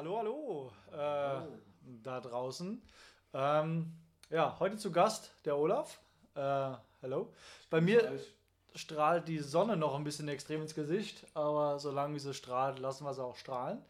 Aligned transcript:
hallo, 0.00 0.16
hallo, 0.16 0.72
äh, 0.92 1.42
da 2.02 2.20
draußen. 2.22 2.82
Ähm, 3.34 3.92
ja, 4.30 4.56
heute 4.58 4.78
zu 4.78 4.90
Gast 4.90 5.30
der 5.44 5.58
Olaf. 5.58 6.00
Äh, 6.34 6.72
hallo. 7.02 7.34
Bei 7.68 7.82
mir 7.82 8.18
strahlt 8.74 9.28
die 9.28 9.40
Sonne 9.40 9.76
noch 9.76 9.94
ein 9.94 10.04
bisschen 10.04 10.26
extrem 10.28 10.62
ins 10.62 10.74
Gesicht, 10.74 11.26
aber 11.34 11.78
solange 11.78 12.18
sie 12.18 12.32
strahlt, 12.32 12.78
lassen 12.78 13.04
wir 13.04 13.12
sie 13.12 13.22
auch 13.22 13.36
strahlen. 13.36 13.84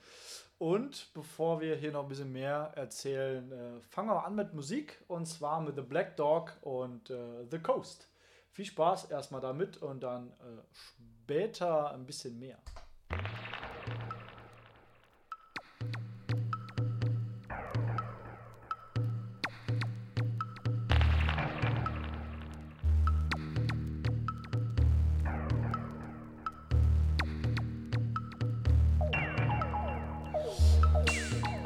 Und 0.58 1.14
bevor 1.14 1.60
wir 1.60 1.76
hier 1.76 1.92
noch 1.92 2.02
ein 2.02 2.08
bisschen 2.08 2.32
mehr 2.32 2.72
erzählen, 2.74 3.52
äh, 3.52 3.80
fangen 3.80 4.08
wir 4.08 4.26
an 4.26 4.34
mit 4.34 4.52
Musik 4.52 5.00
und 5.06 5.26
zwar 5.26 5.60
mit 5.60 5.76
The 5.76 5.82
Black 5.82 6.16
Dog 6.16 6.56
und 6.62 7.10
äh, 7.10 7.46
The 7.48 7.60
Coast. 7.60 8.08
Viel 8.50 8.64
Spaß 8.64 9.12
erstmal 9.12 9.42
damit 9.42 9.76
und 9.80 10.02
dann 10.02 10.30
äh, 10.40 10.60
später 10.72 11.92
ein 11.92 12.04
bisschen 12.04 12.36
mehr. 12.36 12.58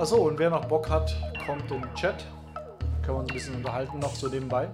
Achso, 0.05 0.17
und 0.17 0.39
wer 0.39 0.51
noch 0.51 0.67
Bock 0.67 0.91
hat, 0.91 1.17
kommt 1.47 1.71
in 1.71 1.81
den 1.81 1.95
Chat. 1.95 2.27
Können 3.01 3.17
wir 3.17 3.21
uns 3.21 3.31
ein 3.31 3.35
bisschen 3.35 3.55
unterhalten 3.55 3.99
noch 4.01 4.15
so 4.15 4.29
nebenbei. 4.29 4.69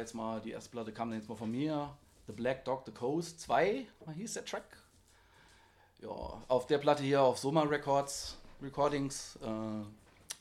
Jetzt 0.00 0.14
mal, 0.14 0.40
die 0.40 0.50
erste 0.50 0.70
Platte 0.70 0.92
kam 0.92 1.10
dann 1.10 1.18
jetzt 1.18 1.28
mal 1.28 1.36
von 1.36 1.50
mir. 1.50 1.96
The 2.26 2.32
Black 2.32 2.64
Dog, 2.64 2.82
The 2.86 2.92
Coast 2.92 3.40
2, 3.40 3.86
hieß 4.14 4.34
der 4.34 4.44
Track. 4.44 4.64
Ja, 6.00 6.08
auf 6.48 6.66
der 6.66 6.78
Platte 6.78 7.02
hier 7.02 7.22
auf 7.22 7.38
Soma 7.38 7.62
Records, 7.62 8.38
Recordings. 8.62 9.36
Äh, 9.42 9.84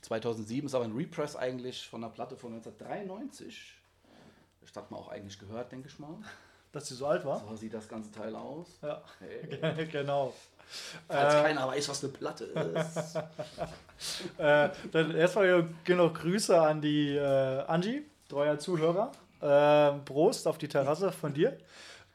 2007 0.01 0.67
ist 0.67 0.75
aber 0.75 0.85
ein 0.85 0.95
Repress 0.95 1.35
eigentlich 1.35 1.88
von 1.88 2.03
einer 2.03 2.13
Platte 2.13 2.38
von 2.38 2.53
1993. 2.53 3.75
Das 4.61 4.75
hat 4.75 4.91
man 4.91 5.00
auch 5.00 5.09
eigentlich 5.09 5.39
gehört, 5.39 5.71
denke 5.71 5.89
ich 5.89 6.00
mal. 6.00 6.15
Dass 6.71 6.88
sie 6.88 6.95
so 6.95 7.07
alt 7.07 7.25
war? 7.25 7.44
So 7.47 7.56
sieht 7.56 7.73
das 7.73 7.88
ganze 7.88 8.11
Teil 8.11 8.35
aus. 8.35 8.77
Ja, 8.83 9.01
hey. 9.19 9.88
genau. 9.91 10.33
Falls 11.07 11.33
äh, 11.33 11.41
keiner 11.41 11.67
weiß, 11.67 11.89
was 11.89 12.03
eine 12.03 12.13
Platte 12.13 12.44
ist. 12.45 13.15
äh, 14.38 14.69
dann 14.91 15.15
erstmal 15.15 15.67
genau 15.83 16.11
Grüße 16.11 16.61
an 16.61 16.79
die 16.79 17.15
äh, 17.15 17.63
Angie, 17.65 18.06
treuer 18.27 18.59
Zuhörer. 18.59 19.11
Äh, 19.41 19.91
Prost 20.06 20.47
auf 20.47 20.57
die 20.57 20.68
Terrasse 20.68 21.12
von 21.12 21.33
dir. 21.33 21.57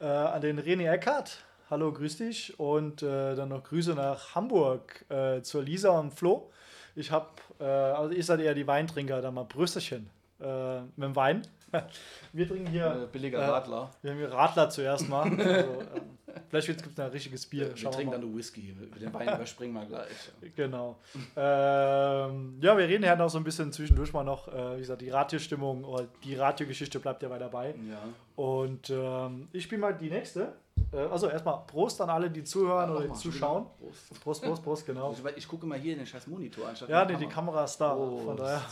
Äh, 0.00 0.04
an 0.04 0.40
den 0.40 0.60
René 0.60 0.90
Eckhardt. 0.90 1.38
Hallo, 1.70 1.92
grüß 1.92 2.18
dich. 2.18 2.58
Und 2.58 3.02
äh, 3.02 3.34
dann 3.34 3.48
noch 3.48 3.64
Grüße 3.64 3.94
nach 3.94 4.34
Hamburg 4.34 5.04
zur 5.42 5.62
Lisa 5.62 5.90
und 5.98 6.12
Flo. 6.12 6.50
Ich 6.94 7.10
habe, 7.10 7.28
also 7.58 8.14
ihr 8.14 8.22
seid 8.22 8.40
eher 8.40 8.54
die 8.54 8.66
Weintrinker, 8.66 9.20
da 9.20 9.30
mal 9.30 9.44
Brüsterchen 9.44 10.08
mit 10.38 11.04
dem 11.04 11.16
Wein. 11.16 11.42
Wir 12.32 12.48
trinken 12.48 12.68
hier. 12.68 13.08
billiger 13.12 13.40
Radler. 13.40 13.90
Wir 14.02 14.10
haben 14.12 14.18
hier 14.18 14.32
Radler 14.32 14.70
zuerst 14.70 15.08
mal. 15.08 15.24
Also, 15.24 15.40
ähm, 15.40 16.18
Vielleicht 16.48 16.66
gibt 16.66 16.86
es 16.86 16.98
ein 16.98 17.10
richtiges 17.10 17.46
Bier. 17.46 17.68
Wir, 17.68 17.82
wir 17.82 17.90
trinken 17.90 18.12
dann 18.12 18.20
nur 18.20 18.36
Whisky. 18.36 18.74
Mit 18.78 19.00
den 19.00 19.12
Wein 19.12 19.28
überspringen 19.28 19.74
wir 19.74 19.86
gleich. 19.86 20.32
Genau. 20.56 20.98
ähm, 21.36 22.58
ja, 22.60 22.76
wir 22.76 22.88
reden 22.88 23.04
ja 23.04 23.16
noch 23.16 23.30
so 23.30 23.38
ein 23.38 23.44
bisschen 23.44 23.72
zwischendurch 23.72 24.12
mal 24.12 24.24
noch, 24.24 24.48
äh, 24.48 24.76
wie 24.76 24.80
gesagt, 24.80 25.02
die 25.02 25.10
Radiostimmung 25.10 25.84
oder 25.84 26.06
die 26.24 26.34
Radiogeschichte 26.34 26.98
bleibt 27.00 27.22
ja 27.22 27.30
weiter 27.30 27.44
dabei. 27.44 27.74
Ja. 27.88 28.02
Und 28.36 28.90
ähm, 28.90 29.48
ich 29.52 29.64
spiele 29.64 29.80
mal 29.80 29.94
die 29.94 30.10
nächste. 30.10 30.54
Äh, 30.92 30.98
also 30.98 31.28
erstmal 31.28 31.58
Prost 31.66 32.00
an 32.00 32.10
alle, 32.10 32.30
die 32.30 32.44
zuhören 32.44 32.90
ja, 32.90 32.96
oder 32.96 33.06
die 33.08 33.14
zuschauen. 33.14 33.66
Prost. 33.78 34.20
Prost, 34.22 34.42
Prost, 34.42 34.62
Prost, 34.62 34.86
genau. 34.86 35.12
Ich, 35.12 35.36
ich, 35.36 35.48
gucke 35.48 35.66
mal 35.66 35.78
hier 35.78 35.92
in 35.92 35.98
den 35.98 36.06
scheiß 36.06 36.26
Monitor 36.26 36.68
anstatt 36.68 36.88
Ja, 36.88 37.04
nee, 37.04 37.16
die 37.16 37.26
Kamera 37.26 37.64
ist 37.64 37.76
da. 37.78 37.94
Prost. 37.94 38.24
Von 38.26 38.36
daher, 38.36 38.62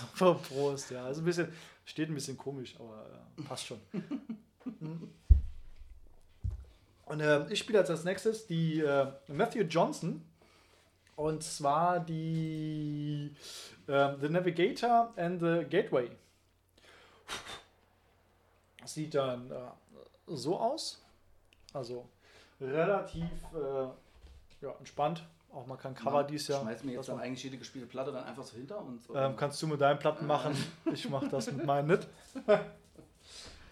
Prost, 0.48 0.90
ja. 0.90 1.05
Also 1.05 1.22
ein 1.22 1.25
bisschen, 1.25 1.48
steht 1.84 2.08
ein 2.08 2.14
bisschen 2.14 2.38
komisch, 2.38 2.75
aber 2.79 3.06
äh, 3.38 3.43
passt 3.43 3.67
schon. 3.67 3.81
hm. 4.81 5.12
Und 7.06 7.20
äh, 7.20 7.46
ich 7.52 7.58
spiele 7.58 7.79
jetzt 7.79 7.90
als 7.90 8.05
nächstes 8.05 8.46
die 8.46 8.81
äh, 8.81 9.06
Matthew 9.29 9.64
Johnson. 9.64 10.25
Und 11.14 11.43
zwar 11.43 12.00
die 12.00 13.34
äh, 13.87 14.17
The 14.19 14.29
Navigator 14.29 15.12
and 15.17 15.40
the 15.40 15.64
Gateway. 15.69 16.11
Sieht 18.84 19.14
dann 19.14 19.50
äh, 19.50 19.55
so 20.26 20.58
aus. 20.58 21.05
Also 21.73 22.08
relativ 22.61 23.29
äh, 23.55 24.65
ja, 24.65 24.74
entspannt. 24.79 25.22
Auch 25.55 25.67
mal 25.67 25.77
kein 25.77 25.94
Cover 25.94 26.23
ja, 26.23 26.23
dies 26.23 26.49
Jahr. 26.49 26.63
Schmeißt 26.63 26.85
mir 26.85 26.93
jetzt 26.93 27.11
dann 27.11 27.21
eigentlich 27.21 27.44
jede 27.44 27.59
gespielte 27.59 27.87
Platte 27.87 28.11
dann 28.11 28.25
einfach 28.25 28.43
so 28.43 28.56
hinter 28.56 28.81
und 28.81 29.03
so. 29.03 29.15
Ähm, 29.15 29.37
kannst 29.37 29.61
du 29.61 29.67
mit 29.67 29.81
deinen 29.81 29.99
Platten 29.99 30.27
machen. 30.27 30.56
ich 30.93 31.09
mache 31.11 31.29
das 31.29 31.53
mit 31.53 31.67
meinen 31.67 31.89
nicht. 31.89 32.09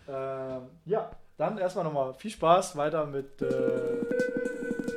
ähm, 0.08 0.62
ja, 0.84 1.10
dann 1.38 1.56
erstmal 1.56 1.84
nochmal 1.84 2.12
viel 2.12 2.30
Spaß 2.30 2.76
weiter 2.76 3.06
mit. 3.06 3.40
Äh 3.40 3.46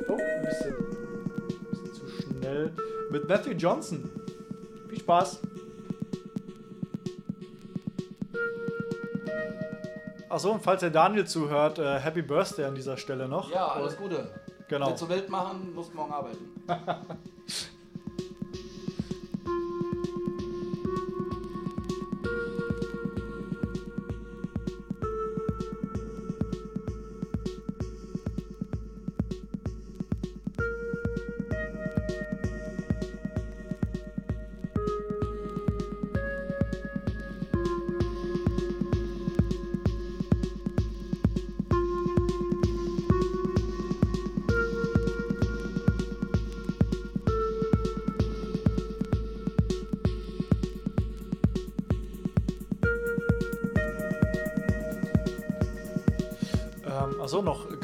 oh, 0.08 0.12
ein 0.12 0.42
bisschen, 0.42 0.74
ein 0.74 1.70
bisschen 1.70 1.94
zu 1.94 2.06
schnell. 2.06 2.72
Mit 3.10 3.26
Matthew 3.28 3.52
Johnson. 3.52 4.10
Viel 4.90 5.00
Spaß. 5.00 5.40
Achso, 10.28 10.50
und 10.50 10.62
falls 10.62 10.80
der 10.80 10.90
Daniel 10.90 11.26
zuhört, 11.26 11.78
äh, 11.78 11.98
Happy 11.98 12.20
Birthday 12.20 12.66
an 12.66 12.74
dieser 12.74 12.98
Stelle 12.98 13.26
noch. 13.26 13.50
Ja, 13.50 13.68
alles 13.68 13.96
Gute. 13.96 14.28
Genau. 14.68 14.88
Willst 14.88 15.02
du 15.02 15.08
Welt 15.08 15.28
machen, 15.28 15.74
musst 15.74 15.94
morgen 15.94 16.12
arbeiten. 16.12 16.50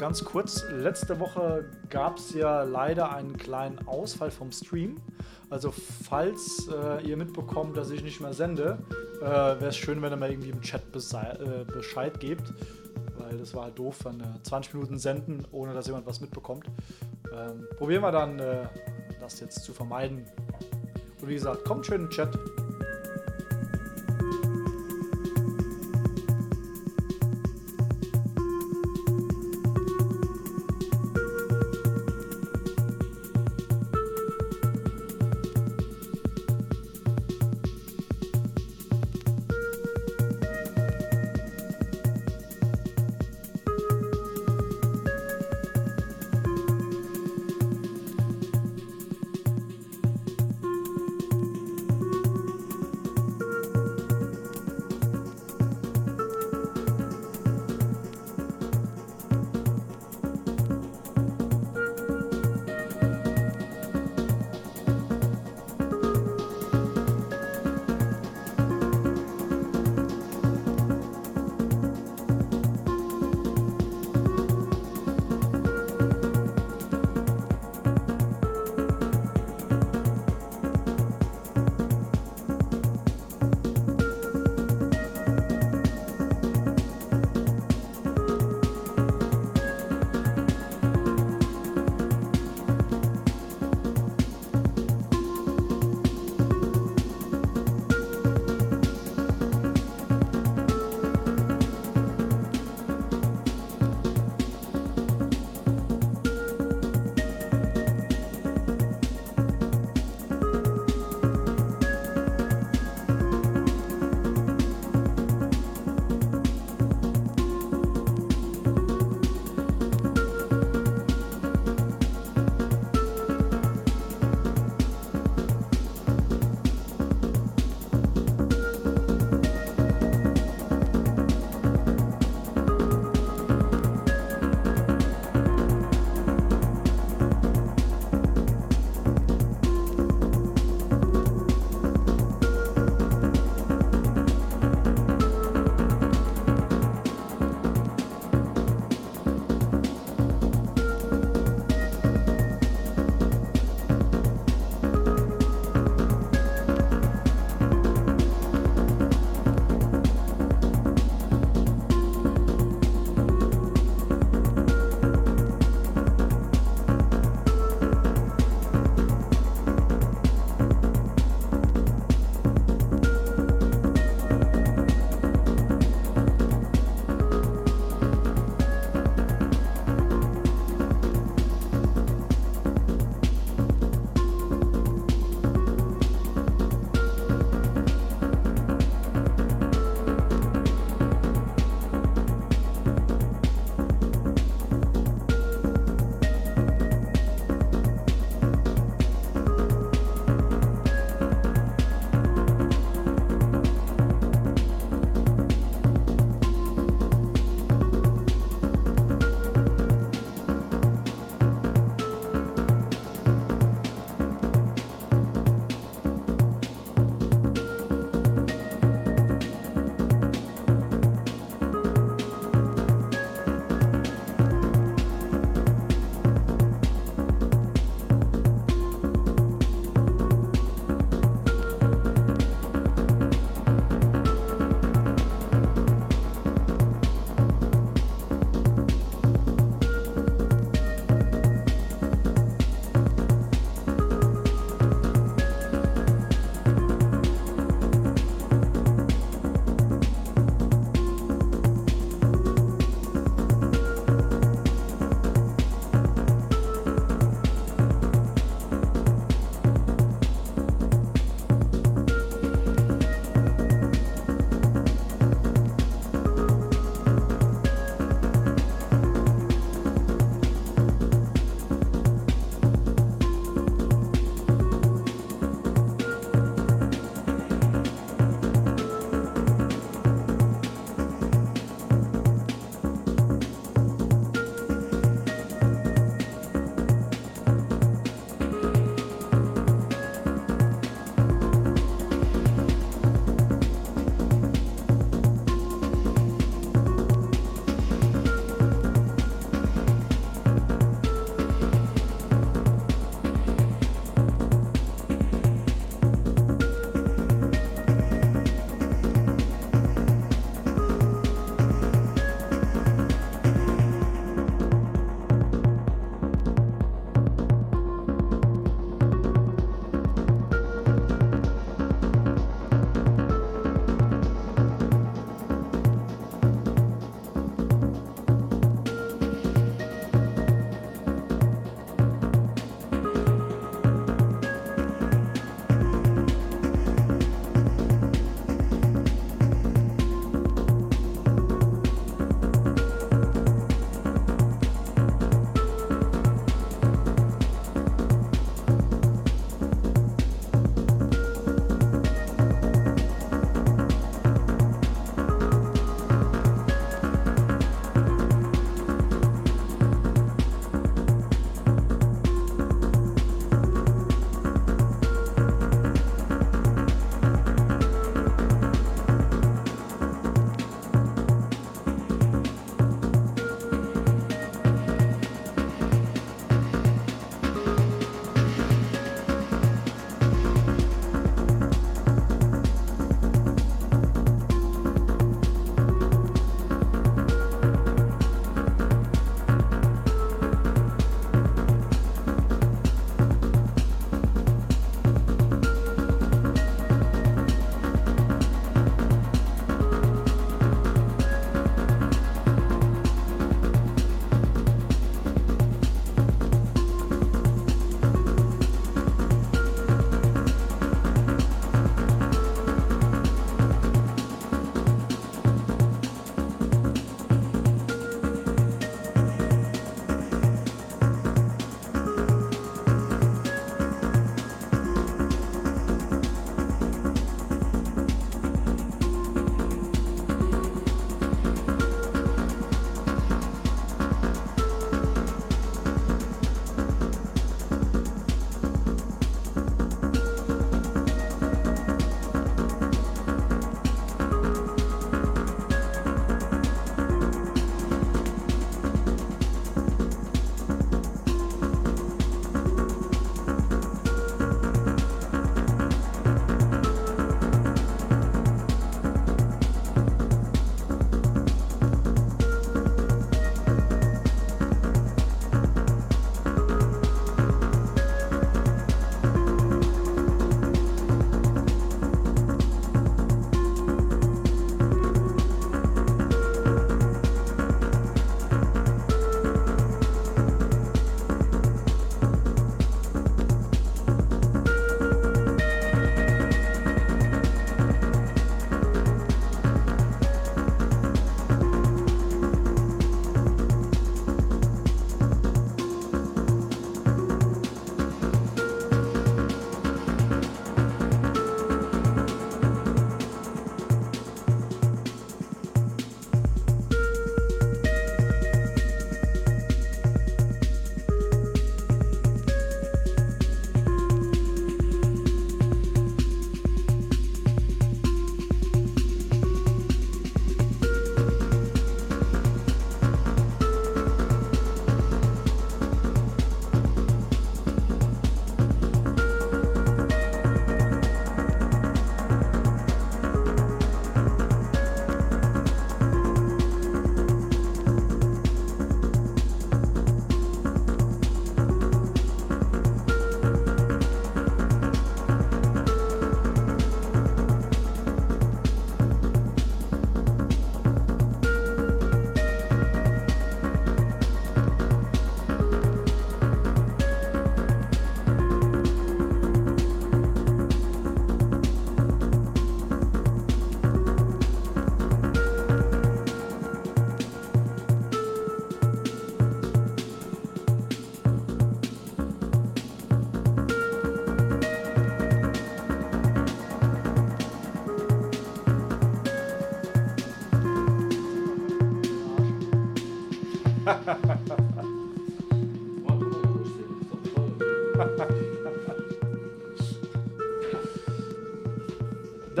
ganz 0.01 0.25
kurz. 0.25 0.65
Letzte 0.71 1.19
Woche 1.19 1.63
gab 1.91 2.17
es 2.17 2.33
ja 2.33 2.63
leider 2.63 3.13
einen 3.13 3.37
kleinen 3.37 3.87
Ausfall 3.87 4.31
vom 4.31 4.51
Stream. 4.51 4.95
Also 5.51 5.71
falls 5.71 6.67
äh, 6.69 7.07
ihr 7.07 7.15
mitbekommt, 7.17 7.77
dass 7.77 7.91
ich 7.91 8.01
nicht 8.03 8.19
mehr 8.19 8.33
sende, 8.33 8.79
äh, 9.21 9.25
wäre 9.25 9.67
es 9.67 9.77
schön, 9.77 10.01
wenn 10.01 10.11
ihr 10.11 10.15
mal 10.15 10.31
irgendwie 10.31 10.49
im 10.49 10.59
Chat 10.61 10.81
äh, 10.91 11.65
Bescheid 11.71 12.19
gebt. 12.19 12.51
Weil 13.19 13.37
das 13.37 13.53
war 13.53 13.65
halt 13.65 13.77
doof, 13.77 13.99
wenn 14.05 14.23
20 14.41 14.73
Minuten 14.73 14.97
senden, 14.97 15.45
ohne 15.51 15.75
dass 15.75 15.85
jemand 15.85 16.07
was 16.07 16.19
mitbekommt. 16.19 16.65
Ähm, 17.31 17.67
probieren 17.77 18.01
wir 18.01 18.11
dann, 18.11 18.39
äh, 18.39 18.67
das 19.19 19.39
jetzt 19.39 19.63
zu 19.63 19.71
vermeiden. 19.71 20.25
Und 21.21 21.27
wie 21.27 21.35
gesagt, 21.35 21.63
kommt 21.63 21.85
schön 21.85 22.01
den 22.01 22.09
Chat. 22.09 22.35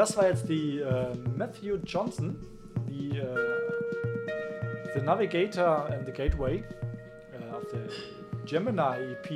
Das 0.01 0.17
war 0.17 0.27
jetzt 0.27 0.49
die 0.49 0.79
äh, 0.79 1.13
Matthew 1.37 1.75
Johnson, 1.85 2.43
die 2.89 3.19
äh, 3.19 3.35
The 4.95 5.01
Navigator 5.01 5.85
and 5.91 6.07
the 6.07 6.11
Gateway 6.11 6.55
äh, 6.57 7.55
auf 7.55 7.61
der 7.71 7.81
Gemini 8.47 9.11
EP. 9.11 9.29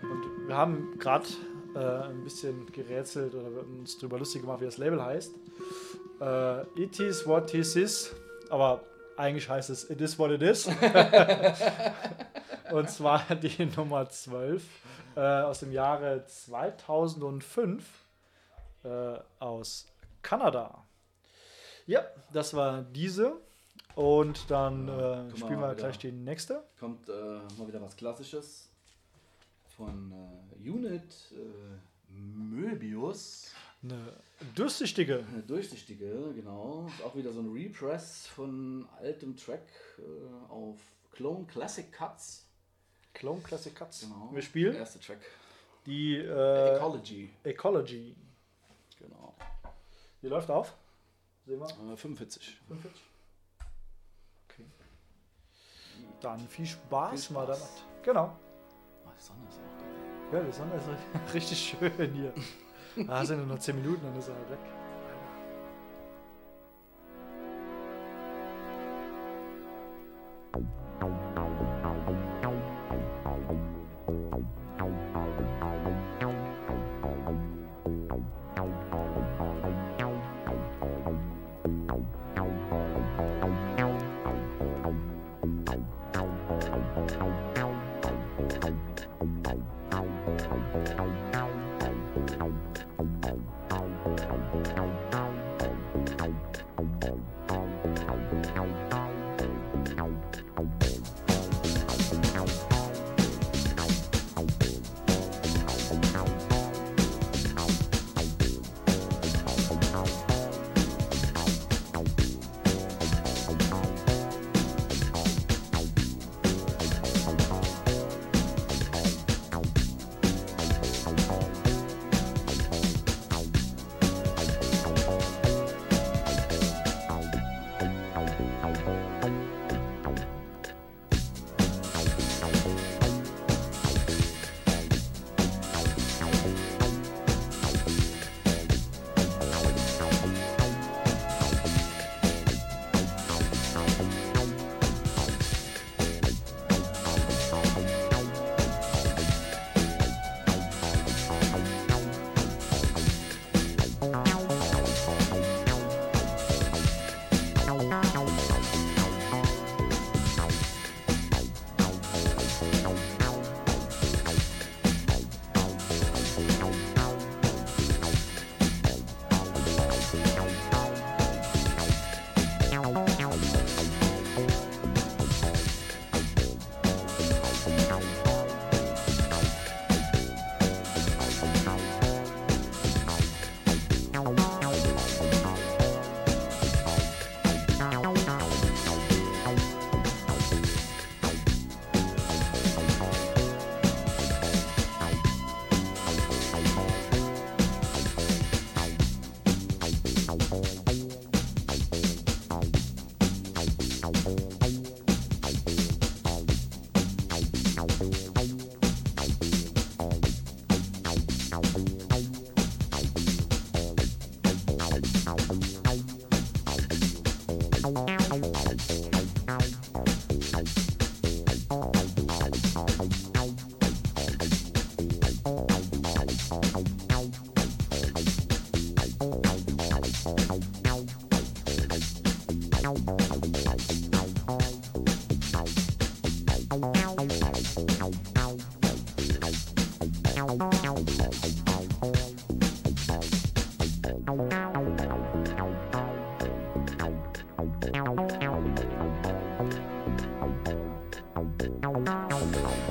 Und 0.00 0.46
wir 0.46 0.56
haben 0.56 0.96
gerade 1.00 1.26
äh, 1.74 2.08
ein 2.08 2.22
bisschen 2.22 2.70
gerätselt 2.70 3.34
oder 3.34 3.48
uns 3.66 3.98
darüber 3.98 4.20
lustig 4.20 4.42
gemacht, 4.42 4.60
wie 4.60 4.66
das 4.66 4.78
Label 4.78 5.04
heißt. 5.04 5.34
Äh, 6.20 6.60
it 6.80 7.00
is 7.00 7.26
what 7.26 7.52
it 7.52 7.74
is, 7.74 8.14
aber 8.50 8.80
eigentlich 9.16 9.48
heißt 9.48 9.70
es 9.70 9.90
It 9.90 10.00
is 10.00 10.16
what 10.16 10.30
it 10.30 10.42
is. 10.42 10.68
Und 12.70 12.90
zwar 12.90 13.24
die 13.42 13.66
Nummer 13.76 14.08
12 14.08 14.62
äh, 15.16 15.20
aus 15.20 15.58
dem 15.58 15.72
Jahre 15.72 16.24
2005 16.28 18.03
äh, 18.84 19.18
aus 19.38 19.86
Kanada. 20.22 20.84
Ja, 21.86 22.04
das 22.32 22.54
war 22.54 22.82
diese. 22.82 23.40
Und 23.94 24.50
dann 24.50 24.88
äh, 24.88 25.30
spielen 25.36 25.60
wir 25.60 25.70
wieder. 25.70 25.74
gleich 25.74 25.98
die 25.98 26.10
nächste. 26.10 26.64
Kommt 26.80 27.08
äh, 27.08 27.12
mal 27.12 27.68
wieder 27.68 27.80
was 27.80 27.96
Klassisches 27.96 28.68
von 29.76 30.12
äh, 30.12 30.68
Unit 30.68 31.14
äh, 31.32 32.12
Möbius. 32.12 33.52
Eine 33.82 34.14
durchsichtige. 34.54 35.24
Eine 35.32 35.42
durchsichtige, 35.42 36.32
genau. 36.34 36.86
Ist 36.88 37.04
auch 37.04 37.14
wieder 37.14 37.32
so 37.32 37.40
ein 37.40 37.52
Repress 37.52 38.26
von 38.28 38.88
altem 39.00 39.36
Track 39.36 39.68
äh, 39.98 40.50
auf 40.52 40.78
Clone 41.12 41.44
Classic 41.46 41.92
Cuts. 41.92 42.46
Clone 43.12 43.42
Classic 43.42 43.74
Cuts. 43.74 44.00
Genau. 44.00 44.30
Wir 44.32 44.42
spielen 44.42 44.72
Der 44.72 44.80
erste 44.80 44.98
Track. 44.98 45.18
die 45.86 46.16
äh, 46.16 46.76
Ecology. 46.76 47.30
Ecology. 47.44 48.16
Die 50.24 50.30
läuft 50.30 50.50
auf. 50.50 50.74
Sehen 51.44 51.60
wir. 51.60 51.66
Äh, 51.92 51.96
45. 51.98 52.58
45. 52.66 53.02
Okay. 54.48 54.64
Dann 56.22 56.48
viel 56.48 56.64
Spaß, 56.64 57.26
Viel 57.26 57.34
mal 57.36 57.44
Spaß. 57.44 57.58
damit. 57.60 58.04
Genau. 58.04 58.38
Oh, 59.04 59.10
die 59.14 59.22
Sonne 59.22 59.46
ist 59.50 59.58
auch 59.60 59.78
geil. 59.78 60.32
Ja, 60.32 60.42
die 60.42 60.52
Sonne 60.52 60.74
ist 60.76 61.34
richtig 61.34 61.58
schön 61.78 62.14
hier. 62.14 62.32
Ah, 63.06 63.22
sind 63.22 63.36
nur 63.36 63.46
noch 63.48 63.58
10 63.58 63.76
Minuten, 63.76 64.02
dann 64.02 64.16
ist 64.16 64.28
er 64.28 64.34
halt 64.36 64.50
weg. 64.50 64.58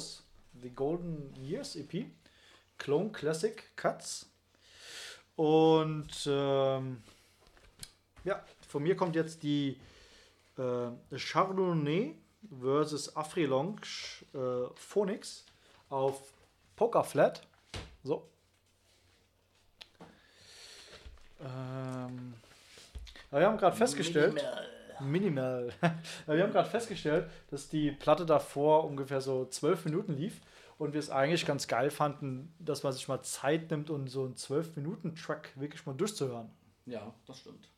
Möbus, 0.00 0.22
The 0.62 0.70
Golden 0.70 1.34
Years 1.36 1.76
EP, 1.76 2.06
Clone 2.78 3.10
Classic 3.10 3.76
Cuts. 3.76 4.26
Und 5.36 6.26
ähm, 6.26 7.02
ja, 8.24 8.44
von 8.68 8.82
mir 8.82 8.96
kommt 8.96 9.16
jetzt 9.16 9.42
die 9.42 9.78
äh, 10.58 11.16
Chardonnay 11.16 12.14
versus 12.60 13.14
Afrilonge 13.16 13.80
äh, 14.34 14.68
Phoenix 14.74 15.44
auf 15.88 16.20
Poker 16.76 17.04
Flat. 17.04 17.46
So. 18.02 18.28
Ähm, 21.40 22.34
ja, 23.30 23.38
wir 23.38 23.46
haben 23.46 23.58
gerade 23.58 23.76
festgestellt. 23.76 24.34
Minimal. 24.34 24.79
Ja, 25.00 25.62
wir 26.34 26.42
haben 26.42 26.52
gerade 26.52 26.68
festgestellt, 26.68 27.28
dass 27.50 27.68
die 27.68 27.90
Platte 27.92 28.26
davor 28.26 28.84
ungefähr 28.84 29.20
so 29.20 29.46
zwölf 29.46 29.84
Minuten 29.84 30.14
lief 30.14 30.40
und 30.78 30.92
wir 30.92 31.00
es 31.00 31.10
eigentlich 31.10 31.46
ganz 31.46 31.68
geil 31.68 31.90
fanden, 31.90 32.54
dass 32.58 32.82
man 32.82 32.92
sich 32.92 33.06
mal 33.08 33.22
Zeit 33.22 33.70
nimmt, 33.70 33.90
um 33.90 34.08
so 34.08 34.24
einen 34.24 34.36
zwölf 34.36 34.76
Minuten 34.76 35.14
Track 35.14 35.50
wirklich 35.56 35.84
mal 35.86 35.94
durchzuhören. 35.94 36.50
Ja, 36.86 37.12
das 37.26 37.38
stimmt. 37.38 37.68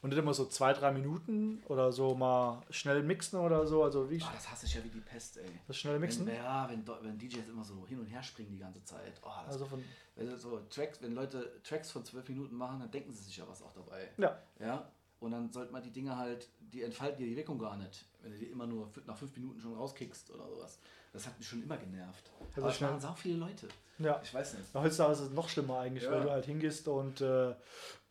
Und 0.00 0.10
nicht 0.10 0.18
immer 0.18 0.34
so 0.34 0.46
zwei, 0.46 0.72
drei 0.72 0.90
Minuten 0.90 1.62
oder 1.68 1.92
so 1.92 2.14
mal 2.16 2.60
schnell 2.70 3.04
mixen 3.04 3.38
oder 3.38 3.66
so. 3.68 3.84
Also 3.84 4.10
wie 4.10 4.16
Oh, 4.20 4.26
das 4.34 4.50
hasse 4.50 4.66
ich 4.66 4.74
ja 4.74 4.82
wie 4.82 4.88
die 4.88 5.00
Pest, 5.00 5.36
ey. 5.38 5.46
das 5.68 5.76
schnelle 5.76 6.00
Mixen. 6.00 6.26
Wenn, 6.26 6.34
ja, 6.36 6.68
wenn, 6.68 6.84
wenn 7.02 7.18
DJs 7.18 7.48
immer 7.48 7.64
so 7.64 7.86
hin 7.86 8.00
und 8.00 8.06
her 8.06 8.22
springen 8.22 8.50
die 8.50 8.58
ganze 8.58 8.82
Zeit. 8.82 9.20
Oh, 9.24 9.28
Also 9.46 9.64
von, 9.64 9.82
wenn, 10.16 10.26
du 10.26 10.36
so 10.36 10.58
Tracks, 10.70 11.00
wenn 11.02 11.14
Leute 11.14 11.60
Tracks 11.62 11.92
von 11.92 12.04
zwölf 12.04 12.28
Minuten 12.28 12.56
machen, 12.56 12.80
dann 12.80 12.90
denken 12.90 13.12
sie 13.12 13.22
sich 13.22 13.36
ja 13.36 13.44
was 13.48 13.62
auch 13.62 13.72
dabei. 13.72 14.08
ja, 14.18 14.36
Ja, 14.58 14.90
und 15.22 15.30
dann 15.32 15.50
sollte 15.52 15.72
man 15.72 15.82
die 15.82 15.90
Dinge 15.90 16.16
halt, 16.16 16.48
die 16.60 16.82
entfalten 16.82 17.18
dir 17.18 17.26
die 17.30 17.36
Wirkung 17.36 17.58
gar 17.58 17.76
nicht, 17.76 18.04
wenn 18.22 18.32
du 18.32 18.38
die 18.38 18.46
immer 18.46 18.66
nur 18.66 18.90
nach 19.06 19.16
fünf 19.16 19.34
Minuten 19.36 19.60
schon 19.60 19.74
rauskickst 19.74 20.30
oder 20.30 20.48
sowas. 20.48 20.78
Das 21.12 21.26
hat 21.26 21.38
mich 21.38 21.46
schon 21.46 21.62
immer 21.62 21.76
genervt. 21.76 22.30
Also 22.56 22.70
schnell- 22.70 22.90
machen 22.90 23.00
sau 23.00 23.14
viele 23.14 23.36
Leute. 23.36 23.68
ja. 23.98 24.20
Ich 24.22 24.32
weiß 24.32 24.54
nicht. 24.54 24.74
Heutzutage 24.74 25.12
ist 25.12 25.20
es 25.20 25.30
noch 25.30 25.48
schlimmer 25.48 25.80
eigentlich, 25.80 26.04
Ja. 26.04 26.12
weil 26.12 26.22
du 26.22 26.30
halt 26.30 26.46
hingehst 26.46 26.88
und 26.88 27.20
äh, 27.20 27.50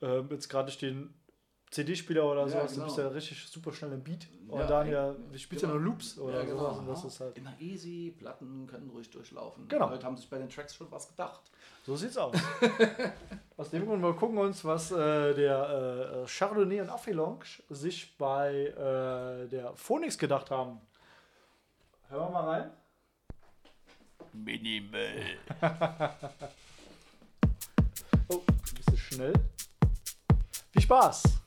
äh, 0.02 0.22
jetzt 0.30 0.50
gerade 0.50 0.72
stehen 0.72 1.14
CD-Spieler 1.72 2.26
oder 2.30 2.42
Ja, 2.42 2.48
sowas, 2.50 2.72
genau. 2.74 2.84
du 2.84 2.86
bist 2.90 2.98
ja 2.98 3.08
richtig 3.08 3.48
super 3.48 3.72
schnell 3.72 3.94
im 3.94 4.04
Beat. 4.04 4.28
Und 4.50 4.60
Ja, 4.60 4.68
dann 4.68 4.88
ey, 4.88 4.94
ja, 4.94 5.14
du 5.14 5.38
spielst 5.40 5.64
ja 5.64 5.70
genau. 5.70 5.80
nur 5.80 5.92
Loops 5.92 6.20
oder 6.20 6.40
Ja, 6.40 6.44
genau. 6.46 6.58
sowas 6.60 6.78
und 6.80 6.88
das 6.88 7.06
ist 7.06 7.20
halt. 7.22 7.38
Immer 7.38 7.54
easy, 7.60 8.14
Platten 8.18 8.68
können 8.68 8.90
ruhig 8.90 9.10
durchlaufen. 9.10 9.68
Genau. 9.70 9.88
Die 9.88 9.94
Leute 9.94 10.06
haben 10.06 10.18
sich 10.18 10.30
bei 10.30 10.38
den 10.38 10.50
Tracks 10.50 10.76
schon 10.76 10.92
was 10.92 11.08
gedacht. 11.08 11.50
So 11.86 11.96
sieht's 11.96 12.18
aus. 12.18 12.36
Aus 13.58 13.70
dem 13.70 13.86
Grund, 13.86 14.02
wir 14.02 14.14
gucken 14.14 14.38
uns, 14.40 14.66
was 14.66 14.92
äh, 14.92 15.34
der 15.36 16.24
äh, 16.24 16.28
Chardonnay 16.28 16.82
und 16.82 16.90
Affelonge 16.90 17.46
sich 17.70 18.18
bei 18.18 18.66
äh, 18.68 19.48
der 19.48 19.72
Phoenix 19.76 20.18
gedacht 20.18 20.50
haben. 20.52 20.82
Hören 22.10 22.28
wir 22.28 22.30
mal 22.32 22.50
rein. 22.50 22.72
Minimal. 24.34 25.24
Oh, 28.30 28.42
ein 28.48 28.76
bisschen 28.76 28.98
schnell. 28.98 29.34
Viel 30.72 30.82
Spaß! 30.82 31.41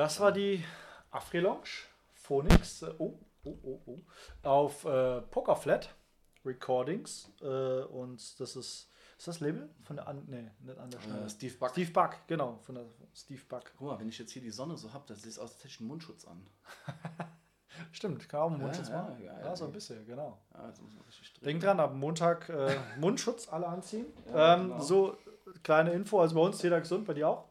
Das 0.00 0.18
war 0.18 0.32
die 0.32 0.64
Afri-Lounge, 1.10 1.68
Phoenix, 2.14 2.80
äh, 2.80 2.90
oh, 2.96 3.18
oh, 3.44 3.58
oh, 3.62 3.80
oh, 3.84 3.98
auf 4.48 4.86
äh, 4.86 5.20
Pokerflat 5.20 5.94
Recordings. 6.42 7.30
Äh, 7.42 7.82
und 7.82 8.40
das 8.40 8.56
ist, 8.56 8.88
ist 9.18 9.28
das 9.28 9.40
Label? 9.40 9.68
Von 9.84 9.96
der, 9.96 10.08
an, 10.08 10.24
nee, 10.26 10.50
nicht 10.60 10.78
an 10.78 10.88
der 10.88 11.00
Äh, 11.00 11.28
Steve 11.28 11.54
Buck. 11.58 11.72
Steve 11.72 11.90
Buck, 11.90 12.16
genau, 12.26 12.60
von 12.62 12.76
der 12.76 12.86
Steve 13.14 13.42
Buck. 13.46 13.64
Guck 13.76 13.88
mal, 13.88 13.98
wenn 14.00 14.08
ich 14.08 14.18
jetzt 14.18 14.32
hier 14.32 14.40
die 14.40 14.48
Sonne 14.50 14.74
so 14.78 14.90
hab, 14.90 15.06
das 15.06 15.20
sieht 15.20 15.32
aus, 15.32 15.50
als 15.52 15.58
hätte 15.58 15.68
ich 15.68 15.80
einen 15.80 15.88
Mundschutz 15.90 16.24
an. 16.24 16.46
Stimmt, 17.92 18.26
kann 18.26 18.40
auch 18.40 18.50
einen 18.52 18.62
Mundschutz 18.62 18.88
Ja, 18.88 19.02
machen. 19.02 19.22
ja, 19.22 19.38
Ja, 19.38 19.48
ja, 19.48 19.54
so 19.56 19.66
ein 19.66 19.72
bisschen, 19.72 20.06
genau. 20.06 20.38
Denk 21.44 21.60
dran, 21.62 21.78
ab 21.78 21.92
Montag 21.92 22.48
äh, 22.48 22.74
Mundschutz 22.98 23.50
alle 23.50 23.66
anziehen. 23.66 24.06
Ähm, 24.28 24.68
genau. 24.68 24.80
So, 24.80 25.18
kleine 25.62 25.92
Info, 25.92 26.20
also 26.22 26.36
bei 26.36 26.40
uns 26.40 26.62
jeder 26.62 26.80
gesund, 26.80 27.06
bei 27.06 27.12
dir 27.12 27.28
auch? 27.28 27.49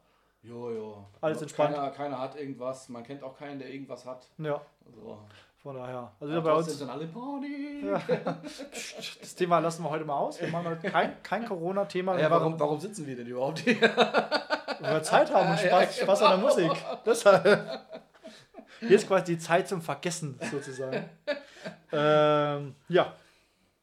Alles 1.30 1.42
entspannt. 1.42 1.76
Keiner, 1.76 1.90
keiner 1.92 2.20
hat 2.20 2.36
irgendwas. 2.36 2.90
Man 2.90 3.04
kennt 3.04 3.24
auch 3.24 3.38
keinen, 3.38 3.60
der 3.60 3.70
irgendwas 3.74 4.06
hat. 4.06 4.28
Ja, 4.38 4.62
Also, 4.86 5.20
von 5.62 5.76
daher. 5.76 6.12
Also 6.20 6.34
ja, 6.34 6.40
bei 6.40 6.54
uns, 6.54 6.78
sind 6.78 6.90
alle 6.90 7.08
Party. 7.08 7.86
das 9.22 9.36
Thema 9.36 9.60
lassen 9.60 9.84
wir 9.84 9.90
heute 9.90 10.06
mal 10.06 10.16
aus. 10.18 10.40
Wir 10.40 10.48
machen 10.50 10.68
heute 10.68 10.90
kein, 10.90 11.22
kein 11.24 11.46
Corona-Thema. 11.46 12.18
Ja, 12.20 12.30
warum, 12.32 12.60
warum 12.60 12.80
sitzen 12.80 13.06
wir 13.06 13.16
denn 13.16 13.28
überhaupt 13.28 13.60
hier? 13.60 13.82
Weil 14.80 14.94
wir 14.94 15.04
Zeit 15.04 15.34
haben 15.34 15.50
und 15.52 15.62
Ja, 15.62 15.68
Spaß, 15.68 15.98
ja, 15.98 16.04
Spaß 16.04 16.22
an 16.22 16.40
der 16.40 16.50
Musik. 16.50 16.72
Deshalb. 17.06 17.82
Hier 18.80 18.92
ist 18.96 19.08
quasi 19.08 19.34
die 19.36 19.38
Zeit 19.40 19.68
zum 19.68 19.82
Vergessen, 19.82 20.40
sozusagen. 20.50 21.10
ähm, 21.92 22.76
ja, 22.88 23.14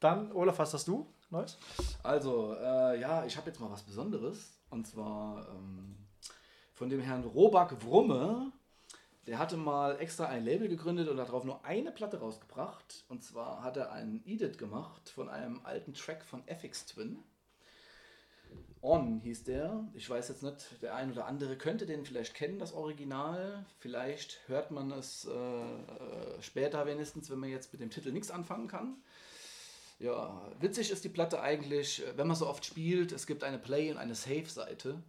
dann, 0.01 0.33
Olaf, 0.33 0.59
was 0.59 0.73
hast 0.73 0.89
du 0.89 1.07
Neues? 1.29 1.59
Also, 2.03 2.55
äh, 2.55 2.99
ja, 3.01 3.25
ich 3.27 3.37
habe 3.37 3.49
jetzt 3.51 3.61
mal 3.61 3.71
was 3.71 3.83
Besonderes. 3.83 4.59
Und 4.71 4.87
zwar 4.87 5.47
ähm, 5.51 5.97
von 6.77 6.91
dem 6.91 7.01
Herrn 7.01 7.25
Robak 7.25 7.83
Wrumme. 7.85 8.53
Der 9.27 9.39
hatte 9.39 9.57
mal 9.57 9.99
extra 9.99 10.27
ein 10.27 10.45
Label 10.45 10.69
gegründet 10.69 11.09
und 11.09 11.19
hat 11.19 11.29
darauf 11.29 11.45
nur 11.45 11.65
eine 11.65 11.91
Platte 11.91 12.21
rausgebracht. 12.21 13.05
Und 13.09 13.25
zwar 13.25 13.63
hat 13.63 13.79
er 13.79 13.93
einen 13.93 14.23
Edit 14.27 14.59
gemacht 14.59 15.09
von 15.09 15.29
einem 15.29 15.63
alten 15.65 15.95
Track 15.95 16.23
von 16.25 16.47
FX 16.47 16.87
Twin. 16.87 17.19
On 18.83 19.21
hieß 19.21 19.45
der. 19.45 19.89
Ich 19.95 20.09
weiß 20.09 20.29
jetzt 20.29 20.43
nicht, 20.43 20.83
der 20.83 20.95
ein 20.95 21.11
oder 21.11 21.25
andere 21.25 21.57
könnte 21.57 21.87
den 21.87 22.05
vielleicht 22.05 22.35
kennen, 22.35 22.59
das 22.59 22.75
Original. 22.75 23.65
Vielleicht 23.79 24.47
hört 24.47 24.71
man 24.71 24.93
es 24.93 25.25
äh, 25.25 25.31
äh, 25.33 26.43
später 26.43 26.87
wenigstens, 26.87 27.31
wenn 27.31 27.39
man 27.39 27.49
jetzt 27.49 27.73
mit 27.73 27.81
dem 27.81 27.91
Titel 27.91 28.13
nichts 28.13 28.31
anfangen 28.31 28.69
kann. 28.69 28.99
Ja, 29.99 30.43
witzig 30.61 30.91
ist 30.91 31.05
die 31.05 31.09
Platte 31.09 31.41
eigentlich, 31.41 32.07
äh, 32.07 32.17
wenn 32.19 32.27
man 32.27 32.37
so 32.37 32.47
oft 32.47 32.65
spielt, 32.65 33.13
es 33.13 33.27
gibt 33.27 33.43
eine 33.45 33.59
Play- 33.59 33.91
und 33.91 33.97
eine 33.97 34.15
Save-Seite. 34.15 35.03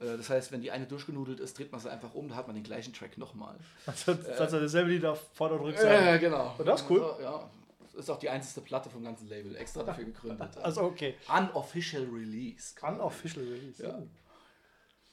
Äh, 0.00 0.16
Das 0.16 0.30
heißt, 0.30 0.52
wenn 0.52 0.60
die 0.60 0.70
eine 0.70 0.86
durchgenudelt 0.86 1.40
ist, 1.40 1.58
dreht 1.58 1.72
man 1.72 1.80
sie 1.80 1.90
einfach 1.90 2.14
um, 2.14 2.28
da 2.28 2.36
hat 2.36 2.46
man 2.46 2.54
den 2.54 2.62
gleichen 2.62 2.92
Track 2.94 3.18
nochmal. 3.18 3.56
Also, 3.86 4.14
das 4.14 4.28
ist 4.28 4.52
dasselbe 4.52 4.90
Lied 4.90 5.04
auf 5.04 5.20
Vorder- 5.34 5.56
und 5.56 5.62
Rückseite. 5.62 6.04
Ja, 6.04 6.16
genau. 6.18 6.54
Und 6.56 6.66
das 6.66 6.82
ist 6.82 6.90
cool. 6.90 7.02
Also, 7.02 7.20
ja, 7.22 7.50
das 7.82 7.94
ist 7.94 8.10
auch 8.10 8.18
die 8.20 8.30
einzigste 8.30 8.60
Platte 8.60 8.88
vom 8.90 9.02
ganzen 9.02 9.28
Label, 9.28 9.56
extra 9.56 9.82
dafür 9.82 10.04
gegründet. 10.04 10.56
Also, 10.62 10.82
okay. 10.82 11.16
Unofficial 11.36 12.04
Release. 12.04 12.74
Unofficial 12.80 13.44
Release. 13.44 13.82
Ja. 13.82 13.98
Oh. 13.98 14.06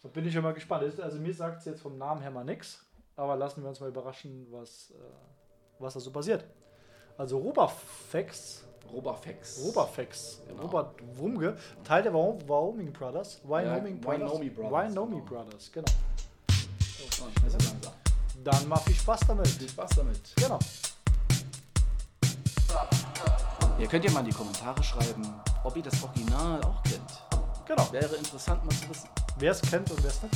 Da 0.04 0.10
bin 0.10 0.28
ich 0.28 0.34
schon 0.36 0.44
mal 0.44 0.54
gespannt. 0.54 0.84
Also, 1.02 1.18
mir 1.18 1.34
sagt 1.34 1.60
es 1.62 1.66
jetzt 1.66 1.82
vom 1.82 1.98
Namen 1.98 2.22
her 2.22 2.30
mal 2.30 2.44
nichts. 2.46 2.86
Aber 3.16 3.36
lassen 3.38 3.64
wir 3.64 3.70
uns 3.70 3.80
mal 3.80 3.90
überraschen, 3.90 4.46
was, 4.52 4.92
äh, 4.92 5.02
was 5.80 5.96
da 5.96 6.00
so 6.00 6.12
passiert. 6.12 6.46
Also, 7.18 7.40
Robafex. 7.40 8.66
Robafex. 8.92 9.60
Robafex. 9.64 10.42
Genau. 10.48 10.62
Robert 10.64 10.96
Wumge. 11.18 11.58
Teil 11.84 12.04
der 12.04 12.14
Wyom- 12.14 12.42
Wyoming 12.48 12.92
Brothers. 12.94 13.40
Wyoming 13.44 13.96
Ja, 13.96 14.02
Brothers. 14.02 14.32
Wyoming 14.32 14.54
Brothers, 14.54 14.72
Wyoming 14.96 15.26
genau. 15.26 15.44
Brothers, 15.44 15.72
genau. 15.72 15.86
Oh. 17.22 17.92
Dann 18.44 18.68
mal 18.68 18.78
viel 18.78 18.96
Spaß 18.96 19.22
damit. 19.28 19.48
Viel 19.48 19.70
Spaß 19.70 19.90
damit. 19.96 20.20
Genau. 20.36 20.60
Ihr 23.80 23.88
könnt 23.88 24.06
ja 24.06 24.12
mal 24.12 24.20
in 24.22 24.28
die 24.28 24.32
Kommentare 24.32 24.82
schreiben, 24.84 25.34
ob 25.64 25.76
ihr 25.76 25.84
das 25.84 26.02
Original 26.04 26.62
auch 26.64 26.82
kennt. 26.84 27.22
Genau. 27.66 27.92
Wäre 27.92 28.16
interessant 28.16 28.64
mal 28.64 28.72
zu 28.76 28.90
wissen. 28.90 29.10
Wer 29.38 29.52
es 29.52 29.62
kennt 29.62 29.90
und 29.92 30.02
wer 30.04 30.12
es 30.12 30.22
nicht. 30.24 30.36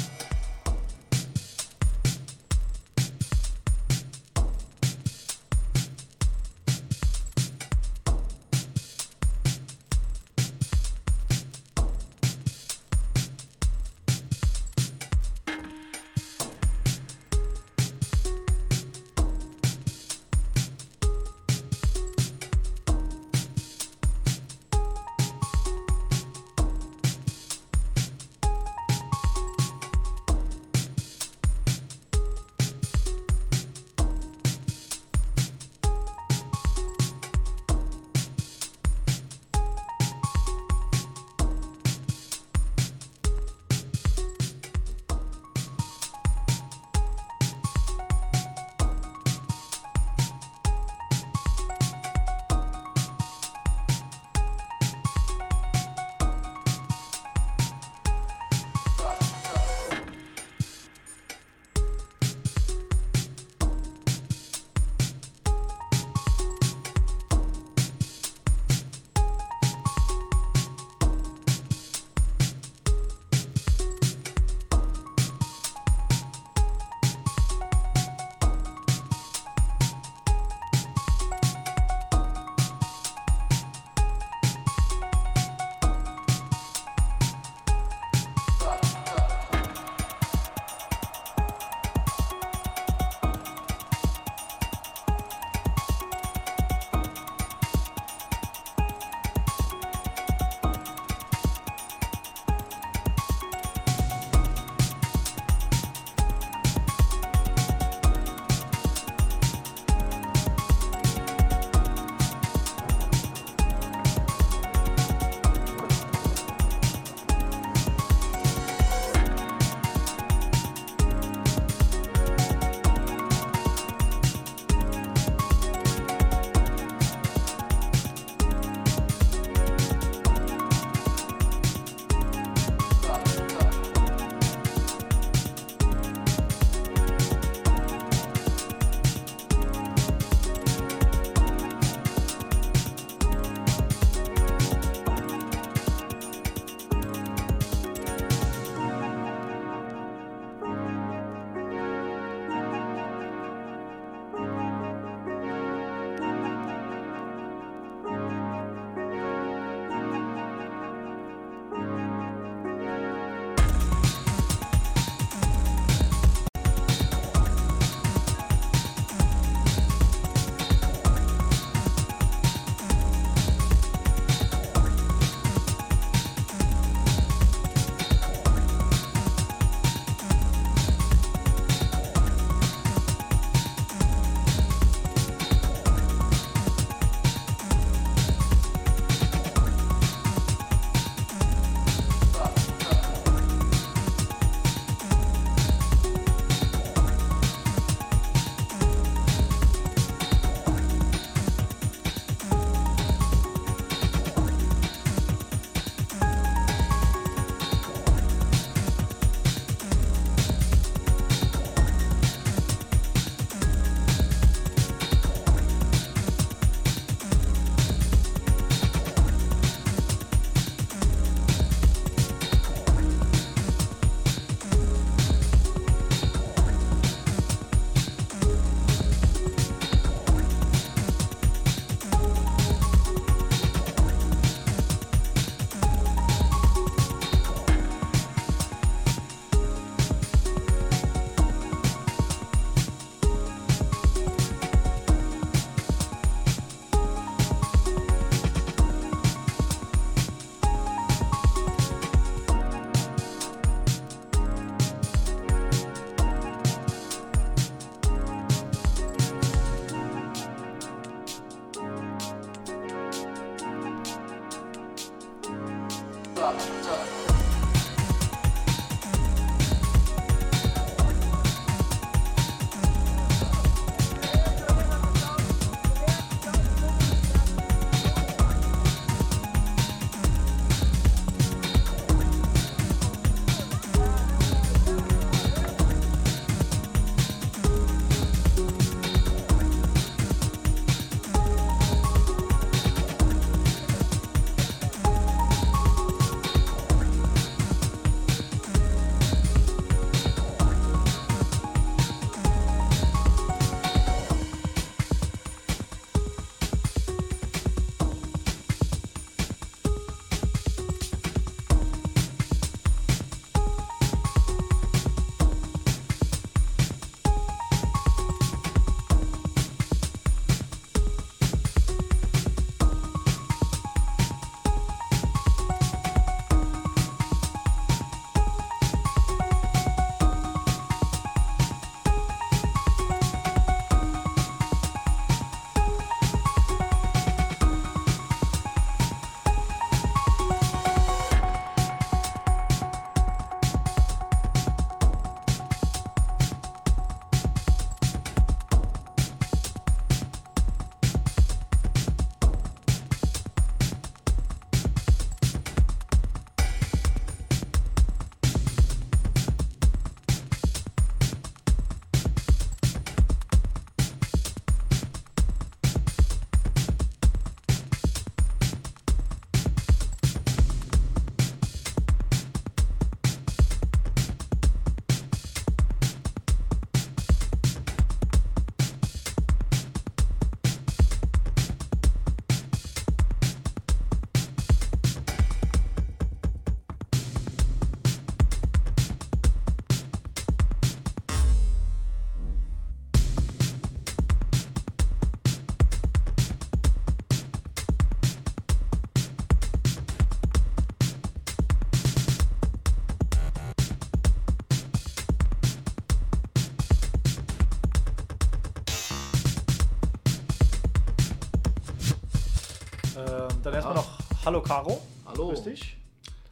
Dann 413.66 413.74
erstmal 413.74 413.96
noch 413.96 414.10
Hallo 414.46 414.62
Caro. 414.62 415.02
Hallo. 415.26 415.50
Grüß 415.50 415.64
dich. 415.64 415.98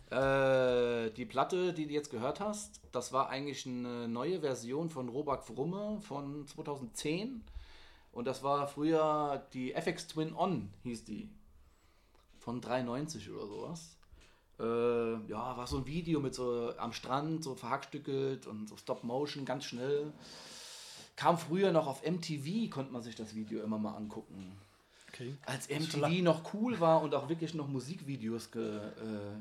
Äh, 0.10 1.10
die 1.12 1.26
Platte, 1.26 1.74
die 1.74 1.88
du 1.88 1.94
jetzt 1.94 2.12
gehört 2.12 2.40
hast, 2.40 2.82
das 2.92 3.14
war 3.14 3.30
eigentlich 3.30 3.66
eine 3.66 4.08
neue 4.08 4.42
Version 4.42 4.90
von 4.90 5.10
Robak 5.10 5.44
Frumme 5.44 6.00
von 6.02 6.46
2010. 6.48 7.44
Und 8.12 8.26
das 8.26 8.44
war 8.44 8.68
früher 8.68 9.46
die 9.54 9.74
FX 9.74 10.08
Twin 10.08 10.36
On, 10.36 10.70
hieß 10.84 11.06
die. 11.06 11.30
Von 12.40 12.62
93 12.62 13.30
oder 13.32 13.48
sowas. 13.48 13.98
Äh, 14.60 15.30
ja, 15.30 15.56
war 15.56 15.68
so 15.68 15.78
ein 15.78 15.86
Video 15.86 16.20
mit 16.20 16.34
so 16.34 16.74
am 16.78 16.92
Strand, 16.92 17.44
so 17.44 17.56
verhackstückelt 17.56 18.48
und 18.48 18.68
so 18.68 18.76
Stop 18.76 19.04
Motion, 19.04 19.46
ganz 19.46 19.66
schnell. 19.66 20.12
Kam 21.16 21.38
früher 21.38 21.72
noch 21.72 21.88
auf 21.88 22.04
MTV, 22.06 22.70
konnte 22.70 22.92
man 22.92 23.02
sich 23.02 23.16
das 23.16 23.36
Video 23.36 23.64
immer 23.64 23.78
mal 23.78 23.96
angucken. 23.96 24.58
Okay. 25.18 25.36
Als 25.46 25.68
schon 25.68 26.02
MTV 26.02 26.22
noch 26.22 26.54
cool 26.54 26.80
war 26.80 27.02
und 27.02 27.16
auch 27.16 27.28
wirklich 27.28 27.54
noch 27.54 27.68
Musikvideos 27.68 28.52
ge, 28.52 28.78
äh, 28.78 28.82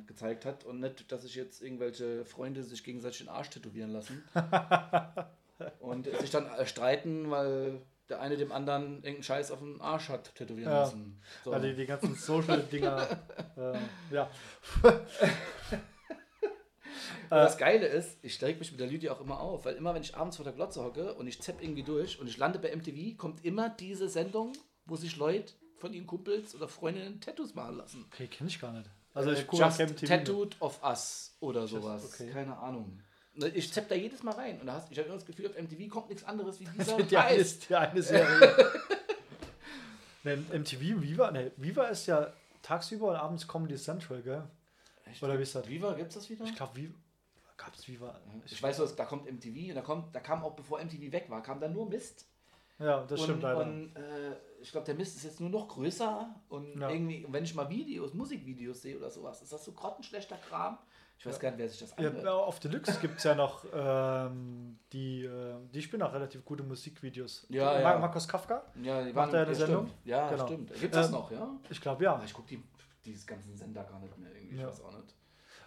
gezeigt 0.07 0.45
hat 0.47 0.65
und 0.65 0.81
nicht, 0.81 1.11
dass 1.13 1.23
sich 1.23 1.35
jetzt 1.35 1.63
irgendwelche 1.63 2.25
Freunde 2.25 2.63
sich 2.63 2.83
gegenseitig 2.83 3.19
den 3.19 3.29
Arsch 3.29 3.51
tätowieren 3.51 3.91
lassen 3.91 4.25
und 5.81 6.07
sich 6.21 6.31
dann 6.31 6.47
äh, 6.47 6.67
streiten, 6.67 7.31
weil 7.31 7.83
der 8.09 8.21
eine 8.21 8.37
dem 8.37 8.53
anderen 8.53 8.97
irgendeinen 8.97 9.23
Scheiß 9.23 9.51
auf 9.51 9.59
den 9.59 9.81
Arsch 9.81 10.09
hat 10.09 10.35
tätowieren 10.35 10.71
Ja. 10.73 10.81
lassen. 10.81 11.21
So. 11.45 11.53
Also 11.53 11.73
die, 11.73 11.87
ganzen 11.87 12.15
Social-Dinger. 12.15 13.09
äh, 13.57 14.15
ja. 14.15 14.31
Und 17.29 17.39
das 17.39 17.59
Geile 17.59 17.87
ist, 17.87 18.19
ich 18.23 18.41
reg 18.41 18.61
mich 18.61 18.71
mit 18.71 18.79
der 18.79 18.87
Lydia 18.87 19.13
auch 19.13 19.21
immer 19.21 19.41
auf, 19.41 19.65
weil 19.65 19.75
immer, 19.75 19.93
wenn 19.95 20.03
ich 20.03 20.17
abends 20.17 20.37
vor 20.37 20.45
der 20.45 20.53
Glotze 20.55 20.85
hocke 20.85 21.15
und 21.15 21.27
ich 21.27 21.43
zapp 21.43 21.61
irgendwie 21.61 21.83
durch 21.83 22.21
und 22.21 22.29
ich 22.29 22.39
lande 22.39 22.61
bei 22.61 22.75
MTV, 22.75 23.17
kommt 23.17 23.45
immer 23.45 23.69
diese 23.69 24.09
Sendung, 24.09 24.53
wo 24.85 24.95
sich 24.95 25.17
Leute 25.17 25.53
von 25.79 25.93
ihren 25.93 26.07
Kumpels 26.07 26.55
oder 26.55 26.69
Freundinnen 26.69 27.21
Tattoos 27.21 27.55
machen 27.55 27.77
lassen. 27.77 28.05
Okay, 28.13 28.27
kenne 28.29 28.49
ich 28.49 28.61
gar 28.61 28.73
nicht. 28.73 28.89
Also 29.15 29.31
ich 29.33 29.41
Äh, 29.41 29.45
gucke 29.45 29.63
Just. 29.65 30.07
Tattooed 30.07 30.57
of 30.61 30.83
Us 30.83 31.35
oder 31.41 31.67
sowas. 31.67 32.05
okay. 32.05 32.31
Keine 32.31 32.57
Ahnung. 32.59 33.01
Ne, 33.35 33.49
Ich 33.49 33.73
zapp 33.73 33.89
da 33.89 33.95
jedes 33.95 34.23
Mal 34.23 34.35
rein 34.35 34.61
und 34.61 34.67
da 34.67 34.75
hast, 34.75 34.91
ich 34.91 34.99
habe 34.99 35.09
immer 35.09 35.17
das 35.17 35.27
Gefühl, 35.27 35.47
auf 35.49 35.57
MTV 35.57 35.89
kommt 35.91 36.09
nichts 36.09 36.25
anderes 36.25 36.59
wie 36.61 36.65
dieser 36.65 36.97
Die 37.03 37.17
eine, 37.17 37.37
ist, 37.37 37.69
die 37.69 37.75
eine 37.75 38.03
Serie. 38.03 38.55
ne, 40.25 40.37
MTV, 40.37 40.81
Viva, 41.03 41.31
ne, 41.31 41.53
Viva 41.57 41.85
ist 41.85 42.07
ja 42.07 42.33
tagsüber 42.63 43.09
und 43.11 43.17
abends 43.17 43.47
Comedy 43.47 43.77
Central, 43.77 44.23
gell? 44.23 44.43
Echt? 45.05 45.23
Oder 45.23 45.39
wie 45.39 45.43
ist 45.43 45.55
das? 45.55 45.69
Viva, 45.69 45.93
gibt's 45.95 46.15
das 46.15 46.29
wieder? 46.31 46.45
Ich 46.45 46.55
glaube, 46.57 46.77
Viva. 46.77 46.95
Gab 47.57 47.75
es 47.75 47.89
Viva? 47.89 48.21
Ich 48.45 48.63
weiß, 48.63 48.81
was, 48.81 48.97
da 48.97 49.07
kommt 49.07 49.25
MTV 49.31 49.71
und 49.71 49.75
da, 49.77 49.81
kommt, 49.81 50.15
da 50.15 50.21
kam 50.21 50.45
auch, 50.45 50.55
bevor 50.55 50.79
MTV 50.83 51.11
weg 51.11 51.27
war, 51.31 51.43
kam 51.43 51.59
da 51.59 51.69
nur 51.69 51.89
Mist. 51.89 52.27
Ja, 52.79 53.03
das 53.05 53.23
stimmt 53.23 53.37
und, 53.37 53.43
leider. 53.43 53.61
Und 53.63 53.97
äh, 53.97 54.37
ich 54.67 54.73
glaube, 54.73 54.85
der 54.85 54.97
Mist 54.97 55.17
ist 55.17 55.23
jetzt 55.23 55.41
nur 55.41 55.49
noch 55.49 55.69
größer. 55.69 56.29
Und 56.49 56.81
Ja. 56.81 56.91
irgendwie, 56.91 57.25
wenn 57.29 57.45
ich 57.45 57.55
mal 57.55 57.69
Videos, 57.71 58.13
Musikvideos 58.15 58.83
sehe 58.83 58.97
oder 58.99 59.11
sowas, 59.11 59.41
ist 59.41 59.53
das 59.53 59.65
so 59.65 59.71
grottenschlechter 59.71 60.37
Kram. 60.37 60.77
Ich 61.19 61.25
weiß 61.25 61.39
gar 61.39 61.51
nicht, 61.51 61.59
wer 61.59 61.69
sich 61.69 61.79
das 61.79 61.91
Ja, 61.97 62.09
anhört. 62.09 62.27
auf 62.27 62.59
Deluxe 62.59 62.99
gibt 63.01 63.19
es 63.19 63.25
ja 63.25 63.37
noch 63.37 63.65
ähm, 63.73 64.79
die, 64.93 65.25
äh, 65.25 65.55
die 65.73 65.81
spielen 65.81 66.03
auch 66.03 66.13
relativ 66.13 66.45
gute 66.45 66.65
Musikvideos. 66.65 67.47
Ja, 67.49 67.79
ja. 67.81 67.97
Markus 67.99 68.27
Kafka? 68.27 68.65
Ja, 68.83 69.05
die 69.05 69.13
Macht 69.13 69.33
er 69.33 69.43
eine 69.43 69.53
ja, 69.53 69.55
Sendung? 69.57 69.87
Stimmt. 69.87 70.07
Ja, 70.07 70.31
Genau. 70.31 70.47
stimmt. 70.47 70.69
Gibt 70.75 70.83
es 70.83 70.91
das 70.91 71.07
Ähm, 71.07 71.13
noch, 71.13 71.31
ja? 71.31 71.49
Ich 71.71 71.81
glaube 71.81 72.03
ja. 72.05 72.21
Ich 72.25 72.35
gucke 72.35 72.49
die, 72.49 72.63
dieses 73.05 73.25
ganzen 73.25 73.57
Sender 73.57 73.85
gar 73.85 74.01
nicht 74.01 74.19
mehr 74.19 74.33
irgendwie. 74.35 74.57
Ich 74.57 74.61
Ja. 74.61 74.67
weiß 74.69 74.81
auch 74.83 74.93
nicht. 74.97 75.15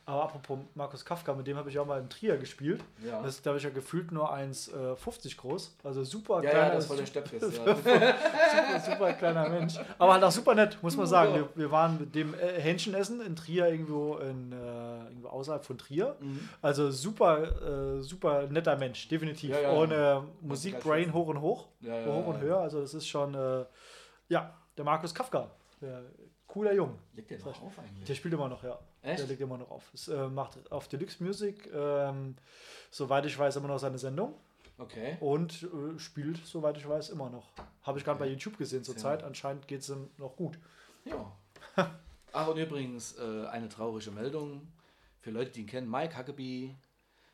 Aber 0.09 0.23
apropos 0.23 0.57
Markus 0.73 1.05
Kafka, 1.05 1.35
mit 1.35 1.45
dem 1.45 1.55
habe 1.55 1.69
ich 1.69 1.77
auch 1.77 1.85
mal 1.85 1.99
in 1.99 2.09
Trier 2.09 2.35
gespielt. 2.37 2.83
Ja. 3.05 3.21
Das 3.21 3.35
ist, 3.35 3.43
glaube 3.43 3.59
ich, 3.59 3.63
ja 3.63 3.69
gefühlt 3.69 4.11
nur 4.11 4.33
1,50 4.33 5.37
groß. 5.37 5.77
Also 5.83 6.03
super 6.03 6.43
ja, 6.43 6.49
kleiner, 6.49 6.67
ja, 6.69 6.73
das 6.73 6.83
ist 6.85 6.87
voll 6.87 6.97
der 6.97 7.05
Stöpkes. 7.05 7.41
ja. 7.43 7.75
super, 7.75 8.91
super 8.91 9.13
kleiner 9.13 9.47
Mensch. 9.49 9.75
Aber 9.99 10.13
halt 10.13 10.23
auch 10.23 10.31
super 10.31 10.55
nett, 10.55 10.79
muss 10.81 10.97
man 10.97 11.05
sagen. 11.05 11.35
Wir, 11.35 11.49
wir 11.53 11.69
waren 11.69 11.99
mit 11.99 12.15
dem 12.15 12.33
äh, 12.33 12.59
Hähnchen 12.59 12.95
essen 12.95 13.21
in 13.21 13.35
Trier, 13.35 13.67
irgendwo, 13.67 14.17
in, 14.17 14.51
äh, 14.51 14.55
irgendwo 15.09 15.27
außerhalb 15.27 15.63
von 15.63 15.77
Trier. 15.77 16.15
Mhm. 16.19 16.49
Also 16.59 16.89
super, 16.89 17.97
äh, 17.97 18.01
super 18.01 18.47
netter 18.47 18.77
Mensch, 18.77 19.07
definitiv. 19.09 19.51
Ja. 19.61 19.73
Ohne 19.73 20.23
Musikbrain 20.41 21.13
hoch 21.13 21.27
und 21.27 21.39
hoch. 21.39 21.67
Hoch 21.83 22.25
und 22.25 22.41
höher. 22.41 22.57
Also 22.57 22.81
das 22.81 22.95
ist 22.95 23.07
schon, 23.07 23.35
äh, 23.35 23.63
ja, 24.27 24.55
der 24.75 24.85
Markus 24.85 25.13
Kafka. 25.13 25.51
Der, 25.81 26.01
cooler 26.47 26.73
Jung. 26.73 26.97
Legt 27.13 27.29
der 27.29 27.37
noch 27.39 27.61
auf 27.61 27.77
eigentlich? 27.77 28.07
Der 28.07 28.15
spielt 28.15 28.33
immer 28.33 28.49
noch, 28.49 28.63
ja. 28.63 28.79
Echt? 29.01 29.19
Der 29.19 29.27
legt 29.27 29.41
immer 29.41 29.57
noch 29.57 29.71
auf. 29.71 29.91
Es, 29.93 30.07
äh, 30.07 30.27
macht 30.27 30.71
auf 30.71 30.87
Deluxe 30.87 31.23
Music, 31.23 31.69
ähm, 31.73 32.35
soweit 32.91 33.25
ich 33.25 33.37
weiß, 33.37 33.55
immer 33.55 33.67
noch 33.67 33.79
seine 33.79 33.97
Sendung. 33.97 34.35
Okay. 34.77 35.17
Und 35.19 35.63
äh, 35.63 35.99
spielt, 35.99 36.45
soweit 36.45 36.77
ich 36.77 36.87
weiß, 36.87 37.09
immer 37.09 37.29
noch. 37.29 37.51
Habe 37.83 37.99
ich 37.99 38.05
gerade 38.05 38.19
bei 38.19 38.27
YouTube 38.27 38.57
gesehen 38.57 38.83
zurzeit. 38.83 39.21
Ja. 39.21 39.27
Anscheinend 39.27 39.67
geht 39.67 39.81
es 39.81 39.89
ihm 39.89 40.09
noch 40.17 40.35
gut. 40.35 40.57
Ja. 41.05 41.31
Ach, 42.31 42.47
und 42.47 42.57
übrigens, 42.57 43.17
äh, 43.17 43.47
eine 43.47 43.69
traurige 43.69 44.11
Meldung. 44.11 44.67
für 45.19 45.31
Leute, 45.31 45.51
die 45.51 45.61
ihn 45.61 45.67
kennen, 45.67 45.89
Mike 45.89 46.17
Huckabee, 46.17 46.75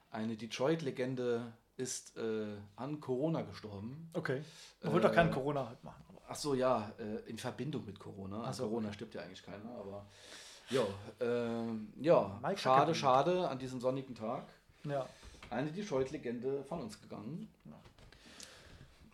eine 0.10 0.36
Detroit-Legende, 0.36 1.54
ist 1.78 2.18
äh, 2.18 2.56
an 2.78 3.00
Corona 3.00 3.42
gestorben. 3.42 4.10
Okay. 4.14 4.42
Man 4.82 4.94
wollte 4.94 5.08
doch 5.08 5.14
keinen 5.14 5.32
Corona 5.32 5.68
halt 5.68 5.84
machen. 5.84 6.04
Ach 6.28 6.36
so, 6.36 6.54
ja, 6.56 6.92
äh, 6.98 7.30
in 7.30 7.38
Verbindung 7.38 7.86
mit 7.86 8.00
Corona. 8.00 8.38
An 8.38 8.46
Ach 8.48 8.54
so, 8.54 8.64
Corona 8.64 8.92
stirbt 8.94 9.14
ja 9.14 9.22
eigentlich 9.22 9.44
keiner, 9.44 9.70
aber 9.78 10.08
ja, 10.70 10.82
ähm, 11.22 11.92
ja, 12.00 12.40
Mike 12.42 12.60
schade, 12.60 12.82
Huckabee. 12.82 12.96
schade 13.00 13.48
an 13.50 13.60
diesem 13.60 13.80
sonnigen 13.80 14.16
Tag. 14.16 14.44
Ja. 14.84 15.06
Eine 15.50 15.72
Detroit-Legende 15.72 16.64
von 16.64 16.82
uns 16.82 17.00
gegangen. 17.02 17.48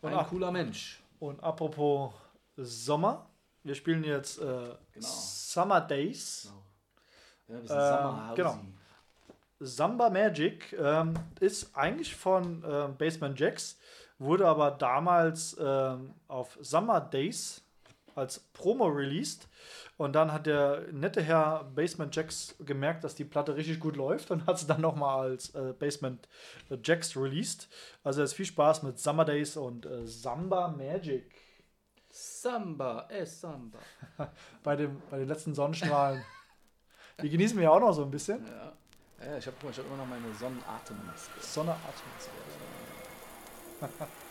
Und 0.02 0.14
Ein 0.14 0.26
cooler 0.28 0.52
Mensch. 0.52 1.02
Und 1.20 1.44
apropos 1.44 2.14
Sommer, 2.58 3.28
wir 3.64 3.76
spielen 3.76 4.04
jetzt 4.04 4.40
äh, 4.40 4.76
Genau. 4.94 5.08
Summer 5.08 5.82
Days. 5.82 6.52
Ja, 7.48 7.54
wir 7.62 7.68
sind 7.68 7.78
Ähm, 7.78 7.88
Summerhousey. 7.88 8.36
genau. 8.36 8.60
Samba 9.64 10.10
Magic 10.10 10.74
ähm, 10.74 11.14
ist 11.40 11.76
eigentlich 11.78 12.16
von 12.16 12.64
ähm, 12.68 12.98
Basement 12.98 13.40
Jacks, 13.40 13.78
wurde 14.18 14.48
aber 14.48 14.72
damals 14.72 15.56
ähm, 15.62 16.16
auf 16.28 16.58
Summer 16.62 17.00
Days 17.00 17.62
als 18.16 18.40
Promo 18.54 18.86
released. 18.88 19.48
Und 20.02 20.14
dann 20.14 20.34
hat 20.34 20.48
der 20.48 20.88
nette 20.92 21.22
Herr 21.22 21.64
Basement 21.76 22.16
Jacks 22.16 22.56
gemerkt, 22.58 23.04
dass 23.04 23.14
die 23.14 23.24
Platte 23.24 23.56
richtig 23.56 23.80
gut 23.80 23.96
läuft 23.96 24.32
und 24.32 24.48
hat 24.48 24.58
sie 24.58 24.66
dann 24.66 24.82
nochmal 24.82 25.30
als 25.30 25.54
äh, 25.54 25.76
Basement 25.78 26.28
Jacks 26.84 27.16
released. 27.16 27.70
Also 28.04 28.22
jetzt 28.22 28.34
viel 28.34 28.48
Spaß 28.48 28.82
mit 28.82 28.98
Summer 28.98 29.26
Days 29.26 29.58
und 29.58 29.86
äh, 29.86 30.08
Samba 30.08 30.70
Magic. 30.70 31.32
Samba, 32.10 33.08
eh 33.12 33.26
Samba. 33.26 33.78
Bei, 34.64 34.76
dem, 34.76 35.04
bei 35.12 35.20
den 35.20 35.28
letzten 35.28 35.54
Sonnenstrahlen. 35.54 36.26
Die 37.22 37.30
genießen 37.30 37.56
wir 37.58 37.66
ja 37.66 37.70
auch 37.70 37.80
noch 37.80 37.94
so 37.94 38.02
ein 38.04 38.10
bisschen. 38.10 38.44
Ja, 38.44 38.74
ja 39.24 39.38
ich 39.38 39.46
habe 39.46 39.56
hab 39.62 39.86
immer 39.86 39.98
noch 39.98 40.08
meine 40.08 40.34
Sonnenatemmmaske. 40.34 41.40
Sonne 41.42 41.76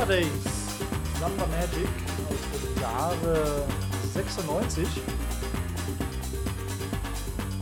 Summer 0.00 0.12
Days. 0.12 0.44
Slumber 1.18 1.46
Magic 1.48 1.88
aus 2.30 2.60
dem 2.62 2.80
Jahre 2.80 3.66
96. 4.14 4.88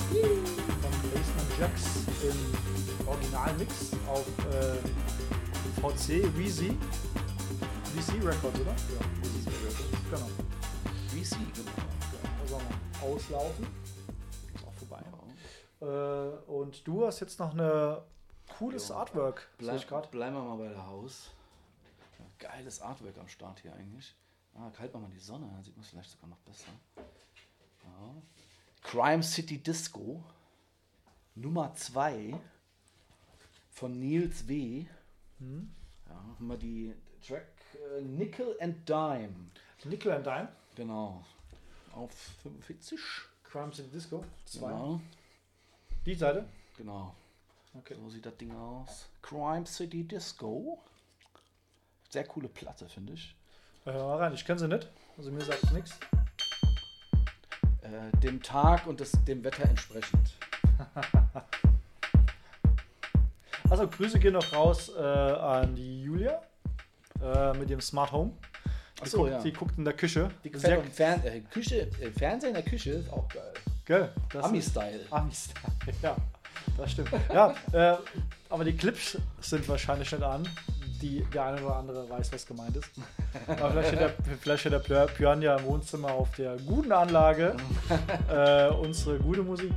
Von 0.06 0.92
Basement 1.10 1.58
Jacks 1.58 2.06
im 2.22 3.08
Originalmix 3.08 3.90
auf 4.06 4.24
äh, 4.52 4.76
VC 5.80 6.26
VZ. 6.36 6.76
VC 7.96 8.24
Records, 8.24 8.60
oder? 8.60 8.70
Ja, 8.70 9.02
VC 9.20 9.46
Records. 9.66 9.98
Genau. 10.08 10.30
VC, 11.08 11.38
genau. 11.56 11.72
Also 12.42 12.60
auslaufen. 13.04 13.66
Ist 14.54 14.64
auch 14.64 14.74
vorbei. 14.74 15.02
Äh, 15.80 16.50
und 16.52 16.86
du 16.86 17.04
hast 17.04 17.18
jetzt 17.18 17.40
noch 17.40 17.52
eine 17.52 18.02
cooles 18.58 18.90
Jo. 18.90 18.94
Artwork. 18.94 19.48
Bleib, 19.58 19.76
ich 19.76 19.88
grad. 19.88 20.10
bleiben 20.12 20.36
wir 20.36 20.42
mal 20.42 20.56
bei 20.56 20.68
der 20.68 20.86
Haus. 20.86 21.32
Geiles 22.38 22.80
Artwork 22.80 23.18
am 23.18 23.28
Start 23.28 23.60
hier 23.60 23.74
eigentlich. 23.74 24.14
Ah, 24.54 24.70
kalt 24.70 24.92
mal 24.94 25.08
die 25.10 25.18
Sonne, 25.18 25.48
dann 25.52 25.62
sieht 25.62 25.76
man 25.76 25.84
es 25.84 25.90
vielleicht 25.90 26.10
sogar 26.10 26.28
noch 26.28 26.38
besser. 26.38 26.70
Ja. 26.96 28.22
Crime 28.82 29.22
City 29.22 29.58
Disco 29.58 30.24
Nummer 31.34 31.72
2 31.74 32.34
von 33.70 33.98
Nils 33.98 34.48
W. 34.48 34.86
Hm? 35.38 35.70
Ja, 36.08 36.14
haben 36.14 36.46
wir 36.48 36.56
die 36.56 36.94
Track 37.24 37.46
äh, 37.74 38.00
Nickel 38.02 38.56
and 38.60 38.88
Dime. 38.88 39.34
Nickel 39.84 40.12
and 40.12 40.26
Dime. 40.26 40.48
Genau. 40.74 41.24
Auf 41.92 42.12
45. 42.42 42.98
Crime 43.44 43.72
City 43.72 43.90
Disco. 43.90 44.24
Zwei. 44.44 44.68
Genau. 44.68 45.00
Die 46.04 46.14
Seite. 46.14 46.48
genau. 46.76 47.14
Okay. 47.74 47.94
So 47.94 48.10
sieht 48.10 48.26
das 48.26 48.36
Ding 48.36 48.50
aus. 48.52 49.08
Crime 49.22 49.66
City 49.66 50.04
Disco. 50.04 50.82
Sehr 52.10 52.24
coole 52.24 52.48
Platte, 52.48 52.88
finde 52.88 53.12
ich. 53.12 53.34
Hör 53.84 53.92
mal 53.92 54.16
rein, 54.18 54.34
ich 54.34 54.44
kenne 54.44 54.58
sie 54.58 54.68
nicht. 54.68 54.88
Also 55.16 55.30
mir 55.30 55.44
sagt 55.44 55.72
nichts. 55.72 55.98
Äh, 57.82 58.16
dem 58.18 58.42
Tag 58.42 58.86
und 58.86 59.00
des, 59.00 59.12
dem 59.24 59.44
Wetter 59.44 59.64
entsprechend. 59.64 60.34
Also 63.70 63.86
Grüße 63.86 64.18
gehen 64.18 64.32
noch 64.32 64.50
raus 64.54 64.90
äh, 64.96 65.02
an 65.02 65.74
die 65.74 66.02
Julia 66.02 66.40
äh, 67.22 67.52
mit 67.52 67.68
ihrem 67.68 67.82
Smart 67.82 68.10
Home. 68.12 68.32
Die, 68.96 69.02
Ach 69.02 69.06
so, 69.06 69.18
guckt, 69.18 69.30
ja. 69.30 69.42
die 69.42 69.52
guckt 69.52 69.76
in 69.76 69.84
der 69.84 69.92
Küche. 69.92 70.30
Die 70.42 70.48
Sehr, 70.56 70.76
gefällt 70.78 70.94
Fern 70.94 71.22
äh, 71.24 71.40
Küche, 71.40 71.86
Fernsehen 72.16 72.48
in 72.48 72.54
der 72.54 72.62
Küche 72.62 72.92
ist 72.92 73.12
auch 73.12 73.28
geil. 73.28 73.52
gell, 73.84 74.12
Ami-Style. 74.40 75.00
Amis. 75.10 75.50
Ja, 76.02 76.16
das 76.78 76.92
stimmt. 76.92 77.10
Ja, 77.30 77.54
äh, 77.72 77.98
aber 78.48 78.64
die 78.64 78.74
Clips 78.74 79.18
sind 79.40 79.68
wahrscheinlich 79.68 80.10
nicht 80.10 80.22
an. 80.24 80.48
Die, 81.00 81.22
der 81.32 81.44
eine 81.44 81.62
oder 81.64 81.76
andere 81.76 82.08
weiß, 82.10 82.32
was 82.32 82.44
gemeint 82.44 82.76
ist. 82.76 82.90
Aber 83.46 83.70
vielleicht 83.70 83.88
steht 83.88 84.00
der, 84.00 84.12
vielleicht 84.40 84.60
steht 84.60 84.72
der 84.72 84.82
Björ- 84.82 85.06
Björn 85.16 85.42
ja 85.42 85.56
im 85.56 85.64
Wohnzimmer 85.64 86.10
auf 86.12 86.30
der 86.36 86.56
guten 86.66 86.90
Anlage. 86.90 87.56
äh, 88.28 88.68
unsere 88.70 89.18
gute 89.18 89.42
Musik. 89.42 89.70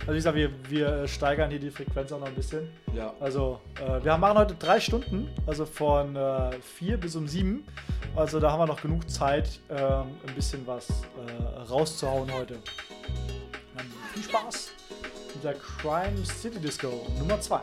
Also 0.00 0.12
wie 0.12 0.16
gesagt, 0.16 0.36
wir, 0.36 0.50
wir 0.68 1.08
steigern 1.08 1.50
hier 1.50 1.60
die 1.60 1.70
Frequenz 1.70 2.12
auch 2.12 2.20
noch 2.20 2.26
ein 2.26 2.34
bisschen. 2.34 2.68
Ja. 2.94 3.14
Also 3.20 3.60
äh, 3.80 4.04
wir 4.04 4.16
machen 4.18 4.36
heute 4.36 4.54
drei 4.54 4.78
Stunden, 4.80 5.28
also 5.46 5.64
von 5.64 6.14
äh, 6.16 6.50
vier 6.60 6.96
bis 6.98 7.14
um 7.16 7.26
sieben. 7.26 7.64
Also 8.16 8.38
da 8.38 8.52
haben 8.52 8.60
wir 8.60 8.66
noch 8.66 8.82
genug 8.82 9.08
Zeit, 9.10 9.60
ähm, 9.70 10.06
ein 10.26 10.34
bisschen 10.34 10.66
was 10.66 10.88
äh, 10.90 11.58
rauszuhauen 11.70 12.30
heute. 12.32 12.58
Dann 13.76 13.86
viel 14.12 14.22
Spaß 14.24 14.70
mit 15.34 15.42
der 15.44 15.54
Crime 15.54 16.24
City 16.24 16.58
Disco 16.60 17.06
Nummer 17.18 17.40
2. 17.40 17.60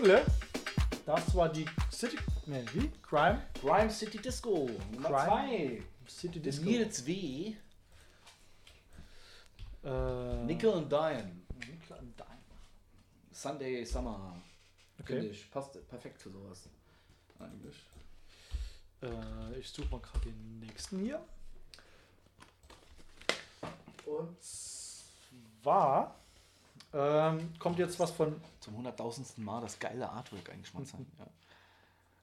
Stunde. 0.00 0.24
Das 1.04 1.34
war 1.34 1.50
die 1.50 1.66
City. 1.92 2.16
Ne, 2.46 2.64
wie? 2.72 2.90
Crime? 3.02 3.42
Crime 3.60 3.90
City 3.90 4.16
Disco. 4.18 4.70
Nummer 4.92 5.08
Crime 5.08 5.82
2. 6.06 6.08
City 6.08 6.40
Disco. 6.40 6.64
Nils 6.64 7.06
W. 7.06 7.54
Äh, 9.84 10.44
Nickel 10.44 10.72
and 10.72 10.90
Dime. 10.90 11.42
Nickel 11.54 11.98
and 11.98 12.18
Dime. 12.18 12.28
Sunday 13.30 13.84
Summer. 13.84 14.36
Okay. 15.00 15.20
Finde 15.20 15.26
ich. 15.28 15.50
Passt 15.50 15.88
perfekt 15.88 16.18
für 16.18 16.30
sowas. 16.30 16.68
Eigentlich. 17.38 17.76
Äh, 19.02 19.58
ich 19.58 19.68
suche 19.68 19.88
mal 19.90 20.00
gerade 20.00 20.30
den 20.30 20.60
nächsten 20.60 21.00
hier. 21.00 21.22
Und 24.06 24.42
zwar 24.42 26.19
ähm, 26.92 27.52
kommt 27.58 27.78
jetzt 27.78 27.98
was 28.00 28.10
von. 28.10 28.40
Zum 28.60 28.76
hunderttausendsten 28.76 29.44
Mal 29.44 29.60
das 29.60 29.78
geile 29.78 30.08
Artwork 30.10 30.50
eigentlich 30.50 30.72
mal 30.74 30.84
zeigen. 30.84 31.06
ja. 31.18 31.26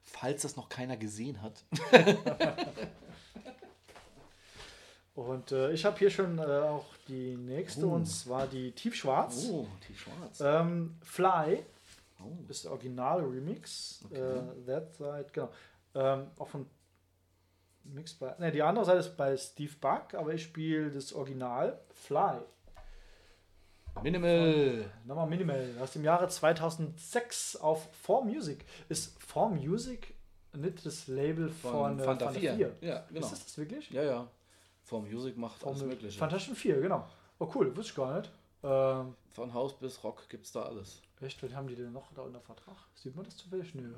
Falls 0.04 0.42
das 0.42 0.56
noch 0.56 0.68
keiner 0.68 0.96
gesehen 0.96 1.40
hat. 1.42 1.64
Und 5.14 5.50
äh, 5.50 5.72
ich 5.72 5.84
habe 5.84 5.98
hier 5.98 6.10
schon 6.10 6.38
äh, 6.38 6.42
auch 6.42 6.86
die 7.08 7.36
nächste 7.36 7.86
Oh. 7.86 7.94
und 7.94 8.06
zwar 8.06 8.46
die 8.46 8.70
Tiefschwarz. 8.70 9.48
Oh, 9.50 9.66
die 9.88 9.94
schwarz. 9.96 10.40
Ähm, 10.40 10.96
Fly 11.02 11.64
Oh. 12.20 12.36
ist 12.48 12.64
der 12.64 12.72
Original-Remix. 12.72 14.02
Okay. 14.06 14.16
Äh, 14.20 14.64
that 14.66 14.94
Side, 14.94 15.26
genau. 15.32 15.50
Ähm, 15.94 16.26
auch 16.38 16.48
von 16.48 16.66
Mix 17.84 18.14
bei. 18.14 18.34
Ne, 18.38 18.52
die 18.52 18.62
andere 18.62 18.84
Seite 18.84 18.98
ist 19.00 19.16
bei 19.16 19.36
Steve 19.36 19.72
Buck, 19.80 20.14
aber 20.14 20.34
ich 20.34 20.42
spiele 20.44 20.90
das 20.90 21.12
Original 21.12 21.80
Fly. 21.94 22.38
Minimal. 24.02 24.90
Nochmal 25.04 25.26
Minimal, 25.28 25.70
aus 25.80 25.92
dem 25.92 26.04
Jahre 26.04 26.28
2006 26.28 27.56
auf 27.56 27.88
4Music. 28.06 28.60
Ist 28.88 29.18
4Music 29.20 30.14
nicht 30.54 30.84
das 30.84 31.06
Label 31.08 31.48
von, 31.48 31.72
Von 31.72 32.00
äh, 32.00 32.04
Fanta 32.04 32.30
4. 32.30 32.76
Ja, 32.80 33.04
genau. 33.08 33.20
Ist 33.20 33.32
das 33.32 33.44
das 33.44 33.58
wirklich? 33.58 33.90
Ja, 33.90 34.02
ja. 34.02 34.28
For 34.82 35.02
Music 35.02 35.36
macht 35.36 35.64
alles 35.66 35.82
Mögliche. 35.82 36.18
Fantaschen 36.18 36.56
4, 36.56 36.80
genau. 36.80 37.06
Oh 37.38 37.48
cool, 37.54 37.76
wusste 37.76 37.90
ich 37.90 37.96
gar 37.96 38.18
nicht. 38.18 38.32
Ähm, 38.62 39.14
Von 39.30 39.52
Haus 39.54 39.78
bis 39.78 40.02
Rock 40.02 40.28
gibt's 40.28 40.50
da 40.50 40.62
alles. 40.62 41.02
echt, 41.20 41.42
was 41.42 41.54
haben 41.54 41.68
die 41.68 41.76
denn 41.76 41.92
noch 41.92 42.10
da 42.14 42.22
unter 42.22 42.40
Vertrag? 42.40 42.76
Sieht 42.94 43.14
man 43.14 43.24
das 43.24 43.36
zufällig? 43.36 43.74
Nö, 43.74 43.92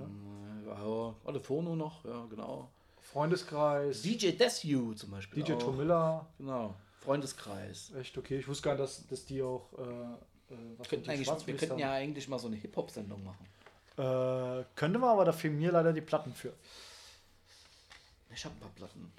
ja? 0.66 0.74
Ja, 0.74 1.14
alle 1.24 1.40
Phono 1.40 1.76
noch, 1.76 2.04
ja, 2.04 2.26
genau. 2.28 2.68
Freundeskreis, 3.00 4.02
DJ 4.02 4.32
Desu 4.32 4.92
zum 4.94 5.10
Beispiel. 5.12 5.42
DJ. 5.42 5.54
Tomilla. 5.54 6.26
Genau. 6.38 6.74
Freundeskreis. 7.00 7.92
Echt 7.98 8.16
okay. 8.18 8.38
Ich 8.38 8.48
wusste 8.48 8.64
gar 8.64 8.72
nicht, 8.72 8.82
dass, 8.82 9.06
dass 9.06 9.24
die 9.24 9.42
auch 9.42 9.68
äh, 9.78 9.82
äh, 9.82 10.56
was 10.78 10.90
Wir 10.90 10.98
könnten, 11.02 11.46
wir 11.46 11.56
könnten 11.56 11.78
ja 11.78 11.92
eigentlich 11.92 12.28
mal 12.28 12.38
so 12.38 12.48
eine 12.48 12.56
Hip-Hop-Sendung 12.56 13.24
machen. 13.24 13.46
Äh, 13.96 14.64
könnte 14.76 14.98
man, 14.98 15.10
aber 15.10 15.24
da 15.24 15.32
fehlen 15.32 15.58
mir 15.58 15.72
leider 15.72 15.92
die 15.92 16.00
Platten 16.00 16.32
für. 16.34 16.52
Ich 18.32 18.44
habe 18.44 18.54
ein 18.54 18.60
paar 18.60 18.70
Platten. 18.70 19.12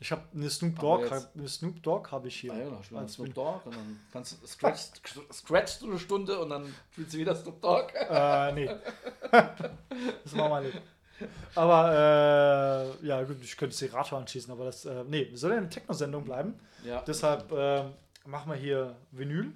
Ich 0.00 0.10
habe 0.10 0.22
eine 0.34 0.50
Snoop 0.50 0.80
Dogg, 0.80 1.06
eine 1.36 1.48
Snoop 1.48 1.80
Dogg 1.80 2.10
habe 2.10 2.26
ich 2.26 2.40
hier. 2.40 2.52
Ah, 2.52 2.58
ja, 2.58 2.90
wir 2.90 2.98
Als 2.98 3.14
Snoop 3.14 3.32
Dogg 3.34 3.60
und 3.66 3.76
dann 3.76 4.00
kannst 4.12 4.42
du 4.42 4.46
scratch, 4.48 4.80
scratch 5.32 5.78
du 5.78 5.90
eine 5.90 5.98
Stunde 5.98 6.40
und 6.40 6.50
dann 6.50 6.74
spielst 6.90 7.14
du 7.14 7.18
wieder 7.18 7.36
Snoop 7.36 7.60
Dogg. 7.62 7.94
Äh, 7.94 8.52
nee. 8.52 8.66
das 9.30 10.34
machen 10.34 10.50
wir 10.50 10.60
nicht. 10.62 10.82
Aber, 11.54 12.96
äh, 13.00 13.06
ja, 13.06 13.22
gut, 13.22 13.36
ich 13.42 13.56
könnte 13.56 13.76
Serato 13.76 14.16
anschließen, 14.16 14.50
aber 14.50 14.64
das, 14.64 14.84
äh, 14.84 15.04
nee, 15.04 15.30
soll 15.34 15.52
ja 15.52 15.58
eine 15.58 15.68
Techno-Sendung 15.68 16.24
bleiben. 16.24 16.58
Ja. 16.84 17.02
Deshalb 17.06 17.50
äh, 17.52 17.84
machen 18.26 18.50
wir 18.50 18.56
hier 18.56 18.96
Vinyl. 19.10 19.52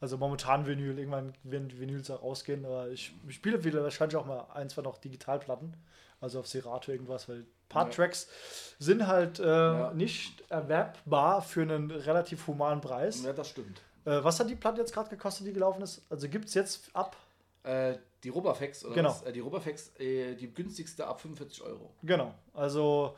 Also 0.00 0.16
momentan 0.16 0.66
Vinyl, 0.66 0.96
irgendwann 0.98 1.34
werden 1.42 1.68
die 1.68 1.80
Vinyls 1.80 2.10
auch 2.10 2.22
rausgehen, 2.22 2.64
aber 2.64 2.88
ich, 2.88 3.12
ich 3.28 3.34
spiele 3.34 3.64
wieder 3.64 3.82
wahrscheinlich 3.82 4.16
auch 4.16 4.26
mal 4.26 4.46
ein, 4.54 4.68
zwei 4.68 4.82
noch 4.82 4.98
Digitalplatten. 4.98 5.74
Also 6.20 6.40
auf 6.40 6.46
Serato 6.46 6.90
irgendwas, 6.92 7.28
weil 7.28 7.38
ein 7.38 7.46
paar 7.68 7.86
Ja. 7.86 7.90
Tracks 7.92 8.28
sind 8.78 9.06
halt 9.06 9.38
äh, 9.40 9.44
Ja. 9.44 9.92
nicht 9.92 10.42
erwerbbar 10.50 11.42
für 11.42 11.62
einen 11.62 11.90
relativ 11.90 12.46
humanen 12.46 12.80
Preis. 12.80 13.22
ja, 13.24 13.32
das 13.32 13.48
stimmt. 13.50 13.80
Äh, 14.04 14.22
was 14.22 14.38
hat 14.40 14.48
die 14.48 14.56
Platte 14.56 14.80
jetzt 14.80 14.92
gerade 14.94 15.10
gekostet, 15.10 15.46
die 15.46 15.52
gelaufen 15.52 15.82
ist? 15.82 16.02
Also 16.10 16.28
gibt 16.28 16.46
es 16.46 16.54
jetzt 16.54 16.90
ab, 16.94 17.16
Äh, 17.64 17.98
die 18.24 18.28
Robafex, 18.30 18.84
oder 18.84 18.94
Genau. 18.94 19.10
was? 19.10 19.22
Äh, 19.22 19.32
die 19.32 19.40
Robafex, 19.40 19.90
äh, 19.98 20.34
die 20.36 20.52
günstigste 20.52 21.06
ab 21.06 21.20
45 21.20 21.62
Euro. 21.62 21.90
genau. 22.02 22.32
Also 22.54 23.16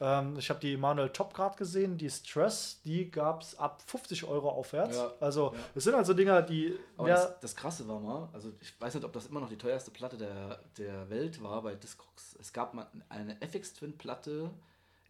ähm, 0.00 0.36
ich 0.38 0.48
habe 0.50 0.60
die 0.60 0.76
Manuel 0.76 1.10
Top 1.10 1.34
gerade 1.34 1.56
gesehen, 1.56 1.98
die 1.98 2.08
Stress, 2.10 2.80
die 2.84 3.10
gab 3.10 3.42
es 3.42 3.58
ab 3.58 3.82
50 3.86 4.24
Euro 4.24 4.48
aufwärts. 4.50 4.96
Ja. 4.96 5.12
Also 5.20 5.52
Ja. 5.54 5.60
es 5.74 5.84
sind 5.84 5.94
also 5.94 6.14
Dinger, 6.14 6.42
die 6.42 6.78
Aber 6.96 7.08
das, 7.08 7.40
das 7.40 7.56
Krasse 7.56 7.86
war 7.88 7.98
mal, 8.00 8.28
also 8.32 8.52
ich 8.60 8.80
weiß 8.80 8.94
nicht, 8.94 9.04
ob 9.04 9.12
das 9.12 9.26
immer 9.26 9.40
noch 9.40 9.48
die 9.48 9.58
teuerste 9.58 9.90
Platte 9.90 10.16
der, 10.16 10.60
der 10.76 11.08
Welt 11.10 11.42
war 11.42 11.62
bei 11.62 11.74
Discogs. 11.74 12.36
Es 12.40 12.52
gab 12.52 12.74
mal 12.74 12.86
eine 13.08 13.40
FX 13.42 13.74
Twin 13.74 13.96
Platte, 13.98 14.50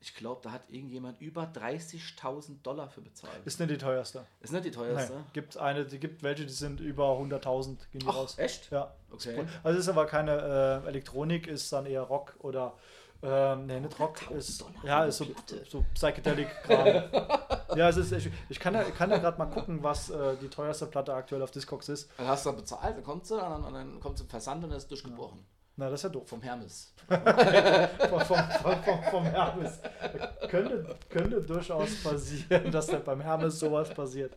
ich 0.01 0.15
glaube, 0.15 0.41
da 0.45 0.53
hat 0.53 0.63
irgendjemand 0.71 1.21
über 1.21 1.43
30.000 1.43 2.63
Dollar 2.63 2.89
für 2.89 3.01
bezahlt. 3.01 3.33
ist 3.45 3.59
nicht 3.59 3.71
die 3.73 3.79
teuerste. 3.79 4.25
Ist 4.41 4.53
nicht 4.53 4.65
die 4.65 4.71
Nein, 4.71 4.79
teuerste? 4.79 5.25
gibt 5.33 5.57
eine, 5.57 5.85
die 5.85 5.99
gibt 5.99 6.23
welche, 6.23 6.47
die 6.47 6.53
sind 6.53 6.79
über 6.81 7.07
100.000 7.19 7.77
gehen 7.91 8.01
die 8.01 8.07
Ach, 8.07 8.15
raus. 8.15 8.39
echt? 8.39 8.71
Ja. 8.71 8.95
Okay. 9.11 9.45
Also 9.65 9.79
ist 9.81 9.89
aber 9.89 10.07
keine 10.07 10.83
äh, 10.85 10.89
Elektronik, 10.89 11.47
ist 11.49 11.73
dann 11.73 11.85
eher 11.87 12.03
Rock 12.03 12.37
oder 12.39 12.75
ähm, 13.23 13.67
nee, 13.67 13.81
nicht 13.81 13.99
Rock, 13.99 14.19
100.000 14.29 14.37
ist, 14.37 14.61
Dollar 14.61 14.85
ja, 14.85 15.05
ist 15.05 15.19
so, 15.19 15.25
eine 15.25 15.35
Platte. 15.35 15.65
so 15.69 15.85
Psychedelic-Kram. 15.95 16.87
ja, 17.77 17.89
es 17.89 17.97
ist 17.97 18.13
echt, 18.13 18.31
ich 18.49 18.61
kann 18.61 18.75
ja, 18.75 18.85
kann 18.85 19.11
ja 19.11 19.19
gerade 19.19 19.39
mal 19.39 19.47
gucken, 19.47 19.83
was 19.83 20.11
äh, 20.11 20.37
die 20.37 20.49
teuerste 20.49 20.87
Platte 20.87 21.13
aktuell 21.15 21.43
auf 21.43 21.51
Discogs 21.51 21.89
ist. 21.89 22.11
Dann 22.17 22.29
hast 22.29 22.47
du 22.47 22.51
dann 22.51 22.59
bezahlt, 22.59 22.97
dann 22.97 23.05
kommt 23.05 23.27
sie 23.27 23.35
und 23.35 23.41
dann, 23.41 23.65
und 23.65 23.75
dann 23.75 24.01
kommt 24.01 24.19
sie 24.19 24.25
im 24.25 24.31
Versand 24.31 24.63
und 24.63 24.71
dann 24.71 24.77
ist 24.77 24.85
es 24.85 24.89
durchgebrochen. 24.89 25.45
Na, 25.77 25.89
das 25.89 26.01
ist 26.01 26.05
ja 26.05 26.09
doof. 26.09 26.29
Vom 26.29 26.43
Hermes. 26.43 26.93
vom, 27.09 28.21
vom, 28.21 28.37
vom, 28.37 28.83
vom, 28.83 29.03
vom 29.05 29.25
Hermes. 29.25 29.81
Könnte, 30.49 30.97
könnte 31.09 31.41
durchaus 31.41 32.03
passieren, 32.03 32.73
dass 32.73 32.89
da 32.89 32.99
beim 32.99 33.21
Hermes 33.21 33.61
sowas 33.61 33.89
passiert. 33.95 34.35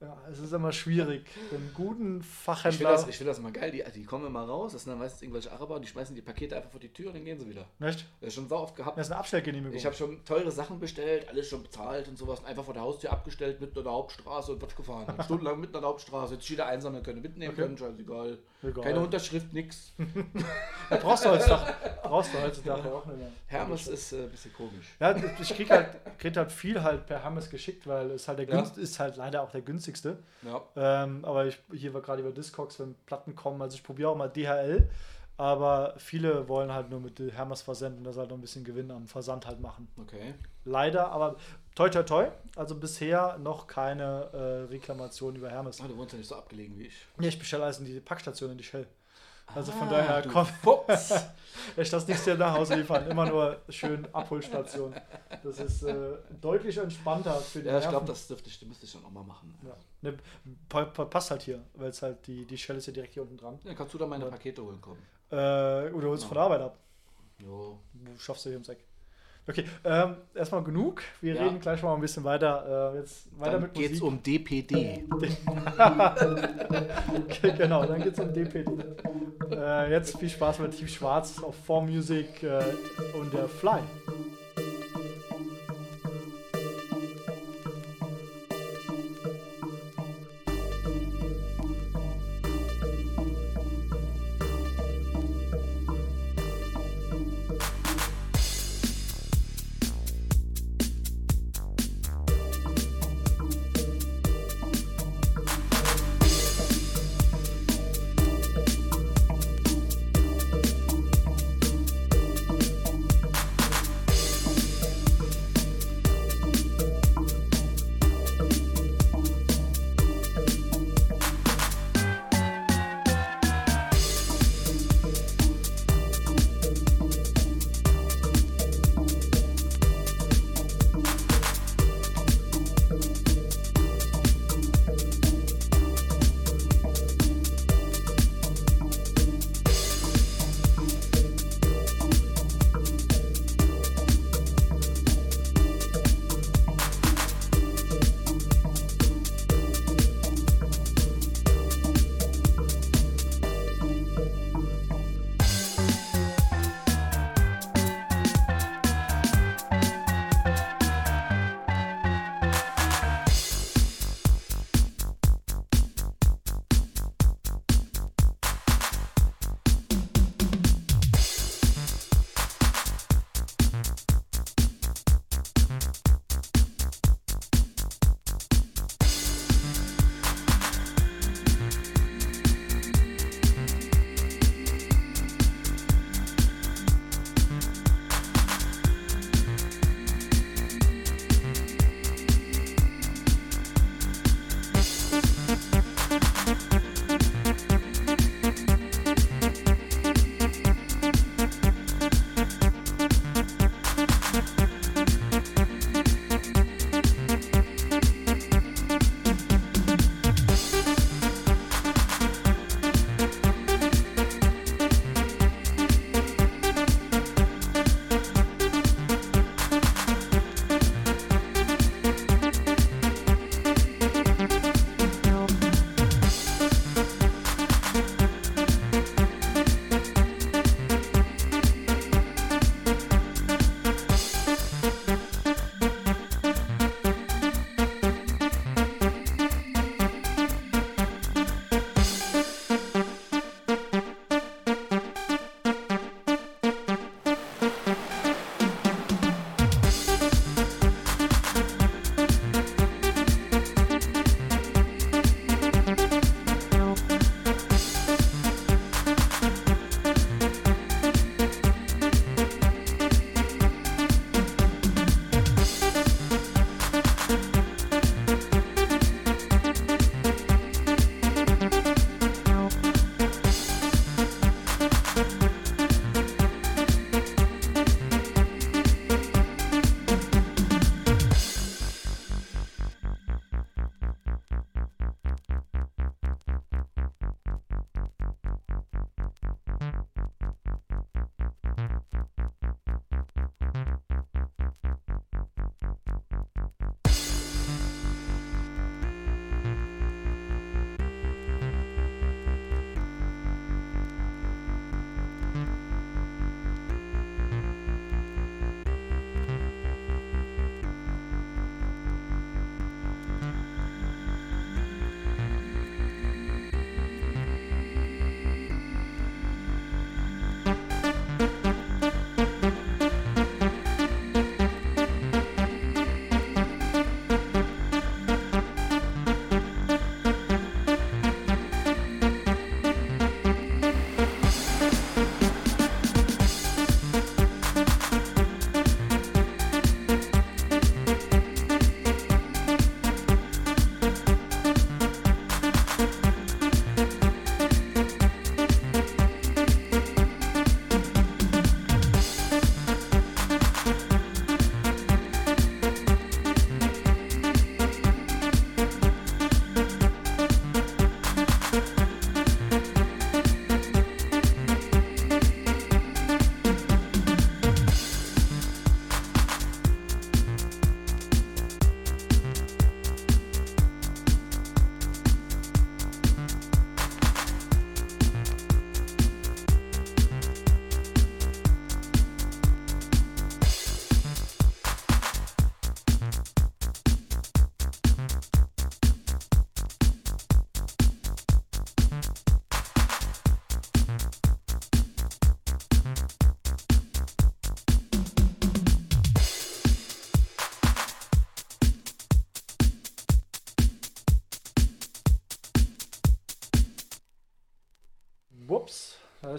Ja, 0.00 0.18
es 0.30 0.38
ist 0.38 0.52
immer 0.52 0.70
schwierig. 0.72 1.24
Den 1.50 1.72
guten 1.72 2.20
Ich 2.20 2.26
finde 2.26 2.26
Fachhändler. 2.26 2.90
das, 2.90 3.08
ich 3.08 3.16
find 3.16 3.30
das 3.30 3.40
mal 3.40 3.52
geil, 3.52 3.70
die, 3.70 3.82
die 3.94 4.04
kommen 4.04 4.26
immer 4.26 4.42
raus, 4.44 4.72
das 4.72 4.82
sind 4.82 4.90
dann 4.90 4.98
meistens 4.98 5.22
irgendwelche 5.22 5.50
Araber 5.52 5.80
die 5.80 5.86
schmeißen 5.86 6.14
die 6.14 6.20
Pakete 6.20 6.56
einfach 6.56 6.70
vor 6.70 6.80
die 6.80 6.92
Tür 6.92 7.06
und 7.08 7.14
dann 7.14 7.24
gehen 7.24 7.38
sie 7.38 7.48
wieder. 7.48 7.64
Nicht? 7.78 8.04
Das 8.20 8.28
ist 8.28 8.34
schon 8.34 8.48
sau 8.48 8.58
oft 8.62 8.76
gehabt. 8.76 8.98
Das 8.98 9.06
ist 9.06 9.12
eine 9.12 9.20
Abstellgenehmigung. 9.20 9.74
Ich 9.76 9.86
habe 9.86 9.94
schon 9.94 10.22
teure 10.24 10.50
Sachen 10.50 10.78
bestellt, 10.78 11.28
alles 11.28 11.48
schon 11.48 11.62
bezahlt 11.62 12.08
und 12.08 12.18
sowas 12.18 12.40
und 12.40 12.46
einfach 12.46 12.64
vor 12.64 12.74
der 12.74 12.82
Haustür 12.82 13.12
abgestellt, 13.12 13.60
mitten 13.60 13.78
an 13.78 13.84
der 13.84 13.92
Hauptstraße 13.92 14.52
und 14.52 14.58
Quatsch 14.58 14.76
gefahren. 14.76 15.04
Dann 15.06 15.22
Stundenlang 15.24 15.58
mitten 15.60 15.76
an 15.76 15.82
der 15.82 15.88
Hauptstraße, 15.90 16.34
jetzt 16.34 16.48
jeder 16.50 16.66
einsammeln 16.66 17.02
können, 17.02 17.22
mitnehmen 17.22 17.52
Okay. 17.52 17.62
können, 17.62 17.78
scheißegal. 17.78 18.38
Egal. 18.62 18.84
Keine 18.84 19.00
Unterschrift, 19.00 19.52
nix. 19.52 19.92
Ja, 20.90 20.98
brauchst 20.98 21.24
du 21.24 21.30
heutzutage, 21.30 21.72
brauchst 22.02 22.34
du 22.34 22.38
heutzutage 22.42 22.92
auch 22.92 23.06
nicht 23.06 23.16
mehr. 23.16 23.30
Hermes 23.46 23.88
ist 23.88 24.12
äh, 24.12 24.24
ein 24.24 24.28
bisschen 24.30 24.52
komisch. 24.52 24.86
Ja, 25.00 25.16
ich 25.40 25.48
krieg 25.54 25.70
halt, 25.70 25.96
krieg 26.18 26.36
halt 26.36 26.52
viel 26.52 26.82
halt 26.82 27.06
per 27.06 27.22
Hermes 27.22 27.48
geschickt, 27.48 27.86
weil 27.86 28.10
es 28.10 28.28
halt 28.28 28.38
der 28.38 28.48
Ja. 28.48 28.56
günst, 28.56 28.76
ist 28.76 29.00
halt 29.00 29.16
leider 29.16 29.42
auch 29.42 29.50
der 29.50 29.62
günstigste. 29.62 29.83
Ja. 30.42 30.62
Ähm, 30.76 31.24
aber 31.24 31.46
ich, 31.46 31.58
hier 31.72 31.94
war 31.94 32.00
gerade 32.00 32.22
über 32.22 32.32
Discogs, 32.32 32.78
wenn 32.80 32.94
Platten 33.06 33.34
kommen, 33.34 33.60
also 33.62 33.76
ich 33.76 33.82
probiere 33.82 34.10
auch 34.10 34.16
mal 34.16 34.28
DHL, 34.28 34.88
aber 35.36 35.94
viele 35.96 36.48
wollen 36.48 36.72
halt 36.72 36.90
nur 36.90 37.00
mit 37.00 37.18
Hermes 37.18 37.62
versenden, 37.62 38.04
dass 38.04 38.16
halt 38.16 38.30
noch 38.30 38.38
ein 38.38 38.40
bisschen 38.40 38.64
Gewinn 38.64 38.90
am 38.90 39.06
Versand 39.08 39.46
halt 39.46 39.60
machen. 39.60 39.88
Okay. 40.00 40.34
Leider, 40.64 41.10
aber 41.10 41.36
toi 41.74 41.88
toi 41.88 42.02
toi, 42.02 42.28
also 42.56 42.76
bisher 42.76 43.36
noch 43.38 43.66
keine 43.66 44.28
äh, 44.32 44.70
Reklamation 44.70 45.34
über 45.34 45.50
Hermes. 45.50 45.80
Ah, 45.80 45.88
du 45.88 45.96
wohnst 45.96 46.12
ja 46.12 46.18
nicht 46.18 46.28
so 46.28 46.36
abgelegen 46.36 46.78
wie 46.78 46.86
ich. 46.86 47.06
Ja, 47.18 47.28
ich 47.28 47.38
bestelle 47.38 47.64
alles 47.64 47.80
in 47.80 47.84
die 47.84 47.98
Packstation 48.00 48.52
in 48.52 48.58
die 48.58 48.64
Shell. 48.64 48.86
Also 49.54 49.72
von 49.72 49.88
Ah, 49.88 49.90
daher 49.90 50.22
du 50.22 50.30
kommt 50.30 50.48
Fuchs. 50.62 51.14
ich 51.76 51.90
das 51.90 52.06
nicht 52.08 52.18
sehr 52.20 52.36
nach 52.36 52.54
Hause 52.54 52.74
liefern, 52.76 53.08
immer 53.08 53.26
nur 53.26 53.60
schön 53.68 54.06
Abholstation. 54.12 54.94
Das 55.42 55.58
ist 55.60 55.82
äh, 55.84 55.94
deutlich 56.40 56.76
entspannter 56.78 57.34
für 57.40 57.60
die 57.60 57.68
Ja, 57.68 57.78
ich 57.78 57.88
glaube, 57.88 58.06
das 58.06 58.26
dürfte 58.26 58.48
ich, 58.48 58.60
müsste 58.66 58.86
ich 58.86 58.92
dann 58.92 59.04
auch 59.04 59.10
mal 59.10 59.22
machen. 59.22 59.54
Ja. 59.62 59.74
Ne, 60.02 60.16
pa 60.68 60.84
pa 60.86 61.04
passt 61.04 61.30
halt 61.30 61.42
hier, 61.42 61.62
weil 61.74 61.90
es 61.90 62.02
halt 62.02 62.26
die, 62.26 62.44
die 62.44 62.58
Shell 62.58 62.76
ist 62.76 62.86
ja 62.86 62.92
direkt 62.92 63.14
hier 63.14 63.22
unten 63.22 63.36
dran. 63.36 63.58
Ja, 63.64 63.74
kannst 63.74 63.94
du 63.94 63.98
da 63.98 64.06
meine. 64.06 64.26
Pakete 64.26 64.62
holen 64.62 64.80
kommen? 64.80 65.00
Äh, 65.30 65.36
oder 65.92 66.08
holst 66.08 66.24
du 66.24 66.28
von 66.28 66.34
der 66.36 66.44
Arbeit 66.44 66.60
ab. 66.60 66.76
Jo. 67.38 67.78
Du 67.92 68.18
schaffst 68.18 68.44
du 68.44 68.50
hier 68.50 68.56
ums 68.56 68.68
Eck. 68.68 68.84
Okay, 69.46 69.64
ähm, 69.84 70.16
erstmal 70.34 70.62
genug. 70.64 71.02
Wir 71.20 71.34
Ja. 71.34 71.44
reden 71.44 71.60
gleich 71.60 71.82
mal 71.82 71.94
ein 71.94 72.00
bisschen 72.00 72.24
weiter. 72.24 72.92
Äh, 72.94 72.98
jetzt 73.00 73.26
weiter 73.38 73.52
Dann 73.52 73.62
mit 73.62 73.74
geht's 73.74 74.00
Musik. 74.00 74.04
um 74.04 74.22
DPD. 74.22 75.04
Okay, 77.26 77.52
genau, 77.56 77.84
dann 77.84 78.02
geht's 78.02 78.18
um 78.18 78.32
DPD. 78.32 78.72
Äh, 79.50 79.90
jetzt 79.90 80.18
viel 80.18 80.28
Spaß 80.30 80.58
mit 80.60 80.72
Team 80.76 80.88
Schwarz 80.88 81.42
auf 81.42 81.54
4Music 81.68 82.42
äh, 82.42 82.62
und 83.18 83.32
der 83.32 83.48
Fly. 83.48 83.80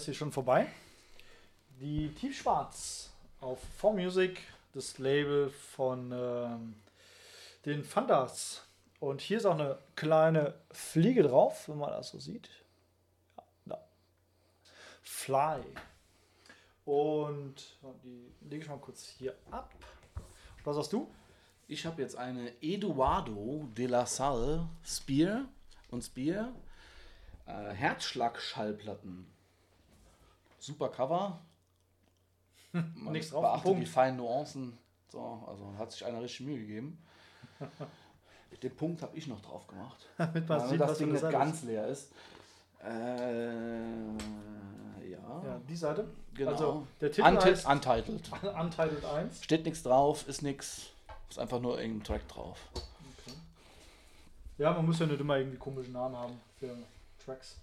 Ist 0.06 0.14
sie 0.14 0.20
schon 0.20 0.32
vorbei. 0.32 0.68
Die 1.80 2.14
Tiefschwarz 2.14 3.10
auf 3.42 3.60
4Music, 3.82 4.38
das 4.72 5.00
Label 5.00 5.50
von 5.50 6.12
ähm, 6.12 6.76
den 7.66 7.84
Fandas. 7.84 8.68
Und 9.00 9.20
hier 9.20 9.38
ist 9.38 9.48
auch 9.48 9.56
eine 9.56 9.80
kleine 9.96 10.54
Fliege 10.72 11.24
drauf, 11.24 11.68
wenn 11.68 11.80
man 11.80 11.90
das 11.90 12.10
so 12.10 12.20
sieht. 12.20 12.52
Ja, 13.36 13.44
da. 13.66 13.88
Fly. 15.02 15.64
Und 16.86 17.80
die 18.04 18.32
lege 18.42 18.62
ich 18.62 18.70
mal 18.70 18.78
kurz 18.78 19.08
hier 19.08 19.36
ab. 19.50 19.74
Was 20.66 20.78
hast 20.78 20.94
du? 20.94 21.12
Ich 21.68 21.84
habe 21.84 22.04
jetzt 22.04 22.16
eine 22.16 22.52
Eduardo 22.62 23.68
de 23.76 23.88
la 23.88 24.06
Salle 24.06 24.70
Spear 24.84 25.46
und 25.90 26.04
Spear 26.04 26.54
äh, 27.48 27.72
Herzschlag-Schallplatten. 27.72 29.35
Super 30.66 30.90
Cover. 30.90 31.40
Man 32.72 33.14
Nichts 33.14 33.30
drauf, 33.30 33.42
beachtet 33.44 33.64
Punkt. 33.64 33.82
die 33.82 33.86
feinen 33.86 34.18
Nuancen. 34.18 34.78
So, 35.10 35.46
also 35.48 35.74
hat 35.78 35.92
sich 35.92 36.04
einer 36.06 36.22
richtig 36.22 36.46
Mühe 36.48 36.58
gegeben. 36.60 37.02
Den 38.64 38.76
Punkt 38.76 39.02
habe 39.02 39.16
ich 39.18 39.28
noch 39.28 39.42
drauf 39.42 39.68
gemacht. 39.68 40.08
Damit 40.18 40.48
man 40.50 40.68
sieht, 40.70 40.80
das 40.80 40.98
Ding 40.98 41.12
nicht 41.12 41.30
ganz 41.30 41.64
leer 41.64 41.88
ist. 41.88 42.12
Äh, 42.84 43.82
ja. 45.10 45.44
Ja, 45.44 45.60
die 45.68 45.76
Seite. 45.76 46.08
Genau. 46.34 46.52
Also 46.52 46.88
der 47.02 47.12
Titel 47.12 47.28
Unti- 47.28 47.46
heißt 47.52 47.68
Untitled. 47.68 48.32
Untitled 48.60 49.06
1. 49.06 49.44
Steht 49.44 49.66
nichts 49.66 49.84
drauf, 49.84 50.28
ist 50.28 50.42
nichts. 50.42 50.88
Ist 51.30 51.40
einfach 51.40 51.60
nur 51.60 51.80
irgendein 51.80 52.04
Track 52.04 52.28
drauf. 52.28 52.58
Ja, 54.58 54.72
man 54.72 54.86
muss 54.86 55.00
ja 55.00 55.06
nicht 55.06 55.20
immer 55.20 55.38
irgendwie 55.38 55.58
komischen 55.58 55.94
Namen 55.94 56.16
haben 56.16 56.42
für 56.58 56.76
Tracks. 57.24 57.58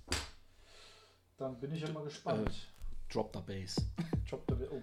Dann 1.39 1.59
bin 1.59 1.75
ich 1.75 1.81
ja 1.81 1.91
mal 1.91 2.05
gespannt. 2.05 2.69
Drop 3.13 3.31
the 3.35 3.41
Bass. 3.41 3.77
Drop 4.31 4.43
the 4.49 4.55
oh. 4.73 4.81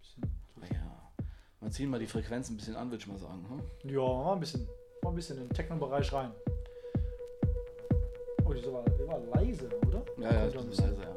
Bisschen. 0.00 0.28
Ja. 0.62 1.12
Man 1.60 1.70
ziehen 1.70 1.90
mal 1.90 2.00
die 2.00 2.08
Frequenz 2.08 2.50
ein 2.50 2.56
bisschen 2.56 2.74
an, 2.74 2.90
würde 2.90 2.96
ich 2.96 3.06
mal 3.06 3.18
sagen. 3.18 3.46
Hm? 3.48 3.88
Ja, 3.90 4.00
mal 4.00 4.32
ein 4.32 4.40
bisschen, 4.40 4.66
mal 5.02 5.10
ein 5.10 5.14
bisschen 5.14 5.38
in 5.38 5.46
den 5.46 5.54
Techno-Bereich 5.54 6.12
rein. 6.12 6.32
Oh, 8.44 8.52
die 8.52 8.64
war, 8.72 8.82
die 8.82 9.06
war 9.06 9.20
leise, 9.36 9.68
oder? 9.86 10.04
Ja, 10.18 10.32
ja, 10.32 10.46
ist 10.46 10.56
bisschen. 10.66 10.90
leise, 10.90 11.02
ja. 11.02 11.16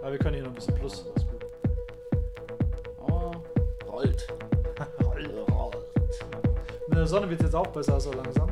Aber 0.00 0.12
wir 0.12 0.18
können 0.18 0.34
hier 0.36 0.44
noch 0.44 0.50
ein 0.50 0.54
bisschen 0.54 0.74
Plus. 0.76 1.04
Das 1.14 1.22
ist 1.22 1.30
gut. 1.30 1.46
Oh, 3.00 3.32
rollt. 3.86 4.26
rollt. 5.04 5.30
Mit 6.88 6.98
der 6.98 7.06
Sonne 7.06 7.28
wird 7.28 7.40
es 7.40 7.44
jetzt 7.44 7.54
auch 7.54 7.66
besser 7.66 8.00
so 8.00 8.12
langsam. 8.12 8.50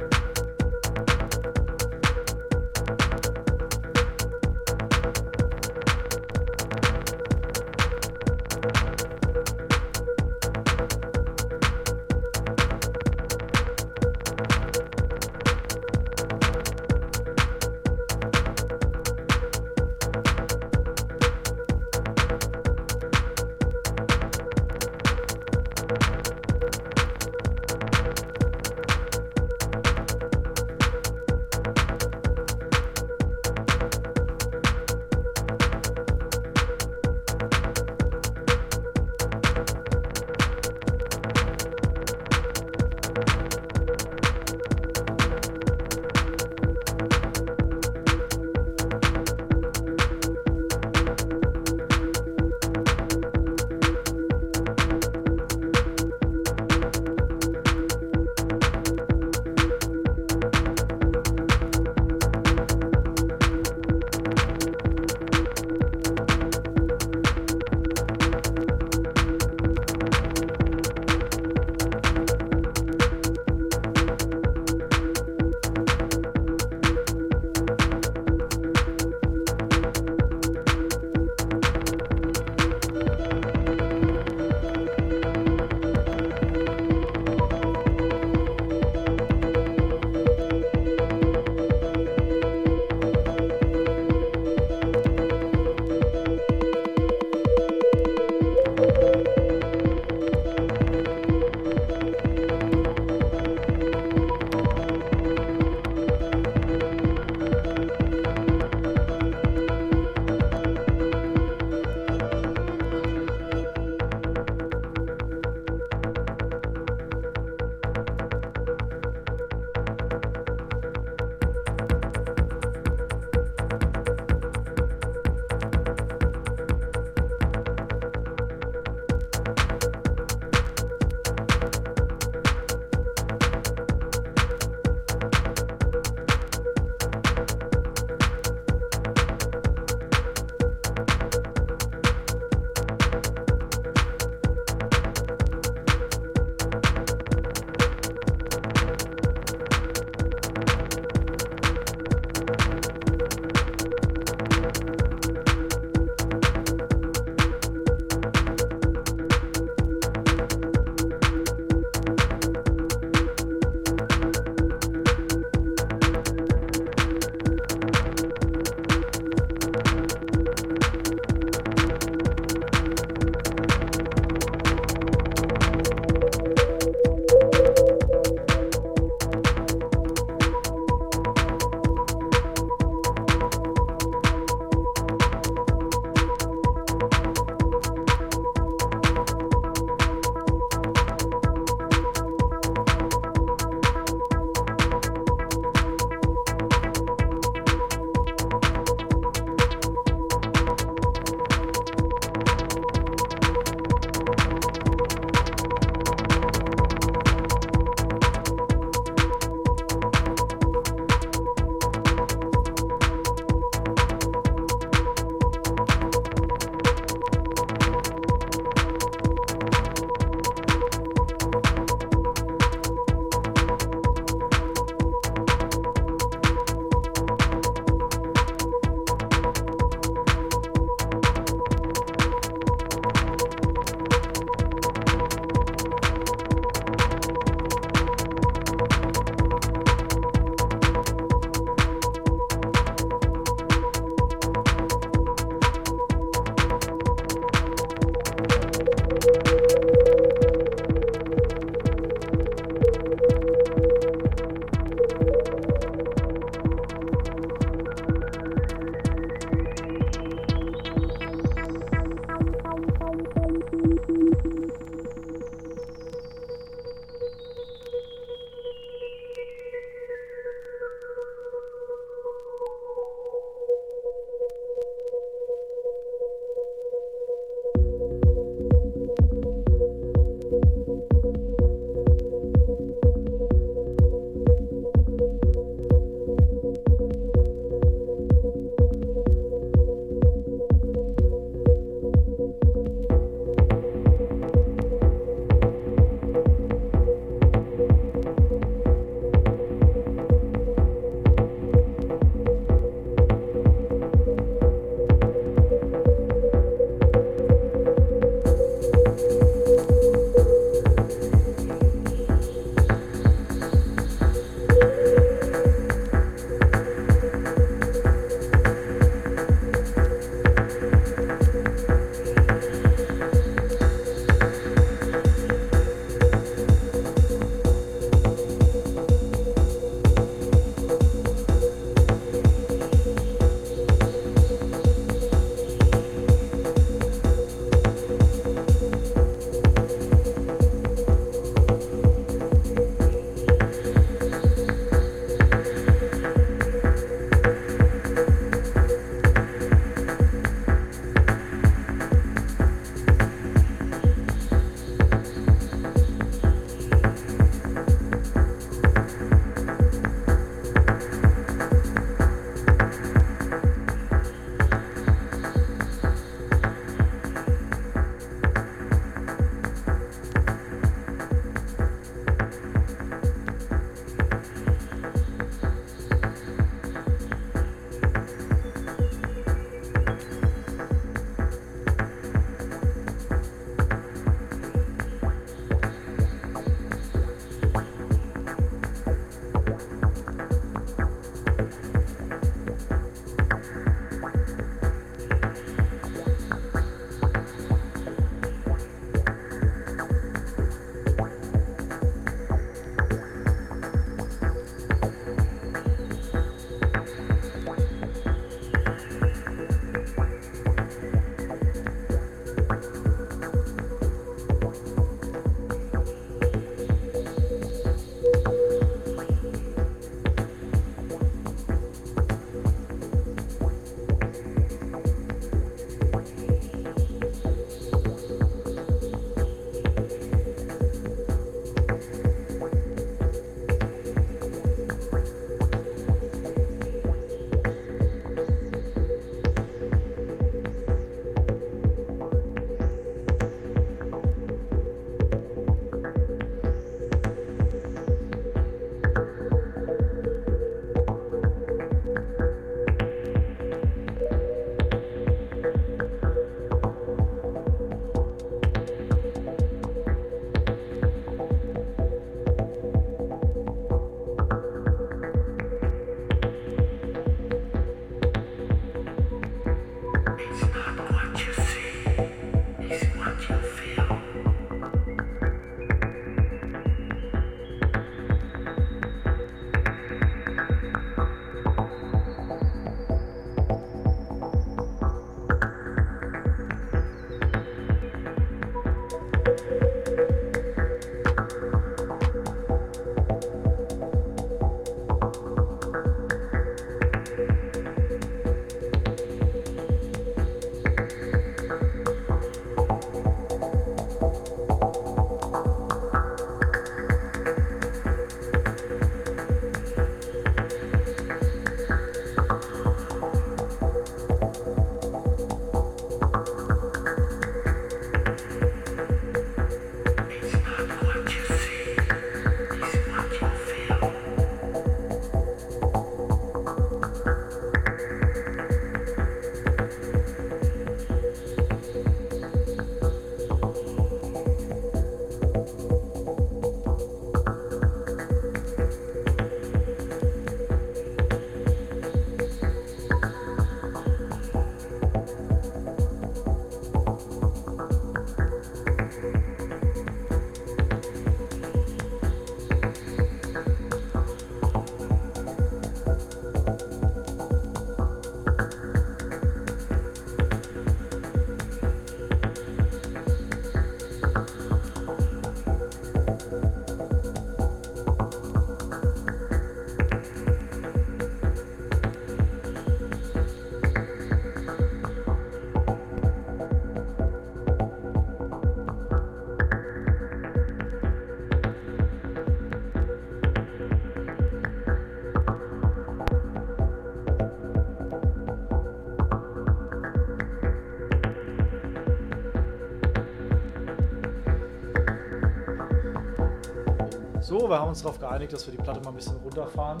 So, 597.50 597.68
wir 597.68 597.80
haben 597.80 597.88
uns 597.88 598.00
darauf 598.00 598.20
geeinigt, 598.20 598.52
dass 598.52 598.64
wir 598.64 598.70
die 598.76 598.80
Platte 598.80 599.00
mal 599.00 599.08
ein 599.08 599.16
bisschen 599.16 599.36
runterfahren. 599.38 600.00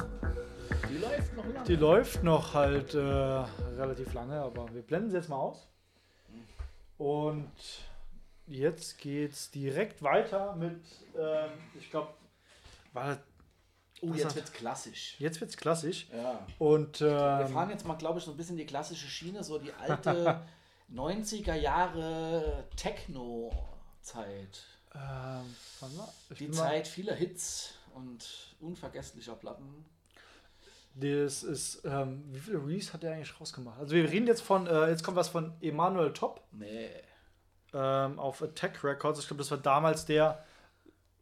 Die 0.88 0.98
läuft 0.98 1.36
noch 1.36 1.44
lange. 1.46 1.64
Die 1.66 1.74
läuft 1.74 2.22
noch 2.22 2.54
halt 2.54 2.94
äh, 2.94 2.98
relativ 3.00 4.14
lange, 4.14 4.40
aber 4.40 4.72
wir 4.72 4.82
blenden 4.82 5.10
sie 5.10 5.16
jetzt 5.16 5.28
mal 5.28 5.38
aus. 5.38 5.66
Und 6.96 7.50
jetzt 8.46 8.98
geht's 8.98 9.50
direkt 9.50 10.00
weiter 10.00 10.54
mit, 10.54 10.80
ähm, 11.18 11.50
ich 11.76 11.90
glaube, 11.90 12.10
Oh, 12.94 14.10
Was 14.10 14.18
jetzt 14.18 14.36
wird's 14.36 14.52
klassisch. 14.52 15.16
jetzt 15.18 15.40
wird's 15.40 15.56
klassisch. 15.56 16.06
Ja. 16.14 16.46
Und 16.60 17.00
Wir 17.00 17.40
ähm, 17.46 17.52
fahren 17.52 17.70
jetzt 17.70 17.84
mal, 17.84 17.96
glaube 17.96 18.20
ich, 18.20 18.24
so 18.24 18.30
ein 18.30 18.36
bisschen 18.36 18.58
die 18.58 18.64
klassische 18.64 19.08
Schiene, 19.08 19.42
so 19.42 19.58
die 19.58 19.72
alte 19.72 20.40
90er 20.94 21.54
Jahre 21.54 22.62
Techno-Zeit. 22.76 24.66
Ähm, 24.94 25.54
Die 26.38 26.50
Zeit 26.50 26.88
vieler 26.88 27.14
Hits 27.14 27.74
und 27.94 28.54
unvergesslicher 28.60 29.34
Platten. 29.34 29.84
Das 30.94 31.42
ist, 31.44 31.82
ähm, 31.84 32.24
wie 32.32 32.40
viele 32.40 32.58
Release 32.58 32.92
hat 32.92 33.02
der 33.02 33.12
eigentlich 33.14 33.40
rausgemacht? 33.40 33.78
Also 33.78 33.94
wir 33.94 34.10
reden 34.10 34.26
jetzt 34.26 34.42
von, 34.42 34.66
äh, 34.66 34.88
jetzt 34.90 35.04
kommt 35.04 35.16
was 35.16 35.28
von 35.28 35.52
Emanuel 35.60 36.12
Top 36.12 36.42
Nee. 36.52 36.90
ähm, 37.72 38.18
auf 38.18 38.42
Attack 38.42 38.82
Records. 38.82 39.20
Ich 39.20 39.26
glaube, 39.28 39.38
das 39.38 39.50
war 39.52 39.58
damals 39.58 40.04
der, 40.04 40.44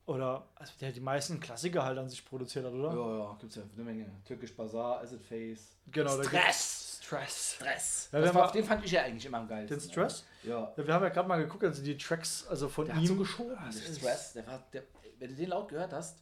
oder 0.07 0.47
also 0.55 0.73
der 0.81 0.91
die 0.93 1.01
meisten 1.01 1.39
Klassiker 1.39 1.85
halt 1.85 1.99
an 1.99 2.09
sich 2.09 2.25
produziert 2.25 2.65
hat, 2.65 2.73
oder? 2.73 2.95
Ja, 2.95 3.19
ja, 3.19 3.37
gibt's 3.39 3.57
ja 3.57 3.63
eine 3.75 3.85
Menge. 3.85 4.07
Türkisch 4.25 4.57
Bazaar, 4.57 5.01
Acid 5.03 5.23
Face. 5.23 5.77
Genau, 5.93 6.23
Stress! 6.23 6.88
Stress. 7.09 7.55
Stress! 7.55 8.09
Ja, 8.13 8.35
war, 8.35 8.53
den 8.53 8.65
fand 8.65 8.85
ich 8.85 8.93
ja 8.93 9.03
eigentlich 9.03 9.25
immer 9.25 9.39
am 9.39 9.49
geilsten. 9.49 9.79
Den 9.79 9.91
Stress? 9.91 10.25
Ja. 10.43 10.73
Ja, 10.77 10.87
wir 10.87 10.93
haben 10.95 11.03
ja 11.05 11.09
gerade 11.09 11.29
mal 11.29 11.39
geguckt, 11.43 11.65
also 11.65 11.83
die 11.83 11.97
Tracks, 11.97 12.47
also 12.49 12.69
von 12.69 12.85
Der 12.85 12.95
ihm. 12.97 13.01
hat 13.01 13.07
so 13.09 13.17
geschoben. 13.17 13.57
Ist- 13.69 13.97
Stress, 13.99 14.33
der 14.35 14.47
war, 14.47 14.63
der, 14.73 14.83
wenn 15.19 15.31
du 15.31 15.35
den 15.35 15.49
laut 15.49 15.69
gehört 15.69 15.93
hast, 15.93 16.19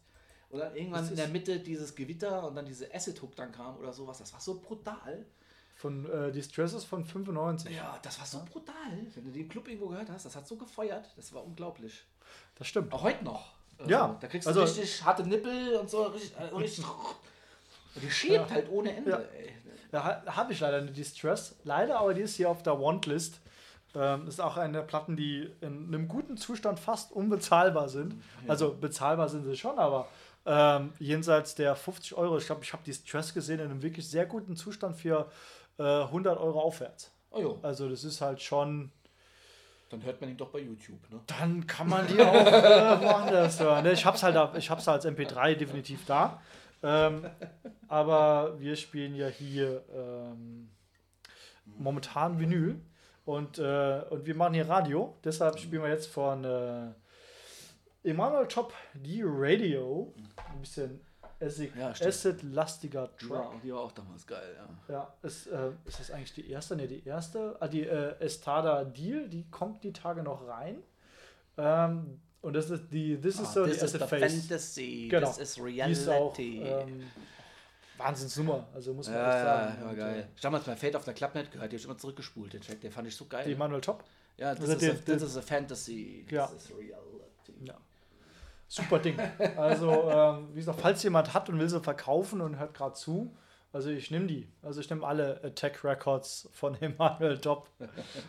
oder 0.50 0.74
irgendwann 0.76 1.00
Das 1.02 1.10
in 1.10 1.16
der 1.16 1.28
Mitte 1.28 1.58
dieses 1.58 1.94
Gewitter 1.94 2.46
und 2.46 2.54
dann 2.54 2.64
diese 2.64 2.92
Acid 2.94 3.20
Hook 3.20 3.34
dann 3.34 3.50
kam 3.50 3.76
oder 3.78 3.92
sowas, 3.92 4.18
das 4.18 4.32
war 4.32 4.40
so 4.40 4.60
brutal. 4.60 5.26
Von, 5.74 6.08
äh, 6.10 6.30
die 6.32 6.42
Stress 6.42 6.72
ist 6.72 6.84
von 6.84 7.04
95. 7.04 7.74
Ja, 7.76 7.98
das 8.02 8.18
war 8.20 8.26
so 8.26 8.42
brutal. 8.50 8.74
Wenn 9.14 9.24
du 9.24 9.30
den 9.32 9.48
Club 9.48 9.66
irgendwo 9.68 9.88
gehört 9.88 10.08
hast, 10.08 10.24
das 10.24 10.36
hat 10.36 10.46
so 10.46 10.56
gefeuert, 10.56 11.10
das 11.16 11.32
war 11.34 11.44
unglaublich. 11.44 12.04
Das 12.54 12.68
stimmt. 12.68 12.92
Auch 12.92 13.02
heute 13.02 13.24
noch. 13.24 13.54
Also, 13.76 13.90
Ja, 13.90 14.16
Da 14.20 14.28
kriegst 14.28 14.46
du 14.46 14.50
also- 14.50 14.62
richtig 14.62 15.04
harte 15.04 15.24
Nippel 15.26 15.74
und 15.76 15.90
so, 15.90 16.04
richtig. 16.04 16.34
äh, 16.38 16.44
richtig 16.44 16.84
und 17.94 18.02
die 18.04 18.10
schiebt 18.10 18.34
Ja. 18.34 18.48
halt 18.48 18.70
ohne 18.70 18.94
Ende, 18.96 19.10
Ja. 19.10 19.18
ey. 19.18 19.52
Da 19.96 20.04
ha- 20.04 20.22
habe 20.36 20.52
ich 20.52 20.60
leider 20.60 20.82
nicht 20.82 20.96
die 20.96 21.04
Stress. 21.04 21.56
Leider, 21.64 21.98
aber 22.00 22.12
die 22.12 22.20
ist 22.20 22.36
hier 22.36 22.50
auf 22.50 22.62
der 22.62 22.78
Want-List. 22.78 23.40
Ähm, 23.94 24.28
ist 24.28 24.40
auch 24.42 24.58
eine 24.58 24.74
der 24.74 24.82
Platten, 24.82 25.16
die 25.16 25.50
in 25.62 25.86
einem 25.88 26.06
guten 26.06 26.36
Zustand 26.36 26.78
fast 26.78 27.12
unbezahlbar 27.12 27.88
sind. 27.88 28.22
Also 28.46 28.74
bezahlbar 28.74 29.28
sind 29.30 29.44
sie 29.44 29.56
schon, 29.56 29.78
aber 29.78 30.06
ähm, 30.44 30.92
jenseits 30.98 31.54
der 31.54 31.74
50 31.74 32.14
Euro. 32.14 32.36
Ich 32.36 32.44
glaube, 32.44 32.62
ich 32.62 32.72
habe 32.74 32.82
die 32.84 32.92
Stress 32.92 33.32
gesehen 33.32 33.58
in 33.60 33.70
einem 33.70 33.80
wirklich 33.82 34.06
sehr 34.06 34.26
guten 34.26 34.54
Zustand 34.54 34.96
für 34.96 35.30
äh, 35.78 35.82
100 35.82 36.38
Euro 36.38 36.60
aufwärts. 36.60 37.10
Oh 37.30 37.56
Also 37.62 37.88
das 37.88 38.04
ist 38.04 38.20
halt 38.20 38.42
schon. 38.42 38.90
dann 39.88 40.02
hört 40.02 40.20
man 40.20 40.28
ihn 40.28 40.36
doch 40.36 40.48
bei 40.50 40.58
YouTube, 40.60 41.00
ne? 41.10 41.20
Dann 41.26 41.66
kann 41.66 41.88
man 41.88 42.06
die 42.06 42.20
auch 42.20 42.34
äh, 42.34 43.00
woanders 43.02 43.60
hören. 43.60 43.82
ne? 43.84 43.92
Ich 43.92 44.04
hab's 44.04 44.22
halt, 44.22 44.36
ich 44.58 44.68
hab's 44.68 44.86
als 44.88 45.06
MP3 45.06 45.54
definitiv 45.54 46.04
da. 46.06 46.40
Ähm, 46.82 47.26
aber 47.88 48.58
wir 48.60 48.76
spielen 48.76 49.14
ja 49.14 49.28
hier 49.28 49.82
ähm, 49.94 50.70
momentan 51.64 52.38
Vinyl 52.38 52.80
und, 53.24 53.58
äh, 53.58 54.02
und 54.10 54.26
wir 54.26 54.34
machen 54.34 54.54
hier 54.54 54.68
Radio. 54.68 55.16
Deshalb 55.24 55.58
spielen 55.58 55.82
wir 55.82 55.90
jetzt 55.90 56.08
von 56.08 56.44
äh, 56.44 56.92
Emanuel 58.04 58.46
Top 58.46 58.72
die 58.94 59.22
Radio. 59.24 60.14
Ein 60.52 60.60
bisschen 60.60 61.00
Ja. 61.40 61.88
Acid-lastiger 61.90 63.14
Track. 63.16 63.30
Ja, 63.30 63.52
die 63.62 63.72
war 63.72 63.80
auch 63.80 63.92
damals 63.92 64.26
geil, 64.26 64.56
ja. 64.56 64.94
Ja, 64.94 65.14
ist, 65.22 65.48
äh, 65.48 65.70
ist 65.84 66.00
das 66.00 66.10
eigentlich 66.10 66.34
die 66.34 66.48
erste? 66.50 66.76
Ne, 66.76 66.86
die 66.86 67.04
erste. 67.04 67.56
Ah, 67.60 67.68
die 67.68 67.86
äh, 67.86 68.18
Estada 68.20 68.84
Deal, 68.84 69.28
die 69.28 69.50
kommt 69.50 69.82
die 69.84 69.92
Tage 69.92 70.22
noch 70.22 70.46
rein. 70.46 70.82
Ähm, 71.58 72.20
und 72.46 72.52
das 72.54 72.70
ist 72.70 72.84
die 72.92 73.16
This 73.20 73.34
is 73.40 73.40
Ah, 73.48 73.52
so 73.52 73.64
this 73.66 73.78
die 73.78 73.84
is 73.84 73.92
the 73.92 73.98
Face. 73.98 74.34
fantasy, 74.48 75.08
Genau. 75.10 75.26
this 75.28 75.38
is 75.38 75.54
Die 75.54 75.80
ist 75.90 76.08
auch 76.08 76.38
reality. 76.38 76.62
ähm, 76.62 77.02
Wahnsinnsnummer. 77.98 78.66
Also 78.74 78.92
muss 78.94 79.08
man 79.08 79.16
echt 79.16 79.24
ja, 79.24 79.36
ja, 79.38 79.44
sagen. 79.44 79.78
ja, 79.82 79.88
Und, 79.90 79.96
geil. 79.96 80.18
Ich 80.18 80.34
hab 80.36 80.40
damals 80.42 80.64
bei 80.64 80.76
Fate 80.76 80.94
of 80.96 81.04
the 81.04 81.12
Club 81.12 81.34
nicht 81.34 81.50
gehört, 81.52 81.72
die 81.72 81.76
hab 81.76 81.80
ich 81.80 81.84
immer 81.86 81.98
zurückgespult, 81.98 82.52
den 82.52 82.60
Track, 82.60 82.80
den 82.80 82.90
fand 82.90 83.08
ich 83.08 83.16
so 83.16 83.24
geil. 83.26 83.44
die 83.46 83.52
Emanuel 83.52 83.80
Top. 83.80 84.04
ja, 84.36 84.54
this, 84.54 84.68
also 84.68 84.86
is, 84.86 84.92
a, 84.92 84.94
this 85.04 85.22
is 85.22 85.36
a 85.36 85.42
fantasy, 85.42 86.24
this 86.28 86.36
Ja. 86.36 86.44
is 86.54 86.70
reality. 86.70 87.64
Ja. 87.64 87.74
Super 88.68 88.98
Ding. 88.98 89.16
Also, 89.56 90.10
ähm, 90.10 90.48
wie 90.52 90.56
gesagt, 90.58 90.80
falls 90.80 91.02
jemand 91.02 91.32
hat 91.32 91.48
und 91.48 91.58
will 91.58 91.68
sie 91.68 91.80
verkaufen 91.80 92.40
und 92.40 92.58
hört 92.58 92.74
gerade 92.74 92.94
zu, 92.94 93.34
also 93.72 93.90
ich 93.90 94.10
nehme 94.10 94.26
die. 94.26 94.48
Also 94.62 94.80
ich 94.80 94.90
nehme 94.90 95.06
alle 95.06 95.40
Attack 95.44 95.84
Records 95.84 96.48
von 96.52 96.74
Emanuel 96.82 97.38
Top. 97.38 97.70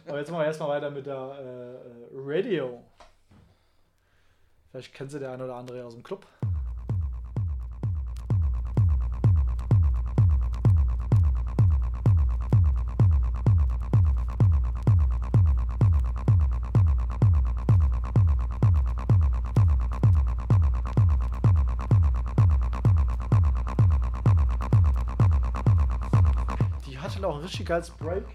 Aber 0.08 0.20
jetzt 0.20 0.30
machen 0.30 0.42
wir 0.42 0.46
erstmal 0.46 0.70
weiter 0.70 0.92
mit 0.92 1.06
der 1.08 1.16
äh, 1.16 1.74
äh, 1.76 2.08
Radio. 2.14 2.84
Vielleicht 4.78 4.94
kennt 4.94 5.10
sie 5.10 5.18
der 5.18 5.32
eine 5.32 5.46
oder 5.46 5.56
andere 5.56 5.84
aus 5.84 5.96
dem 5.96 6.04
Club. 6.04 6.28
Die 26.86 27.00
hat 27.00 27.16
halt 27.16 27.26
auch 27.26 27.38
ein 27.38 27.42
richtig 27.42 27.66
geiles 27.66 27.90
Break. 27.90 28.26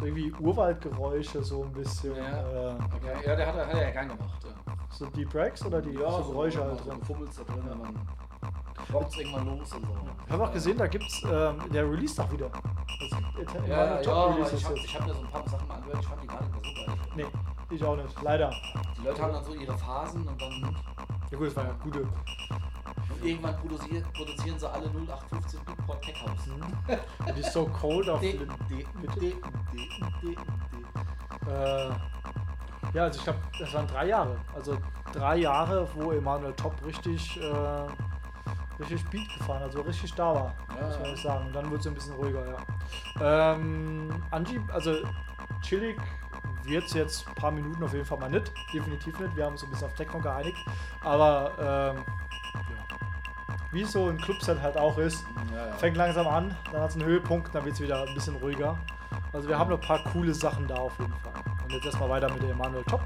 So 0.00 0.06
irgendwie 0.06 0.32
Urwaldgeräusche, 0.40 1.42
so 1.42 1.62
ein 1.64 1.72
bisschen. 1.72 2.16
Ja. 2.16 2.22
Äh, 2.70 2.74
Okay, 2.96 3.26
ja, 3.26 3.36
der 3.36 3.46
hat, 3.46 3.56
er- 3.56 3.66
hat 3.66 3.74
er 3.74 3.82
ja 3.82 3.90
gern 3.90 4.08
gemacht. 4.08 4.42
Ja, 4.44 4.72
so 4.90 5.06
die 5.06 5.24
Breaks 5.26 5.64
oder 5.64 5.80
die 5.82 5.92
so 5.92 5.98
Geräusche 5.98 6.64
halt 6.64 6.84
drin. 6.86 6.98
Gefummelt 7.00 7.30
da 7.38 7.52
drin, 7.52 7.62
und 7.80 7.98
dann 8.92 9.00
rockt's 9.02 9.16
irgendwann 9.18 9.46
los 9.58 9.72
und 9.74 9.86
so. 9.86 9.94
Ich 10.26 10.32
habe 10.32 10.44
auch 10.44 10.52
gesehen, 10.52 10.78
da 10.78 10.86
gibt's 10.86 11.22
ähm, 11.24 11.58
der 11.72 11.90
Release 11.90 12.22
auch 12.22 12.30
wieder. 12.32 12.50
Es 13.40 13.52
gibt 13.52 13.68
Ja, 13.68 13.84
ja, 13.96 14.02
Top 14.02 14.34
Releases 14.36 14.60
ich 14.60 14.66
habe 14.66 14.76
hab 15.00 15.06
mir 15.06 15.14
so 15.14 15.20
ein 15.20 15.30
paar 15.30 15.48
Sachen 15.48 15.68
mal 15.68 15.74
angehört, 15.76 15.98
ich 16.00 16.06
fand 16.08 16.22
die 16.22 16.26
gar 16.26 16.40
nicht 16.42 16.52
mehr 16.52 16.60
so 16.64 16.86
geil. 16.86 16.98
Nee, 17.16 17.26
ich 17.76 17.84
auch 17.84 17.96
nicht. 17.96 18.22
Leider. 18.22 18.50
Die 18.98 19.04
Leute 19.06 19.22
haben 19.22 19.32
dann 19.32 19.44
so 19.44 19.54
ihre 19.54 19.76
Phasen 19.78 20.26
und 20.28 20.40
dann 20.40 20.76
Ja 21.30 21.38
gut, 21.38 21.46
es 21.48 21.56
war 21.56 21.64
ja 21.64 21.74
gute. 21.82 22.00
und 22.02 23.24
irgendwann 23.24 23.56
produzieren, 23.58 24.04
produzieren 24.14 24.58
sie 24.58 24.70
alle 24.70 24.86
0815 24.86 25.60
Beatport 25.64 26.02
Tech 26.02 26.22
House. 26.22 26.98
Und 27.26 27.36
die 27.36 27.42
So 27.42 27.66
Cold 27.66 28.08
auf 28.08 28.20
D- 28.20 28.32
den, 28.32 28.48
D- 28.68 28.84
D- 29.14 29.20
D- 29.20 29.36
D- 30.22 30.36
D- 31.46 31.50
äh, 31.50 31.90
Ja, 32.92 33.02
also 33.04 33.18
ich 33.18 33.24
glaube, 33.24 33.38
das 33.58 33.72
waren 33.74 33.86
drei 33.86 34.06
Jahre. 34.06 34.36
Also 34.54 34.76
drei 35.12 35.36
Jahre, 35.36 35.86
wo 35.94 36.10
Emanuel 36.12 36.52
Top 36.54 36.74
richtig, 36.84 37.36
äh, 37.40 37.42
richtig 38.78 39.04
Beat 39.10 39.38
gefahren, 39.38 39.62
also 39.62 39.80
richtig 39.82 40.14
da 40.14 40.34
war, 40.34 40.54
Ja, 40.78 40.86
muss 40.86 40.98
man 40.98 41.10
ja. 41.10 41.16
sagen. 41.16 41.46
Und 41.46 41.52
dann 41.54 41.66
wurde 41.70 41.80
es 41.80 41.86
ein 41.86 41.94
bisschen 41.94 42.14
ruhiger, 42.14 42.44
ja. 43.20 43.52
Ähm, 43.54 44.22
Angie, 44.30 44.60
also 44.72 44.94
chillig 45.62 46.00
wird 46.64 46.84
es 46.84 46.94
jetzt 46.94 47.28
ein 47.28 47.34
paar 47.34 47.50
Minuten 47.50 47.82
auf 47.82 47.92
jeden 47.92 48.04
Fall 48.04 48.18
mal 48.18 48.30
nicht. 48.30 48.52
Definitiv 48.72 49.18
nicht. 49.18 49.36
Wir 49.36 49.44
haben 49.44 49.52
uns 49.52 49.64
ein 49.64 49.70
bisschen 49.70 49.86
auf 49.86 49.94
Techno 49.94 50.18
geeinigt. 50.20 50.58
Aber 51.02 51.52
ähm, 51.96 52.04
ja. 52.54 52.96
wie 53.72 53.82
es 53.82 53.92
so 53.92 54.08
ein 54.08 54.18
Clubset 54.18 54.60
halt 54.60 54.76
auch 54.76 54.96
ist, 54.98 55.24
Ja, 55.54 55.72
fängt 55.78 55.96
langsam 55.96 56.26
an, 56.28 56.54
dann 56.72 56.82
hat 56.82 56.90
es 56.90 56.96
einen 56.96 57.04
Höhepunkt, 57.06 57.54
dann 57.54 57.64
wird 57.64 57.74
es 57.74 57.80
wieder 57.80 58.02
ein 58.06 58.14
bisschen 58.14 58.36
ruhiger. 58.36 58.78
Also 59.32 59.48
wir 59.48 59.58
haben 59.58 59.70
noch 59.70 59.80
ein 59.80 59.86
paar 59.86 60.02
coole 60.12 60.34
Sachen 60.34 60.66
da 60.66 60.74
auf 60.76 60.92
jeden 60.98 61.14
Fall. 61.14 61.32
Und 61.64 61.72
jetzt 61.72 61.86
erstmal 61.86 62.08
weiter 62.08 62.32
mit 62.32 62.42
Emanuel 62.44 62.84
Top. 62.84 63.02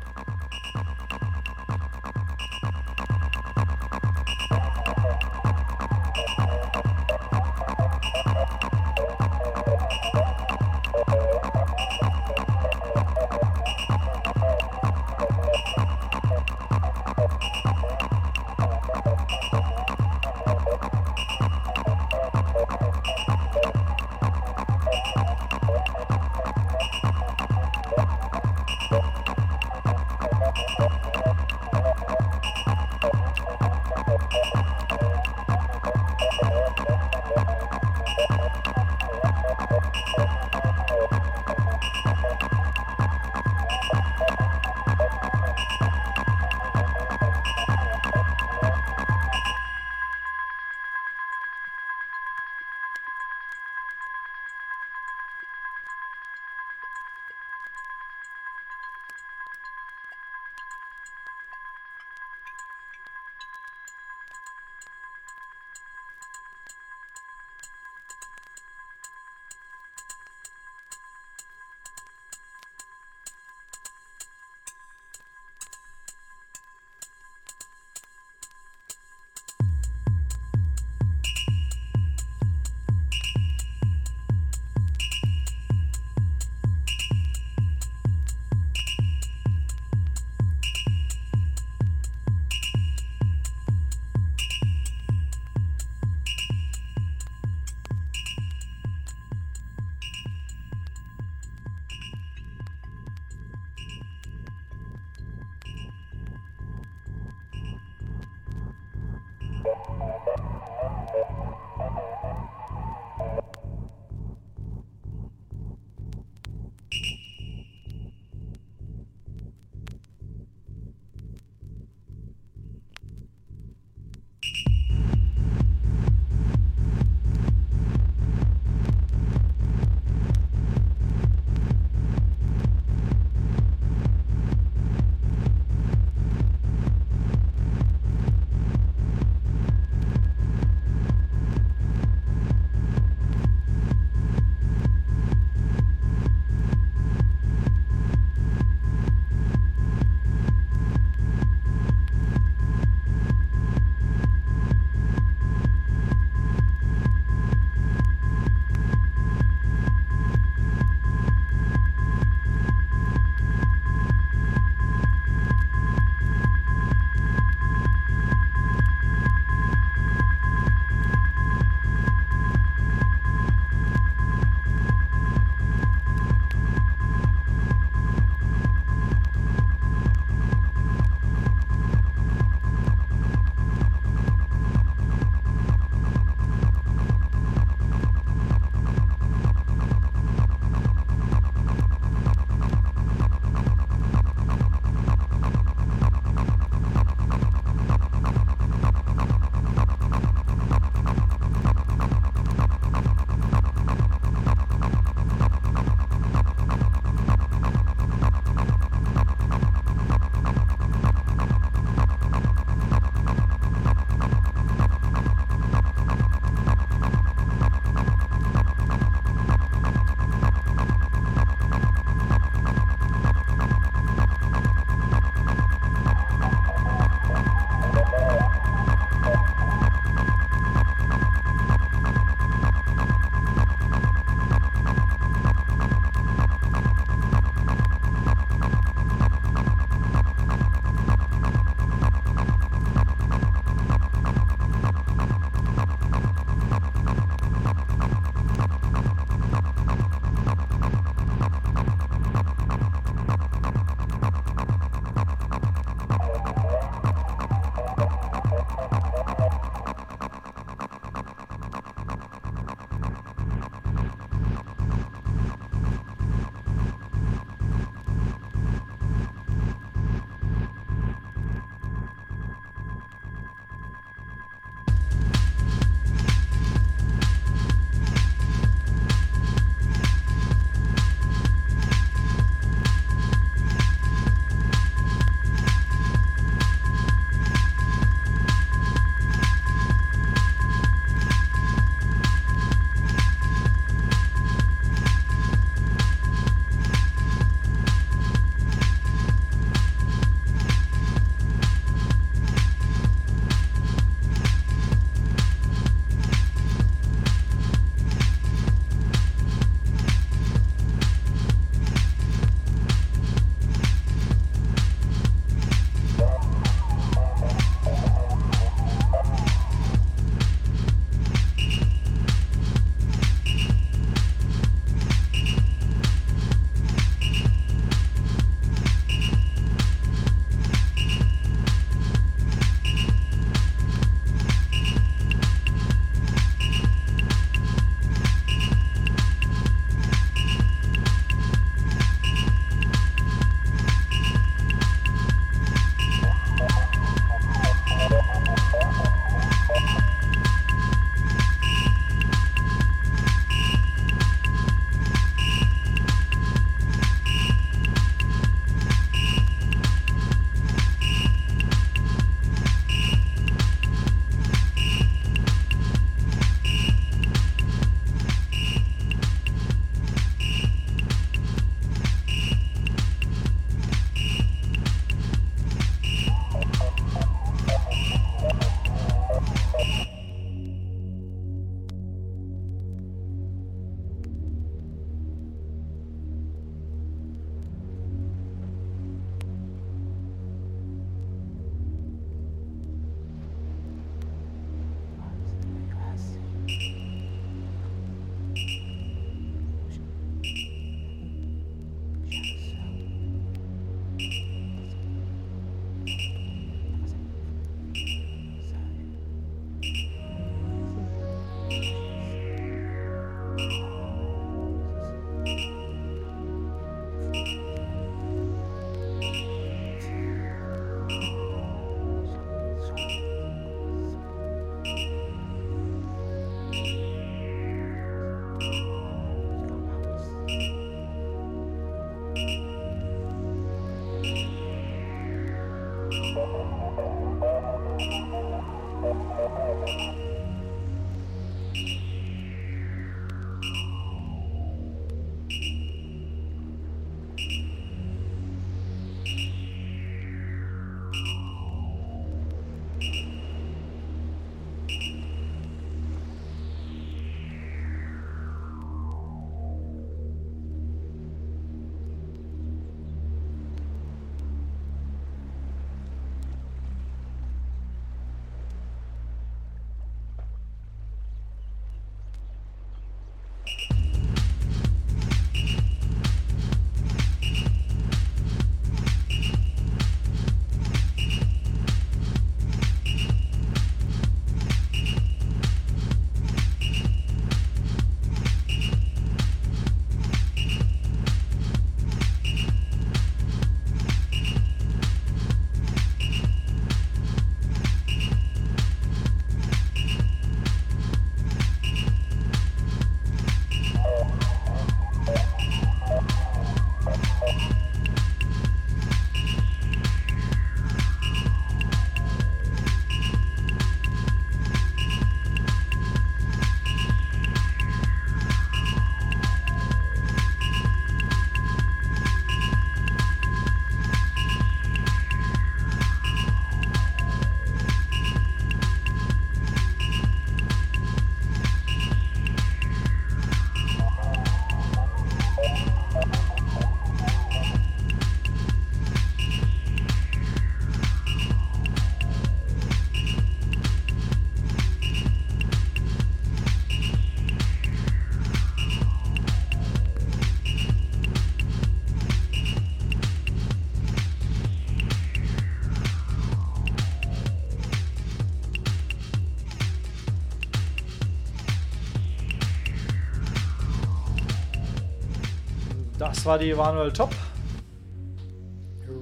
Das 566.45 566.51
war 566.51 566.59
die 566.59 566.73
Emanuel 566.73 567.11
Top 567.11 567.35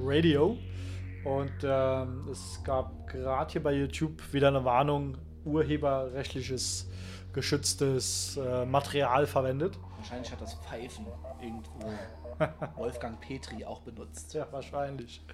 Radio. 0.03 0.59
Und 1.24 1.53
ähm, 1.62 2.27
es 2.28 2.61
gab 2.65 3.07
gerade 3.07 3.53
hier 3.53 3.62
bei 3.62 3.74
YouTube 3.74 4.20
wieder 4.32 4.49
eine 4.49 4.65
Warnung, 4.65 5.16
urheberrechtliches 5.44 6.90
geschütztes 7.32 8.36
äh, 8.39 8.66
Material 8.66 9.28
verwendet. 9.28 9.78
Wahrscheinlich 9.99 10.32
hat 10.32 10.40
das 10.40 10.55
Pfeifen 10.55 11.07
irgendwo 11.40 11.93
Wolfgang 12.74 13.20
Petri 13.20 13.65
auch 13.65 13.82
benutzt. 13.82 14.35
Ja, 14.35 14.49
wahrscheinlich. 14.51 15.24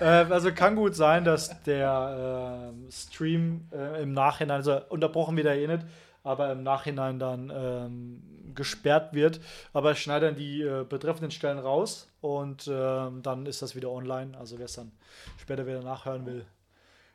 äh, 0.00 0.04
also 0.04 0.52
kann 0.52 0.76
gut 0.76 0.94
sein, 0.94 1.24
dass 1.24 1.62
der 1.62 2.74
äh, 2.74 2.92
Stream 2.92 3.70
im 4.02 4.12
Nachhinein, 4.12 4.58
also 4.58 4.82
unterbrochen 4.90 5.38
wieder 5.38 5.56
eh 5.56 5.66
nicht, 5.66 5.86
aber 6.24 6.52
im 6.52 6.62
Nachhinein 6.62 7.18
dann 7.18 7.50
ähm, 7.54 8.31
gesperrt 8.54 9.14
wird. 9.14 9.40
Aber 9.72 9.92
ich 9.92 9.98
schneide 9.98 10.26
dann 10.26 10.36
die 10.36 10.62
äh, 10.62 10.84
betreffenden 10.84 11.30
Stellen 11.30 11.58
raus 11.58 12.08
und 12.20 12.68
ähm, 12.70 13.22
dann 13.22 13.46
ist 13.46 13.62
das 13.62 13.74
wieder 13.74 13.90
online. 13.90 14.36
Also 14.36 14.58
wer 14.58 14.66
es 14.66 14.74
dann 14.74 14.92
später 15.38 15.66
wieder 15.66 15.82
nachhören 15.82 16.26
will. 16.26 16.46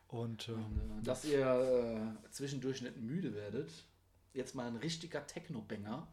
Und, 0.07 0.47
ähm, 0.49 1.01
Dass 1.03 1.25
ihr 1.25 1.45
äh, 1.45 2.29
zwischendurch 2.31 2.81
nicht 2.81 2.97
müde 2.97 3.33
werdet. 3.33 3.71
Jetzt 4.33 4.55
mal 4.55 4.67
ein 4.67 4.77
richtiger 4.77 5.25
Techno-Banger. 5.25 6.07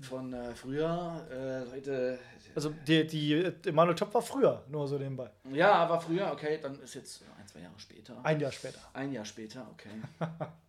Von 0.00 0.32
äh, 0.32 0.54
früher, 0.54 1.26
äh, 1.28 1.70
heute. 1.72 2.18
Also 2.54 2.72
die, 2.86 3.04
die 3.06 3.52
Emanuel 3.64 3.96
Top 3.96 4.14
war 4.14 4.22
früher, 4.22 4.64
nur 4.68 4.86
so 4.86 4.96
nebenbei. 4.96 5.30
Ja, 5.52 5.88
war 5.90 6.00
früher, 6.00 6.30
okay, 6.32 6.60
dann 6.62 6.80
ist 6.80 6.94
jetzt 6.94 7.24
ein, 7.36 7.48
zwei 7.48 7.60
Jahre 7.60 7.78
später. 7.78 8.24
Ein 8.24 8.38
Jahr 8.38 8.52
später. 8.52 8.78
Ein 8.92 9.12
Jahr 9.12 9.24
später, 9.24 9.66
okay. 9.72 9.90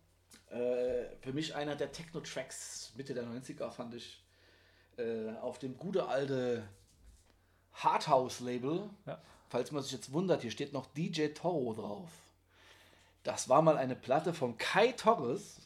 äh, 0.50 1.16
für 1.20 1.32
mich 1.32 1.54
einer 1.54 1.76
der 1.76 1.92
Techno-Tracks 1.92 2.92
Mitte 2.96 3.14
der 3.14 3.24
90er 3.24 3.70
fand 3.70 3.94
ich 3.94 4.22
äh, 4.96 5.30
auf 5.40 5.58
dem 5.58 5.76
gute 5.76 6.06
alte 6.06 6.64
Hardhouse-Label. 7.74 8.90
Ja. 9.06 9.20
Falls 9.48 9.72
man 9.72 9.82
sich 9.82 9.92
jetzt 9.92 10.12
wundert, 10.12 10.42
hier 10.42 10.50
steht 10.50 10.72
noch 10.72 10.86
DJ 10.94 11.28
Toro 11.28 11.74
drauf. 11.74 12.10
Das 13.22 13.48
war 13.48 13.62
mal 13.62 13.76
eine 13.76 13.96
Platte 13.96 14.32
von 14.32 14.56
Kai 14.58 14.92
Torres. 14.92 15.60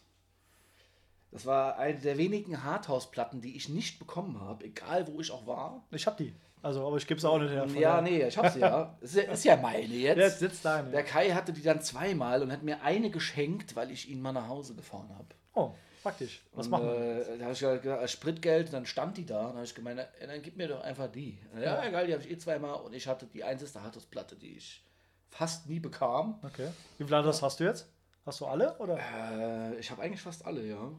Das 1.35 1.47
war 1.47 1.79
eine 1.79 1.99
der 1.99 2.17
wenigen 2.17 2.63
Hardhouse-Platten, 2.63 3.41
die 3.41 3.57
ich 3.57 3.69
nicht 3.69 3.99
bekommen 3.99 4.41
habe, 4.41 4.65
egal 4.65 5.09
wo 5.09 5.21
ich 5.21 5.33
auch 5.33 5.49
war. 5.49 5.85
Ich 5.91 6.07
hab 6.07 6.17
die. 6.17 6.33
Also, 6.63 6.87
aber 6.87 6.97
ich 6.97 7.09
gebe 7.09 7.19
es 7.19 7.25
auch 7.25 7.41
nicht 7.41 7.51
her. 7.51 7.67
Ja, 7.75 8.01
nee, 8.01 8.25
ich 8.25 8.39
hab 8.39 8.53
sie 8.53 8.61
ja. 8.61 8.97
Ist 9.01 9.17
ja, 9.17 9.23
ist 9.25 9.45
ja 9.45 9.57
meine 9.57 9.83
jetzt. 9.83 10.17
Jetzt 10.17 10.39
sitzt 10.39 10.65
da 10.65 10.81
Der 10.81 11.03
Kai 11.03 11.31
hatte 11.31 11.53
die 11.53 11.61
dann 11.61 11.83
zweimal 11.83 12.41
und 12.41 12.53
hat 12.53 12.63
mir 12.63 12.83
eine 12.83 13.11
geschenkt, 13.11 13.75
weil 13.75 13.91
ich 13.91 14.09
ihn 14.09 14.23
mal 14.23 14.31
nach 14.31 14.47
Hause 14.47 14.77
gefahren 14.77 15.11
habe. 15.13 15.27
Oh, 15.55 15.73
praktisch. 16.05 16.41
Was 16.53 16.67
und, 16.67 16.71
machen 16.71 16.87
wir? 16.87 17.29
Äh, 17.29 17.39
da 17.39 17.45
habe 17.47 17.53
ich 17.55 17.59
gesagt, 17.59 18.11
Spritgeld, 18.11 18.73
dann 18.73 18.87
stand 18.87 19.17
die 19.17 19.27
da. 19.27 19.49
Und 19.49 19.55
habe 19.55 19.65
ich 19.65 19.75
gemeint, 19.75 19.99
ja, 19.99 20.27
dann 20.29 20.41
gib 20.41 20.57
mir 20.57 20.69
doch 20.69 20.83
einfach 20.83 21.11
die. 21.11 21.37
Ja, 21.61 21.85
egal, 21.85 22.07
die 22.07 22.13
habe 22.13 22.23
ich 22.23 22.31
eh 22.31 22.39
zweimal. 22.39 22.77
Und 22.77 22.95
ich 22.95 23.09
hatte 23.09 23.27
die 23.27 23.43
einzige 23.43 23.83
Hardhouse-Platte, 23.83 24.37
die 24.37 24.57
ich 24.57 24.85
fast 25.31 25.69
nie 25.69 25.81
bekam. 25.81 26.39
Okay. 26.45 26.69
Wie 26.97 27.05
viele 27.05 27.17
Landes 27.17 27.43
hast 27.43 27.59
du 27.59 27.65
jetzt? 27.65 27.89
Hast 28.25 28.41
du 28.41 28.47
alle? 28.47 28.79
Oder? 28.79 28.99
Äh, 28.99 29.81
ich 29.81 29.91
habe 29.91 30.01
eigentlich 30.01 30.23
fast 30.23 30.47
alle, 30.47 30.65
ja. 30.65 30.93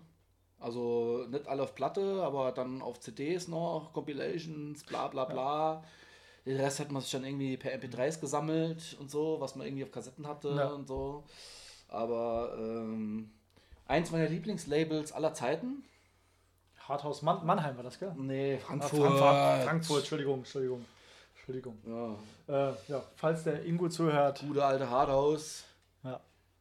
Also 0.65 1.25
nicht 1.29 1.47
alle 1.47 1.61
auf 1.61 1.75
Platte, 1.75 2.23
aber 2.23 2.51
dann 2.51 2.81
auf 2.81 2.99
CDs 2.99 3.47
noch, 3.47 3.91
Compilations, 3.93 4.83
bla 4.83 5.07
bla 5.09 5.25
bla. 5.25 5.83
Den 6.45 6.57
Rest 6.59 6.79
hat 6.79 6.91
man 6.91 7.03
sich 7.03 7.11
dann 7.11 7.23
irgendwie 7.23 7.55
per 7.55 7.71
MP3s 7.77 8.19
gesammelt 8.19 8.97
und 8.99 9.11
so, 9.11 9.39
was 9.39 9.55
man 9.55 9.67
irgendwie 9.67 9.83
auf 9.83 9.91
Kassetten 9.91 10.25
hatte 10.27 10.49
Ja. 10.49 10.67
und 10.69 10.87
so. 10.87 11.23
Aber 11.87 12.55
ähm, 12.57 13.29
eins 13.87 14.09
meiner 14.11 14.27
Lieblingslabels 14.27 15.11
aller 15.11 15.33
Zeiten. 15.35 15.83
Harthaus 16.87 17.21
Mann 17.21 17.45
Mannheim 17.45 17.75
war 17.77 17.83
das, 17.83 17.99
gell? 17.99 18.13
Nee, 18.17 18.55
Ah, 18.55 18.65
Frankfurt. 18.65 18.99
Frankfurt. 19.01 19.63
Frankfurt, 19.63 19.99
Entschuldigung, 19.99 20.37
Entschuldigung. 20.39 20.85
Entschuldigung. 21.35 21.77
Ja, 22.47 22.69
Äh, 22.69 22.73
ja, 22.87 23.03
falls 23.17 23.43
der 23.43 23.63
Ingo 23.65 23.87
zuhört. 23.89 24.43
gute 24.47 24.65
alte 24.65 24.89
Hardhouse. 24.89 25.63
Ja. 26.03 26.19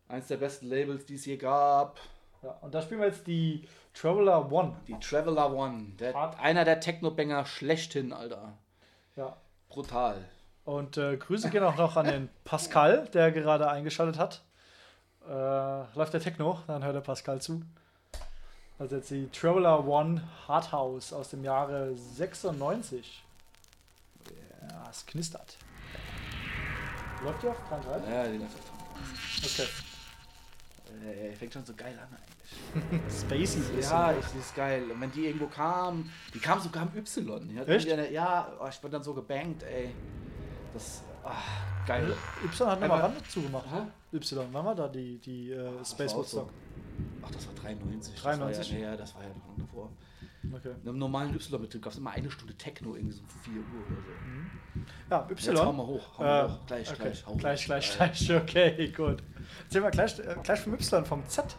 Eins 0.09 0.28
der 0.28 0.36
besten 0.36 0.66
Labels, 0.68 1.06
die 1.06 1.14
es 1.14 1.24
je 1.24 1.36
gab. 1.39 1.98
ja. 2.43 2.51
Und 2.60 2.74
da 2.74 2.82
spielen 2.82 3.01
wir 3.01 3.06
jetzt 3.09 3.26
die 3.26 3.66
Traveler 3.95 4.51
One. 4.51 4.77
Die 4.89 4.99
Traveler 4.99 5.53
One. 5.53 5.93
Der, 5.99 6.12
Hard- 6.15 6.39
einer 6.41 6.65
der 6.65 6.81
Techno-Banger 6.81 7.47
schlechthin, 7.47 8.12
Alter. 8.12 8.53
Ja. 9.16 9.37
Brutal. 9.69 10.25
Und 10.65 10.97
äh, 10.97 11.16
Grüße 11.16 11.51
gehen 11.51 11.62
auch 11.62 11.77
noch 11.77 11.97
an 11.97 12.07
den 12.07 12.29
Pascal, 12.45 13.07
der 13.12 13.31
gerade 13.33 13.69
eingeschaltet 13.71 14.19
hat. 14.19 14.43
Äh, 15.29 15.31
läuft 15.33 16.12
der 16.12 16.21
Techno, 16.21 16.59
dann 16.66 16.83
hört 16.85 16.95
der 16.97 17.01
Pascal 17.01 17.41
zu. 17.41 17.62
Also 18.79 18.97
jetzt 18.97 19.11
die 19.11 19.29
Traveler 19.31 19.87
One 19.87 20.23
Hardhouse 20.49 21.12
aus 21.12 21.31
dem 21.31 21.45
Jahre 21.45 21.95
96. 21.97 23.23
Ja, 24.71 24.85
es 24.91 25.07
knistert. 25.07 25.57
Läuft 27.23 27.43
die 27.43 27.49
auf 27.49 27.57
33? 27.69 28.11
Ja, 28.12 28.25
die 28.27 28.39
läuft 28.39 28.55
auf 28.57 28.73
Okay. 29.45 29.69
Äh, 31.31 31.33
fängt 31.37 31.53
schon 31.53 31.65
so 31.65 31.75
geil 31.75 31.99
an 31.99 32.09
eigentlich. 32.16 32.44
Spacey 33.10 33.60
ist 33.78 33.90
Ja, 33.90 34.12
ich, 34.12 34.26
die 34.26 34.39
ist 34.39 34.55
geil. 34.55 34.85
Und 34.90 35.01
wenn 35.01 35.10
die 35.12 35.26
irgendwo 35.26 35.47
kam, 35.47 36.10
die 36.32 36.39
kam 36.39 36.60
sogar 36.60 36.82
am 36.82 36.90
Y. 36.97 37.48
Die 37.48 37.59
Echt? 37.59 37.90
Eine, 37.90 38.10
ja, 38.12 38.52
oh, 38.60 38.66
ich 38.68 38.78
bin 38.81 38.90
dann 38.90 39.02
so 39.02 39.14
gebankt, 39.14 39.62
ey. 39.62 39.94
Das, 40.72 41.02
ah, 41.22 41.31
geil. 41.86 42.12
Y 42.43 42.48
hat 42.66 42.81
nochmal 42.81 42.82
Einmal- 42.82 43.01
Rand 43.02 43.31
zugemacht. 43.31 43.66
Hä? 43.70 44.16
Y, 44.16 44.39
wann 44.52 44.64
war 44.64 44.74
da 44.74 44.89
die, 44.89 45.18
die 45.18 45.52
äh, 45.52 45.85
Space 45.85 46.12
auch 46.14 46.24
so. 46.24 46.39
Woodstock? 46.40 46.51
Ach, 47.22 47.31
das 47.31 47.47
war 47.47 47.55
93. 47.55 48.14
93? 48.20 48.22
Das 48.22 48.24
war 48.24 48.72
ja, 48.72 48.78
nee, 48.78 48.82
ja, 48.93 48.97
das 48.97 49.14
war 49.14 49.22
ja 49.22 49.28
noch 49.28 49.56
davor. 49.66 49.90
Okay. 50.52 50.74
Einem 50.85 50.98
normalen 50.98 51.35
Y-Betrieb 51.35 51.81
gab 51.82 51.93
es 51.93 51.98
immer 51.98 52.10
eine 52.10 52.31
Stunde 52.31 52.55
Techno, 52.55 52.94
irgendwie 52.94 53.14
so 53.16 53.22
um 53.22 53.28
4 53.28 53.55
Uhr 53.55 53.62
oder 53.86 54.02
so. 54.02 54.81
Ja, 55.10 55.26
Jetzt 55.31 55.48
Y. 55.48 55.56
hau 55.64 55.72
mal 55.72 55.86
hoch, 55.86 56.18
hau 56.18 56.22
mal 56.22 56.44
Äh, 56.44 56.48
hoch. 56.48 56.59
Gleich, 56.66 56.90
okay. 56.90 57.02
gleich, 57.02 57.26
hau 57.26 57.35
gleich, 57.36 57.60
hoch. 57.62 57.66
gleich, 57.66 57.97
gleich, 57.97 58.36
okay, 58.43 58.89
gut. 58.94 59.22
Erzähl 59.64 59.81
mal 59.81 59.90
gleich, 59.90 60.18
äh, 60.18 60.36
gleich 60.43 60.60
vom 60.60 60.74
Y, 60.74 61.05
vom 61.06 61.26
Z. 61.28 61.56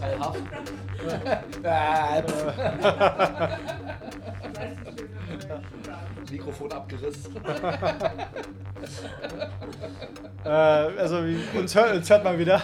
ganz 0.00 0.04
unvorteilhaft. 0.26 0.40
Mikrofon 6.30 6.72
abgerissen. 6.72 7.36
äh, 10.44 10.48
also 10.48 11.24
wie, 11.24 11.38
uns, 11.58 11.74
hört, 11.74 11.96
uns 11.96 12.10
hört 12.10 12.24
man 12.24 12.38
wieder. 12.38 12.62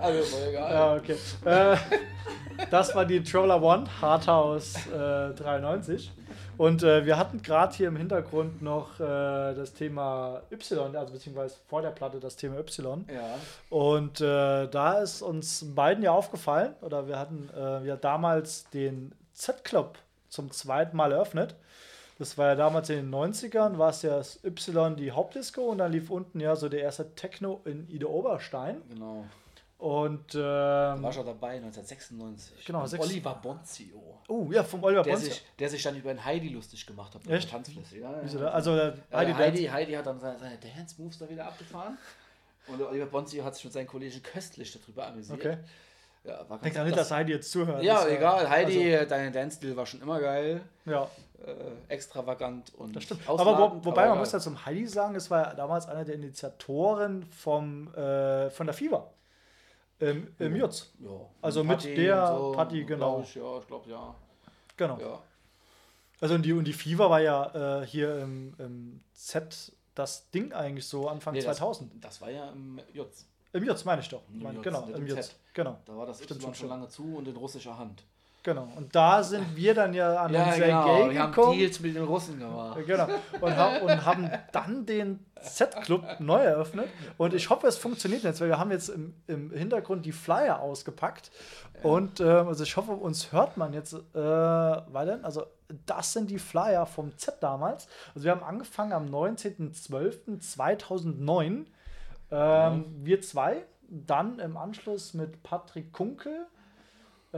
Also 0.00 0.22
voll 0.22 0.48
egal. 0.48 0.72
Ja, 0.72 0.94
okay. 0.94 1.16
Äh, 1.44 1.76
das 2.70 2.94
war 2.94 3.04
die 3.04 3.22
Traveler 3.22 3.62
One, 3.62 3.84
Hardhouse 4.00 4.86
äh, 4.86 5.34
93. 5.34 6.10
Und 6.58 6.82
äh, 6.82 7.04
wir 7.04 7.18
hatten 7.18 7.42
gerade 7.42 7.74
hier 7.74 7.88
im 7.88 7.96
Hintergrund 7.96 8.62
noch 8.62 8.98
äh, 8.98 9.54
das 9.54 9.74
Thema 9.74 10.42
Y, 10.50 10.96
also 10.96 11.12
beziehungsweise 11.12 11.56
vor 11.68 11.82
der 11.82 11.90
Platte 11.90 12.20
das 12.20 12.36
Thema 12.36 12.58
Y. 12.58 13.04
Ja. 13.12 13.38
Und 13.70 14.20
äh, 14.20 14.68
da 14.68 14.98
ist 15.00 15.22
uns 15.22 15.64
beiden 15.74 16.02
ja 16.02 16.12
aufgefallen, 16.12 16.74
oder 16.80 17.06
wir 17.08 17.18
hatten 17.18 17.50
äh, 17.56 17.86
ja 17.86 17.96
damals 17.96 18.68
den 18.70 19.12
Z-Club 19.34 19.98
zum 20.28 20.50
zweiten 20.50 20.96
Mal 20.96 21.12
eröffnet. 21.12 21.54
Das 22.18 22.38
war 22.38 22.48
ja 22.48 22.54
damals 22.54 22.88
in 22.88 22.96
den 22.96 23.14
90ern, 23.14 23.76
war 23.76 23.90
es 23.90 24.00
ja 24.00 24.16
das 24.16 24.42
Y 24.42 24.96
die 24.96 25.12
Hauptdisco 25.12 25.62
und 25.62 25.78
dann 25.78 25.92
lief 25.92 26.10
unten 26.10 26.40
ja 26.40 26.56
so 26.56 26.70
der 26.70 26.80
erste 26.80 27.14
Techno 27.14 27.60
in 27.66 27.86
Ida 27.90 28.06
Oberstein. 28.06 28.80
Genau. 28.88 29.26
Und 29.78 30.34
ähm, 30.34 30.40
War 30.40 31.12
schon 31.12 31.26
dabei, 31.26 31.56
1996. 31.56 32.64
Genau, 32.64 32.84
Und 32.84 32.98
Oliver 32.98 33.38
Bonzio. 33.42 34.15
Oh 34.28 34.48
ja, 34.52 34.62
vom 34.64 34.82
Oliver 34.84 35.02
Der 35.02 35.16
sich, 35.16 35.42
der 35.58 35.68
sich 35.68 35.82
dann 35.82 35.96
über 35.96 36.12
den 36.12 36.24
Heidi 36.24 36.48
lustig 36.48 36.86
gemacht 36.86 37.14
hat. 37.14 37.26
Echt? 37.28 37.50
Tanzfläche. 37.50 37.98
Ja, 37.98 38.22
ja? 38.22 38.48
Also 38.48 38.76
äh, 38.76 38.92
Heidi, 39.12 39.32
Heidi, 39.32 39.64
Heidi, 39.66 39.92
hat 39.92 40.06
dann 40.06 40.20
seine, 40.20 40.38
seine 40.38 40.56
Dance-Moves 40.58 41.18
da 41.18 41.28
wieder 41.28 41.46
abgefahren. 41.46 41.96
Und 42.68 42.82
Oliver 42.82 43.06
Bonzio 43.06 43.44
hat 43.44 43.54
sich 43.54 43.64
mit 43.64 43.72
seinen 43.72 43.86
Kollegen 43.86 44.20
köstlich 44.22 44.72
darüber 44.72 45.06
amüsiert. 45.06 45.38
Okay. 45.38 45.56
Ja, 46.24 46.44
war 46.48 46.58
Denk 46.58 46.74
dran 46.74 46.86
nicht, 46.86 46.98
dass 46.98 47.10
Heidi 47.12 47.32
jetzt 47.32 47.50
zuhört. 47.52 47.82
Ja, 47.84 47.94
Das, 48.02 48.06
äh, 48.06 48.16
egal. 48.16 48.50
Heidi, 48.50 48.96
also, 48.96 49.08
dein 49.08 49.32
Dance-Stil 49.32 49.76
war 49.76 49.86
schon 49.86 50.02
immer 50.02 50.18
geil. 50.20 50.60
ja, 50.84 51.08
Äh, 51.46 51.92
extravagant 51.92 52.74
und 52.74 52.96
das 52.96 53.04
stimmt. 53.04 53.20
Aber 53.28 53.56
wo, 53.58 53.84
wobei, 53.84 54.02
man 54.02 54.10
geil. 54.12 54.18
muss 54.18 54.32
ja 54.32 54.40
zum 54.40 54.64
Heidi 54.66 54.86
sagen, 54.88 55.14
es 55.14 55.30
war 55.30 55.54
damals 55.54 55.86
einer 55.86 56.04
der 56.04 56.16
Initiatoren 56.16 57.24
vom, 57.26 57.94
äh, 57.94 58.50
von 58.50 58.66
der 58.66 58.74
FIBA. 59.98 60.10
Im, 60.10 60.34
im 60.38 60.56
Jutz. 60.56 60.92
Ja. 61.00 61.10
Also 61.42 61.64
mit 61.64 61.78
Patti 61.78 61.94
der 61.94 62.40
und 62.40 62.52
Patti, 62.56 62.84
genau. 62.84 63.20
Ich, 63.22 63.34
ja, 63.34 63.58
ich 63.58 63.66
glaube, 63.66 63.90
ja. 63.90 64.14
Genau. 64.76 64.98
ja. 65.00 65.22
Also 66.20 66.34
und 66.34 66.42
die, 66.42 66.52
und 66.52 66.64
die 66.64 66.72
FIBA 66.72 67.10
war 67.10 67.20
ja 67.20 67.80
äh, 67.82 67.86
hier 67.86 68.20
im, 68.20 68.54
im 68.58 69.00
Z 69.12 69.72
das 69.94 70.30
Ding 70.30 70.52
eigentlich 70.52 70.86
so 70.86 71.08
Anfang 71.08 71.34
Nee, 71.34 71.40
das- 71.42 71.58
2000. 71.58 72.04
Das 72.04 72.20
war 72.20 72.30
ja 72.30 72.50
im 72.50 72.80
Jutz. 72.92 73.26
Im 73.52 73.64
Jutz 73.64 73.84
meine 73.84 74.02
ich 74.02 74.08
doch. 74.08 74.22
Im 74.30 74.42
Mein, 74.42 74.54
Jutz, 74.56 74.64
genau, 74.64 74.86
im 74.86 75.06
Jutz. 75.06 75.28
Z. 75.28 75.36
Genau, 75.54 75.78
Da 75.86 75.96
war 75.96 76.06
das 76.06 76.22
Stimmt, 76.22 76.42
Y 76.42 76.54
schon 76.54 76.68
lange 76.68 76.88
zu 76.88 77.16
und 77.16 77.26
in 77.28 77.36
russischer 77.36 77.78
Hand. 77.78 78.04
Genau. 78.46 78.68
Und 78.76 78.94
da 78.94 79.22
sind 79.22 79.54
wir 79.54 79.74
dann 79.74 79.92
ja 79.92 80.16
an 80.16 80.32
den 80.32 80.42
genau. 80.42 80.56
Sergei 80.56 81.10
Wir 81.10 81.22
haben 81.22 81.32
gekommen. 81.32 81.58
Deals 81.58 81.80
mit 81.80 81.96
den 81.96 82.04
Russen 82.04 82.38
gemacht. 82.38 82.78
Genau. 82.86 83.08
Und, 83.40 83.56
hab, 83.56 83.82
und 83.82 84.06
haben 84.06 84.30
dann 84.52 84.86
den 84.86 85.26
Z-Club 85.42 86.20
neu 86.20 86.42
eröffnet. 86.42 86.88
Und 87.18 87.34
ich 87.34 87.50
hoffe, 87.50 87.66
es 87.66 87.76
funktioniert 87.76 88.22
jetzt, 88.22 88.40
weil 88.40 88.48
wir 88.48 88.58
haben 88.58 88.70
jetzt 88.70 88.88
im, 88.88 89.12
im 89.26 89.50
Hintergrund 89.50 90.06
die 90.06 90.12
Flyer 90.12 90.60
ausgepackt. 90.60 91.30
Und 91.82 92.20
äh, 92.20 92.24
also 92.24 92.62
ich 92.62 92.76
hoffe, 92.76 92.92
uns 92.92 93.32
hört 93.32 93.56
man 93.56 93.72
jetzt 93.74 93.92
äh, 93.92 93.98
weiter. 94.14 95.18
Also 95.22 95.46
das 95.84 96.12
sind 96.12 96.30
die 96.30 96.38
Flyer 96.38 96.86
vom 96.86 97.18
Z 97.18 97.38
damals. 97.40 97.88
Also 98.14 98.24
wir 98.24 98.30
haben 98.30 98.44
angefangen 98.44 98.92
am 98.92 99.06
19.12.2009. 99.06 101.64
Ähm, 102.30 102.84
Wir 103.02 103.20
zwei. 103.20 103.64
Dann 103.88 104.38
im 104.38 104.56
Anschluss 104.56 105.14
mit 105.14 105.42
Patrick 105.42 105.92
Kunkel. 105.92 106.46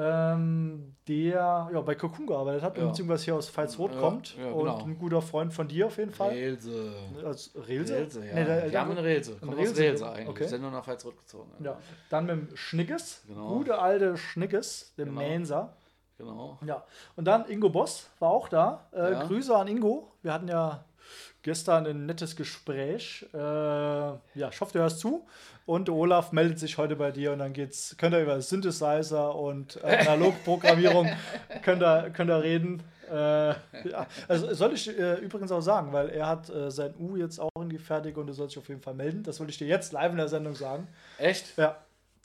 Ähm, 0.00 0.94
der 1.08 1.68
ja, 1.72 1.80
bei 1.80 1.94
Cocoon 1.94 2.26
gearbeitet 2.26 2.62
hat, 2.62 2.78
Ja. 2.78 2.86
beziehungsweise 2.86 3.24
hier 3.24 3.34
aus 3.36 3.48
Pfalz-Rot 3.50 3.92
Ja, 3.94 4.00
kommt. 4.00 4.36
ja, 4.36 4.46
Und 4.52 4.58
genau. 4.64 4.84
ein 4.84 4.98
guter 4.98 5.22
Freund 5.22 5.52
von 5.52 5.66
dir 5.66 5.86
auf 5.86 5.96
jeden 5.98 6.12
Fall. 6.12 6.30
Relse. 6.30 6.92
Als 7.24 7.52
Relse? 7.66 7.94
Relse, 7.94 8.26
ja. 8.26 8.34
Nee, 8.34 8.44
der, 8.44 8.70
wir 8.70 8.80
haben 8.80 8.90
eine 8.92 9.02
Relse. 9.02 9.32
ein 9.32 9.40
Kommt 9.40 9.52
aus 9.54 9.58
Relse, 9.68 9.82
Relse 9.82 10.08
eigentlich. 10.08 10.28
okay. 10.28 10.46
Sind 10.46 10.62
nur 10.62 10.70
nach 10.70 10.84
Pfalz 10.84 11.02
zurückgezogen. 11.02 11.50
Ja. 11.64 11.78
Dann 12.10 12.26
mit 12.26 12.36
dem 12.50 12.56
Schnickes. 12.56 13.24
Genau. 13.26 13.48
Gute 13.48 13.78
alte 13.78 14.16
Schnickes, 14.16 14.94
dem 14.96 15.08
Genau. 15.08 15.20
Mainzer. 15.20 15.72
Genau. 16.18 16.58
Ja. 16.66 16.84
Und 17.16 17.24
dann 17.26 17.48
Ingo 17.48 17.68
Boss 17.70 18.10
war 18.18 18.30
auch 18.30 18.48
da. 18.48 18.86
Äh. 18.92 19.14
Grüße 19.26 19.54
an 19.56 19.68
Ingo. 19.68 20.12
Wir 20.22 20.32
hatten 20.32 20.48
ja 20.48 20.84
gestern 21.42 21.86
ein 21.86 22.06
nettes 22.06 22.36
Gespräch. 22.36 23.26
Äh, 23.32 23.38
ja, 23.38 24.18
ich 24.50 24.60
hoffe, 24.60 24.72
du 24.72 24.78
hörst 24.80 25.00
zu. 25.00 25.26
Und 25.66 25.90
Olaf 25.90 26.32
meldet 26.32 26.58
sich 26.58 26.78
heute 26.78 26.96
bei 26.96 27.10
dir 27.10 27.32
und 27.32 27.40
dann 27.40 27.52
geht's, 27.52 27.94
könnt 27.98 28.14
ihr 28.14 28.22
über 28.22 28.40
Synthesizer 28.40 29.34
und 29.34 29.78
äh, 29.84 29.98
Analogprogrammierung 29.98 31.10
könnt 31.62 31.82
ihr, 31.82 32.10
könnt 32.10 32.30
ihr 32.30 32.42
reden. 32.42 32.82
Äh, 33.10 33.48
ja. 33.50 34.06
Also 34.28 34.52
soll 34.54 34.72
ich 34.74 34.88
äh, 34.98 35.14
übrigens 35.16 35.52
auch 35.52 35.60
sagen, 35.60 35.92
weil 35.92 36.08
er 36.10 36.26
hat 36.26 36.48
äh, 36.50 36.70
sein 36.70 36.94
U 36.98 37.16
jetzt 37.16 37.38
auch 37.38 37.50
in 37.60 37.68
die 37.68 37.78
Fertig 37.78 38.16
und 38.16 38.26
du 38.26 38.32
sollst 38.32 38.54
dich 38.54 38.62
auf 38.62 38.68
jeden 38.68 38.80
Fall 38.80 38.94
melden. 38.94 39.22
Das 39.22 39.40
wollte 39.40 39.50
ich 39.50 39.58
dir 39.58 39.66
jetzt 39.66 39.92
live 39.92 40.10
in 40.12 40.18
der 40.18 40.28
Sendung 40.28 40.54
sagen. 40.54 40.88
Echt? 41.18 41.56
Ja. 41.56 41.76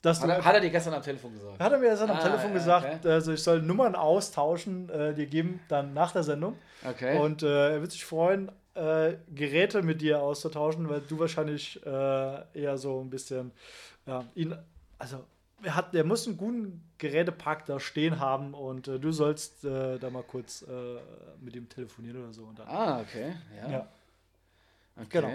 Hat 0.04 0.22
er, 0.22 0.44
hat 0.44 0.54
er 0.54 0.60
dir 0.60 0.70
gestern 0.70 0.92
am 0.92 1.02
Telefon 1.02 1.32
gesagt? 1.32 1.58
hat 1.58 1.72
er 1.72 1.78
mir 1.78 1.88
gestern 1.88 2.10
am 2.10 2.18
Ah, 2.18 2.20
Telefon 2.20 2.50
ja, 2.50 2.54
gesagt, 2.54 2.86
okay. 3.00 3.10
also 3.10 3.32
ich 3.32 3.42
soll 3.42 3.62
Nummern 3.62 3.94
austauschen, 3.94 4.90
äh, 4.90 5.14
dir 5.14 5.26
geben, 5.26 5.60
dann 5.68 5.94
nach 5.94 6.12
der 6.12 6.22
Sendung. 6.22 6.58
Okay. 6.86 7.18
Und 7.18 7.42
äh, 7.42 7.72
er 7.72 7.80
wird 7.80 7.90
sich 7.92 8.04
freuen, 8.04 8.52
äh, 8.74 9.16
Geräte 9.34 9.82
mit 9.82 10.00
dir 10.00 10.20
auszutauschen, 10.20 10.88
weil 10.88 11.00
du 11.00 11.18
wahrscheinlich 11.18 11.84
äh, 11.84 12.60
eher 12.60 12.76
so 12.76 13.00
ein 13.00 13.10
bisschen, 13.10 13.52
ja, 14.06 14.24
ihn, 14.34 14.54
also 14.98 15.24
er 15.62 15.76
hat, 15.76 15.94
der 15.94 16.04
muss 16.04 16.26
einen 16.26 16.36
guten 16.36 16.82
Gerätepark 16.98 17.66
da 17.66 17.80
stehen 17.80 18.20
haben 18.20 18.54
und 18.54 18.88
äh, 18.88 18.98
du 18.98 19.12
sollst 19.12 19.64
äh, 19.64 19.98
da 19.98 20.10
mal 20.10 20.22
kurz 20.22 20.62
äh, 20.62 20.98
mit 21.40 21.56
ihm 21.56 21.68
telefonieren 21.68 22.22
oder 22.22 22.32
so. 22.32 22.44
Und, 22.44 22.58
dann, 22.58 22.68
ah, 22.68 23.00
okay. 23.00 23.34
Ja. 23.62 23.70
ja. 23.70 23.88
Okay. 24.96 25.06
Genau. 25.10 25.28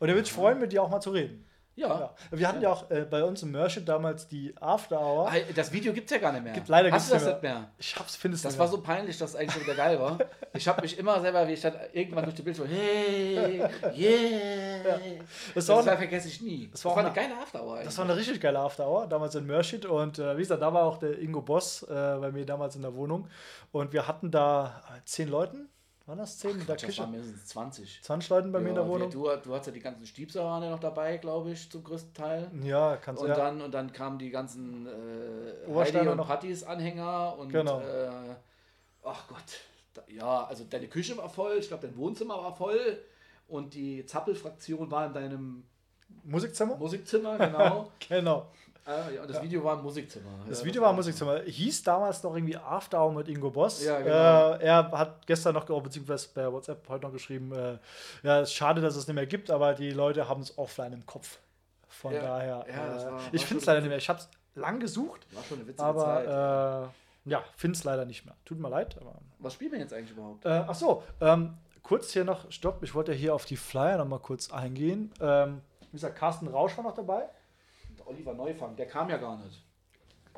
und 0.00 0.08
er 0.08 0.14
wird 0.14 0.26
sich 0.26 0.34
freuen, 0.34 0.58
mit 0.58 0.72
dir 0.72 0.82
auch 0.82 0.90
mal 0.90 1.00
zu 1.00 1.10
reden. 1.10 1.44
Ja. 1.74 1.88
Ja. 1.88 2.14
Wir 2.30 2.48
hatten 2.48 2.60
ja 2.60 2.70
auch 2.70 2.90
äh, 2.90 3.06
bei 3.10 3.24
uns 3.24 3.42
im 3.42 3.50
Merchant 3.52 3.88
damals 3.88 4.28
die 4.28 4.54
After 4.60 5.00
Hour. 5.00 5.28
Ah, 5.30 5.36
Das 5.54 5.72
Video 5.72 5.92
gibt 5.94 6.10
es 6.10 6.14
ja 6.14 6.20
gar 6.20 6.30
nicht 6.32 6.44
mehr. 6.44 6.52
Gibt- 6.52 6.68
leider 6.68 6.90
Hast 6.90 7.08
gibt's 7.08 7.08
du 7.08 7.14
das 7.14 7.24
nicht 7.42 7.42
nicht 7.44 7.54
mehr? 7.54 7.70
Ich 7.78 7.96
hab's, 7.98 8.14
findest 8.16 8.44
Das 8.44 8.52
nicht 8.52 8.58
war 8.58 8.66
mehr. 8.66 8.76
so 8.76 8.82
peinlich, 8.82 9.16
dass 9.18 9.30
es 9.30 9.36
eigentlich 9.36 9.62
wieder 9.64 9.74
geil 9.74 9.98
war. 9.98 10.18
Ich 10.54 10.68
habe 10.68 10.82
mich 10.82 10.98
immer 10.98 11.18
selber, 11.22 11.48
wie 11.48 11.52
ich 11.54 11.62
dann 11.62 11.72
irgendwann 11.94 12.24
durch 12.24 12.36
die 12.36 12.42
Bildschirme, 12.42 12.70
hey, 12.70 13.62
yeah. 13.96 14.98
Das 15.54 15.64
Das, 15.66 15.68
war 15.68 15.86
war 15.86 15.96
vergesse 15.96 16.28
ich 16.28 16.42
nie. 16.42 16.68
Das 16.70 16.84
war 16.84 16.92
war, 16.92 16.98
eine 16.98 17.08
eine- 17.08 17.16
geile 17.28 17.40
Afterhour. 17.40 17.80
Das 17.82 17.96
war 17.96 18.04
eine 18.04 18.14
richtig 18.16 18.38
geile 18.38 18.58
After 18.58 18.86
Hour, 18.86 19.06
damals 19.06 19.34
in 19.34 19.46
Mershit. 19.46 19.86
Und 19.86 20.18
äh, 20.18 20.36
wie 20.36 20.40
gesagt, 20.42 20.60
da 20.60 20.74
war 20.74 20.82
auch 20.84 20.98
der 20.98 21.18
Ingo 21.18 21.40
Boss 21.40 21.84
äh, 21.84 21.86
bei 22.20 22.30
mir 22.32 22.44
damals 22.44 22.76
in 22.76 22.82
der 22.82 22.94
Wohnung. 22.94 23.28
Und 23.70 23.94
wir 23.94 24.06
hatten 24.06 24.30
da 24.30 24.82
äh, 24.94 25.00
zehn 25.06 25.28
Leuten. 25.28 25.70
Waren 26.06 26.18
das 26.18 26.38
zehn 26.38 26.52
in 26.58 26.66
der 26.66 26.74
das 26.76 26.84
Küche? 26.84 27.02
waren 27.02 27.12
mindestens 27.12 27.46
20. 27.46 28.00
20 28.02 28.30
Leuten 28.30 28.52
bei 28.52 28.58
mir 28.60 28.70
in 28.70 28.74
der 28.74 28.84
Ja, 28.84 28.90
Wohnung. 28.90 29.12
wir- 29.12 29.36
Du, 29.36 29.48
du 29.50 29.54
hast 29.54 29.66
ja 29.66 29.72
die 29.72 29.80
ganzen 29.80 30.04
Stiebser 30.06 30.44
waren 30.44 30.62
ja 30.62 30.70
noch 30.70 30.80
dabei, 30.80 31.16
glaube 31.18 31.52
ich, 31.52 31.70
zum 31.70 31.84
größten 31.84 32.12
Teil. 32.12 32.50
Ja, 32.64 32.96
kannst 32.96 33.22
du 33.22 33.28
ja. 33.28 33.34
dann, 33.34 33.60
und 33.62 33.72
dann 33.72 33.92
kamen 33.92 34.18
die 34.18 34.30
ganzen 34.30 34.86
äh, 34.86 35.72
Heidi 35.72 36.08
und 36.08 36.16
noch. 36.16 36.26
Pattys 36.26 36.64
Anhänger 36.64 37.36
und 37.38 37.50
Genau. 37.50 37.80
äh, 37.80 38.34
ach 39.04 39.28
Gott. 39.28 39.60
Da, 39.94 40.02
ja, 40.08 40.44
also 40.46 40.64
deine 40.64 40.88
Küche 40.88 41.16
war 41.18 41.28
voll, 41.28 41.56
ich 41.58 41.68
glaube 41.68 41.86
dein 41.86 41.96
Wohnzimmer 41.96 42.36
war 42.42 42.56
voll 42.56 42.98
und 43.48 43.74
die 43.74 44.04
Zappelfraktion 44.06 44.90
war 44.90 45.06
in 45.06 45.12
deinem 45.12 45.64
Musikzimmer? 46.24 46.76
Musikzimmer, 46.76 47.38
genau. 47.38 47.90
Genau. 48.08 48.46
Äh, 48.86 49.14
ja, 49.14 49.22
und 49.22 49.30
das 49.30 49.40
Video 49.42 49.62
war 49.64 49.76
im 49.78 49.82
Musikzimmer. 49.82 50.28
Das 50.48 50.64
Video 50.64 50.82
war 50.82 50.90
im 50.90 50.96
Musikzimmer. 50.96 51.40
Hieß 51.40 51.82
damals 51.84 52.22
noch 52.22 52.34
irgendwie 52.34 52.56
After 52.56 53.00
Hour 53.02 53.12
mit 53.12 53.28
Ingo 53.28 53.50
Boss. 53.50 53.84
Ja, 53.84 54.00
genau. 54.00 54.54
äh, 54.54 54.64
er 54.64 54.90
hat 54.92 55.26
gestern 55.26 55.54
noch, 55.54 55.64
beziehungsweise 55.82 56.28
bei 56.34 56.50
WhatsApp 56.52 56.88
heute 56.88 57.04
noch 57.06 57.12
geschrieben, 57.12 57.52
äh, 57.52 57.78
ja, 58.22 58.40
es 58.40 58.48
ist 58.48 58.54
schade, 58.54 58.80
dass 58.80 58.96
es 58.96 59.06
nicht 59.06 59.14
mehr 59.14 59.26
gibt, 59.26 59.50
aber 59.50 59.74
die 59.74 59.90
Leute 59.90 60.28
haben 60.28 60.42
es 60.42 60.56
offline 60.58 60.92
im 60.92 61.06
Kopf. 61.06 61.38
Von 61.88 62.12
Ja, 62.14 62.22
daher. 62.22 62.64
ja, 62.68 62.96
äh, 63.08 63.10
war- 63.12 63.20
ich 63.32 63.44
finde 63.46 63.60
es 63.60 63.66
leider 63.66 63.80
nicht 63.80 63.88
mehr. 63.88 63.98
Ich 63.98 64.08
habe 64.08 64.18
es 64.18 64.28
lang 64.54 64.80
gesucht, 64.80 65.26
War 65.34 65.42
schon 65.44 65.58
eine 65.58 65.66
witzige 65.68 65.78
Zeit. 65.78 66.26
aber 66.26 66.90
äh, 67.26 67.30
ja, 67.30 67.44
finde 67.56 67.76
es 67.76 67.84
leider 67.84 68.04
nicht 68.04 68.24
mehr. 68.26 68.34
Tut 68.44 68.58
mir 68.58 68.68
leid. 68.68 68.96
Aber, 69.00 69.14
Was 69.38 69.54
spielen 69.54 69.72
wir 69.72 69.78
jetzt 69.78 69.92
eigentlich 69.92 70.10
überhaupt? 70.10 70.44
äh, 70.44 70.64
ach 70.66 70.74
so, 70.74 71.02
ähm, 71.20 71.54
kurz 71.82 72.10
hier 72.12 72.24
noch, 72.24 72.50
stopp, 72.50 72.82
ich 72.82 72.94
wollte 72.94 73.12
ja 73.12 73.18
hier 73.18 73.34
auf 73.34 73.44
die 73.44 73.56
Flyer 73.56 73.98
noch 73.98 74.06
mal 74.08 74.18
kurz 74.18 74.50
eingehen. 74.52 75.12
Ähm, 75.20 75.60
wie 75.90 75.96
gesagt, 75.96 76.16
Carsten 76.16 76.48
Rausch 76.48 76.76
war 76.78 76.84
noch 76.84 76.94
dabei. 76.94 77.28
Oliver 78.06 78.34
Neufang, 78.34 78.76
der 78.76 78.86
kam 78.86 79.08
ja 79.10 79.16
gar 79.16 79.36
nicht. 79.38 79.62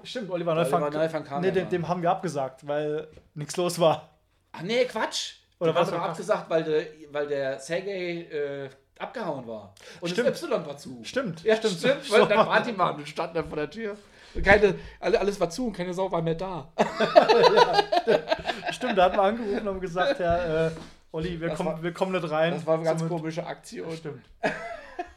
Stimmt, 0.03 0.31
Oliver 0.31 0.55
Neufang. 0.55 0.83
Oliver 0.83 0.99
Neufang 0.99 1.25
kam 1.25 1.41
nee, 1.41 1.49
ja 1.49 1.55
dem, 1.55 1.69
dem 1.71 1.89
haben 1.89 2.03
wir 2.03 2.11
abgesagt, 2.11 2.67
weil 2.67 3.09
nichts 3.35 3.57
los 3.57 3.79
war. 3.79 4.11
Ach 4.53 4.63
nee, 4.63 4.85
Quatsch! 4.85 5.37
Oder 5.59 5.71
Oder 5.71 5.81
was 5.81 5.93
war- 5.93 6.03
abgesagt, 6.11 6.51
weil 6.51 6.63
der, 6.65 6.85
weil 7.11 7.27
der 7.27 7.59
Sergei 7.59 8.23
äh, 8.31 8.69
abgehauen 8.99 9.47
war. 9.47 9.73
Und 10.01 10.11
Stimmt. 10.11 10.29
das 10.29 10.43
Y 10.43 10.67
war 10.67 10.77
zu. 10.77 11.01
Stimmt, 11.05 11.43
Ja, 11.45 11.57
stimmt. 11.57 11.75
stimmt. 11.79 12.11
Weil 12.13 12.21
so 12.21 12.27
dann 12.27 12.39
war 12.39 12.47
Party 12.47 12.73
machen 12.73 12.97
und 12.97 13.09
standen 13.09 13.35
dann 13.35 13.49
vor 13.49 13.57
der 13.57 13.71
Tür. 13.71 13.97
Keine, 14.45 14.75
alle, 15.01 15.19
alles 15.21 15.39
war 15.41 15.49
zu 15.49 15.69
und 15.69 15.73
keine 15.73 15.95
Sau 15.95 16.11
war 16.11 16.21
mehr 16.21 16.35
da. 16.35 16.69
Stimmt, 18.73 18.99
da 18.99 19.05
hat 19.05 19.17
man 19.17 19.27
angerufen 19.37 19.69
und 19.69 19.81
gesagt, 19.81 20.19
ja, 20.21 20.67
äh, 20.67 20.71
Olli, 21.13 21.41
wir 21.41 21.49
Das 21.49 21.57
kommen, 21.57 21.69
war- 21.71 21.83
wir 21.83 21.93
kommen 21.93 22.13
nicht 22.13 22.31
rein. 22.31 22.53
Das 22.53 22.67
war 22.67 22.75
eine 22.75 22.85
ganz 22.85 23.07
komische 23.07 23.47
Aktion. 23.47 23.97
Stimmt. 23.97 24.25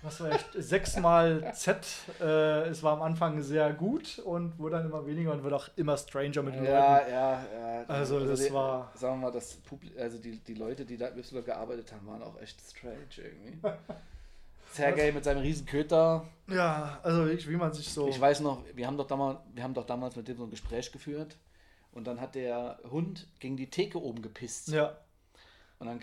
Das 0.03 0.21
war 0.21 0.31
echt 0.31 0.47
sechsmal 0.53 1.53
Z. 1.53 1.85
Äh, 2.21 2.67
es 2.69 2.81
war 2.83 2.93
am 2.93 3.01
Anfang 3.01 3.41
sehr 3.41 3.73
gut 3.73 4.19
und 4.19 4.57
wurde 4.57 4.77
dann 4.77 4.85
immer 4.85 5.05
weniger 5.05 5.31
und 5.33 5.43
wird 5.43 5.53
auch 5.53 5.67
immer 5.75 5.97
stranger 5.97 6.41
mit 6.43 6.53
den 6.55 6.61
Leuten. 6.63 6.73
Ja, 6.73 7.07
ja, 7.07 7.43
ja. 7.43 7.83
Also 7.87 8.25
das 8.25 8.45
die, 8.45 8.53
war- 8.53 8.91
Sagen 8.95 9.19
wir 9.19 9.27
mal, 9.27 9.31
das 9.31 9.55
Publi 9.55 9.91
also 9.99 10.17
die, 10.17 10.39
die 10.39 10.53
Leute, 10.53 10.85
die 10.85 10.97
da 10.97 11.09
mit 11.11 11.25
Y 11.31 11.43
gearbeitet 11.43 11.91
haben, 11.91 12.07
waren 12.07 12.23
auch 12.23 12.39
echt 12.41 12.59
strange 12.61 12.95
irgendwie. 13.17 13.57
Sergei 14.71 15.11
mit 15.11 15.23
seinem 15.23 15.39
riesen 15.41 15.65
Köter. 15.65 16.25
Ja, 16.47 16.99
also 17.03 17.25
wirklich, 17.25 17.49
wie 17.49 17.55
man 17.55 17.73
sich 17.73 17.89
so. 17.91 18.07
Ich 18.09 18.19
weiß 18.19 18.41
noch, 18.41 18.63
wir 18.75 18.85
haben 18.85 18.97
doch 18.97 19.07
damals, 19.07 19.39
wir 19.53 19.63
haben 19.63 19.73
doch 19.73 19.85
damals 19.85 20.15
mit 20.15 20.27
dem 20.27 20.37
so 20.37 20.43
ein 20.43 20.49
Gespräch 20.51 20.91
geführt 20.91 21.37
und 21.93 22.05
dann 22.05 22.21
hat 22.21 22.35
der 22.35 22.77
Hund 22.91 23.27
gegen 23.39 23.57
die 23.57 23.69
Theke 23.69 24.01
oben 24.01 24.21
gepisst. 24.21 24.67
Ja, 24.69 24.97
Und 25.79 25.87
dann 25.87 25.99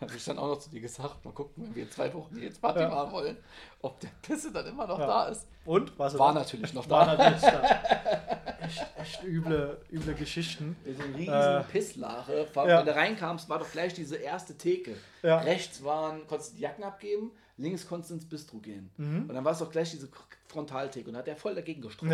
habe 0.00 0.14
ich 0.16 0.24
dann 0.24 0.38
auch 0.38 0.48
noch 0.48 0.58
zu 0.58 0.70
dir 0.70 0.80
gesagt, 0.80 1.24
mal 1.24 1.32
gucken, 1.32 1.64
wenn 1.66 1.74
wir 1.74 1.82
in 1.84 1.90
zwei 1.90 2.12
Wochen 2.14 2.38
jetzt 2.38 2.60
Party 2.60 2.80
Ja. 2.80 2.88
machen 2.88 3.12
wollen, 3.12 3.36
ob 3.82 3.98
der 4.00 4.10
Pisse 4.22 4.52
dann 4.52 4.66
immer 4.66 4.86
noch 4.86 4.98
Ja. 4.98 5.06
da 5.06 5.24
ist. 5.26 5.46
und? 5.64 5.98
Warst 5.98 6.18
War 6.18 6.32
natürlich 6.32 6.72
noch 6.74 6.88
War 6.88 7.04
da. 7.06 7.16
natürlich 7.16 7.40
da. 7.42 7.62
Echt, 8.60 8.86
echt 9.00 9.24
üble, 9.24 9.80
üble 9.90 10.14
Geschichten. 10.14 10.76
So 10.84 11.02
eine 11.02 11.16
riesen 11.16 11.32
Äh, 11.34 11.62
Pisslache. 11.64 12.46
Vor- 12.52 12.68
ja. 12.68 12.78
Wenn 12.80 12.86
du 12.86 12.94
reinkamst, 12.94 13.48
war 13.48 13.58
doch 13.60 13.70
gleich 13.70 13.94
diese 13.94 14.16
erste 14.16 14.58
Theke. 14.58 14.94
Ja. 15.22 15.38
Rechts 15.38 15.82
waren, 15.84 16.26
konntest 16.26 16.52
du 16.52 16.56
die 16.56 16.62
Jacken 16.62 16.84
abgeben, 16.84 17.30
links 17.56 17.86
konntest 17.88 18.10
du 18.10 18.14
ins 18.16 18.28
Bistro 18.28 18.58
gehen. 18.58 18.90
Mhm. 18.98 19.22
Und 19.28 19.34
dann 19.34 19.44
war 19.44 19.52
es 19.52 19.58
doch 19.60 19.70
gleich 19.70 19.90
diese 19.92 20.08
Frontaltheke 20.48 21.08
und 21.08 21.16
hat 21.16 21.26
der 21.26 21.36
voll 21.36 21.54
dagegen 21.54 21.80
gestrahlt. 21.80 22.12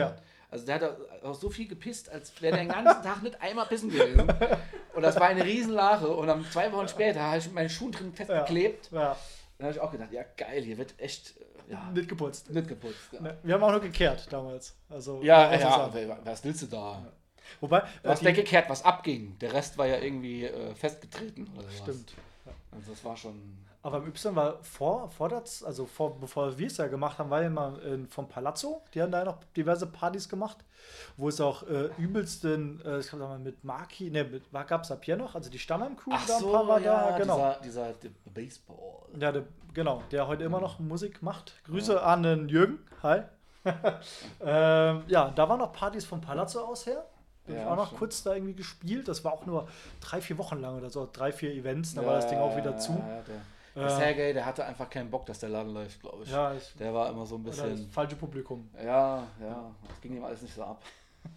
Ja. 0.55 0.61
Also 0.61 0.67
der 0.67 0.75
hat 0.77 1.25
auch 1.25 1.35
so 1.35 1.51
viel 1.51 1.67
gepisst, 1.69 2.09
als 2.11 2.33
wäre 2.41 2.55
der 2.57 2.65
den 2.65 2.73
ganzen 2.73 3.03
Tag 3.03 3.23
nicht 3.23 3.41
einmal 3.43 3.67
pissen 3.67 3.91
gewesen. 3.91 4.21
Und 4.95 5.03
das 5.03 5.17
war 5.17 5.27
eine 5.27 5.45
Riesenlache. 5.45 6.09
Und 6.09 6.27
dann 6.29 6.45
zwei 6.51 6.71
Wochen 6.73 6.89
später 6.89 7.21
habe 7.23 7.39
ich 7.39 7.45
mit 7.47 7.55
meinen 7.55 7.71
Schuhen 7.71 7.93
drin 7.93 8.13
festgeklebt. 8.13 8.91
Ja. 8.93 9.17
Dann 9.59 9.67
habe 9.67 9.77
ich 9.77 9.81
auch 9.81 9.91
gedacht, 9.91 10.13
ja 10.13 10.23
geil, 10.37 10.63
hier 10.63 10.79
wird 10.79 10.95
echt, 10.99 11.35
ja. 11.69 11.91
Nicht 11.93 12.09
geputzt. 12.09 12.51
Nicht 12.51 12.69
geputzt. 12.69 12.99
Ja, 13.13 13.21
Ne, 13.21 13.39
Wir 13.43 13.55
haben 13.55 13.63
auch 13.65 13.71
nur 13.73 13.81
gekehrt 13.81 14.27
damals. 14.31 14.75
Also, 14.89 15.23
ja, 15.23 15.53
ja 15.55 15.91
was 16.25 16.45
willst 16.45 16.63
du 16.63 16.67
da? 16.67 17.05
Wobei, 17.61 17.81
Du 17.81 18.09
äh, 18.09 18.11
hast 18.13 18.21
die- 18.21 18.25
der 18.25 18.33
gekehrt, 18.35 18.69
was 18.69 18.85
abging. 18.85 19.37
Der 19.41 19.53
Rest 19.53 19.77
war 19.79 19.87
ja 19.87 19.99
irgendwie 19.99 20.45
äh, 20.45 20.75
festgetreten. 20.75 21.49
Oder. 21.57 21.71
Stimmt. 21.71 22.15
Also 22.73 22.91
das 22.93 23.05
war 23.05 23.17
schon. 23.17 23.64
Aber 23.85 23.99
im 23.99 24.07
Y 24.07 24.35
war 24.35 24.63
vor, 24.63 25.11
vor 25.11 25.29
das, 25.29 25.63
also 25.63 25.85
vor, 25.85 26.19
bevor 26.19 26.57
wir 26.57 26.69
es 26.69 26.79
ja 26.79 26.87
gemacht 26.87 27.19
haben, 27.19 27.29
war 27.29 27.43
ja 27.43 27.51
mal 27.51 27.79
in, 27.81 28.09
vom 28.09 28.27
Palazzo. 28.27 28.81
Die 28.95 29.03
haben 29.03 29.13
da 29.13 29.19
ja 29.19 29.25
noch 29.27 29.45
diverse 29.55 29.87
Partys 29.87 30.27
gemacht, 30.27 30.57
wo 31.19 31.29
es 31.29 31.39
auch 31.39 31.65
äh, 31.65 31.91
übelsten, 31.99 32.81
äh, 32.83 33.01
ich 33.01 33.09
glaube 33.11 33.25
mal 33.25 33.39
mit 33.39 33.63
Marki, 33.63 34.11
ne, 34.11 34.25
mit, 34.25 34.51
gab 34.67 34.85
es 34.85 34.91
ab 34.91 35.05
hier 35.05 35.19
noch, 35.19 35.35
also 35.35 35.51
die 35.51 35.59
Stammheim-Crew, 35.59 36.13
Ach 36.15 36.27
da 36.27 36.37
ein 36.37 36.41
so, 36.41 36.53
paar 36.53 36.67
war 36.67 36.81
ja, 36.81 37.11
da, 37.11 37.19
genau. 37.19 37.57
dieser, 37.63 37.91
dieser 37.91 37.93
der 37.93 38.11
Baseball. 38.33 38.79
Ja, 39.21 39.33
der, 39.33 39.43
genau, 39.75 40.03
der 40.11 40.29
heute 40.29 40.45
immer 40.45 40.61
noch 40.63 40.79
Musik 40.79 41.23
macht. 41.23 41.53
Grüße 41.65 42.03
an 42.03 42.23
den 42.23 42.49
Jürgen. 42.49 42.79
Hi. 43.03 43.21
ähm, 44.41 45.03
ja, 45.09 45.31
da 45.37 45.47
waren 45.47 45.59
noch 45.59 45.75
Partys 45.75 46.07
vom 46.07 46.23
Palazzo 46.23 46.61
aus 46.61 46.87
her. 46.87 47.05
Bin 47.45 47.57
ich 47.57 47.61
Ja, 47.61 47.71
auch 47.71 47.77
noch 47.77 47.89
stimmt. 47.89 47.99
kurz 47.99 48.23
da 48.23 48.33
irgendwie 48.33 48.55
gespielt. 48.55 49.09
Das 49.09 49.25
war 49.25 49.35
auch 49.35 49.45
nur 49.45 49.69
drei, 50.01 50.23
vier 50.23 50.39
Wochen 50.39 50.59
lang 50.63 50.79
oder 50.79 50.89
so. 50.89 51.07
Drei, 51.13 51.33
vier 51.33 51.53
Events, 51.53 51.95
dann 51.95 52.07
war 52.07 52.15
das 52.15 52.29
Ding 52.29 52.39
auch 52.39 52.57
wieder 52.57 52.79
zu. 52.79 52.93
Ja, 52.93 53.23
der, 53.75 53.83
der 53.83 53.91
Sergej, 53.97 54.33
der 54.35 54.47
hatte 54.47 54.65
einfach 54.65 54.89
keinen 54.91 55.11
Bock, 55.11 55.27
dass 55.27 55.39
der 55.41 55.49
Laden 55.49 55.73
läuft, 55.75 56.01
glaube 56.01 56.25
ich. 56.25 56.31
Ja, 56.31 56.55
ich, 56.55 56.75
Der 56.75 56.93
war 56.95 57.09
immer 57.11 57.27
so 57.27 57.37
ein 57.37 57.43
oder 57.43 57.51
das 57.51 57.61
bisschen. 57.63 57.91
falsche 57.91 58.17
Publikum. 58.17 58.69
Ja, 58.77 59.27
ja, 59.41 59.71
das 59.89 60.01
ging 60.01 60.17
ihm 60.17 60.25
alles 60.25 60.43
nicht 60.43 60.55
so 60.55 60.63
ab. 60.63 60.83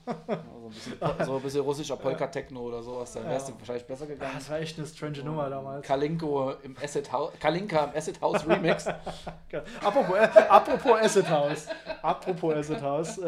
So, 0.05 0.33
ein 0.33 0.69
bisschen, 0.69 1.25
so 1.25 1.35
ein 1.37 1.41
bisschen 1.41 1.61
russischer 1.61 1.95
Polka-Techno 1.95 2.59
oder 2.59 2.83
sowas, 2.83 3.13
dann 3.13 3.23
wäre 3.23 3.37
es 3.37 3.47
Ja. 3.47 3.53
wahrscheinlich 3.57 3.85
besser 3.87 4.05
gegangen. 4.05 4.33
Das 4.35 4.49
war 4.49 4.59
echt 4.59 4.77
eine 4.77 4.85
strange 4.85 5.19
Nummer 5.23 5.49
damals. 5.49 5.85
Kalinko 5.87 6.51
im 6.63 6.75
Acid 6.83 7.09
House, 7.09 7.31
Kalinka 7.39 7.85
im 7.85 7.95
Acid 7.97 8.19
House 8.19 8.45
Remix. 8.45 8.85
Apropos, 9.81 10.15
äh, 10.17 10.27
apropos 10.49 10.99
Acid 10.99 11.29
House. 11.29 11.67
Apropos 12.01 12.53
Acid 12.55 12.81
House. 12.81 13.17
Äh, 13.17 13.23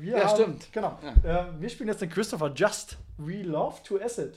wir 0.00 0.18
Ja, 0.18 0.24
haben, 0.28 0.34
stimmt. 0.36 0.72
Genau. 0.72 0.98
Ja. 1.24 1.48
Äh, 1.48 1.60
wir 1.60 1.68
spielen 1.70 1.88
jetzt 1.88 2.02
den 2.02 2.10
Christopher 2.10 2.52
Just. 2.54 2.98
We 3.16 3.42
Love 3.42 3.82
to 3.84 3.98
Acid. 3.98 4.34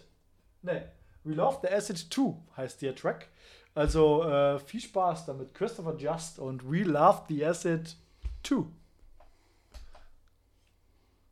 Ne, 0.61 0.89
We 1.25 1.33
Love 1.33 1.57
the 1.61 1.69
Acid 1.73 1.97
2 2.13 2.35
heißt 2.55 2.81
der 2.83 2.95
Track. 2.95 3.27
Also 3.75 4.23
äh, 4.23 4.57
viel 4.59 4.79
Spaß 4.79 5.25
damit. 5.25 5.53
Christopher 5.53 5.95
Just 5.97 6.39
und 6.39 6.69
We 6.69 6.83
Love 6.83 7.23
the 7.27 7.45
Acid 7.45 7.95
2. 8.43 8.65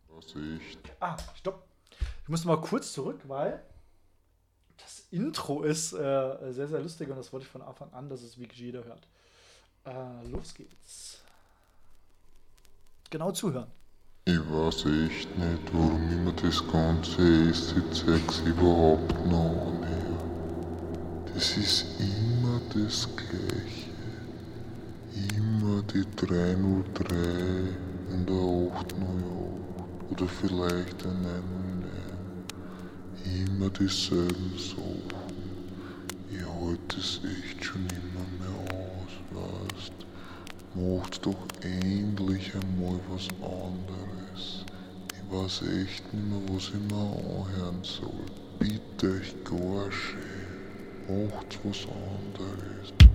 Vorsicht. 0.08 0.80
Ah, 1.00 1.16
stopp. 1.36 1.66
Ich 2.24 2.30
muss 2.30 2.44
mal 2.46 2.60
kurz 2.60 2.92
zurück, 2.94 3.22
weil 3.28 3.64
das 4.78 5.06
Intro 5.12 5.64
ist 5.64 5.94
äh, 5.94 6.52
sehr, 6.52 6.68
sehr 6.68 6.82
lustig 6.82 7.10
und 7.10 7.16
das 7.16 7.32
wollte 7.32 7.46
ich 7.46 7.52
von 7.52 7.62
Anfang 7.62 7.92
an, 7.94 8.10
dass 8.10 8.22
es 8.22 8.38
wirklich 8.38 8.60
jeder 8.60 8.84
hört. 8.84 9.08
Äh, 9.86 10.28
los 10.28 10.54
geht's. 10.54 11.22
Genau 13.10 13.32
zuhören. 13.32 13.72
Ich 14.26 14.40
weiß 14.40 14.86
echt 14.86 15.38
nicht, 15.38 15.74
warum 15.74 16.10
ich 16.10 16.18
mir 16.18 16.34
das 16.34 16.66
ganze 16.72 17.50
Acid-Zeugs 17.50 18.40
überhaupt 18.40 19.12
noch 19.26 19.68
anhöre. 19.68 20.13
Das 21.34 21.58
ist 21.58 21.86
immer 22.00 22.62
das 22.76 23.10
Gleiche. 23.16 23.90
Immer 25.36 25.82
die 25.82 26.06
303 26.16 27.16
und 28.12 28.30
der 28.30 28.36
808 28.36 30.12
oder 30.12 30.28
vielleicht 30.28 31.06
ein 31.08 31.24
909. 31.24 31.90
Immer 33.48 33.70
dieselben 33.72 34.54
Sachen. 34.60 35.34
Ich 36.32 36.46
halte 36.46 36.98
es 37.00 37.20
echt 37.24 37.66
schon 37.66 37.82
immer 37.82 38.28
mehr 38.40 38.78
aus, 38.78 39.14
weißt 39.32 39.94
Macht 40.76 41.26
doch 41.26 41.48
endlich 41.62 42.52
einmal 42.56 43.00
was 43.10 43.28
anderes. 43.42 44.66
Ich 45.10 45.36
weiß 45.36 45.62
echt 45.82 46.14
nicht 46.14 46.30
mehr, 46.30 46.42
was 46.48 46.70
ich 46.70 46.92
mir 46.92 46.96
anhören 46.96 47.84
soll. 47.84 48.26
Bitte 48.60 49.14
euch 49.18 49.36
gar 49.44 49.92
schön. 51.08 51.30
Macht 51.30 53.13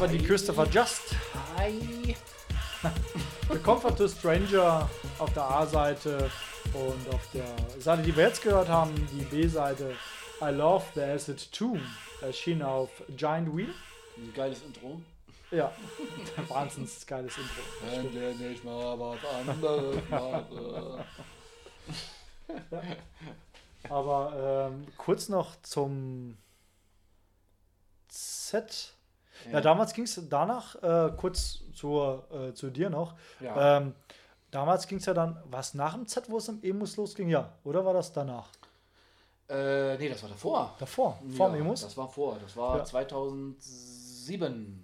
war 0.00 0.08
die 0.08 0.18
Christopher 0.18 0.66
Just. 0.66 1.14
Hi. 1.58 2.16
The 3.50 3.58
Comfort 3.58 3.96
to 3.96 4.08
Stranger 4.08 4.88
auf 5.18 5.30
der 5.34 5.42
A-Seite 5.42 6.30
und 6.72 7.14
auf 7.14 7.20
der 7.34 7.54
Seite, 7.78 8.02
die 8.04 8.16
wir 8.16 8.28
jetzt 8.28 8.40
gehört 8.40 8.70
haben, 8.70 8.94
die 9.12 9.24
B-Seite 9.24 9.94
I 10.40 10.46
Love 10.46 10.86
the 10.94 11.02
Acid 11.02 11.52
Tomb 11.52 11.82
erschien 12.22 12.62
auf 12.62 12.88
Giant 13.14 13.54
Wheel. 13.54 13.74
Ein 14.16 14.32
geiles 14.32 14.62
Intro. 14.62 15.02
Ja, 15.50 15.70
wahnsinnig 16.48 17.06
geiles 17.06 17.36
Intro. 17.36 17.60
Wenn 17.90 18.14
wir 18.14 18.48
nicht 18.48 18.64
mal 18.64 18.98
was 18.98 19.18
anderes 19.26 20.08
machen. 20.08 21.04
Aber 23.90 24.70
ähm, 24.72 24.86
kurz 24.96 25.28
noch 25.28 25.60
zum 25.60 26.38
Z. 28.08 28.94
Ja, 29.52 29.60
damals 29.60 29.92
ging 29.94 30.04
es 30.04 30.20
danach, 30.28 30.76
äh, 30.82 31.12
kurz 31.16 31.60
zur, 31.74 32.26
äh, 32.32 32.54
zu 32.54 32.70
dir 32.70 32.90
noch. 32.90 33.14
Ja. 33.40 33.78
Ähm, 33.78 33.94
damals 34.50 34.86
ging 34.86 34.98
es 34.98 35.06
ja 35.06 35.14
dann, 35.14 35.42
was 35.44 35.74
nach 35.74 35.94
dem 35.94 36.06
Z, 36.06 36.30
wo 36.30 36.38
es 36.38 36.48
im 36.48 36.62
Emus 36.62 36.96
losging? 36.96 37.28
Ja, 37.28 37.52
oder 37.64 37.84
war 37.84 37.94
das 37.94 38.12
danach? 38.12 38.48
Äh, 39.48 39.98
nee, 39.98 40.08
das 40.08 40.22
war 40.22 40.30
davor. 40.30 40.76
Davor, 40.78 41.18
vor 41.36 41.48
dem 41.48 41.56
ja, 41.56 41.60
Emus? 41.62 41.82
Das 41.82 41.96
war 41.96 42.08
vor. 42.08 42.38
Das 42.40 42.56
war 42.56 42.78
Ja. 42.78 42.84
2007. 42.84 44.82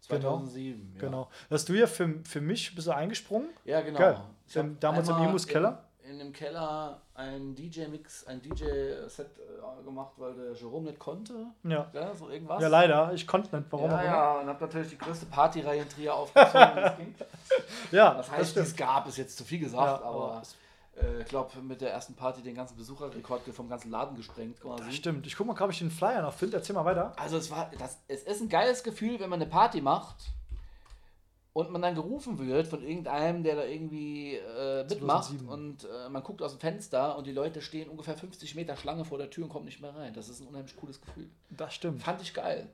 2007, 0.00 0.92
ja. 0.94 1.00
Genau. 1.00 1.28
Hast 1.50 1.68
du 1.68 1.74
ja 1.74 1.86
für, 1.86 2.20
für 2.24 2.40
mich 2.40 2.72
ein 2.72 2.74
bisschen 2.76 2.92
eingesprungen. 2.92 3.48
Ja, 3.64 3.80
genau. 3.80 3.98
Geil. 3.98 4.20
Ich 4.46 4.58
damals 4.80 5.08
im 5.08 5.16
Emus 5.16 5.46
Keller? 5.46 5.85
In, 6.08 6.18
dem 6.18 6.32
Keller 6.32 7.00
ein 7.14 7.54
DJ-Mix, 7.54 8.26
ein 8.26 8.40
DJ-Set 8.40 9.26
äh, 9.38 9.84
gemacht, 9.84 10.12
weil 10.16 10.34
der 10.34 10.52
Jerome 10.52 10.86
nicht 10.90 10.98
konnte. 10.98 11.46
Ja. 11.64 11.90
Ja, 11.92 12.14
so 12.14 12.28
irgendwas. 12.28 12.62
Ja, 12.62 12.68
leider. 12.68 13.12
Ich 13.12 13.26
konnte 13.26 13.56
nicht. 13.56 13.70
Warum 13.70 13.90
Ja, 13.90 14.04
ja, 14.04 14.40
und 14.40 14.48
hab 14.48 14.60
natürlich 14.60 14.90
die 14.90 14.98
größte 14.98 15.26
Partyreihe 15.26 15.82
in 15.82 15.88
Trier 15.88 16.14
aufgezogen, 16.14 16.70
die 16.76 16.80
es 16.80 16.96
ging. 16.98 17.14
Ja, 17.90 18.14
Das 18.14 18.30
heißt, 18.30 18.56
es 18.56 18.76
gab, 18.76 19.06
ist 19.08 19.16
jetzt 19.18 19.36
zu 19.36 19.44
viel 19.44 19.58
gesagt, 19.58 20.02
Ja, 20.02 20.06
aber 20.06 20.42
äh, 20.96 21.22
ich 21.22 21.26
glaube, 21.26 21.58
mit 21.60 21.80
der 21.80 21.92
ersten 21.92 22.14
Party 22.14 22.42
den 22.42 22.54
ganzen 22.54 22.76
Besucherrekord 22.76 23.42
vom 23.52 23.68
ganzen 23.68 23.90
Laden 23.90 24.16
gesprengt 24.16 24.60
quasi. 24.60 24.92
Stimmt. 24.92 25.26
Ich 25.26 25.36
guck 25.36 25.46
mal, 25.46 25.60
ob 25.60 25.70
ich 25.70 25.78
den 25.78 25.90
Flyer 25.90 26.22
noch 26.22 26.34
finde. 26.34 26.56
Erzähl 26.56 26.74
mal 26.74 26.84
weiter. 26.84 27.12
Also 27.16 27.36
es 27.36 27.50
war, 27.50 27.70
das, 27.78 27.98
es 28.08 28.22
ist 28.22 28.40
ein 28.40 28.48
geiles 28.48 28.82
Gefühl, 28.82 29.20
wenn 29.20 29.30
man 29.30 29.40
eine 29.40 29.50
Party 29.50 29.80
macht 29.80 30.16
und 31.56 31.70
man 31.70 31.80
dann 31.80 31.94
gerufen 31.94 32.38
wird 32.38 32.66
von 32.66 32.82
irgendeinem, 32.82 33.42
der 33.42 33.56
da 33.56 33.64
irgendwie 33.64 34.34
äh, 34.34 34.84
mitmacht 34.84 35.24
2007. 35.24 35.48
und 35.48 35.84
äh, 35.84 36.08
man 36.10 36.22
guckt 36.22 36.42
aus 36.42 36.52
dem 36.52 36.60
Fenster 36.60 37.16
und 37.16 37.26
die 37.26 37.32
Leute 37.32 37.62
stehen 37.62 37.88
ungefähr 37.88 38.14
50 38.14 38.54
Meter 38.56 38.76
Schlange 38.76 39.06
vor 39.06 39.16
der 39.16 39.30
Tür 39.30 39.44
und 39.44 39.50
kommen 39.50 39.64
nicht 39.64 39.80
mehr 39.80 39.94
rein. 39.96 40.12
Das 40.12 40.28
ist 40.28 40.40
ein 40.42 40.48
unheimlich 40.48 40.76
cooles 40.76 41.00
Gefühl. 41.00 41.30
Das 41.48 41.72
stimmt. 41.72 42.02
Fand 42.02 42.20
ich 42.20 42.34
geil. 42.34 42.68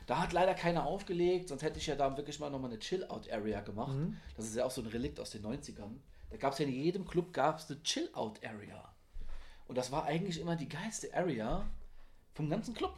da 0.05 0.19
hat 0.19 0.33
leider 0.33 0.53
keiner 0.53 0.85
aufgelegt, 0.85 1.49
sonst 1.49 1.61
hätte 1.63 1.79
ich 1.79 1.87
ja 1.87 1.95
da 1.95 2.15
wirklich 2.17 2.39
mal 2.39 2.49
nochmal 2.49 2.71
eine 2.71 2.79
Chill-Out-Area 2.79 3.61
gemacht. 3.61 3.93
Mhm. 3.95 4.17
Das 4.35 4.45
ist 4.45 4.55
ja 4.55 4.65
auch 4.65 4.71
so 4.71 4.81
ein 4.81 4.87
Relikt 4.87 5.19
aus 5.19 5.31
den 5.31 5.43
90ern. 5.43 5.91
Da 6.29 6.37
gab 6.37 6.53
es 6.53 6.59
ja 6.59 6.65
in 6.65 6.73
jedem 6.73 7.05
Club 7.07 7.31
gab's 7.33 7.69
eine 7.69 7.81
Chill-Out-Area. 7.83 8.83
Und 9.67 9.77
das 9.77 9.91
war 9.91 10.03
eigentlich 10.05 10.39
immer 10.39 10.55
die 10.55 10.67
geilste 10.67 11.13
Area 11.13 11.65
vom 12.33 12.49
ganzen 12.49 12.73
Club. 12.73 12.93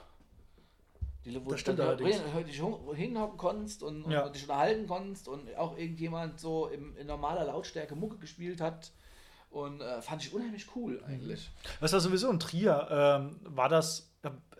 Die, 1.25 1.43
wo 1.43 1.51
Das 1.51 1.63
du 1.63 1.73
dann 1.73 1.97
hin- 1.97 2.45
dich 2.45 2.57
hin- 2.59 2.95
hinhocken 2.95 3.37
konntest 3.37 3.81
und, 3.81 4.03
und 4.03 4.11
Ja. 4.11 4.29
dich 4.29 4.43
unterhalten 4.43 4.85
konntest 4.87 5.27
und 5.27 5.55
auch 5.57 5.75
irgendjemand 5.77 6.39
so 6.39 6.67
im, 6.67 6.95
in 6.97 7.07
normaler 7.07 7.45
Lautstärke 7.45 7.95
Mucke 7.95 8.17
gespielt 8.17 8.61
hat. 8.61 8.91
Und 9.49 9.81
äh, 9.81 10.01
fand 10.01 10.21
ich 10.23 10.33
unheimlich 10.33 10.67
cool 10.75 11.01
eigentlich. 11.07 11.49
Das 11.81 11.93
war 11.93 11.99
sowieso 11.99 12.29
in 12.29 12.39
Trier. 12.39 12.87
Ähm, 12.91 13.39
war 13.43 13.69
das. 13.69 14.11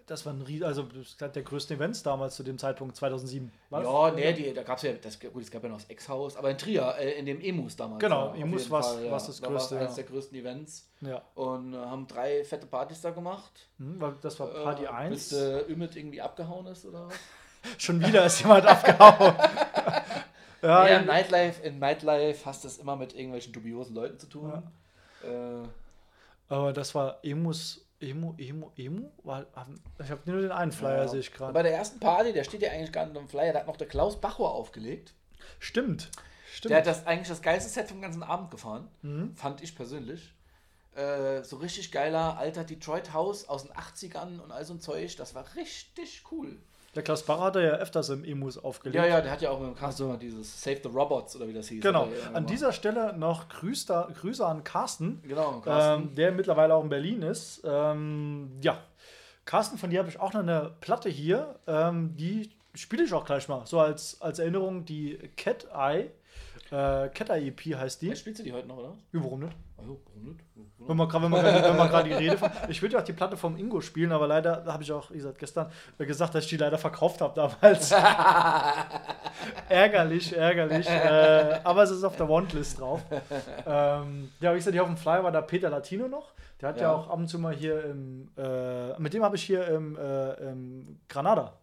Das 0.08 0.24
war 0.26 0.34
ein 0.34 0.42
Ries 0.44 0.62
also 0.62 0.84
das 0.84 1.08
ist 1.08 1.22
der 1.22 1.42
größte 1.42 1.74
Events 1.74 2.04
damals 2.04 2.36
zu 2.36 2.44
dem 2.44 2.60
Zeitpunkt 2.60 2.96
2007. 2.96 3.52
War 3.72 3.82
das? 3.82 3.90
Ja, 3.90 4.12
nee, 4.12 4.34
die, 4.34 4.54
da 4.54 4.62
gab 4.62 4.78
es 4.78 4.84
ja, 4.84 4.94
das, 4.94 5.20
gut, 5.20 5.42
es 5.42 5.50
gab 5.50 5.64
ja 5.64 5.70
noch 5.70 5.78
das 5.80 5.90
Ex-Haus, 5.90 6.38
aber 6.38 6.52
in 6.52 6.58
Trier, 6.60 6.96
äh, 7.00 7.14
in 7.14 7.26
dem 7.26 7.42
Emus 7.42 7.76
damals. 7.76 8.00
Genau, 8.00 8.34
ja, 8.36 8.42
Emus 8.42 8.68
Fall, 8.68 9.10
war's 9.10 9.26
das 9.26 9.42
da 9.42 9.48
größte, 9.48 9.80
eines 9.80 9.98
ja. 9.98 10.04
der 10.04 10.12
größten 10.12 10.38
Events. 10.38 10.88
Ja. 11.02 11.24
Und 11.34 11.74
äh, 11.74 11.78
haben 11.78 12.08
drei 12.08 12.44
fette 12.44 12.68
Partys 12.68 13.02
da 13.02 13.10
gemacht. 13.10 13.68
Hm, 13.80 14.00
weil 14.00 14.14
das 14.22 14.40
war 14.40 14.48
Party 14.48 14.84
Äh, 14.84 14.90
1. 14.90 15.14
Bis 15.14 15.32
äh, 15.32 15.62
Ümit 15.72 15.96
irgendwie 15.96 16.22
abgehauen 16.22 16.68
ist 16.68 16.86
oder 16.86 17.08
was? 17.08 17.16
Schon 17.80 18.00
wieder 18.00 18.26
ist 18.28 18.42
jemand 18.42 18.66
abgehauen. 18.66 19.34
ja, 20.62 20.88
Ja, 20.88 20.98
im 21.00 21.08
Nightlife, 21.08 21.64
in 21.64 21.80
Nightlife 21.80 22.46
hast 22.46 22.64
du 22.64 22.68
es 22.68 22.78
immer 22.78 22.96
mit 22.96 23.16
irgendwelchen 23.16 23.54
dubiosen 23.54 23.96
Leuten 23.96 24.20
zu 24.20 24.28
tun. 24.28 24.62
Äh, 25.24 25.68
aber 26.48 26.74
das 26.74 26.94
war 26.94 27.18
Emus. 27.24 27.85
Emu, 28.00 28.34
Emu, 28.38 28.72
Emu? 28.76 29.10
War, 29.24 29.46
haben- 29.56 29.82
ich 30.04 30.10
habe 30.12 30.30
nur 30.30 30.42
den 30.42 30.52
einen 30.52 30.72
Flyer, 30.72 30.98
ja. 31.04 31.08
sehe 31.08 31.20
ich 31.22 31.32
gerade. 31.32 31.54
Bei 31.54 31.64
der 31.64 31.74
ersten 31.74 32.00
Party, 32.00 32.34
der 32.34 32.44
steht 32.44 32.62
ja 32.62 32.72
eigentlich 32.72 32.92
gar 32.92 33.06
nicht 33.06 33.16
im 33.18 33.28
Flyer, 33.30 33.54
da 33.54 33.60
hat 33.60 33.68
noch 33.68 33.78
der 33.78 33.88
Klaus 33.88 34.20
Bachor 34.20 34.54
aufgelegt. 34.54 35.14
Stimmt. 35.60 36.12
Stimmt. 36.54 36.72
Der 36.72 36.78
hat 36.80 36.88
das 36.88 37.06
eigentlich 37.08 37.28
das 37.30 37.42
geilste 37.42 37.70
Set 37.70 37.88
vom 37.90 38.02
ganzen 38.02 38.24
Abend 38.24 38.52
gefahren. 38.52 38.90
Mhm. 39.02 39.36
Fand 39.36 39.62
ich 39.62 39.76
persönlich. 39.76 40.34
Äh, 40.96 41.44
so 41.44 41.58
richtig 41.58 41.92
geiler 41.92 42.38
alter 42.38 42.64
Detroit 42.64 43.14
House 43.14 43.48
aus 43.50 43.64
den 43.64 43.74
80ern 43.74 44.40
und 44.40 44.52
all 44.52 44.64
so 44.64 44.74
ein 44.74 44.80
Zeug. 44.80 45.16
Das 45.18 45.36
war 45.36 45.46
richtig 45.56 46.24
cool. 46.32 46.58
Der 46.96 47.04
Klaus 47.04 47.24
Barrer 47.24 47.46
hat 47.46 47.56
ja 47.56 47.62
öfters 47.74 48.10
im 48.10 48.24
Emus 48.24 48.58
aufgelegt. 48.58 48.96
Ja, 48.96 49.06
ja, 49.06 49.20
der 49.22 49.32
hat 49.32 49.42
ja 49.42 49.50
auch 49.50 49.60
dem 49.60 49.76
Carsten 49.76 50.08
mal 50.08 50.18
dieses 50.18 50.62
Save 50.64 50.80
the 50.82 50.90
Robots 50.90 51.36
oder 51.36 51.48
wie 51.48 51.54
das 51.54 51.68
hieß. 51.68 51.84
Genau. 51.84 52.06
Ja 52.08 52.32
An 52.34 52.46
dieser 52.46 52.72
Stelle 52.72 53.16
noch 53.18 53.50
Grüß 53.50 53.86
da, 53.86 54.08
Grüße 54.20 54.46
an 54.46 54.64
Carsten, 54.64 55.22
Genau, 55.28 55.60
Carsten. 55.60 56.04
ähm, 56.04 56.16
der 56.16 56.32
mittlerweile 56.32 56.74
auch 56.74 56.84
in 56.84 56.90
Berlin 56.90 57.22
ist. 57.22 57.62
Ähm, 57.66 58.52
ja, 58.62 58.78
Carsten, 59.44 59.78
von 59.78 59.90
dir 59.90 60.00
habe 60.00 60.10
ich 60.10 60.20
auch 60.20 60.34
noch 60.34 60.42
eine 60.42 60.72
Platte 60.80 61.10
hier. 61.10 61.60
Ähm, 61.68 62.16
die 62.16 62.50
spiele 62.74 63.04
ich 63.04 63.14
auch 63.14 63.26
gleich 63.26 63.48
mal. 63.50 63.66
So 63.66 63.80
als, 63.80 64.22
als 64.22 64.40
Erinnerung 64.40 64.86
die 64.86 65.18
Cat 65.36 65.68
Eye. 65.74 66.12
Äh, 66.72 67.10
Cat 67.10 67.30
Eye 67.30 67.48
EP 67.50 67.76
heißt 67.78 68.02
die. 68.02 68.08
Ja, 68.08 68.16
spielst 68.16 68.40
du 68.40 68.44
die 68.44 68.54
heute 68.54 68.68
noch, 68.68 68.78
oder? 68.78 68.94
Ja, 69.12 69.24
warum 69.24 69.42
nicht? 69.42 69.56
Oh, 69.78 69.98
warum 70.06 70.24
nicht? 70.24 70.40
Wenn 70.78 70.98
man, 70.98 71.12
wenn 71.12 71.32
man, 71.32 71.44
wenn 71.44 71.78
man 71.78 71.90
gerade 71.90 72.10
die 72.10 72.16
Rede 72.16 72.38
von. 72.38 72.50
Ich 72.70 72.82
würde 72.82 72.94
ja 72.96 73.02
auch 73.02 73.06
die 73.06 73.14
Platte 73.14 73.38
vom 73.38 73.58
Ingo 73.58 73.82
spielen, 73.82 74.12
aber 74.12 74.28
leider 74.28 74.64
habe 74.66 74.84
ich 74.84 74.92
auch, 74.92 75.10
wie 75.12 75.16
gesagt, 75.18 75.40
gestern 75.40 75.72
äh, 75.98 76.06
gesagt, 76.06 76.34
dass 76.36 76.44
ich 76.46 76.50
die 76.50 76.58
leider 76.58 76.78
verkauft 76.78 77.22
habe 77.22 77.34
damals. 77.36 77.92
ärgerlich, 79.70 80.36
ärgerlich. 80.36 80.88
Äh, 80.88 81.60
aber 81.64 81.84
es 81.84 81.92
ist 81.92 82.04
auf 82.04 82.16
der 82.18 82.30
Wantlist 82.30 82.80
drauf. 82.80 83.02
Ähm, 83.66 84.32
ja, 84.40 84.54
wie 84.54 84.58
gesagt, 84.58 84.74
hier 84.74 84.84
auf 84.84 84.90
dem 84.90 84.98
Flyer 84.98 85.24
war 85.24 85.32
da 85.32 85.42
Peter 85.42 85.70
Latino 85.70 86.08
noch. 86.08 86.34
Der 86.62 86.70
hat 86.70 86.78
ja, 86.78 86.84
Ja. 86.84 86.94
auch 86.94 87.10
ab 87.10 87.18
und 87.18 87.28
zu 87.28 87.40
mal 87.40 87.54
hier 87.54 87.84
im. 87.86 88.30
Äh, 88.38 89.00
mit 89.00 89.14
dem 89.14 89.24
habe 89.24 89.36
ich 89.36 89.44
hier 89.44 89.68
im, 89.68 89.98
äh, 89.98 90.34
im 90.50 91.00
Granada, 91.10 91.54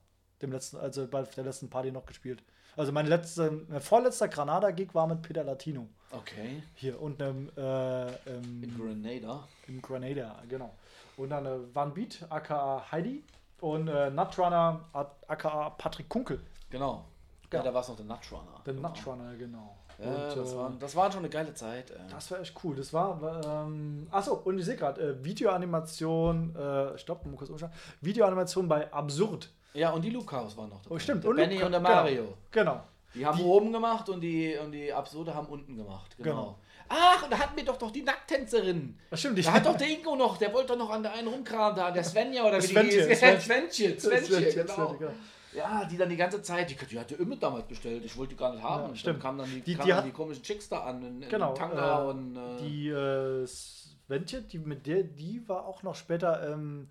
dem 0.43 0.53
letzten, 0.53 0.77
also 0.79 1.07
bei 1.07 1.23
der 1.23 1.45
letzten 1.45 1.71
Party 1.71 1.91
noch 1.93 2.07
gespielt. 2.07 2.43
Also 2.77 2.93
mein 2.93 3.07
letzter, 3.07 3.51
mein 3.69 3.81
vorletzter 3.81 4.29
Granada-Gig 4.29 4.95
war 4.95 5.07
mit 5.07 5.23
Peter 5.23 5.45
Latino. 5.45 5.89
Okay. 6.11 6.63
Hier 6.75 7.01
und 7.01 7.23
einem 7.23 7.51
äh, 7.57 8.07
ähm, 8.07 8.63
In 8.63 8.77
Grenada. 8.77 9.49
im 9.69 9.81
Grenada, 9.81 10.43
genau. 10.49 10.75
Und 11.17 11.31
dann 11.31 11.47
äh, 11.47 11.75
Van 11.75 11.93
Beat, 11.93 12.25
aka 12.29 12.85
Heidi. 12.91 13.25
Und 13.61 13.89
äh, 13.89 14.11
Nutrunner, 14.11 14.81
aka 15.29 15.71
Patrick 15.71 16.09
Kunkel. 16.09 16.41
Genau. 16.71 17.05
Ja. 17.53 17.59
Ja, 17.59 17.65
da 17.65 17.75
war 17.75 17.83
es 17.83 17.89
noch 17.89 17.97
der 17.97 18.07
Nutrunner. 18.07 18.63
Der 18.65 18.75
genau. 18.75 18.89
Nutrunner, 18.89 19.35
genau. 19.37 19.77
Ja, 19.99 20.07
und, 20.07 20.37
das, 20.37 20.53
äh, 20.53 20.57
war, 20.57 20.73
das 20.81 20.97
war 20.97 21.13
schon 21.13 21.21
eine 21.21 21.29
geile 21.29 21.55
Zeit. 21.55 21.91
Äh. 21.91 21.99
das 22.11 22.31
war 22.31 22.41
echt 22.41 22.55
cool. 22.65 22.75
Das 22.75 22.93
war, 22.93 23.21
ähm, 23.45 24.09
achso, 24.11 24.35
und 24.35 24.59
ich 24.59 24.65
sehe 24.65 24.77
gerade, 24.77 25.01
äh, 25.01 25.25
Videoanimation, 25.25 26.57
äh, 26.57 26.99
stopp, 26.99 27.25
mal 27.27 27.37
kurz 27.37 27.51
umschauen. 27.51 27.73
Videoanimation 28.01 28.69
bei 28.69 28.93
Absurd. 28.93 29.51
Ja, 29.75 29.91
und 29.91 30.03
die 30.03 30.11
Lukas 30.11 30.57
waren 30.57 30.69
noch 30.71 30.83
dabei. 30.83 30.95
Oh, 30.97 30.99
stimmt. 30.99 31.25
Der 31.25 31.31
Und 31.31 31.37
Benny 31.37 31.55
Luca- 31.55 31.67
und 31.67 31.73
der 31.73 31.81
genau. 31.81 31.95
Mario. 31.95 32.35
Genau. 32.51 32.81
Die 33.15 33.27
haben 33.27 33.39
Die- 33.39 33.45
oben 33.45 33.73
gemacht 33.73 34.09
und 34.09 34.21
die, 34.21 34.57
und 34.57 34.73
die 34.73 34.93
Absurde 34.93 35.35
haben 35.35 35.47
unten 35.49 35.77
gemacht. 35.77 36.17
Genau. 36.17 36.31
Genau. 36.31 36.59
Ach, 36.89 37.23
und 37.23 37.31
da 37.33 37.39
hatten 37.39 37.57
wir 37.57 37.65
doch, 37.65 37.79
doch 37.79 37.91
die 37.91 38.03
Nackttänzerin. 38.03 38.99
Das 39.11 39.21
stimmt, 39.21 39.39
ich 39.39 39.47
Da 39.47 39.53
hat 39.53 39.65
doch 39.67 39.77
der 39.77 39.89
Ingo 39.89 40.15
noch, 40.15 40.37
der 40.37 40.53
wollte 40.53 40.69
doch 40.69 40.79
noch 40.79 40.91
an 40.91 41.03
der 41.03 41.13
einen 41.15 41.29
rumkramen, 41.29 41.75
da, 41.77 41.91
der 41.91 42.05
Svenja 42.05 42.45
oder 42.45 42.59
wie 42.63 42.67
Sventje, 42.67 43.07
die 43.07 43.15
hieß. 43.15 43.19
Sventje. 43.45 43.99
Sventje, 44.01 44.27
Sventje, 44.27 44.65
genau. 44.65 44.95
genau. 44.99 45.13
Ja, 45.55 45.85
die 45.85 45.97
dann 45.99 46.09
die 46.09 46.17
ganze 46.17 46.43
Zeit, 46.43 46.71
die, 46.71 46.77
die 46.87 46.99
hatte 46.99 47.15
immer 47.15 47.37
damals 47.37 47.67
bestellt, 47.67 48.05
ich 48.05 48.15
wollte 48.17 48.35
die 48.35 48.39
gar 48.39 48.53
nicht 48.53 48.63
haben. 48.63 48.91
Ja, 48.91 48.97
stimmt. 48.97 49.17
Dann 49.17 49.23
kamen 49.23 49.39
dann 49.39 49.51
die, 49.51 49.61
Die- 49.61 49.75
kamen 49.75 49.85
die 49.85 49.89
dann 49.91 49.99
hat- 49.99 50.07
die 50.07 50.11
komischen 50.13 50.43
Chicks 50.43 50.69
da 50.69 50.81
an, 50.85 51.03
in, 51.03 51.23
in 51.23 51.29
Genau, 51.29 51.53
Tanga 51.55 52.03
äh, 52.03 52.07
und... 52.09 52.37
Äh, 52.37 52.63
Die 52.63 52.89
äh, 52.89 53.47
Sventje, 53.47 54.43
die 54.43 54.59
mit 54.59 54.87
der, 54.87 55.03
die 55.03 55.47
war 55.49 55.67
auch 55.67 55.83
noch 55.83 55.95
später. 55.95 56.51
Ähm, 56.53 56.89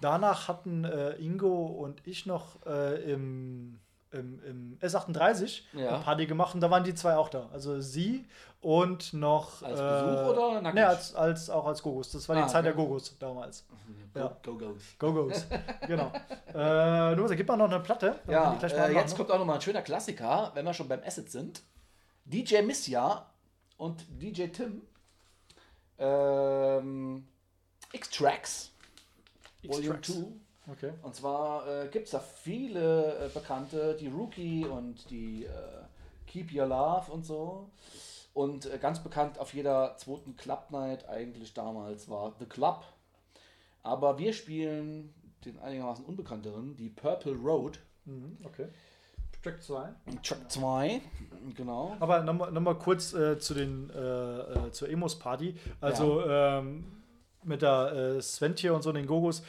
danach 0.00 0.48
hatten 0.48 0.84
äh, 0.84 1.12
Ingo 1.16 1.66
und 1.66 2.06
ich 2.06 2.26
noch 2.26 2.64
äh, 2.66 3.12
im, 3.12 3.78
im, 4.10 4.42
im 4.44 4.78
S38 4.80 5.62
Ja. 5.74 5.88
eine 5.88 5.98
Party 6.04 6.26
gemacht 6.26 6.54
und 6.54 6.60
da 6.60 6.70
waren 6.70 6.84
die 6.84 6.94
zwei 6.94 7.16
auch 7.16 7.28
da. 7.28 7.48
Also 7.52 7.80
sie 7.80 8.26
und 8.60 9.12
noch. 9.12 9.62
Als 9.62 9.78
äh, 9.78 9.82
Besuch 9.82 10.28
oder 10.32 10.60
nackig? 10.60 10.74
Nee, 10.74 10.82
als, 10.84 11.14
als, 11.14 11.50
auch 11.50 11.66
als 11.66 11.82
Gogos. 11.82 12.10
Das 12.10 12.28
war 12.28 12.36
die 12.36 12.42
Ah, 12.42 12.46
Zeit 12.48 12.64
okay. 12.64 12.64
der 12.64 12.72
Gogos 12.74 13.18
damals. 13.18 13.64
Go, 14.14 14.20
ja. 14.20 14.36
go, 14.42 14.56
goes. 14.56 14.82
Go-Go's. 14.98 15.46
genau. 15.86 16.10
Äh, 16.54 17.14
nur, 17.14 17.28
gib 17.28 17.46
mal 17.46 17.56
noch 17.56 17.66
eine 17.70 17.80
Platte. 17.80 18.18
Ja, 18.26 18.54
die 18.56 18.66
mal 18.66 18.90
äh, 18.90 18.94
jetzt 18.94 19.12
ne? 19.12 19.16
kommt 19.16 19.30
auch 19.30 19.38
nochmal 19.38 19.56
ein 19.56 19.60
schöner 19.62 19.82
Klassiker, 19.82 20.50
wenn 20.54 20.64
wir 20.64 20.74
schon 20.74 20.88
beim 20.88 21.02
Acid 21.04 21.30
sind. 21.30 21.62
DJ 22.24 22.62
Missia 22.62 23.26
und 23.76 24.04
DJ 24.20 24.46
Tim. 24.48 24.82
Ähm, 25.98 27.26
X-Tracks, 27.92 28.72
Volume 29.62 29.96
X-Tracks. 29.96 30.12
2. 30.12 30.26
Okay. 30.70 30.92
Und 31.02 31.14
zwar 31.14 31.66
äh, 31.66 31.88
gibt 31.88 32.06
es 32.06 32.10
da 32.10 32.20
viele 32.20 33.26
äh, 33.26 33.28
Bekannte, 33.32 33.96
die 33.98 34.08
Rookie 34.08 34.66
und 34.66 35.08
die 35.10 35.44
äh, 35.44 35.50
Keep 36.26 36.52
Your 36.54 36.66
Love 36.66 37.10
und 37.10 37.24
so. 37.24 37.70
Und 38.34 38.66
äh, 38.66 38.78
ganz 38.78 39.02
bekannt 39.02 39.38
auf 39.38 39.54
jeder 39.54 39.96
zweiten 39.96 40.36
Club 40.36 40.66
Night 40.70 41.08
eigentlich 41.08 41.54
damals 41.54 42.08
war 42.08 42.34
The 42.38 42.44
Club. 42.44 42.84
Aber 43.82 44.18
wir 44.18 44.32
spielen 44.32 45.14
den 45.44 45.58
einigermaßen 45.58 46.04
unbekannteren, 46.04 46.76
die 46.76 46.90
Purple 46.90 47.32
Road. 47.34 47.80
Mhm, 48.04 48.36
okay. 48.44 48.68
Track 49.42 49.62
2. 49.62 49.88
Track 50.22 50.50
2, 50.50 51.00
genau. 51.54 51.96
Aber 52.00 52.22
nochmal 52.22 52.50
noch 52.50 52.60
mal 52.60 52.74
kurz 52.74 53.14
äh, 53.14 53.38
zu 53.38 53.54
den 53.54 53.88
äh, 53.90 54.38
äh, 54.66 54.72
zur 54.72 54.88
Emos 54.88 55.18
Party. 55.18 55.54
Also 55.80 56.24
ähm, 56.26 56.97
mit 57.44 57.62
der 57.62 57.92
äh, 58.16 58.22
Sventje 58.22 58.72
und 58.72 58.82
so 58.82 58.92
den 58.92 59.06
Gogos. 59.06 59.42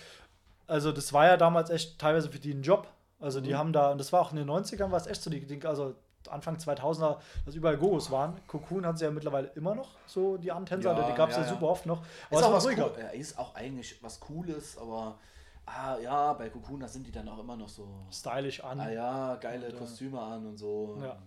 Also 0.67 0.91
das 0.91 1.13
war 1.13 1.25
ja 1.25 1.37
damals 1.37 1.69
echt 1.69 1.99
teilweise 1.99 2.29
für 2.29 2.39
die 2.39 2.53
ein 2.53 2.61
Job. 2.61 2.87
Also 3.19 3.41
die 3.41 3.55
haben 3.55 3.73
da, 3.73 3.91
und 3.91 3.97
das 3.97 4.13
war 4.13 4.21
auch 4.21 4.31
in 4.31 4.37
den 4.37 4.49
90ern, 4.49 4.91
war 4.91 4.97
es 4.97 5.07
echt 5.07 5.21
so, 5.21 5.29
die, 5.29 5.45
die, 5.45 5.65
also 5.65 5.95
Anfang 6.29 6.55
2000er, 6.57 7.17
dass 7.45 7.55
überall 7.55 7.77
Gogos 7.77 8.11
waren. 8.11 8.39
Cocoon 8.47 8.85
hat 8.85 8.97
sie 8.97 9.05
ja 9.05 9.11
mittlerweile 9.11 9.47
immer 9.55 9.75
noch, 9.75 9.89
so 10.05 10.37
die 10.37 10.51
Antänzer, 10.51 10.95
Ja, 10.95 11.09
die 11.09 11.15
gab 11.17 11.29
es 11.29 11.35
ja, 11.35 11.43
ja, 11.43 11.49
super 11.49 11.67
oft 11.67 11.85
noch. 11.85 12.01
Ist 12.01 12.07
Aber 12.31 12.39
es 12.39 12.43
auch, 12.43 12.53
was 12.53 12.65
ruhiger. 12.65 12.91
cool, 12.91 13.19
ist 13.19 13.37
auch 13.37 13.55
eigentlich 13.55 14.01
was 14.01 14.19
Cooles, 14.19 14.77
aber 14.77 15.17
ah, 15.65 15.97
ja, 15.97 16.33
bei 16.33 16.49
Cocoon, 16.49 16.79
da 16.79 16.87
sind 16.87 17.07
die 17.07 17.11
dann 17.11 17.27
auch 17.27 17.39
immer 17.39 17.55
noch 17.55 17.69
so. 17.69 17.87
Stylisch 18.11 18.63
an. 18.63 18.79
Ah 18.79 18.91
ja, 18.91 19.35
geile 19.35 19.67
Und, 19.67 19.73
äh, 19.73 19.77
Kostüme 19.77 20.21
an 20.21 20.45
und 20.45 20.57
so. 20.57 20.97
Ja. 21.01 21.17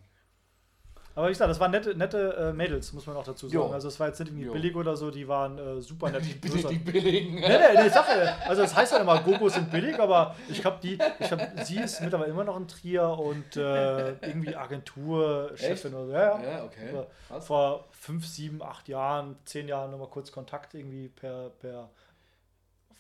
Aber 1.15 1.27
wie 1.27 1.33
gesagt, 1.33 1.51
das 1.51 1.61
waren 1.61 1.71
nette, 1.71 1.95
nette 1.95 2.35
äh, 2.37 2.53
Mädels, 2.53 2.93
muss 2.93 3.07
man 3.07 3.17
auch 3.17 3.25
dazu 3.25 3.47
sagen. 3.47 3.55
Jo. 3.55 3.71
Also 3.71 3.89
es 3.89 4.01
war 4.01 4.09
jetzt 4.09 4.19
nicht 4.21 4.31
irgendwie 4.31 4.47
Jo. 4.47 4.53
billig 4.53 4.75
oder 4.75 4.97
so, 4.97 5.11
die 5.11 5.29
waren 5.29 5.59
äh, 5.59 5.81
super 5.83 6.11
nett. 6.11 6.23
Die, 6.43 6.51
die 6.51 6.79
billigen. 6.79 7.35
Nee, 7.35 7.49
nee, 7.49 7.59
nee, 7.75 7.87
ich 7.87 7.93
sag 7.93 8.09
ja, 8.09 8.37
also 8.49 8.63
das 8.63 8.75
heißt 8.75 8.93
ja 8.93 8.99
immer, 8.99 9.21
Gogos 9.21 9.55
sind 9.55 9.71
billig, 9.71 9.99
aber 9.99 10.35
ich 10.49 10.65
habe 10.65 10.79
die, 10.83 10.99
ich 11.19 11.31
habe, 11.31 11.53
sie 11.65 11.79
ist 11.79 12.01
mittlerweile 12.01 12.31
immer 12.31 12.45
noch 12.45 12.57
in 12.57 12.67
Trier 12.67 13.09
und 13.19 13.57
äh, 13.57 14.13
irgendwie 14.23 14.57
Agenturchefin 14.57 15.95
oder 15.95 16.07
so. 16.07 16.13
Ja, 16.13 16.43
ja. 16.43 16.65
Okay. 16.65 16.89
Aber 16.93 17.07
Krass. 17.29 17.47
Vor 17.47 17.85
fünf, 17.91 18.27
sieben, 18.27 18.63
acht 18.63 18.89
Jahren, 18.89 19.37
zehn 19.45 19.69
Jahren 19.69 19.91
nochmal 19.91 20.09
kurz 20.09 20.33
Kontakt 20.33 20.75
irgendwie 20.75 21.09
per, 21.09 21.51
per 21.61 21.91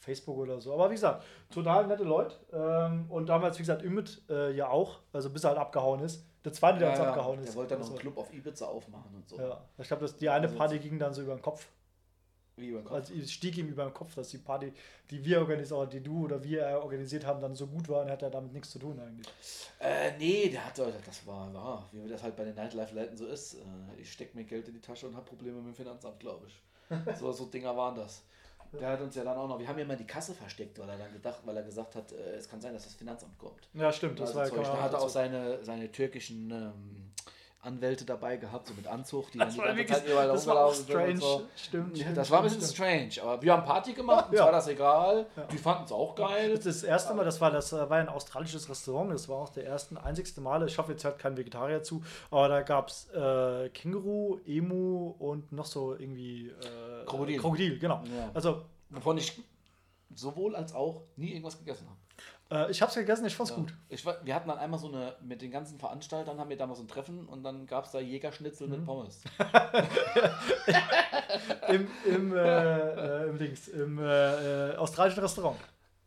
Facebook 0.00 0.36
oder 0.38 0.60
so. 0.60 0.72
Aber 0.74 0.90
wie 0.90 0.94
gesagt, 0.94 1.24
total 1.52 1.86
nette 1.86 2.04
Leute. 2.04 2.36
Ähm, 2.52 3.06
und 3.08 3.28
damals, 3.28 3.58
wie 3.58 3.62
gesagt, 3.62 3.82
Ümit 3.82 4.22
äh, 4.28 4.52
ja 4.52 4.68
auch, 4.68 4.98
also 5.12 5.30
bis 5.30 5.44
er 5.44 5.50
halt 5.50 5.58
abgehauen 5.58 6.00
ist. 6.00 6.24
Der 6.44 6.52
zweite, 6.52 6.78
der 6.80 6.88
Ja, 6.88 6.94
jetzt 6.94 7.02
ja, 7.02 7.08
abgehauen 7.10 7.38
der 7.40 7.48
ist. 7.48 7.56
wollte 7.56 7.70
dann 7.70 7.78
noch 7.80 7.86
Also, 7.86 7.92
einen 7.98 8.00
Club 8.00 8.18
auf 8.18 8.32
Ibiza 8.32 8.66
aufmachen 8.66 9.14
und 9.14 9.28
so. 9.28 9.38
Ja, 9.38 9.60
ich 9.78 9.86
glaube, 9.86 10.02
dass 10.02 10.16
die 10.16 10.28
eine 10.28 10.46
Also 10.46 10.56
Party 10.58 10.78
ging 10.78 10.98
dann 10.98 11.14
so 11.14 11.22
über 11.22 11.34
den 11.34 11.42
Kopf. 11.42 11.66
Wie 12.56 12.68
über 12.68 12.80
den 12.80 12.84
Kopf. 12.84 12.94
Also 12.96 13.14
es 13.14 13.32
stieg 13.32 13.56
ihm 13.56 13.68
über 13.68 13.84
den 13.84 13.94
Kopf, 13.94 14.14
dass 14.14 14.28
die 14.28 14.38
Party, 14.38 14.72
die 15.10 15.24
wir 15.24 15.38
organisiert, 15.40 15.78
oder 15.78 15.86
die 15.90 16.02
du 16.02 16.24
oder 16.24 16.42
wir 16.44 16.66
äh, 16.66 16.74
organisiert 16.74 17.24
haben, 17.24 17.40
dann 17.40 17.54
so 17.54 17.66
gut 17.66 17.88
war 17.88 18.02
und 18.02 18.10
hat 18.10 18.22
er 18.22 18.30
damit 18.30 18.52
nichts 18.52 18.70
zu 18.70 18.78
tun 18.78 18.98
eigentlich. 19.00 19.26
Äh, 19.80 20.16
nee, 20.18 20.48
der 20.50 20.66
hat, 20.66 20.78
das 20.78 21.26
war, 21.26 21.50
ja, 21.52 21.88
wie 21.92 22.08
das 22.08 22.22
halt 22.22 22.36
bei 22.36 22.44
den 22.44 22.54
Nightlife-Leuten 22.54 23.16
so 23.16 23.26
ist. 23.26 23.54
Äh, 23.54 24.00
ich 24.00 24.12
stecke 24.12 24.36
mir 24.36 24.44
Geld 24.44 24.68
in 24.68 24.74
die 24.74 24.80
Tasche 24.80 25.06
und 25.08 25.16
habe 25.16 25.24
Probleme 25.24 25.58
mit 25.62 25.68
dem 25.68 25.74
Finanzamt, 25.74 26.20
glaube 26.20 26.46
ich. 26.46 26.62
So, 27.18 27.32
so 27.32 27.46
Dinger 27.46 27.74
waren 27.76 27.94
das. 27.94 28.22
Der 28.80 28.88
hat 28.88 29.00
uns 29.00 29.14
ja 29.14 29.24
dann 29.24 29.36
auch 29.36 29.48
noch, 29.48 29.58
wir 29.58 29.68
haben 29.68 29.78
ja 29.78 29.84
mal 29.84 29.96
die 29.96 30.06
Kasse 30.06 30.34
versteckt, 30.34 30.78
weil 30.78 30.88
er 30.88 30.96
dann 30.96 31.12
gedacht, 31.12 31.40
weil 31.44 31.56
er 31.56 31.62
gesagt 31.62 31.94
hat, 31.94 32.10
äh, 32.12 32.36
es 32.36 32.48
kann 32.48 32.60
sein, 32.60 32.72
dass 32.72 32.84
das 32.84 32.94
Finanzamt 32.94 33.38
kommt. 33.38 33.68
Ja, 33.74 33.92
stimmt. 33.92 34.18
Das 34.18 34.34
Also 34.34 34.56
war 34.56 34.62
man 34.62 34.76
Da 34.76 34.82
hat 34.82 34.92
er 34.92 35.00
auch 35.00 35.08
seine, 35.08 35.62
seine 35.64 35.92
türkischen 35.92 36.50
ähm, 36.50 37.12
Anwälte 37.62 38.04
dabei 38.04 38.36
gehabt, 38.38 38.66
so 38.66 38.74
mit 38.74 38.86
Anzug, 38.88 39.30
die 39.30 39.38
dann 39.38 39.46
Das 39.48 39.54
die 39.54 39.60
war 39.60 39.68
ganze 39.74 39.86
Zeit 39.92 40.06
überall 40.08 40.26
das 40.28 40.46
war 40.48 40.66
auch 40.66 40.74
strange. 40.74 41.16
so. 41.18 41.42
Stimmt, 41.56 41.96
Ja, 41.96 42.12
das 42.12 42.28
war 42.30 42.38
ein 42.40 42.44
bisschen 42.44 42.60
stimmt. 42.60 42.74
strange, 43.14 43.22
aber 43.30 43.40
wir 43.40 43.52
haben 43.52 43.64
Party 43.64 43.92
gemacht, 43.92 44.30
uns 44.30 44.38
Ja. 44.38 44.44
war 44.46 44.52
das 44.52 44.66
egal. 44.66 45.26
Ja. 45.36 45.44
Die 45.44 45.58
fanden 45.58 45.84
es 45.84 45.92
auch 45.92 46.14
geil. 46.16 46.50
Das, 46.56 46.66
ist 46.66 46.82
das 46.82 46.88
erste 46.88 47.14
Mal, 47.14 47.24
das 47.24 47.40
war, 47.40 47.52
das 47.52 47.72
war 47.72 47.90
ein 47.92 48.08
australisches 48.08 48.68
Restaurant, 48.68 49.12
das 49.12 49.28
war 49.28 49.36
auch 49.36 49.50
der 49.50 49.64
ersten, 49.64 49.96
einzigste 49.96 50.40
Male. 50.40 50.66
Ich 50.66 50.76
hoffe, 50.76 50.90
jetzt 50.92 51.04
hört 51.04 51.18
kein 51.20 51.36
Vegetarier 51.36 51.82
zu, 51.84 52.02
aber 52.32 52.48
da 52.48 52.62
gab 52.62 52.88
es 52.88 53.08
äh, 53.10 53.68
Känguru, 53.68 54.40
Emu 54.44 55.14
und 55.20 55.52
noch 55.52 55.66
so 55.66 55.94
irgendwie 55.94 56.48
äh, 56.48 57.04
Krokodil. 57.06 57.38
Krokodil, 57.40 57.78
genau. 57.78 58.02
Also, 58.34 58.62
Wovon 58.90 59.16
ich 59.18 59.40
sowohl 60.14 60.54
als 60.56 60.74
auch 60.74 61.02
nie 61.16 61.30
irgendwas 61.30 61.56
gegessen 61.58 61.86
habe. 61.88 61.96
Äh, 62.52 62.70
ich 62.70 62.80
habe 62.82 62.90
es 62.90 62.94
gegessen, 62.96 63.26
ich 63.26 63.34
fand's 63.36 63.50
Ja. 63.50 63.56
gut. 63.56 63.74
Ich, 63.88 64.04
wir 64.04 64.34
hatten 64.34 64.48
dann 64.48 64.58
einmal 64.58 64.78
so 64.78 64.88
eine, 64.88 65.16
mit 65.22 65.40
den 65.42 65.50
ganzen 65.50 65.78
Veranstaltern 65.78 66.38
haben 66.38 66.50
wir 66.50 66.56
damals 66.56 66.78
so 66.78 66.84
ein 66.84 66.88
Treffen 66.88 67.26
und 67.26 67.42
dann 67.42 67.66
gab 67.66 67.84
es 67.86 67.92
da 67.92 68.00
Jägerschnitzel 68.00 68.66
Mhm. 68.68 68.72
mit 68.74 68.84
Pommes. 68.86 69.22
Im, 71.68 71.88
im, 72.04 72.36
äh, 72.36 73.24
äh, 73.24 73.28
im 73.30 73.38
Dings, 73.38 73.68
im 73.68 73.98
äh, 73.98 74.72
äh, 74.72 74.76
australischen 74.76 75.20
Restaurant. 75.22 75.58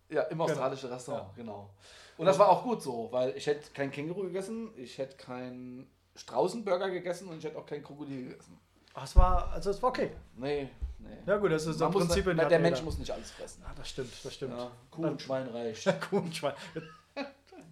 Ja, 0.10 0.22
im 0.24 0.40
australischen 0.40 0.90
Restaurant, 0.90 1.36
genau. 1.36 1.70
Und 2.18 2.28
das 2.28 2.40
war 2.40 2.48
auch 2.50 2.64
gut 2.64 2.82
so, 2.82 3.10
weil 3.12 3.36
ich 3.36 3.46
hätte 3.48 3.72
kein 3.74 3.92
Känguru 3.92 4.22
gegessen, 4.24 4.72
ich 4.78 4.98
hätte 4.98 5.18
keinen 5.18 5.90
Straußenburger 6.16 6.90
gegessen 6.92 7.28
und 7.28 7.40
ich 7.40 7.44
hätte 7.44 7.58
auch 7.58 7.66
kein 7.66 7.84
Krokodil 7.84 8.30
gegessen. 8.30 8.58
Ach, 8.96 9.04
es 9.04 9.16
war, 9.16 9.52
also 9.52 9.70
es 9.72 9.82
war 9.82 9.90
okay. 9.90 10.12
Nee, 10.38 10.70
nee. 11.00 11.10
Ja 11.26 11.38
gut, 11.38 11.52
das 11.52 11.66
ist 11.66 11.80
Man 11.80 11.88
im 11.90 11.94
muss, 11.94 12.08
Prinzip 12.08 12.26
der 12.36 12.48
der 12.48 12.60
Mensch 12.60 12.82
muss 12.82 12.98
nicht 12.98 13.12
alles 13.12 13.32
fressen. 13.32 13.62
Ah, 13.68 13.74
das 13.76 13.90
stimmt, 13.90 14.14
das 14.24 14.34
stimmt. 14.34 14.58
Ja, 14.58 14.72
Kuh 14.90 15.08
und 15.08 15.22
Schwein 15.22 15.48
reicht. 15.48 15.86
Kuh 16.10 16.18
und 16.18 16.34
Schwein. 16.34 16.54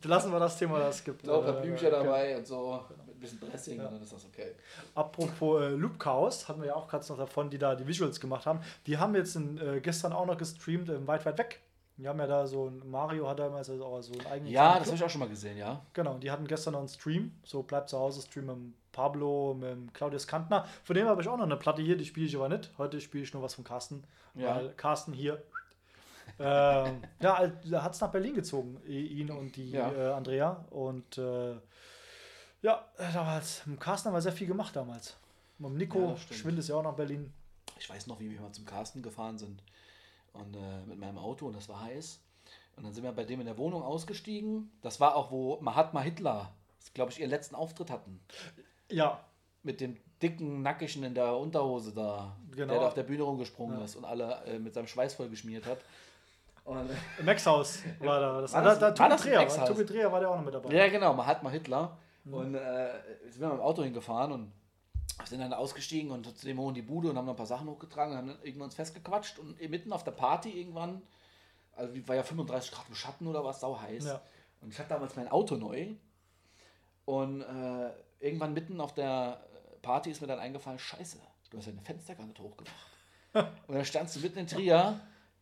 Lassen 0.04 0.34
wir 0.34 0.40
das 0.40 0.58
Thema, 0.58 0.80
das 0.80 1.02
gibt. 1.02 1.26
So, 1.26 1.40
ein 1.40 1.46
paar 1.46 1.62
Blümchen 1.62 1.88
okay. 1.88 2.04
dabei 2.04 2.38
und 2.38 2.46
so, 2.46 2.84
mit 3.06 3.16
ein 3.16 3.20
bisschen 3.20 3.40
Dressing 3.40 3.80
und 3.80 3.86
dann 3.86 4.02
ist 4.02 4.12
das 4.12 4.26
okay. 4.26 4.54
Apropos 4.96 5.62
äh, 5.62 5.70
Loop 5.70 5.98
Chaos, 5.98 6.50
hatten 6.50 6.60
wir 6.60 6.68
ja 6.68 6.76
auch 6.76 6.90
gerade 6.90 7.08
noch 7.08 7.18
davon, 7.18 7.50
die 7.50 7.58
da 7.58 7.74
die 7.74 7.88
Visuals 7.88 8.20
gemacht 8.20 8.46
haben. 8.46 8.60
Die 8.86 8.98
haben 8.98 9.16
jetzt 9.16 9.38
in, 9.38 9.58
äh, 9.60 9.80
gestern 9.80 10.12
auch 10.12 10.26
noch 10.26 10.38
gestreamt 10.38 10.90
im 10.90 11.08
Weit 11.08 11.26
Weit 11.26 11.38
Weg. 11.38 11.62
Die 11.98 12.08
haben 12.08 12.18
ja 12.20 12.26
da 12.26 12.48
so 12.48 12.70
ein, 12.70 12.90
Mario 12.90 13.30
hat 13.30 13.38
damals 13.38 13.70
also 13.70 13.86
auch 13.86 14.02
so 14.02 14.14
einen 14.14 14.26
eigenen 14.26 14.52
Ja, 14.52 14.80
das 14.80 14.88
habe 14.88 14.98
ich 14.98 15.04
auch 15.04 15.10
schon 15.10 15.20
mal 15.20 15.30
gesehen, 15.30 15.58
ja. 15.58 15.80
Genau, 15.94 16.18
die 16.18 16.32
hatten 16.32 16.48
gestern 16.48 16.72
noch 16.74 16.80
einen 16.80 16.88
Stream, 16.90 17.32
so 17.44 17.62
bleibt 17.62 17.90
zu 17.90 18.00
Hause 18.00 18.22
Stream 18.24 18.48
mit 18.48 18.74
Pablo, 18.92 19.54
mit 19.54 19.94
Claudius 19.94 20.26
Kantner. 20.26 20.66
Von 20.84 20.96
dem 20.96 21.08
habe 21.08 21.22
ich 21.22 21.28
auch 21.28 21.38
noch 21.38 21.44
eine 21.46 21.56
Platte 21.58 21.84
hier, 21.84 21.96
die 21.96 22.06
spiele 22.06 22.26
ich 22.26 22.36
aber 22.36 22.50
nicht. 22.50 22.72
Heute 22.80 23.00
spiele 23.00 23.24
ich 23.24 23.34
nur 23.34 23.44
was 23.44 23.54
von 23.54 23.64
Carsten, 23.64 24.04
Ja. 24.34 24.56
weil 24.56 24.70
Carsten 24.74 25.14
hier. 25.14 25.42
ähm, 26.40 27.04
ja, 27.22 27.48
da 27.66 27.84
hat 27.84 27.94
es 27.94 28.02
nach 28.02 28.10
Berlin 28.12 28.34
gezogen, 28.34 28.82
ihn 28.88 29.30
und 29.30 29.56
die 29.56 29.72
Ja. 29.72 29.92
äh, 29.92 30.12
Andrea. 30.14 30.66
Und 30.72 31.18
äh, 31.20 31.54
ja, 32.64 32.88
damals, 33.14 33.66
mit 33.68 33.80
Carsten 33.80 34.08
haben 34.10 34.16
wir 34.16 34.22
sehr 34.22 34.32
viel 34.32 34.48
gemacht 34.48 34.76
damals. 34.76 35.16
Mit 35.60 35.72
Ja, 35.72 35.78
Nico, 35.78 36.12
das 36.12 36.22
stimmt. 36.24 36.40
Schwind 36.40 36.60
ist 36.60 36.70
ja 36.70 36.76
auch 36.76 36.84
nach 36.84 36.96
Berlin. 36.96 37.32
Ich 37.78 37.88
weiß 37.90 38.08
noch, 38.08 38.20
wie 38.20 38.32
wir 38.32 38.42
mal 38.42 38.52
zum 38.52 38.66
Carsten 38.66 39.04
gefahren 39.04 39.38
sind 39.38 39.62
und 40.34 40.56
äh, 40.56 40.82
mit 40.86 41.00
meinem 41.00 41.18
Auto 41.18 41.48
und 41.48 41.56
das 41.56 41.70
war 41.70 41.82
heiß. 41.82 42.20
Und 42.76 42.84
dann 42.86 42.94
sind 42.94 43.04
wir 43.04 43.12
bei 43.12 43.24
dem 43.24 43.40
in 43.40 43.46
der 43.46 43.58
Wohnung 43.58 43.84
ausgestiegen. 43.84 44.72
Das 44.82 45.00
war 45.00 45.16
auch, 45.16 45.32
wo 45.32 45.60
Mahatma 45.62 46.02
Hitler, 46.02 46.52
glaube 46.94 47.12
ich, 47.12 47.20
ihren 47.20 47.30
letzten 47.30 47.56
Auftritt 47.56 47.90
hatten. 47.92 48.20
Ja, 48.92 49.24
Mit 49.66 49.80
dem 49.80 49.96
dicken 50.22 50.62
Nackigen 50.62 51.04
in 51.04 51.14
der 51.16 51.38
Unterhose 51.38 51.94
da, 51.94 52.36
Genau. 52.52 52.74
der 52.74 52.82
da 52.82 52.88
auf 52.88 52.94
der 52.96 53.04
Bühne 53.04 53.24
rumgesprungen 53.24 53.78
Ja. 53.78 53.86
ist 53.86 53.96
und 53.96 54.04
alle 54.06 54.44
äh, 54.46 54.60
mit 54.60 54.74
seinem 54.74 54.88
Schweiß 54.88 55.14
voll 55.14 55.30
geschmiert 55.30 55.66
hat. 55.66 55.78
Und, 56.66 56.90
im 57.20 57.26
Max-Haus 57.26 57.80
war 58.00 58.20
da. 58.20 58.42
Das, 58.42 58.54
War 58.54 58.62
da, 58.64 58.70
das- 58.76 58.80
da, 58.80 58.86
war 58.88 58.94
Tobi 58.96 59.10
das 59.10 59.56
Dreher? 59.56 59.66
Tobi 59.66 59.86
Dreher 59.86 60.12
war 60.12 60.20
der 60.20 60.30
auch 60.32 60.36
noch 60.38 60.44
mit 60.46 60.54
dabei. 60.54 60.74
ja, 60.74 60.88
genau, 60.90 61.14
Mahatma 61.14 61.50
Hitler. 61.50 61.98
Mhm. 62.24 62.34
Und 62.34 62.56
äh, 62.56 62.90
sind 63.30 63.42
wir 63.42 63.50
mit 63.50 63.58
dem 63.58 63.62
Auto 63.62 63.84
hingefahren 63.84 64.32
und 64.32 64.52
sind 65.26 65.40
dann 65.40 65.54
ausgestiegen 65.54 66.12
und 66.12 66.38
zu 66.38 66.46
dem 66.46 66.60
hoch 66.60 66.70
in 66.70 66.76
die 66.76 66.82
Bude 66.82 67.10
und 67.10 67.18
haben 67.18 67.26
noch 67.26 67.34
ein 67.34 67.38
paar 67.38 67.46
Sachen 67.46 67.68
hochgetragen 67.68 68.14
und 68.14 68.18
haben 68.18 68.28
dann 68.28 68.42
irgendwann 68.44 68.66
uns 68.66 68.76
festgequatscht 68.76 69.40
und 69.40 69.60
mitten 69.70 69.94
auf 69.94 70.04
der 70.04 70.12
Party 70.12 70.50
irgendwann, 70.60 71.02
also 71.76 71.94
wie- 71.94 72.08
war 72.08 72.16
ja 72.16 72.24
35 72.24 72.72
Grad 72.72 72.88
im 72.90 72.96
Schatten 72.96 73.28
oder 73.28 73.44
was, 73.46 73.62
sau 73.62 73.80
heiß. 73.80 74.06
Ja. 74.06 74.22
Und 74.62 74.72
ich 74.74 74.80
hatte 74.80 74.90
damals 74.90 75.16
mein 75.16 75.28
Auto 75.30 75.56
neu 75.56 75.88
und 77.06 77.42
äh, 77.42 77.92
irgendwann 78.20 78.54
mitten 78.54 78.80
auf 78.82 78.94
der 78.94 79.44
Party 79.82 80.12
ist 80.12 80.22
mir 80.22 80.28
dann 80.28 80.40
eingefallen, 80.40 80.80
scheiße, 80.80 81.20
du 81.50 81.58
hast 81.58 81.66
ja 81.66 81.72
eine 81.74 81.82
Fenster 81.82 82.16
gar 82.16 82.26
nicht 82.26 82.40
hochgemacht. 82.40 82.88
und 83.68 83.76
dann 83.76 83.86
standst 83.86 84.16
du 84.16 84.20
mitten 84.22 84.40
in 84.40 84.48
Trier 84.48 85.00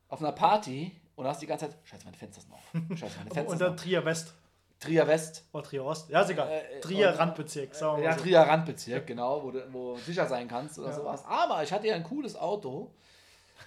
auf 0.08 0.20
einer 0.20 0.32
Party 0.32 1.00
und 1.16 1.26
hast 1.28 1.42
die 1.42 1.48
ganze 1.48 1.68
Zeit, 1.70 1.78
scheiße, 1.84 2.06
meine 2.06 2.18
Fenster 2.18 2.42
sind 2.42 2.54
auf. 2.54 2.72
Scheiße, 2.98 3.18
meine 3.20 3.30
Fenster 3.32 3.42
Und 3.44 3.50
sind 3.50 3.62
dann 3.62 3.74
auf. 3.74 3.82
Trier 3.82 4.06
West. 4.06 4.34
Trier 4.82 5.08
West. 5.08 5.46
Oder 5.54 5.64
Trier 5.64 5.86
Ost. 5.86 6.10
Ja, 6.10 6.22
ist 6.22 6.30
egal. 6.32 6.50
Äh, 6.50 6.78
äh, 6.78 6.82
Trier 6.82 7.10
Randbezirk. 7.12 7.74
Sagen 7.76 7.98
wir 7.98 8.04
Ja, 8.04 8.10
mal 8.12 8.18
so. 8.18 8.24
Trier 8.24 8.40
Randbezirk, 8.42 9.08
genau, 9.08 9.44
wo 9.44 9.52
du, 9.52 9.64
wo 9.72 9.96
sicher 9.98 10.26
sein 10.28 10.48
kannst 10.48 10.78
oder 10.80 10.90
Ja. 10.90 10.96
sowas. 10.96 11.24
Aber 11.26 11.62
ich 11.64 11.72
hatte 11.72 11.88
ja 11.88 11.96
ein 11.96 12.04
cooles 12.04 12.36
Auto, 12.36 12.92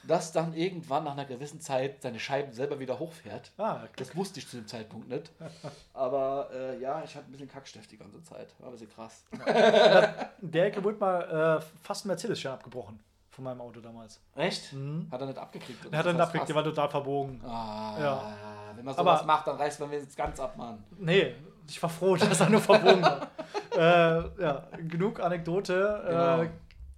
das 0.02 0.32
dann 0.32 0.52
irgendwann 0.54 1.04
nach 1.04 1.12
einer 1.12 1.24
gewissen 1.24 1.60
Zeit 1.60 2.02
seine 2.02 2.18
Scheiben 2.18 2.52
selber 2.52 2.78
wieder 2.80 2.98
hochfährt. 2.98 3.52
Ah, 3.56 3.76
Glück. 3.78 3.96
Das 3.96 4.16
wusste 4.16 4.40
ich 4.40 4.48
zu 4.48 4.56
dem 4.56 4.66
Zeitpunkt 4.66 5.08
nicht. 5.08 5.30
Aber 5.94 6.50
äh, 6.52 6.78
ja, 6.80 7.02
ich 7.04 7.14
hatte 7.14 7.26
ein 7.28 7.32
bisschen 7.32 7.48
Kackstift 7.48 7.90
die 7.92 7.96
ganze 7.96 8.22
Zeit. 8.24 8.48
War 8.58 8.68
ein 8.68 8.72
bisschen 8.72 8.90
krass. 8.90 9.22
Der 10.40 10.66
Ecke 10.66 10.82
wurde 10.82 10.98
mal 10.98 11.60
äh, 11.60 11.64
fast 11.82 12.04
ein 12.04 12.08
Mercedes-Schein 12.08 12.52
abgebrochen. 12.52 12.98
Von 13.34 13.44
meinem 13.44 13.60
Auto 13.60 13.80
damals. 13.80 14.20
Echt? 14.36 14.72
Mhm. 14.72 15.08
Hat 15.10 15.20
er 15.20 15.26
nicht 15.26 15.38
abgekriegt? 15.38 15.86
Er 15.90 15.98
hat 15.98 16.06
dann 16.06 16.16
Was 16.18 16.26
abgekriegt, 16.28 16.48
der 16.50 16.56
war 16.56 16.64
total 16.64 16.88
verbogen. 16.88 17.40
Ah, 17.44 17.96
Ja. 17.98 18.36
Wenn 18.76 18.84
man 18.84 18.94
Aber- 18.96 19.12
sowas 19.12 19.26
macht, 19.26 19.46
dann 19.46 19.56
reißt 19.56 19.80
man 19.80 19.92
jetzt 19.92 20.16
ganz 20.16 20.38
ab, 20.40 20.56
Mann. 20.56 20.82
Nee, 20.98 21.34
ich 21.68 21.80
war 21.82 21.90
froh, 21.90 22.16
dass 22.30 22.40
er 22.40 22.50
nur 22.50 22.60
verbogen 22.60 23.02
war. 23.02 23.28
äh, 23.76 24.42
ja, 24.42 24.68
genug 24.88 25.20
Anekdote. 25.20 26.02
Genau. 26.06 26.42
Äh, 26.42 26.50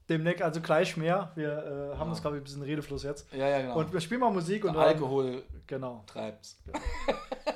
demnächst 0.09 0.43
also 0.43 0.61
gleich 0.61 0.97
mehr. 0.97 1.31
Wir 1.35 1.93
äh, 1.95 1.97
haben 1.97 2.09
Ja. 2.09 2.15
das, 2.15 2.21
glaube 2.23 2.37
ich, 2.37 2.43
ein 2.43 2.45
bisschen 2.45 2.63
Redefluss 2.63 3.03
jetzt. 3.03 3.33
Ja, 3.33 3.49
ja, 3.49 3.61
genau. 3.63 3.77
Und 3.79 3.93
wir 3.93 4.01
spielen 4.01 4.21
mal 4.21 4.31
Musik 4.31 4.65
und 4.65 4.75
dann, 4.75 4.85
Alkohol 4.85 5.43
Genau. 5.67 6.03
treibt's. 6.07 6.59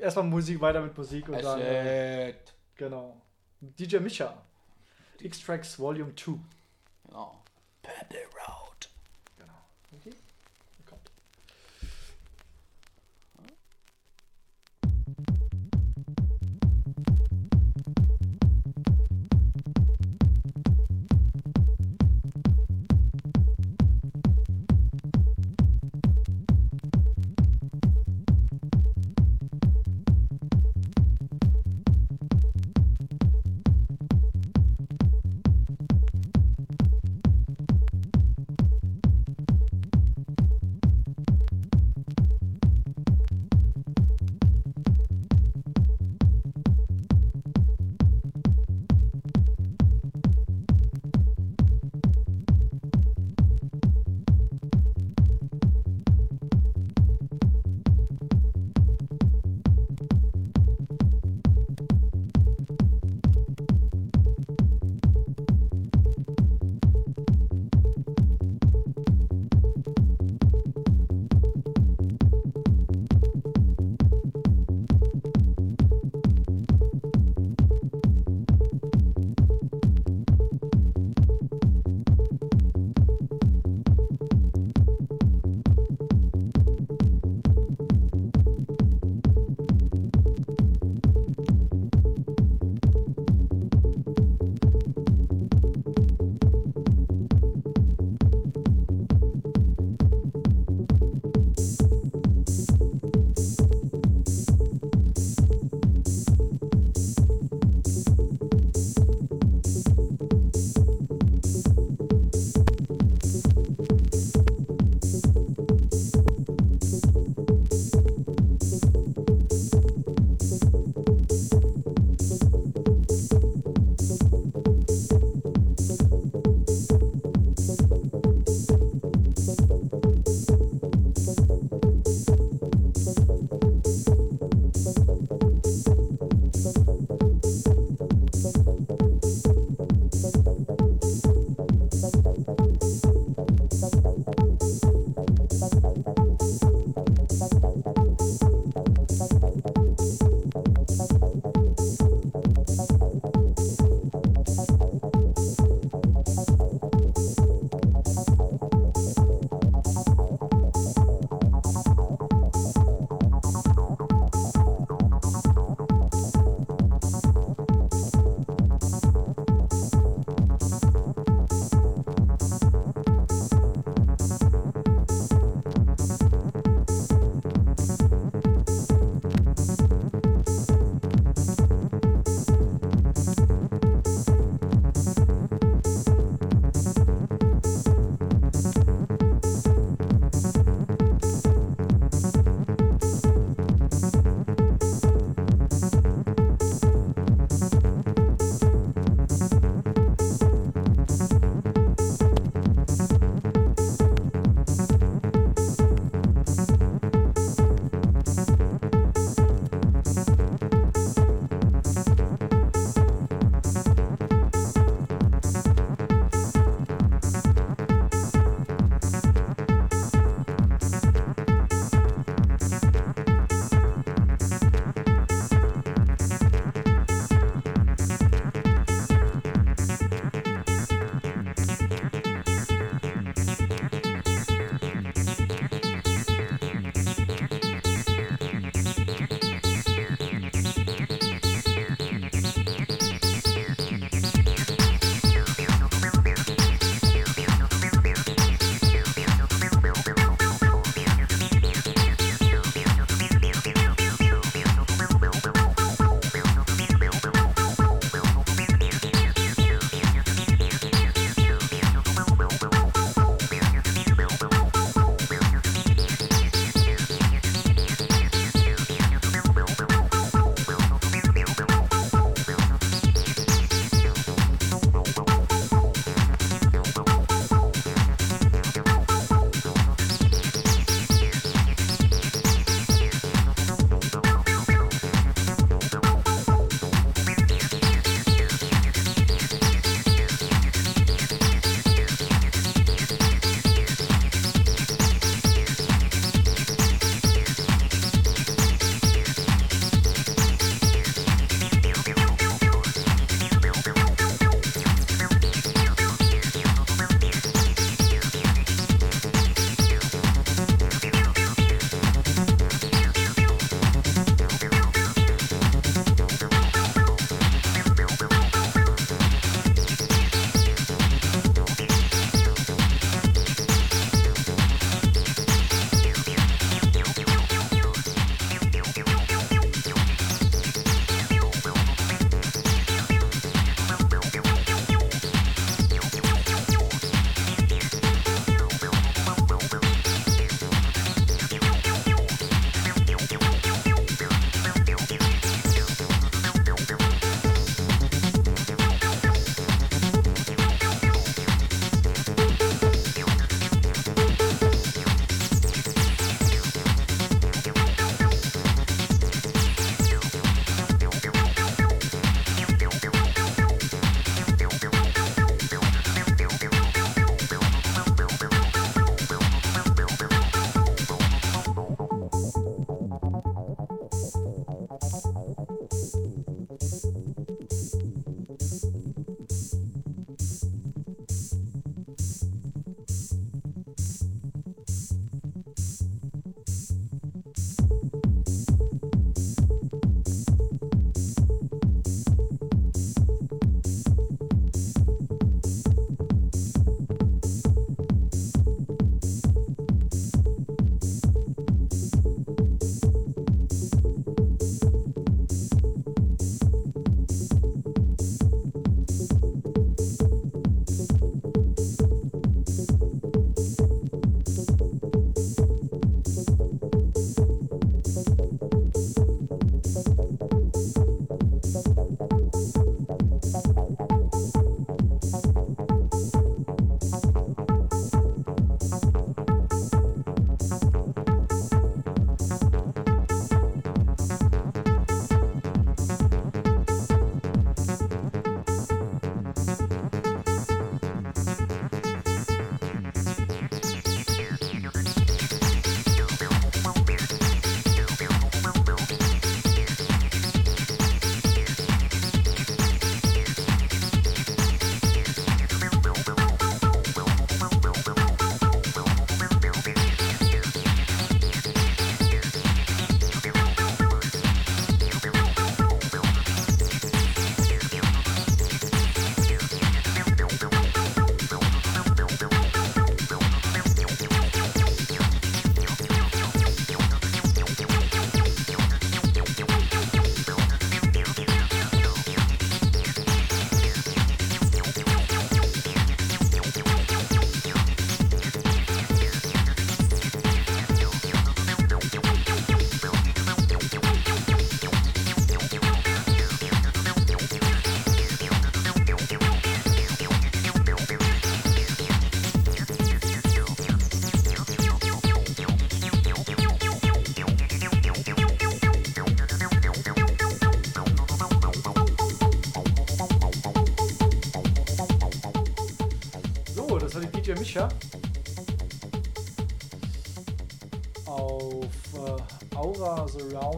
Erstmal 0.00 0.24
Musik, 0.24 0.60
weiter 0.60 0.80
mit 0.80 0.96
Musik 0.96 1.28
und 1.28 1.42
dann. 1.42 1.60
Äh, 1.60 2.34
genau. 2.76 3.16
DJ 3.60 3.98
Micha. 3.98 4.34
X-Tracks 5.20 5.78
Volume 5.78 6.12
2. 6.16 6.32
Genau. 7.06 7.41
Purple 7.82 8.31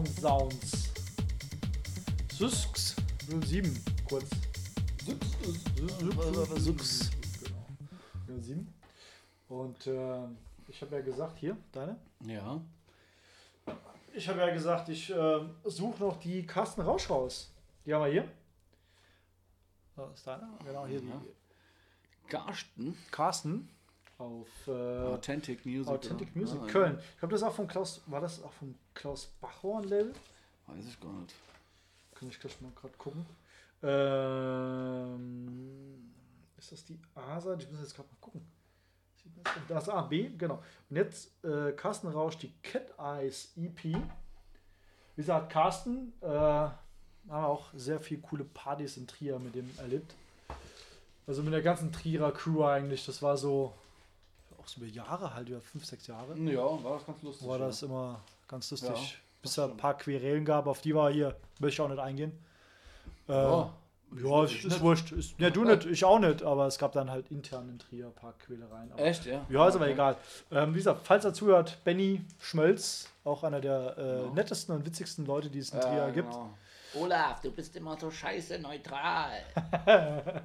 Surround 0.04 0.52
Sounds. 0.52 0.92
Susks 2.32 2.96
07, 3.28 3.82
kurz. 4.08 4.28
Sux. 6.58 7.10
Genau. 7.42 7.66
07. 8.40 8.74
Und 9.48 9.86
äh, 9.86 10.26
ich 10.68 10.80
habe 10.82 10.96
ja 10.96 11.00
gesagt, 11.02 11.38
hier, 11.38 11.56
deine? 11.72 11.96
Ja. 12.26 12.60
Ich 14.12 14.28
habe 14.28 14.40
ja 14.40 14.52
gesagt, 14.52 14.88
ich 14.88 15.10
äh, 15.10 15.40
suche 15.64 16.02
noch 16.02 16.18
die 16.20 16.44
Carsten 16.46 16.82
Rausch 16.82 17.08
raus. 17.08 17.52
Die 17.84 17.94
haben 17.94 18.04
wir 18.04 18.12
hier. 18.12 18.28
Das 19.96 20.14
ist 20.14 20.26
deine? 20.26 20.48
Genau, 20.64 20.86
hier 20.86 21.00
Ja. 21.00 21.20
die 21.22 22.28
Carsten. 22.28 22.96
Carsten 23.10 23.68
auf 24.24 24.48
äh, 24.68 24.70
Authentic 24.70 25.64
Music. 25.66 25.88
Authentic? 25.92 26.34
Music 26.36 26.60
Ah. 26.62 26.66
Köln. 26.66 26.98
Ich 27.12 27.18
glaube, 27.18 27.32
das 27.32 27.42
ist 27.42 27.46
auch 27.48 27.54
von 27.54 27.66
Klaus, 27.68 28.02
war 28.06 28.20
das 28.20 28.42
auch 28.42 28.52
von 28.52 28.74
Klaus 28.94 29.26
Bachhorn 29.40 29.84
Label? 29.84 30.12
Weiß 30.66 30.84
ich 30.86 30.98
gar 31.00 31.12
nicht. 31.12 31.34
Kann 32.14 32.28
ich 32.28 32.40
gleich 32.40 32.60
mal 32.60 32.72
gerade 32.74 32.94
gucken. 32.96 33.26
Ähm, 34.54 36.12
ist 36.56 36.72
das 36.72 36.84
die 36.84 36.98
A-Seite? 37.14 37.62
Ich 37.64 37.70
muss 37.70 37.80
jetzt 37.80 37.94
gerade 37.94 38.08
mal 38.08 38.18
gucken. 38.20 38.40
Das 39.68 39.88
A, 39.88 40.02
B, 40.02 40.30
genau. 40.38 40.62
Und 40.90 40.96
jetzt 40.96 41.30
äh, 41.44 41.72
Carsten 41.72 42.08
Rausch, 42.08 42.38
die 42.38 42.52
Cat 42.62 42.94
Eyes 42.98 43.52
EP. 43.56 43.82
Wie 43.84 43.96
gesagt, 45.16 45.50
Carsten, 45.52 46.12
äh, 46.22 46.26
haben 46.28 46.78
wir 47.26 47.46
auch 47.46 47.70
sehr 47.74 48.00
viele 48.00 48.20
coole 48.20 48.44
Partys 48.44 48.96
in 48.96 49.06
Trier 49.06 49.38
mit 49.38 49.54
dem 49.54 49.70
erlebt. 49.78 50.14
Also 51.26 51.42
mit 51.42 51.52
der 51.54 51.62
ganzen 51.62 51.90
Trierer 51.92 52.32
Crew 52.32 52.64
eigentlich. 52.64 53.06
Das 53.06 53.22
war 53.22 53.36
so, 53.36 53.72
auch 54.64 54.68
so 54.68 54.80
über 54.80 54.90
Jahre 54.90 55.34
halt, 55.34 55.48
über 55.48 55.60
fünf, 55.60 55.84
sechs 55.84 56.06
Jahre 56.06 56.36
Ja, 56.38 56.62
war 56.82 56.94
das 56.94 57.06
ganz 57.06 57.22
lustig. 57.22 57.48
war 57.48 57.58
ja. 57.58 57.66
das 57.66 57.82
immer 57.82 58.20
ganz 58.48 58.70
lustig. 58.70 58.90
Ja, 58.90 59.18
Bis 59.42 59.54
da 59.54 59.64
ein 59.66 59.76
paar 59.76 59.96
Querelen 59.96 60.44
gab, 60.44 60.66
auf 60.66 60.80
die 60.80 60.94
war 60.94 61.12
hier, 61.12 61.36
möchte 61.60 61.74
ich 61.74 61.80
auch 61.80 61.88
nicht 61.88 62.00
eingehen. 62.00 62.32
Äh, 63.28 63.32
Ja. 63.32 63.72
ja, 64.16 64.44
Ich 64.44 64.64
ist, 64.64 64.72
nicht. 64.72 64.80
wurscht. 64.80 65.12
Ist, 65.12 65.34
ja, 65.38 65.50
du 65.50 65.64
nicht, 65.64 65.86
ich 65.86 66.04
auch 66.04 66.18
nicht, 66.18 66.42
aber 66.42 66.66
es 66.66 66.78
gab 66.78 66.92
dann 66.92 67.10
halt 67.10 67.30
intern 67.30 67.68
in 67.68 67.78
Trier 67.78 68.06
ein 68.06 68.12
paar 68.14 68.32
Quälereien. 68.38 68.90
Aber, 68.92 69.02
Echt, 69.02 69.26
ja? 69.26 69.44
ja, 69.48 69.68
ist 69.68 69.74
aber 69.74 69.84
Okay. 69.84 69.92
egal. 69.94 70.16
Ähm, 70.50 70.72
wie 70.72 70.78
gesagt, 70.78 71.00
falls 71.04 71.24
er 71.24 71.34
zuhört, 71.34 71.78
Benny 71.84 72.24
Schmölz, 72.38 73.08
auch 73.24 73.44
einer 73.44 73.60
der 73.60 73.96
äh, 73.98 74.22
Ja. 74.24 74.30
nettesten 74.30 74.74
und 74.74 74.86
witzigsten 74.86 75.26
Leute, 75.26 75.50
die 75.50 75.58
es 75.58 75.70
in 75.70 75.78
Ja, 75.78 75.84
Trier 75.88 76.12
gibt. 76.12 76.34
Olaf, 76.96 77.40
du 77.40 77.50
bist 77.50 77.74
immer 77.76 77.96
so 77.98 78.10
scheiße 78.10 78.58
neutral. 78.58 79.42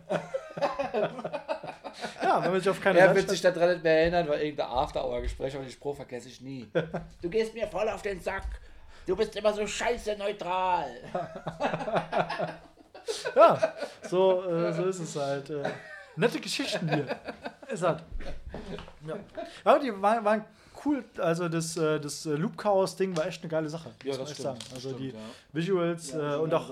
Ja, 2.22 2.44
wenn 2.44 2.52
man 2.52 2.60
sich 2.60 2.70
auf 2.70 2.82
keine 2.82 3.00
Er 3.00 3.16
wird 3.16 3.30
sich 3.30 3.42
daran 3.42 3.72
nicht 3.72 3.84
mehr 3.84 4.02
erinnern, 4.02 4.28
weil 4.28 4.42
irgendein 4.42 4.68
After-Hour-Gespräch 4.68 5.56
und 5.56 5.64
den 5.64 5.72
Spruch 5.72 5.96
vergesse 5.96 6.30
ich 6.30 6.42
nie. 6.42 6.70
Du 7.22 7.30
gehst 7.30 7.54
mir 7.54 7.68
voll 7.68 7.90
auf 7.90 8.02
den 8.02 8.20
Sack. 8.20 8.44
Du 9.06 9.16
bist 9.16 9.36
immer 9.36 9.54
so 9.54 9.66
scheiße 9.66 10.16
neutral. 10.18 10.90
Ja, 13.36 13.74
so, 14.04 14.44
äh, 14.44 14.72
so 14.72 14.86
ist 14.86 15.00
es 15.00 15.16
halt. 15.16 15.50
Äh, 15.50 15.64
nette 16.16 16.40
Geschichten 16.40 16.88
hier. 16.94 17.08
Ist 17.68 17.82
halt. 17.82 18.04
Ja. 19.08 19.16
Aber 19.64 19.80
die 19.80 19.92
waren, 20.00 20.24
waren 20.24 20.46
cool. 20.86 21.04
Also 21.18 21.50
das, 21.50 21.76
äh, 21.78 22.00
das 22.00 22.26
äh, 22.26 22.36
Loop 22.36 22.58
Chaos 22.58 22.96
Ding 22.96 23.16
war 23.18 23.26
echt 23.28 23.42
eine 23.42 23.50
geile 23.50 23.70
Sache. 23.70 23.92
Ja, 24.04 24.18
das 24.18 24.32
stimmt. 24.32 24.44
sagen. 24.44 24.60
Also 24.74 24.90
stimmt, 24.90 25.00
die 25.02 25.10
ja. 25.10 25.20
Visuals 25.54 26.12
Ja, 26.12 26.36
äh, 26.36 26.40
und, 26.40 26.54
auch, 26.54 26.70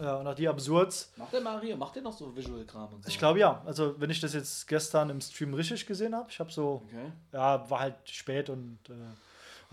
ja, 0.00 0.16
und 0.16 0.26
auch 0.26 0.34
die 0.34 0.48
Absurds. 0.48 1.12
Macht 1.16 1.32
der 1.32 1.40
Mario, 1.40 1.76
macht 1.76 1.94
der 1.96 2.02
noch 2.02 2.12
so 2.12 2.34
Visual-Kram 2.34 2.92
und 2.94 3.04
so? 3.04 3.08
Ich 3.08 3.18
glaube 3.18 3.38
ja. 3.38 3.62
Also 3.66 3.94
wenn 4.00 4.10
ich 4.10 4.20
das 4.20 4.34
jetzt 4.34 4.66
gestern 4.68 5.10
im 5.10 5.20
Stream 5.20 5.54
richtig 5.54 5.86
gesehen 5.86 6.14
habe, 6.14 6.26
ich 6.30 6.38
habe 6.40 6.50
so, 6.50 6.82
Okay. 6.86 7.12
ja, 7.32 7.68
war 7.70 7.80
halt 7.80 7.94
spät 8.04 8.48
und 8.50 8.78
äh, 8.88 8.94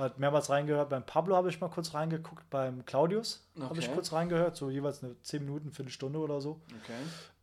hat 0.02 0.20
mehrmals 0.20 0.50
reingehört. 0.50 0.90
Beim 0.90 1.04
Pablo 1.04 1.36
habe 1.36 1.50
ich 1.50 1.60
mal 1.60 1.70
kurz 1.70 1.94
reingeguckt, 1.94 2.48
beim 2.50 2.86
Claudius 2.86 3.44
habe 3.60 3.80
ich 3.80 3.86
Okay. 3.86 3.96
kurz 3.96 4.12
reingehört, 4.14 4.56
so 4.56 4.70
jeweils 4.70 5.04
eine 5.04 5.16
10 5.24 5.44
Minuten, 5.44 5.72
Viertelstunde 5.72 6.20
oder 6.20 6.40
so. 6.40 6.60
Okay. 6.84 6.94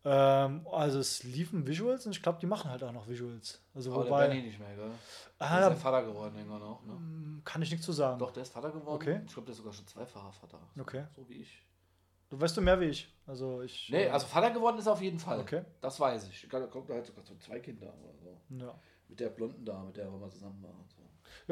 Ähm, 0.06 0.66
also 0.70 0.98
es 0.98 1.22
liefen 1.22 1.66
Visuals 1.66 2.04
und 2.04 2.12
ich 2.12 2.22
glaube, 2.22 2.38
die 2.38 2.46
machen 2.46 2.70
halt 2.70 2.82
auch 2.84 2.92
noch 2.92 3.08
Visuals. 3.08 3.62
Also 3.74 3.92
Aber 3.94 4.02
der 4.04 4.12
wobei, 4.12 4.28
Benny 4.28 4.42
nicht 4.42 4.58
mehr, 4.58 4.74
gell? 4.76 4.90
Ah, 5.38 5.48
der 5.48 5.58
ist 5.58 5.64
da- 5.64 5.70
ja 5.70 5.76
Vater 5.76 6.06
geworden 6.06 6.36
irgendwann 6.36 6.62
auch, 6.62 6.82
ne? 6.84 7.40
kann 7.44 7.62
ich 7.62 7.70
nichts 7.70 7.86
zu 7.86 7.92
sagen. 7.92 8.18
Doch, 8.18 8.30
der 8.30 8.42
ist 8.42 8.52
Vater 8.52 8.70
geworden. 8.70 8.94
Okay. 8.96 9.20
Ich 9.26 9.32
glaube, 9.32 9.46
der 9.46 9.52
ist 9.52 9.58
sogar 9.58 9.72
schon 9.72 9.86
zweifacher 9.86 10.32
Vater. 10.32 10.58
So, 10.74 10.82
Okay. 10.82 11.04
So 11.16 11.28
wie 11.28 11.34
ich. 11.42 11.62
Du 12.28 12.40
weißt 12.40 12.56
du 12.56 12.60
mehr 12.60 12.78
wie 12.80 12.86
ich. 12.86 13.14
Also 13.26 13.62
ich. 13.62 13.88
Nee, 13.90 14.04
äh, 14.04 14.10
also 14.10 14.26
Vater 14.26 14.50
geworden 14.50 14.78
ist 14.78 14.88
auf 14.88 15.00
jeden 15.00 15.18
Fall. 15.18 15.40
Okay. 15.40 15.62
Das 15.80 15.98
weiß 16.00 16.28
ich. 16.28 16.48
Da 16.50 16.60
kommt 16.66 16.90
halt 16.90 17.06
sogar 17.06 17.24
so 17.24 17.34
zwei 17.36 17.60
Kinder 17.60 17.92
oder 18.02 18.12
so. 18.18 18.40
Ja, 18.58 18.74
Mit 19.08 19.20
der 19.20 19.28
blonden 19.28 19.64
Dame, 19.64 19.86
mit 19.86 19.96
der 19.96 20.10
wir 20.10 20.18
mal 20.18 20.30
zusammen 20.30 20.62
waren. 20.62 20.84
So. 20.88 21.02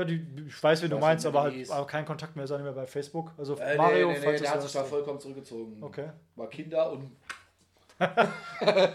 ja 0.00 0.04
die, 0.04 0.44
ich 0.46 0.62
weiß, 0.62 0.82
wie 0.82 0.88
du 0.88 0.98
meinst, 0.98 1.24
aber 1.24 1.42
halt 1.42 1.56
ist. 1.56 1.70
aber 1.70 1.86
kein 1.86 2.04
Kontakt 2.04 2.36
mehr, 2.36 2.44
ist 2.44 2.50
auch 2.52 2.56
nicht 2.56 2.64
mehr 2.64 2.72
bei 2.72 2.86
Facebook. 2.86 3.32
Also 3.38 3.56
Äh, 3.56 3.76
Mario, 3.76 4.08
nee, 4.08 4.18
nee, 4.18 4.32
nee, 4.32 4.38
der 4.38 4.50
hat 4.50 4.62
sich 4.62 4.72
da 4.72 4.84
vollkommen 4.84 5.20
zurückgezogen. 5.20 5.82
Okay. 5.82 6.10
War 6.36 6.48
Kinder 6.48 6.90
und. 6.92 7.16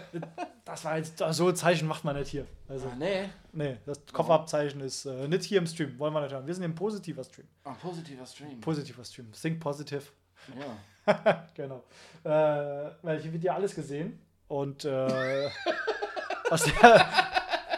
Das 0.64 0.84
war 0.84 0.98
jetzt, 0.98 1.18
so 1.30 1.48
ein 1.48 1.56
Zeichen 1.56 1.88
macht 1.88 2.04
man 2.04 2.14
nicht 2.16 2.28
hier. 2.28 2.46
Also, 2.68 2.88
Ah, 2.88 2.94
nee. 2.98 3.24
nee, 3.52 3.78
das 3.86 4.04
Kopfabzeichen 4.12 4.80
ist 4.82 5.06
äh, 5.06 5.26
nicht 5.26 5.44
hier 5.44 5.58
im 5.58 5.66
Stream. 5.66 5.98
Wollen 5.98 6.12
wir 6.12 6.20
nicht 6.20 6.34
haben. 6.34 6.46
Wir 6.46 6.54
sind 6.54 6.62
ein 6.64 6.74
positiver 6.74 7.24
Stream. 7.24 7.48
Ah, 7.64 7.72
positiver 7.80 8.26
Stream. 8.26 8.60
Positiver 8.60 9.02
Stream. 9.04 9.32
Think 9.32 9.60
positive. 9.60 10.02
ja. 10.58 11.46
genau. 11.54 11.84
Äh, 12.22 12.90
weil 13.00 13.18
hier 13.20 13.32
wird 13.32 13.44
ja 13.44 13.54
alles 13.54 13.74
gesehen. 13.74 14.20
Und 14.46 14.84
äh, 14.84 15.48
aus, 16.50 16.64
der, 16.64 17.06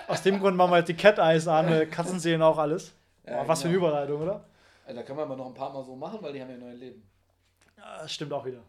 aus 0.09 0.23
dem 0.23 0.41
Grund 0.41 0.57
machen 0.57 0.73
wir 0.73 0.79
jetzt 0.79 0.89
die 0.89 0.95
Cat 0.95 1.19
Eyes 1.21 1.47
an. 1.47 1.89
Katzen 1.91 2.19
sehen 2.19 2.43
auch 2.43 2.59
alles. 2.59 2.93
Ja, 3.25 3.43
Oh, 3.45 3.49
was 3.49 3.63
für 3.63 3.69
eine 3.69 3.77
genau. 3.77 3.87
Überleitung, 3.89 4.21
oder? 4.23 4.45
Äh, 4.85 4.95
Da 4.95 5.05
kann 5.05 5.15
man 5.15 5.27
aber 5.27 5.37
noch 5.37 5.47
ein 5.47 5.55
paar 5.55 5.73
Mal 5.73 5.85
so 5.85 5.95
machen, 5.95 6.19
weil 6.23 6.33
die 6.33 6.41
haben 6.43 6.49
ja 6.49 6.55
ein 6.55 6.61
neues 6.61 6.81
Leben. 6.81 7.09
Ja, 7.77 7.99
das 8.03 8.13
stimmt 8.13 8.33
auch 8.33 8.45
wieder. 8.45 8.63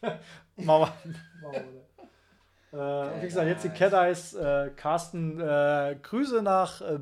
wir. 0.00 0.18
Machen 0.64 0.92
wir 1.42 1.50
wieder. 1.52 1.80
Äh, 2.72 2.76
wie 2.76 3.26
gesagt, 3.26 3.46
jetzt 3.48 3.64
die 3.64 3.70
Cat 3.70 3.92
Eyes. 3.92 4.34
Äh, 4.34 4.70
Carsten, 4.76 5.40
äh, 5.40 5.96
Grüße 6.00 6.42
nach 6.42 6.80
äh, 6.80 6.98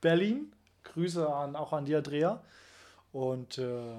Berlin. 0.00 0.52
Grüße 0.84 1.32
an, 1.32 1.56
auch 1.56 1.72
an 1.72 1.84
die 1.84 1.94
Andrea. 1.94 2.42
Und 3.12 3.58
äh, 3.58 3.96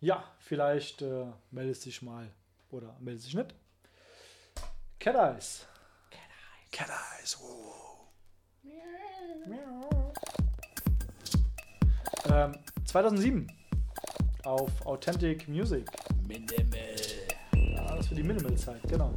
ja, 0.00 0.24
vielleicht 0.38 1.02
äh, 1.02 1.26
meldest 1.50 1.84
dich 1.84 2.02
mal. 2.02 2.28
Oder 2.70 2.96
meldest 3.00 3.26
dich 3.26 3.34
nicht. 3.34 3.54
Cat 4.98 5.14
Eyes. 5.14 5.66
Cat 6.70 6.88
Eyes. 6.88 7.38
Oh. 7.42 7.72
Ähm, 12.32 12.52
2007 12.84 13.46
auf 14.44 14.86
Authentic 14.86 15.48
Music. 15.48 15.86
Minimal. 16.26 16.96
Ja, 17.54 17.96
das 17.96 18.06
für 18.06 18.14
die 18.14 18.22
Minimal-Zeit, 18.22 18.82
genau. 18.88 19.12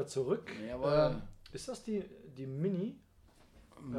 Wieder 0.00 0.06
zurück. 0.08 0.50
Jawohl. 0.66 1.10
Ähm, 1.12 1.22
ist 1.52 1.68
das 1.68 1.82
die, 1.82 2.04
die 2.36 2.46
Mini? 2.46 2.96
Äh, 3.92 3.94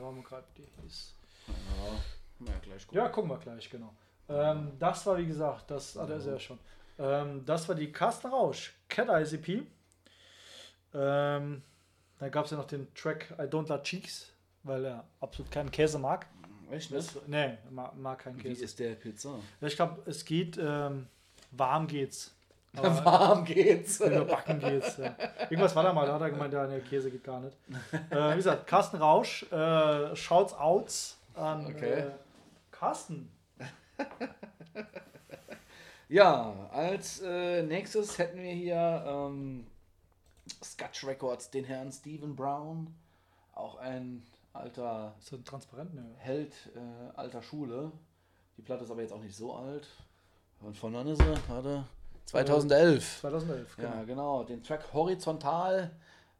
warum 0.00 0.22
gerade 0.22 0.46
die 0.56 0.64
hieß? 0.82 1.14
Ja, 1.46 2.46
ja, 2.46 2.58
gleich 2.62 2.86
gucken. 2.86 2.98
Ja, 2.98 3.08
gucken 3.08 3.30
wir 3.30 3.38
gleich, 3.38 3.68
genau. 3.70 3.94
Ähm, 4.28 4.72
das 4.78 5.06
war, 5.06 5.16
wie 5.18 5.26
gesagt, 5.26 5.70
das, 5.70 5.96
ah, 5.96 6.06
der 6.06 6.16
ist 6.16 6.26
ja 6.26 6.38
schon. 6.38 6.58
Ähm, 6.98 7.44
das 7.44 7.68
war 7.68 7.74
die 7.74 7.90
Carsten 7.92 8.28
Rausch, 8.28 8.74
Cat 8.88 9.08
ICP. 9.08 9.66
Ähm, 10.94 11.62
dann 12.18 12.30
gab 12.30 12.44
es 12.44 12.50
ja 12.52 12.56
noch 12.56 12.66
den 12.66 12.92
Track 12.94 13.32
I 13.38 13.42
Don't 13.42 13.68
Like 13.68 13.82
Cheeks, 13.84 14.32
weil 14.62 14.84
er 14.84 15.04
absolut 15.20 15.50
keinen 15.50 15.70
Käse 15.70 15.98
mag. 15.98 16.26
Echt 16.70 16.92
Das, 16.92 17.14
nicht? 17.14 17.28
nee, 17.28 17.58
mag, 17.70 17.94
mag 17.96 18.18
keinen 18.20 18.38
Wie 18.38 18.42
Käse. 18.42 18.64
ist 18.64 18.78
der 18.78 18.94
Pizza? 18.94 19.38
Ich 19.60 19.76
glaube, 19.76 20.02
es 20.06 20.24
geht, 20.24 20.56
ähm, 20.60 21.06
warm 21.50 21.86
geht's. 21.86 22.34
Aber 22.78 23.04
Warm 23.04 23.44
geht's. 23.44 24.00
überbacken 24.00 24.58
geht's. 24.58 24.96
Ja. 24.96 25.14
Irgendwas 25.50 25.74
war 25.76 25.82
da 25.84 25.92
mal, 25.92 26.06
da 26.06 26.14
hat 26.14 26.22
er 26.22 26.30
gemeint, 26.30 26.52
ja, 26.52 26.66
nee, 26.66 26.80
Käse 26.80 27.10
geht 27.10 27.24
gar 27.24 27.40
nicht. 27.40 27.56
Äh, 28.10 28.32
wie 28.32 28.36
gesagt, 28.36 28.66
Carsten 28.66 28.96
Rausch, 28.96 29.44
äh, 29.52 30.14
Shouts 30.16 30.54
Outs 30.54 31.18
an 31.34 31.66
Okay. 31.66 32.00
äh, 32.00 32.10
Carsten. 32.70 33.30
Ja, 36.08 36.68
als 36.70 37.22
äh, 37.22 37.62
nächstes 37.62 38.18
hätten 38.18 38.38
wir 38.38 38.52
hier 38.52 39.04
ähm, 39.06 39.66
Scotch 40.62 41.04
Records, 41.06 41.50
den 41.50 41.64
Herrn 41.64 41.90
Stephen 41.90 42.36
Brown. 42.36 42.94
Auch 43.54 43.76
ein 43.76 44.22
alter 44.52 45.14
das 45.30 45.42
transparent? 45.44 45.94
Ne? 45.94 46.04
Held 46.18 46.52
äh, 46.76 47.18
alter 47.18 47.42
Schule. 47.42 47.90
Die 48.56 48.62
Platte 48.62 48.84
ist 48.84 48.90
aber 48.90 49.00
jetzt 49.00 49.12
auch 49.12 49.22
nicht 49.22 49.34
so 49.34 49.54
alt. 49.54 49.88
Und 50.60 50.76
von 50.76 50.92
wann 50.92 51.08
ist 51.08 51.18
sie? 51.18 51.34
Warte. 51.48 51.84
2011. 52.26 53.20
2011, 53.20 53.76
genau. 53.76 53.88
Ja, 53.88 54.04
genau. 54.04 54.44
Den 54.44 54.62
Track 54.62 54.92
Horizontal. 54.92 55.90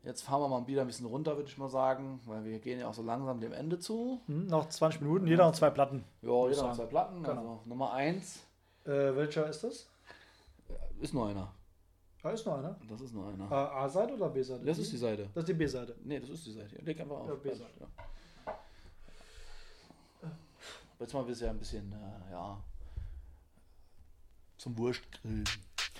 Jetzt 0.02 0.22
fahren 0.22 0.42
wir 0.42 0.48
mal 0.48 0.66
wieder 0.66 0.82
ein 0.82 0.86
bisschen 0.86 1.06
runter, 1.06 1.36
würde 1.36 1.48
ich 1.48 1.56
mal 1.56 1.70
sagen, 1.70 2.20
weil 2.26 2.44
wir 2.44 2.58
gehen 2.58 2.78
ja 2.78 2.88
auch 2.88 2.94
so 2.94 3.02
langsam 3.02 3.40
dem 3.40 3.52
Ende 3.52 3.78
zu. 3.78 4.20
Hm, 4.26 4.46
noch 4.48 4.68
20 4.68 5.00
Minuten, 5.00 5.26
jeder 5.26 5.46
noch 5.46 5.54
zwei 5.54 5.70
Platten. 5.70 6.04
Ja, 6.20 6.28
jeder 6.28 6.48
noch 6.48 6.56
sagen. 6.56 6.74
zwei 6.74 6.86
Platten. 6.86 7.22
Genau. 7.22 7.30
Also 7.40 7.60
Nummer 7.64 7.92
eins 7.92 8.40
Äh, 8.84 8.90
welcher 9.16 9.48
ist 9.48 9.64
das? 9.64 9.88
ist 11.00 11.14
nur 11.14 11.28
einer. 11.28 11.50
Da 12.22 12.30
ist 12.30 12.44
noch 12.46 12.58
einer. 12.58 12.76
Das 12.88 13.00
ist 13.00 13.14
nur 13.14 13.28
einer. 13.28 13.50
Äh, 13.50 13.54
A-Seite 13.54 14.14
oder 14.14 14.28
B-Seite? 14.28 14.64
Das 14.64 14.78
ist 14.78 14.92
die 14.92 14.96
Seite. 14.98 15.28
Das 15.34 15.42
ist 15.42 15.48
die 15.48 15.54
B-Seite. 15.54 15.94
Nee, 16.04 16.20
das 16.20 16.30
ist 16.30 16.46
die 16.46 16.52
Seite. 16.52 16.76
Leg 16.82 17.00
einfach 17.00 17.16
auf. 17.16 17.28
Ja, 17.28 17.34
B-Seite. 17.34 17.80
Ja. 17.80 18.04
Jetzt 20.98 21.12
mal 21.12 21.26
wir 21.26 21.34
ja 21.34 21.50
ein 21.50 21.58
bisschen, 21.58 21.92
äh, 21.92 22.32
ja, 22.32 22.58
zum 24.56 24.78
Wurstgrillen. 24.78 25.44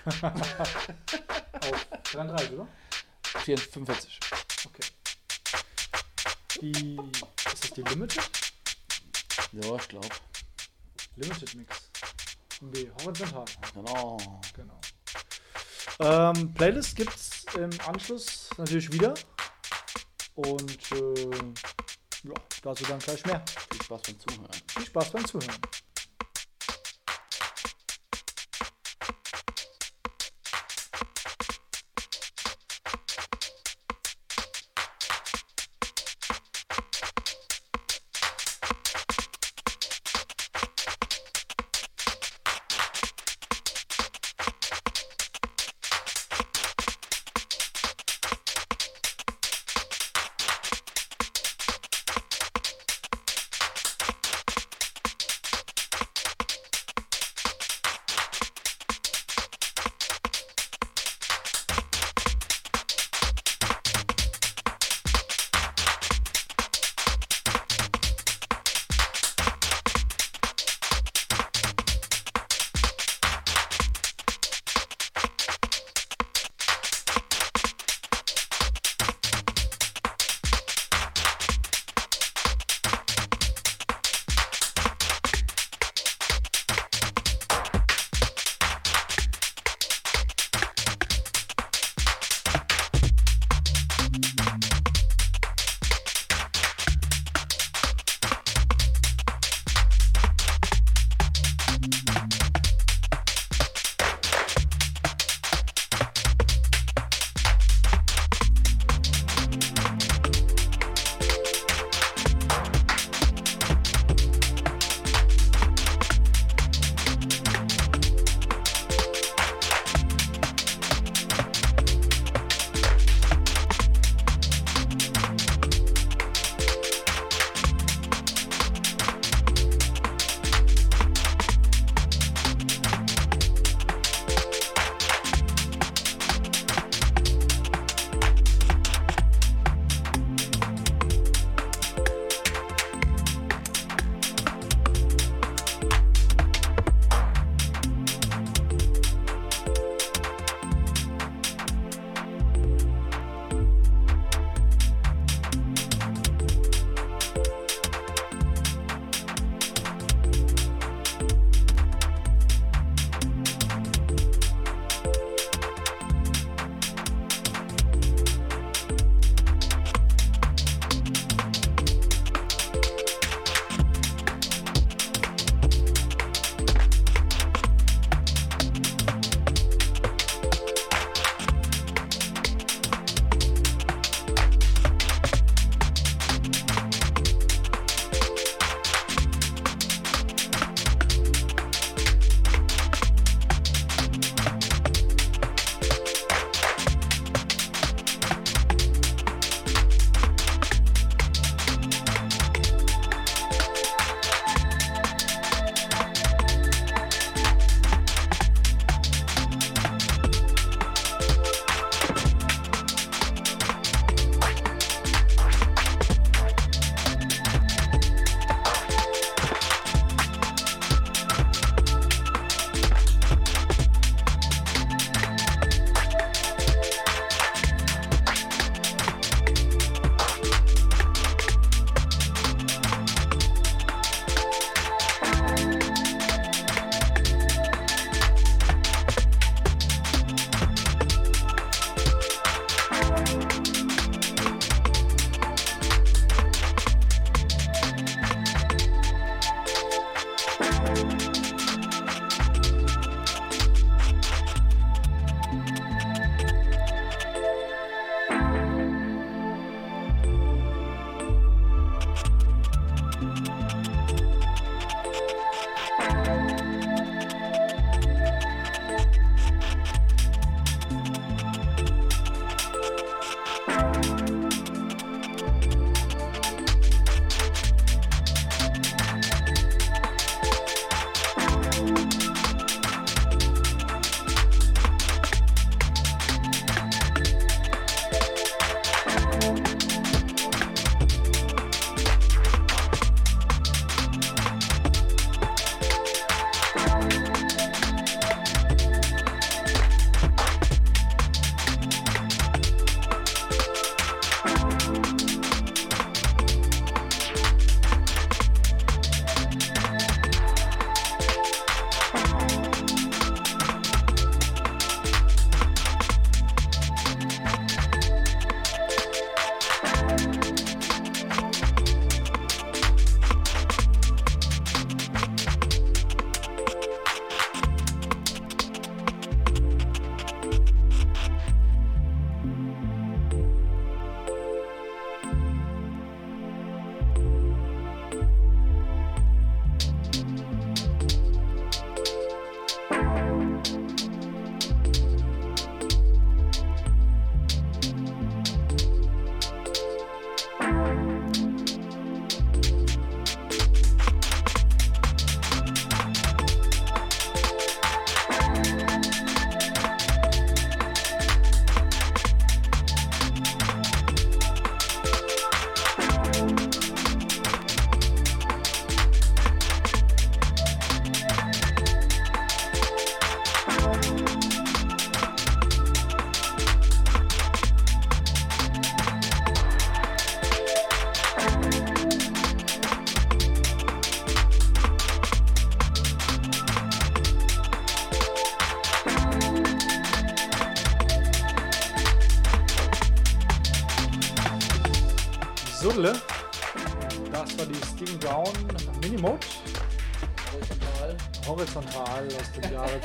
Auf 0.05 1.87
33, 2.13 2.53
oder? 2.53 2.69
45. 3.45 4.21
Okay. 4.67 4.83
Die. 6.61 6.97
Ist 7.53 7.65
das 7.65 7.71
die 7.73 7.83
Limited? 7.83 8.31
Ja, 9.53 9.77
ich 9.77 9.89
glaube. 9.89 10.09
Limited 11.17 11.55
Mix. 11.55 11.91
B, 12.61 12.91
horizontal. 13.03 13.45
Genau. 13.75 14.17
Genau. 14.55 14.81
Ähm, 16.01 16.53
Playlist 16.55 16.97
gibt's 16.97 17.45
im 17.55 17.71
Anschluss 17.87 18.51
natürlich 18.57 18.93
wieder. 18.93 19.15
Und 20.35 20.93
äh, 20.93 21.31
ja, 22.25 22.35
dazu 22.63 22.85
dann 22.85 22.99
gleich 22.99 23.25
mehr. 23.27 23.45
Viel 23.71 23.83
Spaß 23.83 24.03
beim 24.03 24.21
Zuhören. 24.21 24.51
Viel 24.69 24.87
Spaß 24.87 25.11
beim 25.11 25.25
Zuhören. 25.27 25.61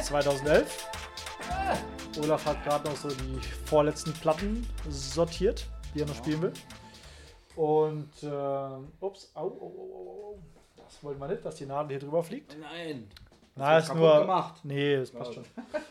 2011. 0.09 0.87
Olaf 2.19 2.43
hat 2.47 2.63
gerade 2.63 2.89
noch 2.89 2.95
so 2.95 3.09
die 3.09 3.39
vorletzten 3.65 4.11
Platten 4.13 4.67
sortiert, 4.89 5.67
die 5.93 5.99
er 6.01 6.07
noch 6.07 6.15
spielen 6.15 6.41
will. 6.41 6.53
Und, 7.55 8.23
äh, 8.23 9.05
ups, 9.05 9.29
au, 9.35 9.41
au, 9.41 9.51
au, 9.51 10.33
au. 10.33 10.39
Das 10.77 11.03
wollten 11.03 11.19
wir 11.19 11.27
nicht, 11.27 11.45
dass 11.45 11.55
die 11.55 11.67
Nadel 11.67 11.89
hier 11.89 11.99
drüber 11.99 12.23
fliegt. 12.23 12.57
Nein. 12.59 13.07
Na, 13.55 13.77
ist 13.77 13.93
nur. 13.93 14.21
gemacht. 14.21 14.55
Nee, 14.63 14.97
das 14.97 15.11
passt 15.11 15.35
schon. 15.35 15.45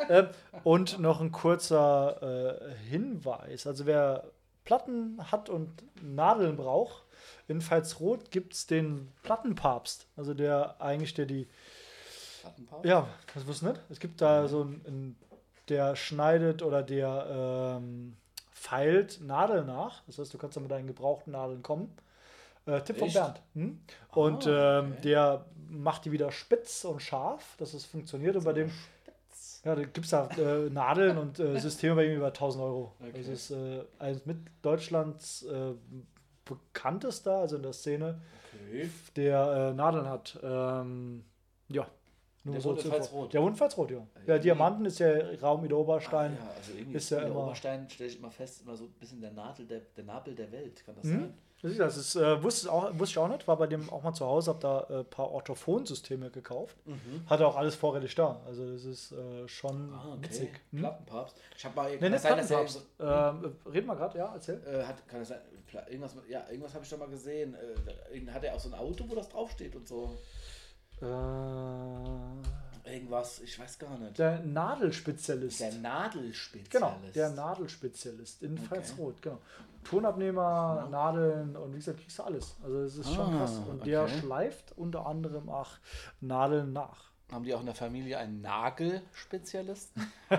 ähm, 0.09 0.27
und 0.65 0.99
noch 0.99 1.21
ein 1.21 1.31
kurzer 1.31 2.59
äh, 2.61 2.75
Hinweis. 2.91 3.69
Also, 3.69 3.87
wer 3.87 4.25
Platten 4.65 5.21
hat 5.31 5.49
und 5.49 5.71
Nadeln 6.03 6.57
braucht, 6.57 7.05
in 7.47 7.61
Pfalzroth 7.61 8.33
gibt 8.33 8.55
es 8.55 8.67
den 8.67 9.13
Plattenpapst. 9.23 10.09
Also, 10.17 10.35
der 10.35 10.81
eigentlich, 10.81 11.15
der 11.15 11.27
die. 11.27 11.47
Ja, 12.85 13.09
das 13.35 13.47
wusstest 13.47 13.63
du 13.63 13.67
nicht? 13.69 13.81
Es 13.91 14.01
gibt 14.01 14.21
da 14.21 14.49
so 14.49 14.63
einen, 14.63 15.17
der 15.69 15.97
schneidet 15.97 16.63
oder 16.63 16.83
der 16.83 17.79
ähm, 17.79 18.17
feilt 18.53 19.21
Nadeln 19.21 19.67
nach. 19.67 20.03
Das 20.07 20.19
heißt, 20.19 20.33
du 20.33 20.39
kannst 20.39 20.57
da 20.57 20.61
mit 20.61 20.71
deinen 20.71 20.87
gebrauchten 20.87 21.33
Nadeln 21.33 21.63
kommen. 21.63 21.95
Äh, 22.67 22.81
Tipp 22.83 22.99
von 22.99 23.09
Echt? 23.09 23.17
Bernd. 23.17 23.41
Hm? 23.55 23.81
Und 24.13 24.47
Ah, 24.47 24.81
ähm, 24.81 24.93
okay. 24.93 25.01
der 25.03 25.45
macht 25.69 26.05
die 26.05 26.13
wieder 26.13 26.33
spitz 26.33 26.85
und 26.85 27.01
scharf, 27.03 27.57
dass 27.59 27.75
es 27.75 27.85
funktioniert. 27.85 28.37
Und 28.37 28.45
bei 28.45 28.53
dem 28.53 28.71
ja, 29.65 29.75
da 29.75 29.83
gibt 29.83 29.99
es 29.99 30.11
da 30.11 30.29
äh, 30.39 30.71
Nadeln 30.71 31.19
und 31.19 31.41
äh, 31.41 31.59
Systeme 31.61 31.97
bei 31.97 32.07
ihm 32.07 32.17
über 32.17 32.29
1000 32.29 32.63
Euro. 32.65 32.93
Okay. 33.01 33.13
Das 33.17 33.27
ist 33.29 33.51
äh, 33.51 33.83
eines 33.99 34.25
mit 34.25 34.39
Deutschlands 34.63 35.43
äh, 35.43 35.73
bekanntester, 36.45 37.39
also 37.39 37.57
in 37.57 37.63
der 37.63 37.73
Szene, 37.73 38.21
Okay. 38.71 38.91
der 39.17 39.71
äh, 39.71 39.75
Nadeln 39.75 40.09
hat. 40.09 40.39
Ähm, 40.43 41.25
ja. 41.69 41.87
Nur 42.49 42.55
Der 42.55 42.61
so 42.63 42.75
zur 42.75 42.85
Info. 42.85 42.97
Pfalzroth. 42.97 43.33
Der 43.35 43.43
wohnt 43.43 43.53
in 43.53 43.57
Pfalzroth, 43.57 43.91
ja. 43.91 44.07
Der 44.27 44.37
Ja, 44.37 44.43
Diamanten 44.43 44.85
ist 44.87 45.01
der 45.01 45.41
Raum 45.41 45.65
Ida 45.65 45.77
Oberstein. 45.77 46.37
Ah, 46.41 46.45
ja, 46.45 46.51
also 46.57 46.73
irgendwie 46.77 46.97
ist 46.97 47.11
ja 47.11 47.21
der 47.21 47.29
immer- 47.29 47.45
Oberstein 47.45 47.89
stelle 47.91 48.11
ich 48.11 48.19
immer 48.19 48.31
fest, 48.31 48.63
immer 48.63 48.77
so 48.77 48.85
ein 48.85 48.93
bisschen 49.01 49.21
der 49.21 49.33
Nadel 49.33 49.67
der, 49.67 49.81
der 49.97 50.05
Nabel 50.05 50.35
der 50.35 50.51
Welt. 50.53 50.85
Kann 50.85 50.95
das 50.97 51.05
Mhm. 51.05 51.11
sein? 51.21 51.35
Das 51.61 51.73
ist, 51.73 51.81
das 51.81 51.97
ist 51.97 52.15
äh, 52.15 52.41
wusste, 52.41 52.67
ich 52.69 52.73
auch, 52.73 52.91
wusste 52.97 53.13
ich 53.15 53.19
auch 53.19 53.27
nicht, 53.27 53.49
war 53.49 53.57
bei 53.57 53.67
dem 53.67 53.91
auch 53.91 54.01
mal 54.05 54.13
zu 54.13 54.25
Hause, 54.25 54.51
habe 54.51 54.61
da 54.61 54.79
ein 54.89 55.01
äh, 55.01 55.05
paar 55.05 55.29
Orthophonsysteme 55.33 56.31
gekauft. 56.31 56.77
Hatte 57.27 57.45
auch 57.49 57.57
alles 57.57 57.75
vorrätig 57.75 58.15
da. 58.15 58.41
Also 58.47 58.71
das 58.73 58.85
ist 58.85 59.11
äh, 59.11 59.49
schon 59.49 59.93
Ah, 59.93 60.13
okay. 60.13 60.23
witzig. 60.25 60.51
Hm? 60.71 60.79
Plattenpapst. 60.79 61.37
Ich 61.57 61.65
habe 61.65 61.75
mal 61.75 61.91
Nee, 61.91 62.17
sein, 62.17 62.37
dass 62.39 62.51
er. 63.01 63.31
Ähm, 63.41 63.57
reden 63.73 63.87
wir 63.89 63.97
gerade, 63.97 64.19
ja, 64.19 64.33
erzähl. 64.35 64.63
Äh, 64.65 64.85
hat, 64.85 65.09
kann 65.09 65.19
das 65.19 65.29
sein? 65.31 65.39
Irgendwas, 65.89 66.15
mit- 66.15 66.29
ja, 66.29 66.45
irgendwas 66.49 66.73
habe 66.75 66.85
ich 66.85 66.91
doch 66.91 66.99
mal 66.99 67.09
gesehen. 67.09 67.55
Äh, 68.15 68.31
hat 68.31 68.45
er 68.45 68.55
auch 68.55 68.61
so 68.61 68.69
ein 68.71 68.75
Auto, 68.79 69.05
wo 69.09 69.15
das 69.17 69.29
draufsteht 69.29 69.75
und 69.75 69.87
so? 69.89 70.17
Äh, 71.01 72.93
Irgendwas, 72.95 73.41
ich 73.41 73.59
weiß 73.59 73.79
gar 73.79 73.99
nicht. 73.99 74.19
der 74.19 74.41
Nadelspezialist. 74.41 75.61
Der 75.61 75.73
Nadelspezialist. 75.75 76.71
Genau, 76.71 76.97
der 77.15 77.31
Nadelspezialist 77.31 78.43
in 78.43 78.55
Okay. 78.55 78.63
Pfalzroth, 78.67 79.21
genau. 79.23 79.39
Tonabnehmer, 79.85 80.89
Nadeln 80.91 81.55
und 81.57 81.73
wie 81.73 81.77
gesagt, 81.77 82.01
kriegst 82.01 82.19
du 82.19 82.23
alles. 82.25 82.57
Also 82.65 82.81
es 82.81 82.97
ist 82.97 83.15
schon 83.15 83.35
Ah, 83.35 83.39
krass. 83.39 83.59
Und 83.69 83.87
der 83.87 84.03
okay. 84.05 84.19
schleift 84.21 84.73
unter 84.77 85.07
anderem 85.07 85.49
auch 85.51 85.71
Nadeln 86.21 86.73
nach. 86.73 87.09
Haben 87.31 87.45
die 87.45 87.55
auch 87.55 87.61
in 87.61 87.67
der 87.67 87.75
Familie 87.75 88.17
einen 88.19 88.41
Nagelspezialisten? 88.41 90.11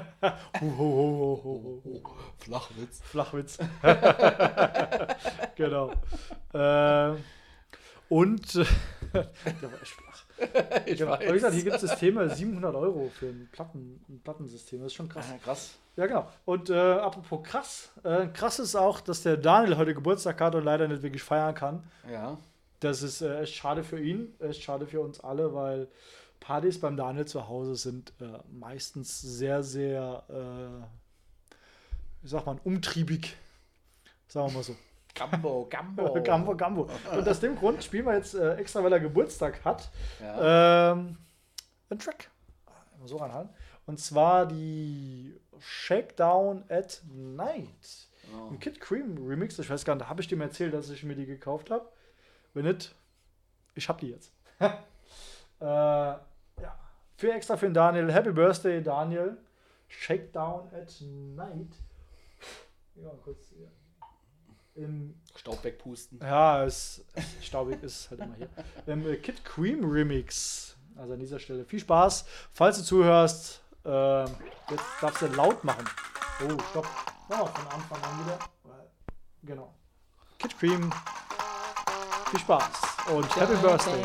Ho, 0.62 0.78
ho, 0.78 1.82
ho. 1.86 2.02
Flachwitz. 2.40 3.00
Flachwitz. 3.04 3.60
genau. 5.56 5.92
Ähm, 6.54 7.24
und 8.10 8.54
Ich 10.86 10.98
Genau. 10.98 11.14
Aber 11.14 11.28
wie 11.28 11.34
gesagt, 11.34 11.54
hier 11.54 11.64
gibt 11.64 11.76
es 11.76 11.82
Systeme 11.82 12.30
700 12.30 12.76
Euro 12.76 13.10
für 13.14 13.28
ein, 13.28 13.50
Platten, 13.52 14.04
ein 14.10 14.22
Plattensystem. 14.24 14.80
Das 14.80 14.88
ist 14.88 14.94
schon 14.96 15.10
krass. 15.10 15.26
Ah, 15.32 15.38
krass. 15.44 15.76
Ja, 15.96 16.08
genau. 16.08 16.30
Und 16.46 16.70
äh, 16.70 16.76
apropos 16.76 17.44
krass, 17.44 17.92
äh, 18.04 18.28
krass 18.28 18.60
ist 18.60 18.76
auch, 18.76 19.02
dass 19.02 19.24
der 19.24 19.38
Daniel 19.38 19.78
heute 19.78 19.94
Geburtstag 19.94 20.40
hat 20.42 20.56
und 20.56 20.64
leider 20.64 20.88
nicht 20.88 21.02
wirklich 21.02 21.24
feiern 21.24 21.54
kann. 21.54 21.84
Ja. 22.10 22.38
Das 22.80 23.04
ist 23.04 23.22
äh, 23.22 23.42
echt 23.42 23.56
schade 23.56 23.84
für 23.84 24.00
ihn, 24.00 24.34
echt 24.40 24.64
schade 24.64 24.88
für 24.88 25.02
uns 25.02 25.20
alle, 25.20 25.54
weil 25.54 25.88
Partys 26.40 26.80
beim 26.80 26.96
Daniel 26.96 27.26
zu 27.26 27.48
Hause 27.48 27.76
sind 27.76 28.14
äh, 28.22 28.40
meistens 28.52 29.20
sehr, 29.20 29.62
sehr, 29.62 30.24
äh, 30.30 31.54
wie 32.22 32.28
sagt 32.28 32.46
man, 32.46 32.60
umtriebig. 32.64 33.36
Sagen 34.28 34.48
wir 34.48 34.54
mal 34.54 34.64
so. 34.64 34.76
Gambo, 35.16 35.66
Gambo. 35.70 36.22
Gambo, 36.24 36.56
Gambo. 36.56 36.90
Und 37.12 37.28
aus 37.28 37.40
dem 37.40 37.56
Grund 37.56 37.84
spielen 37.84 38.06
wir 38.06 38.16
jetzt 38.16 38.36
äh, 38.36 38.56
extra, 38.56 38.84
weil 38.84 38.94
er 38.94 39.00
Geburtstag 39.00 39.64
hat, 39.66 39.90
Ja. 40.22 40.92
ähm, 40.92 41.18
einen 41.90 42.00
Track. 42.00 42.30
So 43.06 43.18
ranhalten. 43.18 43.54
Und 43.86 44.00
zwar 44.00 44.46
die 44.46 45.40
Shakedown 45.60 46.64
at 46.70 47.02
Night. 47.12 48.08
Oh. 48.34 48.50
Ein 48.52 48.60
Kid 48.60 48.80
Cream 48.80 49.18
Remix. 49.26 49.58
Ich 49.58 49.70
weiß 49.70 49.84
gar 49.86 49.96
nicht, 49.96 50.08
habe 50.08 50.22
ich 50.22 50.28
dem 50.28 50.42
erzählt, 50.42 50.74
dass 50.74 50.90
ich 50.90 51.04
mir 51.04 51.16
die 51.16 51.26
gekauft 51.26 51.72
habe? 51.72 51.88
Wenn 52.54 52.66
nicht, 52.66 52.94
ich 53.76 53.90
habe 53.90 54.00
die 54.00 54.10
jetzt. 54.12 54.32
äh, 54.60 54.70
ja. 55.62 56.20
Für 57.16 57.34
extra 57.34 57.58
für 57.58 57.66
den 57.68 57.74
Daniel. 57.74 58.12
Happy 58.12 58.32
Birthday, 58.32 58.82
Daniel. 58.84 59.38
Shakedown 59.88 60.70
at 60.74 60.94
Night. 61.02 61.74
Ja, 62.96 63.10
kurz 63.24 63.50
hier. 63.50 63.72
Im 64.80 65.14
Staub 65.36 65.64
wegpusten. 65.64 66.20
ja, 66.22 66.64
es 66.64 67.04
staubig 67.42 67.84
ist 67.84 68.10
halt 68.10 68.22
immer 68.22 68.36
hier. 68.36 68.50
Im 68.88 69.06
äh, 69.08 69.18
Kid 69.18 69.44
Cream 69.44 69.84
Remix. 69.84 70.78
Also 70.96 71.14
an 71.14 71.20
dieser 71.20 71.40
Stelle 71.40 71.66
viel 71.66 71.80
Spaß. 71.80 72.26
Falls 72.54 72.78
du 72.78 72.84
zuhörst, 72.84 73.62
ähm, 73.86 74.28
jetzt 74.70 74.84
darfst 75.02 75.22
du 75.22 75.28
laut 75.28 75.64
machen. 75.64 75.86
Oh, 76.44 76.58
stopp. 76.70 76.88
Ja, 77.30 77.46
von 77.46 77.68
Anfang 77.68 78.02
an 78.02 78.26
wieder. 78.26 78.40
Genau. 79.44 79.74
Kid 80.38 80.58
Cream. 80.58 80.92
Viel 82.32 82.40
Spaß 82.40 82.82
und 83.14 83.36
Happy 83.36 83.56
Birthday. 83.56 84.04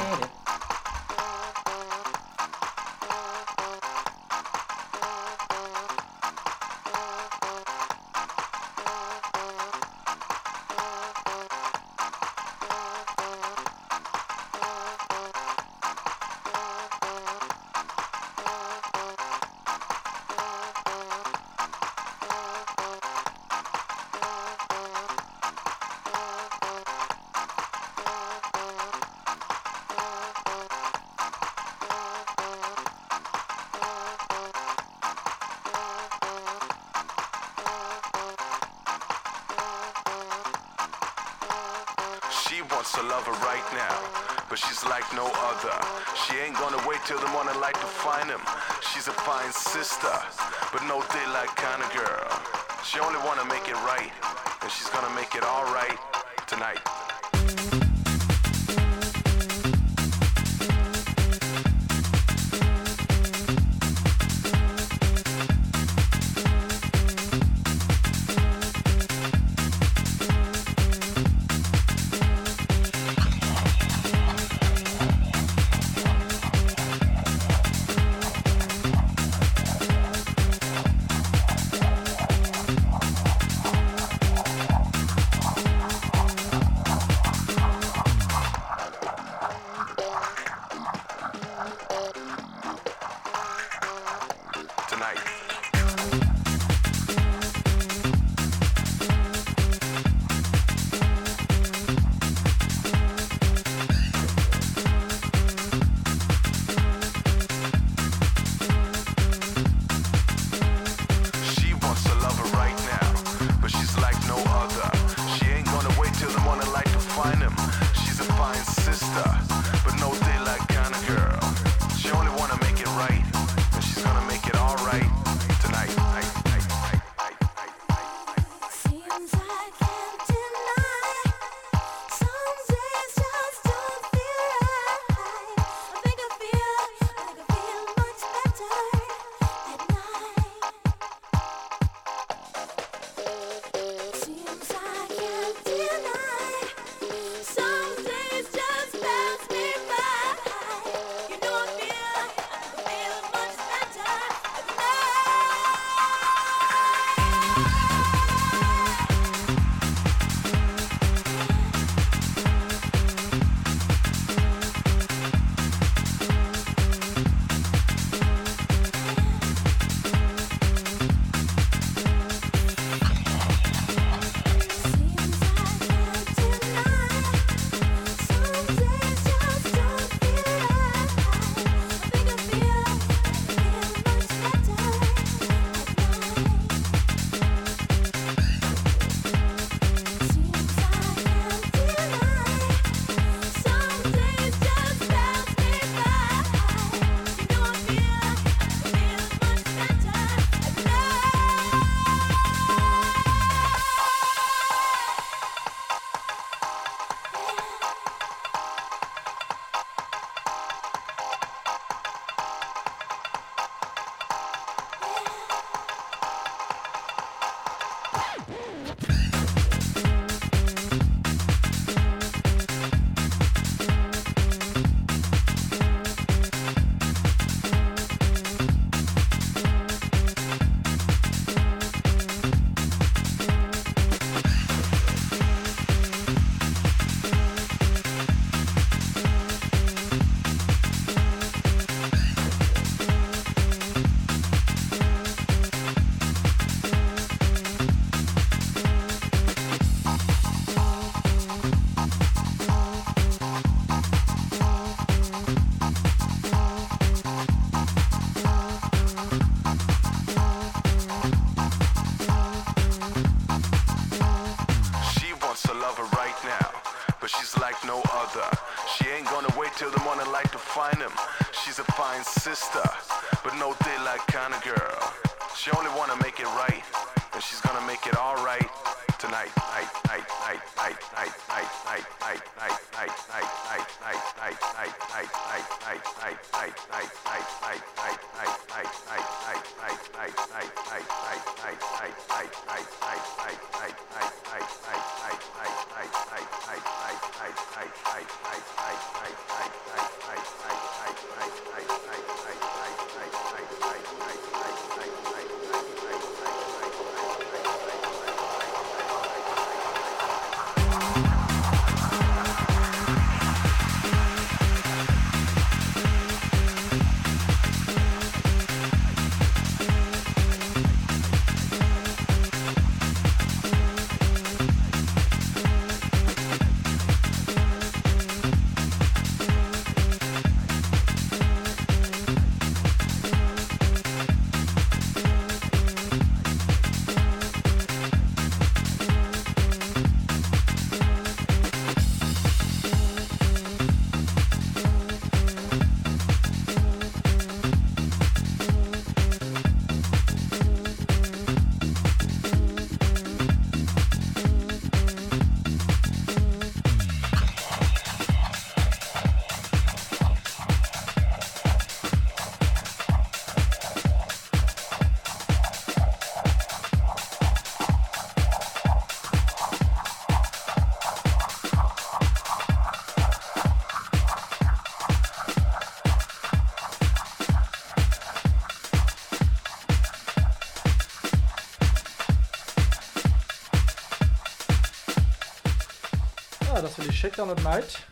Shakedown 387.25 387.49
at 387.49 387.63
Night 387.63 388.07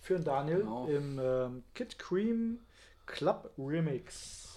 für 0.00 0.18
Daniel 0.18 0.60
genau. 0.60 0.86
im 0.86 1.20
ähm, 1.22 1.64
Kid 1.74 1.98
Cream 1.98 2.60
Club 3.04 3.50
Remix. 3.58 4.56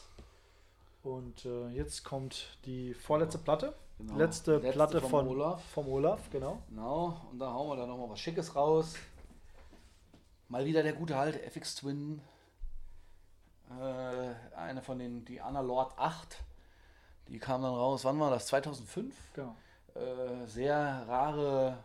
Und 1.03 1.43
äh, 1.43 1.67
jetzt 1.71 2.05
kommt 2.05 2.57
die 2.63 2.93
vorletzte 2.93 3.37
genau. 3.39 3.43
Platte. 3.43 3.75
Genau. 3.97 4.15
Letzte, 4.15 4.53
Letzte, 4.59 4.71
Platte 4.71 5.01
von 5.01 5.27
Olaf. 5.27 5.61
Vom 5.73 5.89
Olaf, 5.89 6.29
genau. 6.31 6.63
Genau, 6.69 7.21
und 7.31 7.39
da 7.39 7.51
hauen 7.51 7.67
wir 7.67 7.75
dann 7.75 7.89
nochmal 7.89 8.09
was 8.09 8.21
Schickes 8.21 8.55
raus. 8.55 8.95
Mal 10.47 10.63
wieder 10.63 10.83
der 10.83 10.93
gute 10.93 11.17
alte 11.17 11.41
FX 11.41 11.75
Twin. 11.75 12.21
Äh, 13.77 14.55
eine 14.55 14.81
von 14.83 14.99
den, 14.99 15.25
die 15.25 15.41
Anna 15.41 15.59
Lord 15.59 15.99
8. 15.99 16.37
Die 17.27 17.39
kam 17.39 17.61
dann 17.61 17.73
raus, 17.73 18.05
wann 18.05 18.17
war 18.21 18.29
das? 18.29 18.47
2005? 18.47 19.13
Genau. 19.33 19.53
Äh, 19.95 20.47
sehr 20.47 21.03
rare 21.09 21.83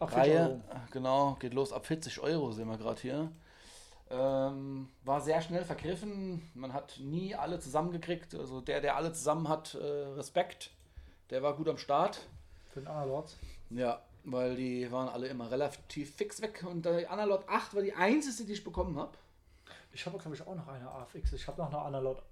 Ach, 0.00 0.12
Reihe. 0.12 0.60
Genau, 0.90 1.36
geht 1.38 1.54
los 1.54 1.72
ab 1.72 1.86
40 1.86 2.20
Euro, 2.20 2.52
sehen 2.52 2.68
wir 2.68 2.78
gerade 2.78 3.00
hier. 3.00 3.30
Ähm, 4.10 4.88
war 5.04 5.20
sehr 5.20 5.40
schnell 5.40 5.64
vergriffen. 5.64 6.50
Man 6.54 6.72
hat 6.72 6.98
nie 6.98 7.34
alle 7.34 7.60
zusammengekriegt. 7.60 8.34
Also 8.34 8.60
der, 8.60 8.80
der 8.80 8.96
alle 8.96 9.12
zusammen 9.12 9.48
hat, 9.48 9.74
äh, 9.74 9.84
Respekt. 10.16 10.70
Der 11.30 11.42
war 11.42 11.54
gut 11.54 11.68
am 11.68 11.78
Start. 11.78 12.20
Für 12.72 12.80
den 12.80 12.88
Analords. 12.88 13.36
Ja, 13.70 14.00
weil 14.24 14.56
die 14.56 14.90
waren 14.90 15.08
alle 15.08 15.28
immer 15.28 15.50
relativ 15.50 16.14
fix 16.16 16.42
weg. 16.42 16.64
Und 16.68 16.86
die 16.86 17.06
Analog 17.06 17.44
8 17.48 17.74
war 17.74 17.82
die 17.82 17.94
einzige, 17.94 18.46
die 18.46 18.54
ich 18.54 18.64
bekommen 18.64 18.98
habe. 18.98 19.12
Ich 19.92 20.04
habe, 20.06 20.18
glaube 20.18 20.34
ich, 20.34 20.44
auch 20.44 20.54
noch 20.56 20.66
eine 20.66 20.90
AFX. 20.90 21.32
Ich 21.32 21.46
habe 21.46 21.60
noch 21.60 21.68
eine 21.68 21.78
Analog. 21.78 22.22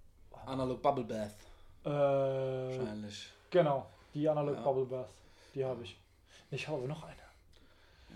Analog 0.47 0.83
Bubble 0.83 1.05
Bath. 1.05 1.35
Äh, 1.85 1.91
Wahrscheinlich. 1.91 3.31
genau, 3.51 3.87
die 4.15 4.29
Analog 4.29 4.57
Ja. 4.57 4.63
Bubble 4.63 4.85
Bath. 4.87 5.11
Die 5.55 5.65
habe 5.65 5.83
ich. 5.83 5.97
Ich 6.51 6.67
habe 6.67 6.89
noch 6.89 7.03
eine. 7.05 7.28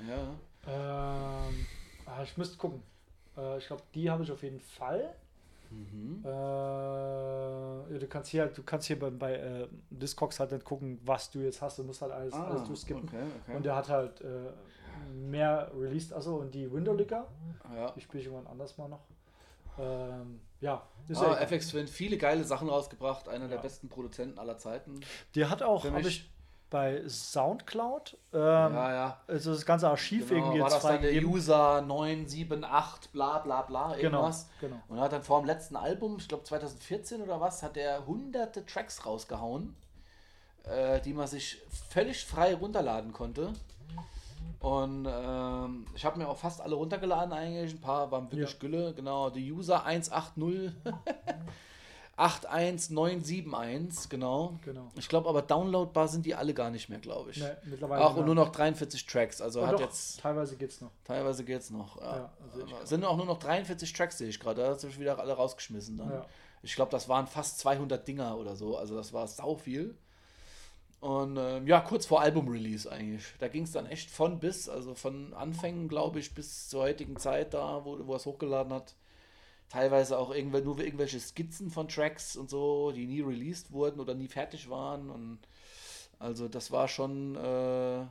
Ja. 0.08 0.34
Ähm, 0.66 1.66
ah, 2.06 2.22
ich 2.22 2.36
müsste 2.36 2.56
gucken. 2.56 2.82
Äh, 3.36 3.58
ich 3.58 3.66
glaube, 3.66 3.82
die 3.94 4.10
habe 4.10 4.22
ich 4.22 4.30
auf 4.32 4.42
jeden 4.42 4.60
Fall. 4.60 5.14
Mhm. 5.70 6.22
Äh, 6.24 6.28
ja, 7.92 7.98
du 7.98 8.06
kannst 8.06 8.30
hier, 8.30 8.42
halt- 8.42 8.58
du 8.58 8.62
kannst 8.62 8.86
hier 8.86 8.98
bei, 8.98 9.10
bei 9.10 9.34
äh, 9.34 9.68
Discogs 9.90 10.38
halt 10.40 10.52
nicht 10.52 10.64
gucken, 10.64 11.00
was 11.04 11.30
du 11.30 11.40
jetzt 11.40 11.62
hast. 11.62 11.78
Du 11.78 11.84
musst 11.84 12.02
halt 12.02 12.12
alles, 12.12 12.34
alles 12.34 12.64
durchskippen. 12.64 13.08
Ah, 13.08 13.16
okay, 13.16 13.26
okay. 13.44 13.56
Und 13.56 13.64
der 13.64 13.76
hat 13.76 13.88
halt 13.88 14.20
äh, 14.20 14.50
mehr 15.14 15.70
released, 15.74 16.12
also 16.12 16.36
und 16.36 16.54
die 16.54 16.70
Window 16.72 16.92
Licker, 16.92 17.26
ja. 17.74 17.90
die 17.92 18.00
spiele 18.00 18.20
ich 18.20 18.26
irgendwann 18.26 18.50
anders 18.52 18.76
mal 18.78 18.88
noch. 18.88 19.00
Ähm, 19.78 20.40
ja, 20.60 20.86
ist 21.08 21.22
Ah, 21.22 21.32
ja. 21.32 21.40
FX 21.40 21.68
Twin, 21.68 21.86
viele 21.88 22.18
geile 22.18 22.44
Sachen 22.44 22.68
rausgebracht. 22.68 23.26
Einer 23.28 23.48
der 23.48 23.56
Ja. 23.56 23.62
besten 23.62 23.88
Produzenten 23.88 24.38
aller 24.38 24.58
Zeiten. 24.58 25.00
Der 25.34 25.48
hat 25.48 25.62
auch, 25.62 25.84
habe 25.86 26.00
ich 26.02 26.30
bei 26.73 27.07
Soundcloud, 27.07 28.17
ähm, 28.33 28.39
ja, 28.41 28.92
ja. 28.92 29.20
also 29.28 29.52
das 29.52 29.65
ganze 29.67 29.89
Archiv 29.89 30.31
Genau, 30.31 30.41
irgendwie 30.41 30.60
war 30.60 30.68
jetzt 30.70 30.83
das 30.83 30.91
dann 30.91 31.02
der. 31.02 31.23
User 31.23 31.83
978 31.83 33.12
bla 33.12 33.39
bla 33.39 33.62
bla 33.62 33.94
Genau, 33.94 34.20
irgendwas. 34.20 34.49
genau. 34.60 34.76
Und 34.89 34.97
er 34.97 35.05
hat 35.05 35.12
dann 35.12 35.23
vor 35.23 35.41
dem 35.41 35.47
letzten 35.47 35.76
Album, 35.76 36.17
ich 36.18 36.28
glaube 36.28 36.44
2014 36.44 37.20
oder 37.20 37.41
was, 37.41 37.62
hat 37.62 37.76
er 37.76 38.07
hunderte 38.07 38.65
Tracks 38.65 39.05
rausgehauen, 39.05 39.76
äh, 40.65 41.01
die 41.02 41.12
man 41.12 41.26
sich 41.26 41.59
völlig 41.91 42.25
frei 42.25 42.55
runterladen 42.55 43.12
konnte. 43.12 43.52
Und 44.60 45.07
ähm, 45.10 45.86
ich 45.94 46.05
habe 46.05 46.18
mir 46.18 46.28
auch 46.28 46.39
fast 46.39 46.60
alle 46.60 46.75
runtergeladen 46.76 47.33
eigentlich. 47.33 47.75
Ein 47.75 47.81
paar 47.81 48.10
waren 48.10 48.31
wirklich 48.31 48.52
Ja. 48.52 48.59
Gülle. 48.59 48.94
Genau, 48.94 49.28
die 49.28 49.52
User 49.52 49.84
180 49.84 50.73
81971, 52.16 54.10
genau. 54.10 54.58
Genau. 54.65 54.91
Ich 54.97 55.08
glaube 55.08 55.28
aber 55.28 55.42
downloadbar 55.42 56.08
sind 56.08 56.26
die 56.26 56.34
alle 56.34 56.52
gar 56.52 56.70
nicht 56.70 56.89
mehr, 56.89 56.99
glaube 56.99 57.31
ich. 57.31 57.39
Ne, 57.39 57.57
mittlerweile 57.65 58.05
Auch 58.05 58.16
und 58.16 58.26
nur 58.26 58.34
noch 58.34 58.52
43 58.52 59.07
Tracks. 59.07 59.41
Also 59.41 59.60
Ja, 59.60 59.68
hat 59.68 59.74
doch, 59.74 59.81
jetzt 59.81 60.20
teilweise 60.20 60.57
geht's 60.57 60.81
noch. 60.81 60.91
Teilweise 61.05 61.44
geht's 61.44 61.70
noch. 61.70 62.00
Ja. 62.00 62.16
Ja, 62.16 62.32
Aber 62.76 62.86
sind 62.86 63.05
auch 63.05 63.16
nur 63.16 63.26
noch 63.26 63.39
43 63.39 63.92
Tracks, 63.92 64.18
sehe 64.18 64.28
ich 64.28 64.39
gerade. 64.39 64.62
Da 64.62 64.70
hat 64.70 64.81
sich 64.81 64.99
wieder 64.99 65.18
alle 65.18 65.32
rausgeschmissen. 65.32 65.97
Dann. 65.97 66.10
Ja. 66.10 66.26
Ich 66.62 66.74
glaube, 66.74 66.91
das 66.91 67.08
waren 67.08 67.26
fast 67.26 67.58
200 67.60 68.07
Dinger 68.07 68.36
oder 68.36 68.57
so. 68.57 68.76
Also 68.76 68.94
das 68.94 69.12
war 69.12 69.26
sau 69.26 69.57
viel. 69.57 69.97
Und 71.00 71.36
ähm, 71.36 71.66
ja, 71.66 71.81
kurz 71.81 72.07
vor 72.07 72.20
Album-Release 72.20 72.91
eigentlich. 72.91 73.24
Da 73.41 73.49
ging 73.49 73.65
es 73.65 73.73
dann 73.73 73.86
echt 73.86 74.08
von 74.08 74.39
bis, 74.39 74.68
also 74.68 74.94
von 74.94 75.34
Anfängen, 75.34 75.89
glaube 75.89 76.20
ich, 76.20 76.32
bis 76.32 76.68
zur 76.68 76.82
heutigen 76.82 77.16
Zeit 77.16 77.55
da, 77.55 77.84
wo, 77.84 77.99
wo 78.07 78.12
er 78.12 78.16
es 78.16 78.26
hochgeladen 78.26 78.73
hat. 78.73 78.94
Teilweise 79.73 80.18
auch 80.18 80.34
irgendwel 80.34 80.60
nur 80.60 80.78
irgendwelche 80.81 81.18
Skizzen 81.18 81.70
von 81.70 81.89
Tracks 81.89 82.36
und 82.36 82.51
so, 82.51 82.92
die 82.92 83.07
nie 83.07 83.23
released 83.23 83.73
wurden 83.73 84.01
oder 84.01 84.12
nie 84.12 84.28
fertig 84.28 84.68
waren. 84.68 85.09
Und 85.09 85.39
also 86.18 86.47
das 86.47 86.70
war 86.70 86.89
schon, 86.89 87.36
äh, 87.36 88.05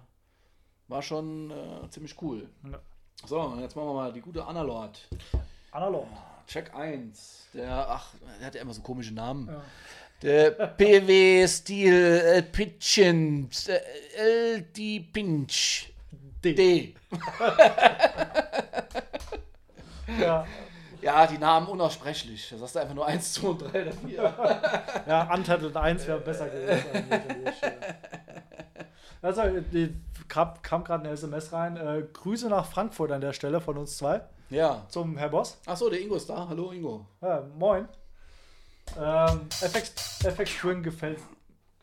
war 0.88 1.02
schon 1.04 1.52
äh, 1.52 1.88
ziemlich 1.92 2.20
cool. 2.20 2.50
Ja. 2.64 2.80
So, 3.28 3.40
und 3.42 3.60
jetzt 3.60 3.76
machen 3.76 3.90
wir 3.90 3.94
mal 3.94 4.12
die 4.12 4.22
gute 4.22 4.44
Analord. 4.44 5.08
Analog. 5.70 6.08
Check 6.48 6.74
1. 6.74 7.50
Der, 7.54 7.88
ach, 7.92 8.16
der 8.40 8.48
hat 8.48 8.56
ja 8.56 8.62
immer 8.62 8.74
so 8.74 8.82
komische 8.82 9.14
Namen. 9.14 9.48
Ja. 9.48 9.62
Der 10.24 10.50
PW 10.50 11.48
Stil 11.48 12.24
äh, 12.26 12.42
Pitchen 12.42 13.52
äh, 13.68 14.58
LD 14.58 15.14
Pinch 15.14 15.92
D. 16.44 16.56
D. 16.56 16.96
Ja, 20.20 20.46
Ja, 21.02 21.26
die 21.28 21.38
Namen 21.38 21.68
unaussprechlich. 21.68 22.50
Da 22.50 22.58
sagst 22.58 22.76
du 22.76 22.80
einfach 22.80 22.94
nur 22.96 23.06
1, 23.08 23.34
2 23.34 23.48
und 23.48 23.62
3 23.62 23.82
oder 23.82 23.92
4. 23.92 24.24
ja 25.08 25.34
Untitled 25.34 25.76
1 25.76 26.08
wäre 26.08 26.20
besser 26.20 26.48
gewesen. 26.50 26.86
Also, 29.22 29.42
die 29.72 29.96
kam, 30.28 30.54
kam 30.62 30.84
gerade 30.84 31.04
eine 31.04 31.14
SMS 31.14 31.52
rein. 31.54 31.78
Äh, 31.78 32.04
Grüße 32.14 32.50
nach 32.50 32.66
Frankfurt 32.66 33.12
an 33.12 33.22
der 33.22 33.34
Stelle 33.34 33.62
von 33.62 33.78
uns 33.78 33.98
zwei 33.98 34.22
Ja. 34.50 34.84
zum 34.90 35.18
Herr 35.18 35.30
Boss. 35.30 35.60
Achso, 35.66 35.90
der 35.90 36.02
Ingo 36.02 36.16
ist 36.16 36.30
da. 36.30 36.48
Hallo 36.50 36.72
Ingo. 36.72 37.06
Ja, 37.22 37.44
moin. 37.58 37.88
Ähm, 39.00 39.48
FX, 39.62 40.24
FX 40.26 40.58
Twin 40.58 40.84
gefällt 40.84 41.20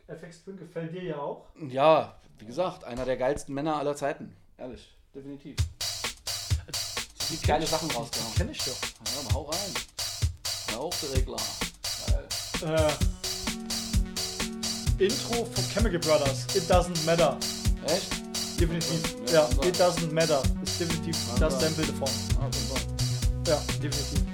FX 0.08 0.42
Twin 0.44 0.56
gefällt 0.58 0.92
dir 0.94 1.02
ja 1.04 1.16
auch. 1.18 1.46
Ja, 1.68 2.14
wie 2.38 2.46
gesagt, 2.46 2.84
einer 2.84 3.04
der 3.04 3.16
geilsten 3.16 3.54
Männer 3.54 3.76
aller 3.76 3.94
Zeiten. 3.94 4.34
Ehrlich, 4.56 4.94
definitiv. 5.14 5.56
Die 7.30 7.46
geile 7.46 7.66
Sachen 7.66 7.90
rausgehauen. 7.90 8.34
Kenn 8.36 8.50
ich 8.50 8.58
doch. 8.58 8.76
Ja, 9.16 9.22
mal 9.22 9.34
hau 9.34 9.42
rein. 9.50 9.74
Ja, 10.70 10.78
auch 10.78 10.94
der 11.02 11.12
Regler. 11.16 11.36
Geil. 12.06 12.28
Äh, 14.98 15.04
Intro 15.04 15.44
von 15.44 15.64
Chemical 15.72 15.98
Brothers. 16.00 16.46
It 16.54 16.68
doesn't 16.70 17.04
matter. 17.04 17.36
Echt? 17.86 18.10
Definitiv. 18.60 19.00
Ja, 19.32 19.48
Ja, 19.62 19.68
it 19.68 19.76
doesn't 19.80 20.12
matter. 20.12 20.42
Ist 20.64 20.80
definitiv 20.80 21.16
Ja, 21.34 21.48
das. 21.48 21.60
Sample 21.60 21.86
davon. 21.86 22.08
Ah. 22.40 22.48
Ja, 23.46 23.62
definitiv. 23.82 24.27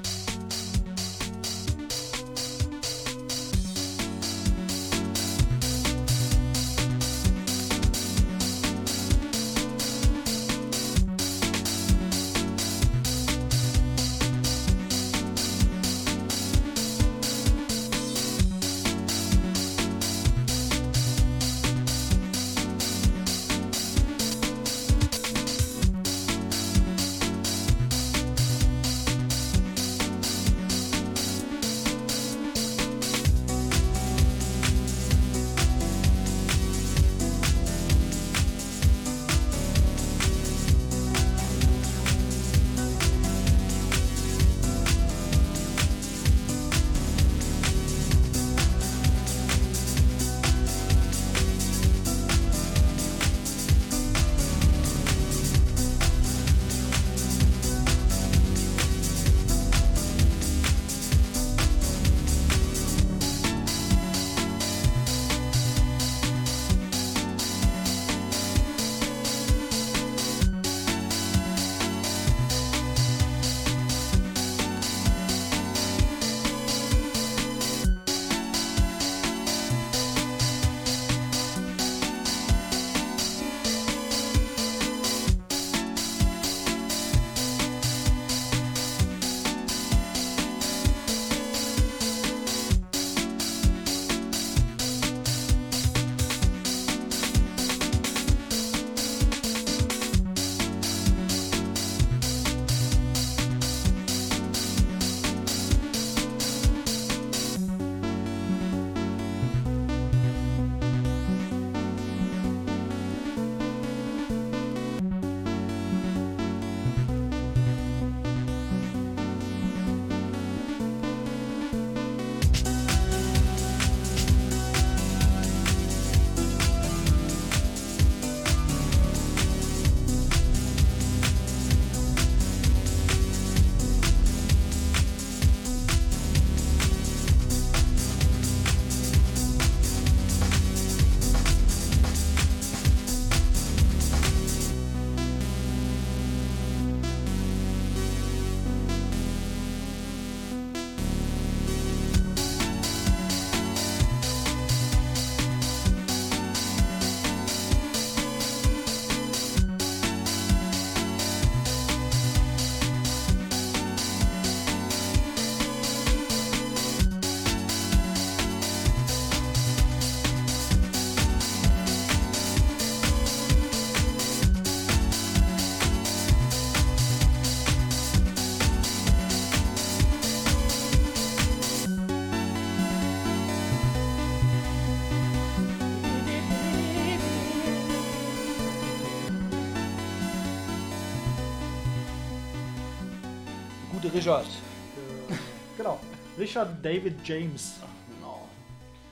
Richard. 194.15 194.47
Äh, 194.47 195.35
genau. 195.77 195.99
Richard 196.39 196.85
David 196.85 197.17
James. 197.27 197.81
Genau. 198.15 198.49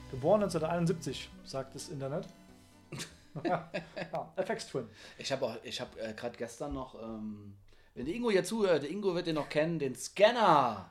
Geboren 0.09 0.43
1971, 0.43 1.29
sagt 1.43 1.75
das 1.75 1.89
Internet. 1.89 2.25
ja, 3.43 3.69
FX 4.37 4.67
Twin. 4.67 4.87
Ich 5.17 5.29
habe 5.33 5.45
auch, 5.45 5.57
ich 5.63 5.81
habe 5.81 5.99
äh, 5.99 6.13
gerade 6.13 6.37
gestern 6.37 6.73
noch, 6.73 6.95
ähm, 7.03 7.53
wenn 7.95 8.05
der 8.05 8.15
Ingo 8.15 8.31
hier 8.31 8.45
zuhört, 8.45 8.83
der 8.83 8.91
Ingo 8.91 9.13
wird 9.13 9.27
den 9.27 9.35
noch 9.35 9.49
kennen, 9.49 9.77
den 9.77 9.93
Scanner. 9.93 10.89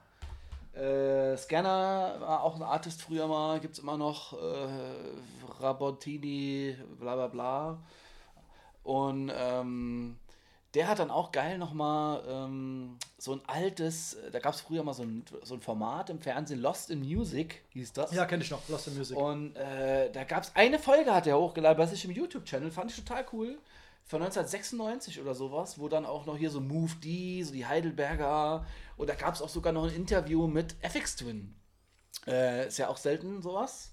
Äh, 0.75 1.35
Scanner 1.39 2.17
war 2.21 2.43
auch 2.43 2.57
ein 2.57 2.63
Artist 2.63 3.01
früher 3.01 3.27
mal, 3.27 3.61
gibt 3.61 3.75
es 3.75 3.79
immer 3.79 3.97
noch. 3.97 4.35
Äh, 4.35 5.59
Rabottini, 5.59 6.77
bla 7.01 7.15
bla 7.15 7.29
bla. 7.29 7.79
Und 8.83 9.33
ähm, 9.35 10.19
der 10.75 10.89
hat 10.89 10.99
dann 10.99 11.11
auch 11.11 11.33
geil 11.33 11.59
nochmal 11.59 12.25
ähm, 12.27 12.97
so 13.19 13.33
ein 13.33 13.43
altes, 13.47 14.17
da 14.33 14.39
gab 14.39 14.55
es 14.55 14.61
früher 14.63 14.83
mal 14.83 14.95
so 14.95 15.03
ein, 15.03 15.25
so 15.43 15.55
ein 15.55 15.61
Format 15.61 16.09
im 16.09 16.19
Fernsehen, 16.19 16.61
Lost 16.61 16.91
in 16.91 17.01
Music 17.01 17.63
hieß 17.71 17.93
das. 17.93 18.13
Ja, 18.13 18.25
kenne 18.25 18.43
ich 18.43 18.51
noch. 18.51 18.67
Lost 18.69 18.89
in 18.89 18.97
Music. 18.97 19.17
Und 19.17 19.55
äh, 19.57 20.11
da 20.11 20.25
gab 20.25 20.45
es 20.45 20.57
eine 20.57 20.79
Folge, 20.79 21.15
hat 21.15 21.27
er 21.27 21.39
hochgeladen 21.39 21.77
bei 21.77 21.87
sich 21.87 22.05
im 22.05 22.11
YouTube-Channel, 22.11 22.71
fand 22.71 22.91
ich 22.91 22.97
total 22.97 23.27
cool. 23.33 23.59
Von 24.05 24.21
1996 24.23 25.21
oder 25.21 25.35
sowas, 25.35 25.79
wo 25.79 25.89
dann 25.89 26.05
auch 26.05 26.27
noch 26.27 26.37
hier 26.37 26.51
so 26.51 26.61
Move 26.61 26.93
D, 26.97 27.43
so 27.43 27.53
die 27.53 27.67
Heidelberger. 27.67 28.67
Und 28.97 29.09
da 29.09 29.15
gab 29.15 29.35
es 29.35 29.43
auch 29.43 29.49
sogar 29.49 29.73
noch 29.73 29.85
ein 29.85 29.95
Interview 29.95 30.47
mit 30.47 30.75
FX 30.81 31.17
Twin. 31.17 31.55
Äh, 32.27 32.67
ist 32.67 32.79
ja 32.79 32.89
auch 32.89 32.97
selten 32.97 33.43
sowas. 33.43 33.93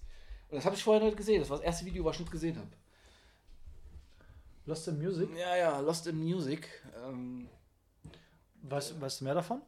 Und 0.49 0.57
das 0.57 0.65
habe 0.65 0.75
ich 0.75 0.83
vorher 0.83 1.03
nicht 1.03 1.17
gesehen. 1.17 1.41
Das 1.41 1.49
war 1.49 1.57
das 1.57 1.65
erste 1.65 1.85
Video, 1.85 2.03
was 2.03 2.15
ich 2.15 2.21
nicht 2.21 2.31
gesehen 2.31 2.57
habe. 2.57 2.69
Lost 4.65 4.87
in 4.87 4.97
Music. 4.99 5.29
Ja, 5.37 5.55
ja, 5.55 5.79
Lost 5.79 6.07
in 6.07 6.17
Music. 6.19 6.67
Ähm, 7.05 7.47
Weißt, 8.61 8.99
weißt 8.99 9.21
du 9.21 9.23
mehr 9.25 9.35
davon? 9.35 9.61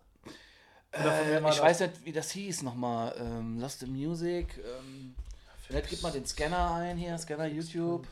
Äh, 0.94 1.38
ich 1.38 1.44
das? 1.44 1.62
weiß 1.62 1.80
nicht, 1.82 2.06
wie 2.06 2.12
das 2.12 2.32
hieß 2.32 2.64
nochmal. 2.64 3.16
Ähm, 3.18 3.60
Lost 3.60 3.82
in 3.84 3.94
Music. 3.94 4.58
Ähm, 4.58 5.16
vielleicht 5.66 5.90
gib 5.90 6.02
mal 6.04 6.12
den 6.12 6.26
Scanner 6.26 6.74
ein 6.76 6.98
hier, 6.98 7.18
Scanner 7.18 7.46
YouTube. 7.48 8.06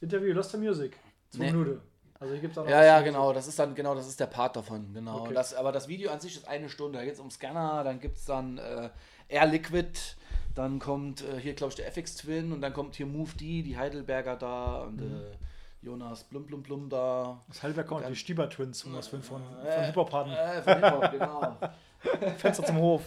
Interview 0.00 0.32
Lost 0.32 0.54
in 0.54 0.60
Music. 0.60 0.96
Zwei 1.30 1.44
Nee. 1.44 1.52
Minuten. 1.52 1.80
Also 2.18 2.32
hier 2.32 2.40
gibt 2.40 2.52
es 2.52 2.58
auch 2.58 2.64
noch 2.64 2.70
Ja, 2.70 2.82
ja, 2.84 3.00
genau, 3.02 3.32
das 3.34 3.46
ist 3.48 3.58
dann, 3.58 3.74
genau, 3.74 3.94
das 3.94 4.08
ist 4.08 4.18
der 4.18 4.26
Part 4.26 4.56
davon, 4.56 4.94
genau. 4.94 5.20
Okay. 5.20 5.34
Das, 5.34 5.52
aber 5.52 5.72
das 5.72 5.88
Video 5.88 6.10
an 6.10 6.20
sich 6.20 6.36
ist 6.36 6.48
eine 6.48 6.70
Stunde. 6.70 6.98
Da 6.98 7.04
geht 7.04 7.14
es 7.14 7.20
um 7.20 7.30
Scanner, 7.30 7.84
dann 7.84 8.00
gibt 8.00 8.16
es 8.16 8.24
dann 8.24 8.56
äh, 8.56 8.88
Air 9.28 9.46
Liquid, 9.46 9.90
dann 10.54 10.78
kommt 10.78 11.22
äh, 11.22 11.38
hier, 11.38 11.52
glaube 11.52 11.70
ich, 11.72 11.76
der 11.76 11.86
FX 11.88 12.16
Twin 12.16 12.52
und 12.52 12.62
dann 12.62 12.72
kommt 12.72 12.94
hier 12.94 13.04
Move 13.06 13.32
D, 13.38 13.62
die 13.62 13.76
Heidelberger 13.76 14.36
da 14.36 14.84
und 14.84 14.96
Mhm. 14.96 15.16
äh, 15.16 15.36
Jonas 15.84 16.24
Blum 16.24 16.46
Blum 16.46 16.62
Blum 16.62 16.88
da. 16.88 17.38
Das 17.48 17.62
Heidelberg 17.62 17.86
kommt, 17.86 18.08
die 18.08 18.16
Stieber 18.16 18.48
Twins, 18.48 18.84
um 18.84 18.94
das 18.94 19.08
von, 19.08 19.22
von, 19.22 19.42
von 19.42 19.66
Äh, 19.66 19.86
Hip-Hop 19.86 20.12
hatten. 20.12 20.30
Äh, 20.30 20.62
von 20.62 20.74
Hip-Hop, 20.74 21.10
genau. 21.10 21.56
Fenster 22.38 22.64
zum 22.64 22.78
Hof. 22.78 23.02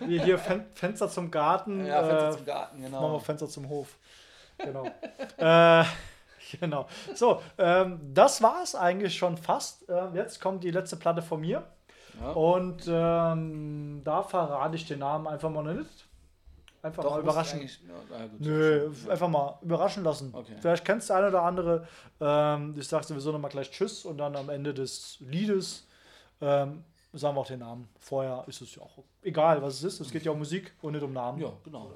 Wie 0.00 0.20
hier 0.20 0.38
Fen 0.38 0.64
Fenster 0.74 1.08
zum 1.08 1.30
Garten. 1.30 1.84
Ja, 1.84 2.02
Fenster 2.02 2.28
äh, 2.28 2.32
zum 2.32 2.46
Garten, 2.46 2.80
Machen 2.82 2.92
wir 2.92 2.98
genau. 3.00 3.18
Fenster 3.18 3.48
zum 3.48 3.68
Hof. 3.68 3.98
Genau. 4.58 4.86
äh, 5.36 5.84
genau. 6.60 6.86
So, 7.14 7.42
ähm, 7.58 8.00
das 8.14 8.42
war 8.42 8.62
es 8.62 8.74
eigentlich 8.74 9.16
schon 9.16 9.36
fast. 9.36 9.88
Ähm, 9.88 10.14
jetzt 10.14 10.40
kommt 10.40 10.64
die 10.64 10.70
letzte 10.70 10.96
Platte 10.96 11.22
von 11.22 11.40
mir. 11.40 11.64
Ja. 12.20 12.30
Und 12.30 12.84
ähm, 12.88 14.02
da 14.04 14.22
verrate 14.22 14.76
ich 14.76 14.86
den 14.86 15.00
Namen 15.00 15.26
einfach 15.26 15.50
mal 15.50 15.74
nicht. 15.74 16.06
Einfach 16.84 17.02
mal 17.02 17.10
musst 17.10 17.16
du 17.16 17.22
überraschen. 17.22 17.60
Ja, 17.62 18.26
gut. 18.26 18.40
Nö, 18.40 18.92
einfach 19.08 19.28
mal 19.28 19.58
überraschen 19.62 20.04
lassen. 20.04 20.34
Okay. 20.34 20.54
Vielleicht 20.60 20.84
kennst 20.84 21.08
du 21.08 21.14
eine 21.14 21.28
oder 21.28 21.42
andere. 21.42 21.88
Ähm, 22.20 22.74
ich 22.78 22.86
sage 22.86 23.06
sowieso 23.06 23.32
nochmal 23.32 23.50
gleich 23.50 23.70
Tschüss 23.70 24.04
und 24.04 24.18
dann 24.18 24.36
am 24.36 24.50
Ende 24.50 24.74
des 24.74 25.16
Liedes 25.20 25.86
ähm, 26.40 26.84
sagen 27.14 27.36
wir 27.36 27.40
auch 27.40 27.46
den 27.46 27.60
Namen. 27.60 27.88
Vorher 27.98 28.44
ist 28.48 28.60
es 28.60 28.74
ja 28.74 28.82
auch 28.82 28.98
egal, 29.22 29.62
was 29.62 29.74
es 29.74 29.84
ist. 29.84 30.00
Es 30.00 30.10
geht 30.10 30.24
ja 30.24 30.32
um 30.32 30.38
Musik 30.38 30.74
und 30.82 30.92
nicht 30.92 31.02
um 31.02 31.12
Namen. 31.12 31.40
Ja, 31.40 31.52
genau. 31.64 31.90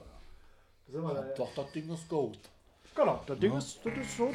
Da 0.86 0.92
sind 0.92 1.02
wir 1.02 1.14
da, 1.14 1.26
ja. 1.26 1.34
Doch, 1.34 1.54
das 1.54 1.70
Ding 1.72 1.92
ist 1.92 2.08
gut. 2.08 2.38
Genau, 2.94 3.20
das 3.26 3.38
Ding 3.38 3.56
ist, 3.56 3.80
das 3.84 3.92
ist 3.98 4.16
so. 4.16 4.32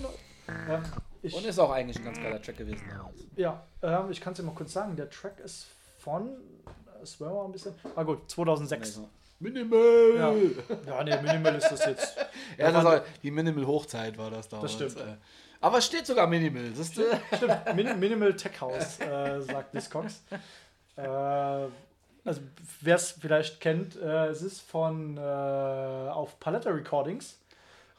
Ähm, 0.48 0.83
ich, 1.23 1.33
Und 1.33 1.45
ist 1.45 1.57
auch 1.57 1.72
eigentlich 1.72 1.98
ein 1.98 2.06
ganz 2.06 2.17
geiler 2.17 2.41
Track 2.41 2.57
gewesen 2.57 2.83
ja, 3.35 3.65
ähm, 3.82 4.11
ich 4.11 4.22
kann 4.22 4.33
es 4.33 4.38
dir 4.38 4.43
mal 4.43 4.53
kurz 4.53 4.73
sagen. 4.73 4.95
Der 4.95 5.09
Track 5.09 5.40
ist 5.40 5.67
von. 5.99 6.30
Es 7.01 7.19
war 7.19 7.33
mal 7.33 7.45
ein 7.45 7.51
bisschen. 7.51 7.73
Ah, 7.95 8.03
gut, 8.03 8.30
2006. 8.30 9.01
Minimal! 9.43 10.15
Ja. 10.15 10.33
ja, 10.88 11.03
nee, 11.03 11.22
Minimal 11.22 11.55
ist 11.55 11.69
das 11.69 11.85
jetzt. 11.85 12.17
Ja, 12.57 12.72
das 12.72 12.83
war, 12.83 13.01
die 13.23 13.31
Minimal-Hochzeit 13.31 14.15
war 14.17 14.30
das 14.30 14.47
damals. 14.47 14.73
stimmt. 14.73 14.97
Äh. 14.97 15.15
Aber 15.59 15.80
es 15.80 15.85
steht 15.85 16.05
sogar 16.05 16.27
Minimal, 16.27 16.72
siehst 16.73 16.97
du? 16.97 17.01
Stimmt, 17.35 17.75
Min 17.75 17.99
Minimal 17.99 18.35
Tech 18.35 18.59
House, 18.61 18.99
äh, 18.99 19.41
sagt 19.41 19.73
Discogs. 19.73 20.22
Äh, 20.95 21.01
also, 22.25 22.41
wer 22.81 22.95
es 22.95 23.11
vielleicht 23.11 23.59
kennt, 23.59 23.95
äh, 23.95 24.27
es 24.27 24.41
ist 24.41 24.61
von 24.61 25.17
äh, 25.17 25.19
auf 25.22 26.39
Paletta 26.39 26.69
Recordings 26.69 27.39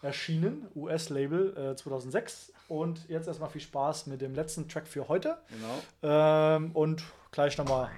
erschienen, 0.03 0.69
US-Label 0.77 1.73
äh, 1.73 1.77
2006. 1.77 2.53
Und 2.69 3.09
jetzt 3.09 3.27
erstmal 3.27 3.51
viel 3.51 3.61
Spaß 3.61 4.07
mit 4.07 4.21
dem 4.21 4.35
letzten 4.35 4.69
Track 4.69 4.87
für 4.87 5.09
heute. 5.09 5.39
Genau. 5.49 5.83
Ähm, 6.03 6.71
und 6.73 7.03
gleich 7.33 7.59
nochmal 7.59 7.91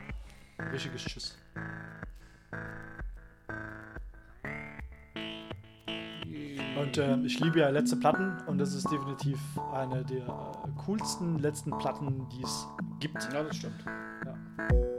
richtiges 0.73 1.05
Tschüss. 1.05 1.36
Und 6.79 6.99
äh, 6.99 7.17
ich 7.25 7.41
liebe 7.41 7.61
ja 7.61 7.71
letzte 7.71 7.97
Platten 7.97 8.37
und 8.47 8.59
das 8.59 8.75
ist 8.75 8.91
definitiv 8.91 9.39
eine 9.73 10.05
der 10.05 10.27
äh, 10.27 10.69
coolsten 10.85 11.39
letzten 11.39 11.77
Platten, 11.79 12.27
die 12.31 12.43
es 12.43 12.67
gibt. 13.01 13.29
Ja, 13.33 13.43
das 13.43 13.57
stimmt. 13.57 13.85
Ja. 14.25 14.95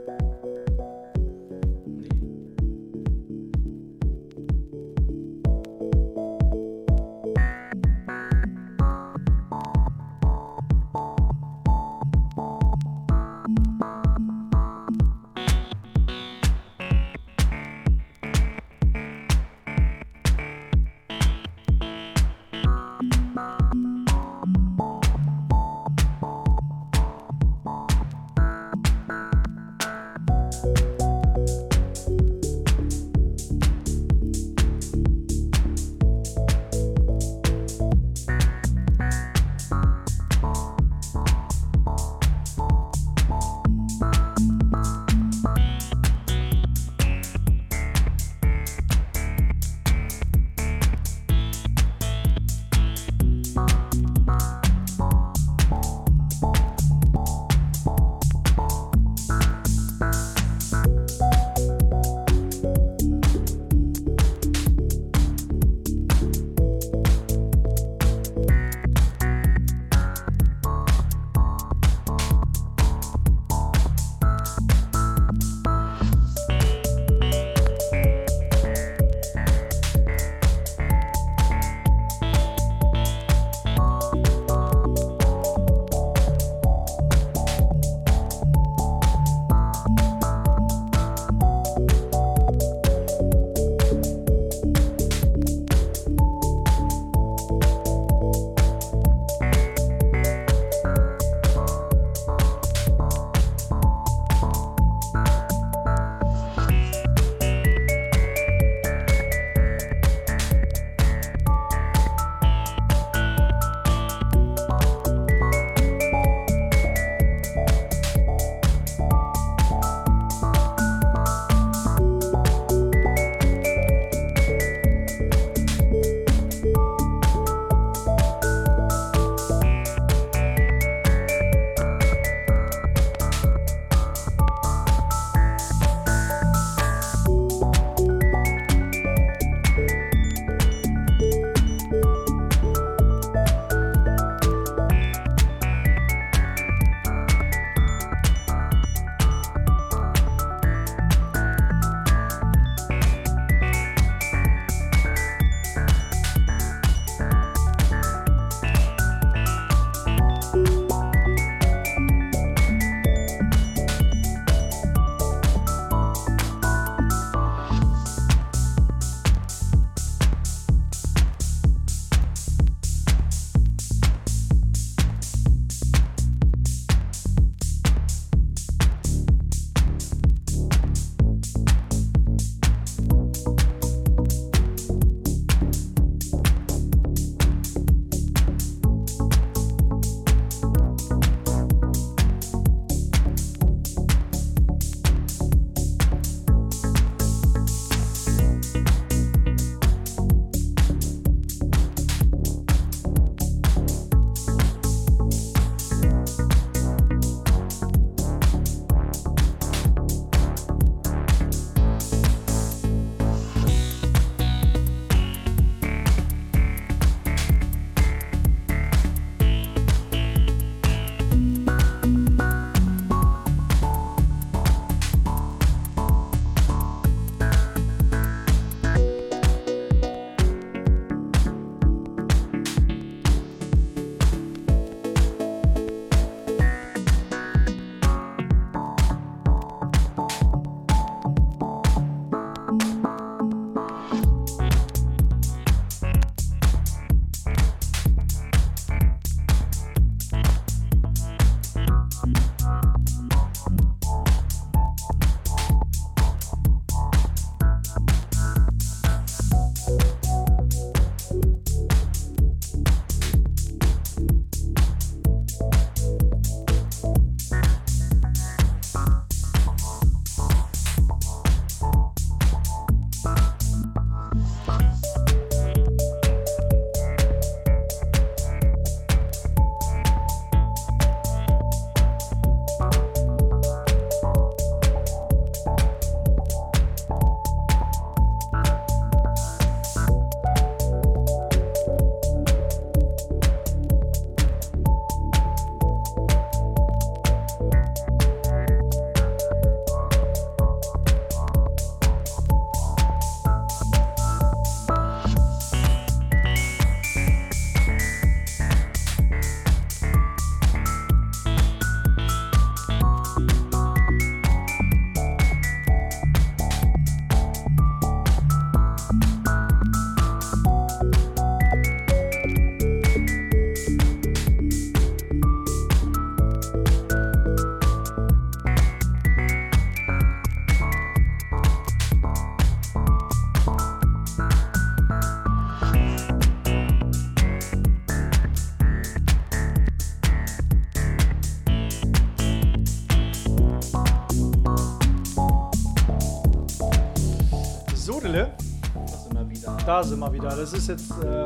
Da 349.98 350.04
sind 350.04 350.20
wir 350.20 350.32
wieder. 350.32 350.50
Das 350.50 350.72
ist 350.74 350.86
jetzt 350.86 351.10
äh, 351.10 351.44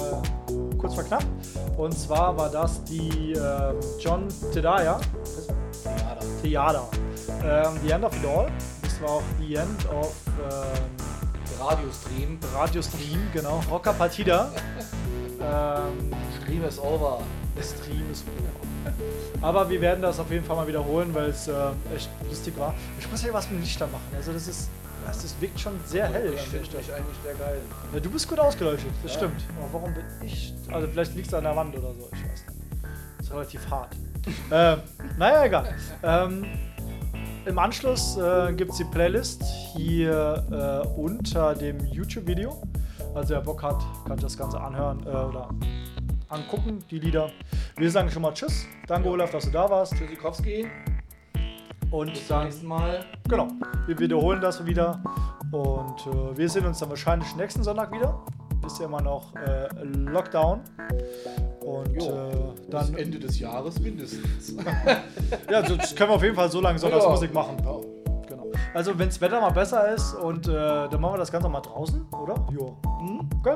kurz 0.77 0.95
vor 0.95 1.05
knapp. 1.05 1.25
Und 1.79 1.99
zwar 1.99 2.37
war 2.37 2.51
das 2.51 2.85
die 2.85 3.33
äh, 3.33 3.73
John 3.99 4.29
Tedaya, 4.53 5.01
Ja, 5.87 6.15
da. 6.15 6.21
Theada. 6.43 6.89
Ähm, 7.43 7.81
the 7.83 7.93
End 7.93 8.05
of 8.05 8.15
It 8.15 8.27
All. 8.27 8.53
Das 8.83 9.01
war 9.01 9.09
auch 9.09 9.23
The 9.41 9.55
End 9.55 9.89
of 9.91 10.15
ähm, 10.37 11.65
Radiostream. 11.65 12.39
Radio 12.55 12.83
Stream, 12.83 13.23
genau. 13.33 13.63
Rocker 13.71 13.95
Partida. 13.95 14.51
ähm, 15.41 16.13
Stream 16.43 16.63
is 16.65 16.79
over. 16.79 17.21
Stream 17.59 18.05
ist 18.13 18.27
Aber 19.41 19.71
wir 19.71 19.81
werden 19.81 20.03
das 20.03 20.21
auf 20.21 20.31
jeden 20.31 20.45
Fall 20.45 20.57
mal 20.57 20.67
wiederholen, 20.67 21.15
weil 21.15 21.31
es 21.31 21.49
äh, 21.49 21.55
echt 21.97 22.11
lustig 22.29 22.53
war. 22.59 22.75
Ich 23.01 23.11
muss 23.11 23.25
ja 23.25 23.33
was 23.33 23.51
mit 23.51 23.63
Lichtern 23.63 23.91
machen. 23.91 24.15
Also 24.15 24.31
das 24.31 24.47
ist, 24.47 24.69
das 25.07 25.35
wirkt 25.41 25.59
schon 25.59 25.73
sehr 25.87 26.07
hell. 26.09 26.35
Ich 26.35 26.43
finde 26.43 26.77
mich 26.77 26.93
eigentlich 26.93 27.17
sehr 27.25 27.35
geil. 27.35 27.63
Ja, 27.93 28.01
du 28.01 28.11
bist 28.11 28.29
gut 28.29 28.39
ausgeleuchtet, 28.41 28.91
das 29.03 29.13
Ja. 29.13 29.19
stimmt. 29.19 29.43
Aber 29.59 29.73
warum 29.81 29.95
bin 29.95 30.05
ich. 30.25 30.55
Also 30.71 30.89
vielleicht 30.89 31.15
liegt 31.15 31.29
es 31.29 31.35
an 31.35 31.45
der 31.45 31.55
Wand 31.55 31.77
oder 31.77 31.93
so, 31.95 32.09
ich 32.13 32.23
weiß 32.25 32.47
nicht. 32.47 32.63
Das 33.19 33.27
ist 33.27 33.33
relativ 33.33 33.71
hart. 33.71 33.97
ähm, 34.51 34.79
naja, 35.19 35.45
egal. 35.45 35.75
Ähm, 36.03 36.47
Im 37.45 37.59
Anschluss 37.59 38.17
äh, 38.17 38.53
gibt 38.55 38.71
es 38.71 38.79
die 38.79 38.85
Playlist 38.85 39.43
hier 39.75 40.45
äh, 40.87 40.89
unter 41.01 41.55
dem 41.55 41.85
YouTube-Video. 41.87 42.63
Also 43.15 43.31
wer 43.35 43.41
Bock 43.41 43.63
hat, 43.63 43.83
kann 44.07 44.17
das 44.19 44.39
Ganze 44.39 44.61
anhören 44.61 45.05
äh, 45.05 45.09
oder 45.11 45.51
angucken, 46.29 46.83
die 46.91 46.99
Lieder. 47.01 47.31
Wir 47.77 47.91
sagen 47.91 48.11
schon 48.11 48.23
mal 48.23 48.33
Tschüss. 48.33 48.65
Danke, 48.87 49.09
Olaf, 49.11 49.31
dass 49.33 49.45
du 49.45 49.51
da 49.51 49.69
warst. 49.69 49.95
Tschüssikowski. 49.97 50.67
Und 51.91 52.13
Bis 52.15 52.27
zum 52.27 52.45
nächsten 52.45 52.67
Mal. 52.67 53.05
genau, 53.29 53.49
wir 53.87 53.99
wiederholen 53.99 54.41
das 54.41 54.65
wieder. 54.65 55.03
Und 55.53 56.07
äh, 56.07 56.37
wir 56.37 56.49
sehen 56.49 56.67
uns 56.67 56.79
dann 56.79 56.89
wahrscheinlich 56.89 57.37
nächsten 57.37 57.63
Sonntag 57.63 57.93
wieder. 57.93 58.19
Ist 58.67 58.79
ja 58.79 58.87
immer 58.87 59.03
noch 59.03 59.35
äh, 59.37 59.69
Lockdown. 59.83 60.61
Und 61.61 61.93
Jo. 62.03 62.09
äh, 62.11 62.31
Bis 62.57 62.69
dann, 62.71 62.95
Ende 62.95 63.19
des 63.19 63.39
Jahres 63.39 63.79
mindestens. 63.79 64.57
ja, 65.51 65.59
also 65.59 65.77
das 65.77 65.95
können 65.95 66.11
wir 66.11 66.15
auf 66.15 66.23
jeden 66.23 66.35
Fall 66.37 66.51
so 66.51 66.61
lange 66.61 66.79
Sonntagsmusik 66.79 67.35
machen. 67.35 67.57
Ja. 67.65 67.77
Genau. 68.29 68.47
Also 68.73 68.99
wenn 68.99 69.09
das 69.09 69.21
Wetter 69.21 69.41
mal 69.41 69.51
besser 69.51 69.93
ist 69.95 70.15
und 70.15 70.49
äh, 70.49 70.53
dann 70.53 71.01
machen 71.01 71.15
wir 71.15 71.19
das 71.19 71.31
Ganze 71.31 71.49
mal 71.49 71.61
draußen, 71.61 72.07
oder? 72.13 72.35
Jo. 72.51 72.77
Mhm. 73.03 73.29
Okay. 73.41 73.55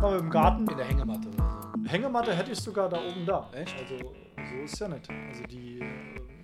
Machen 0.00 0.12
wir 0.14 0.18
im 0.18 0.30
Garten. 0.30 0.66
In 0.68 0.76
der 0.76 0.86
Hängematte 0.86 1.28
Hängematte 1.86 2.34
hätte 2.34 2.52
ich 2.52 2.60
sogar 2.60 2.88
da 2.88 2.96
oben 2.96 3.26
da. 3.26 3.48
Echt? 3.52 3.74
Also 3.78 3.96
so 3.98 4.62
ist 4.64 4.78
ja 4.78 4.88
nicht. 4.88 5.08
Also 5.28 5.42
die 5.50 5.80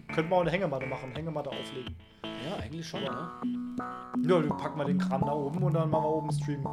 könnten 0.09 0.31
wir 0.31 0.37
auch 0.37 0.41
eine 0.41 0.51
Hängematte 0.51 0.87
machen, 0.87 1.13
Hängematte 1.13 1.51
auflegen. 1.51 1.97
Ja, 2.45 2.57
eigentlich 2.57 2.87
schon, 2.87 3.03
ne? 3.03 3.31
Ja, 4.23 4.43
wir 4.43 4.51
packen 4.57 4.79
mal 4.79 4.85
den 4.85 4.99
Kram 4.99 5.23
da 5.23 5.33
oben 5.33 5.63
und 5.63 5.75
dann 5.75 5.91
machen 5.91 6.05
wir 6.05 6.11
oben 6.11 6.33
Stream. 6.33 6.67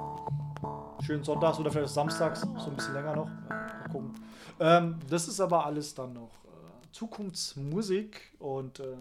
Schön 1.06 1.24
sonntags 1.24 1.60
oder 1.60 1.72
vielleicht 1.72 1.94
samstags, 1.94 2.42
so 2.42 2.70
ein 2.70 2.76
bisschen 2.76 2.94
länger 2.94 3.16
noch. 3.16 3.30
Mal 3.50 3.90
gucken. 3.92 4.14
Ähm, 4.60 5.00
das 5.10 5.28
ist 5.28 5.40
aber 5.40 5.66
alles 5.66 5.94
dann 5.94 6.14
noch 6.14 6.32
äh, 6.46 6.92
Zukunftsmusik 6.92 8.36
und 8.40 8.80
äh, 8.80 8.98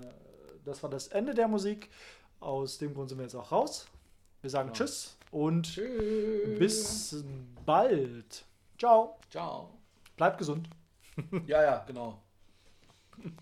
das 0.65 0.83
war 0.83 0.91
das 0.91 1.09
Ende 1.09 1.35
der 1.35 1.49
Musik. 1.49 1.91
Aus 2.41 2.79
dem 2.79 2.95
Grund 2.95 3.09
sind 3.09 3.19
wir 3.19 3.25
jetzt 3.25 3.37
auch 3.37 3.53
raus. 3.53 3.87
Wir 4.41 4.51
sagen 4.51 4.73
Tschüss 4.73 5.17
und 5.31 5.81
bis 6.59 7.25
bald. 7.65 8.45
Ciao. 8.79 9.17
Ciao. 9.31 9.71
Bleibt 10.17 10.39
gesund. 10.39 10.69
Ja, 11.47 11.63
ja, 11.63 11.85
genau. 11.87 12.21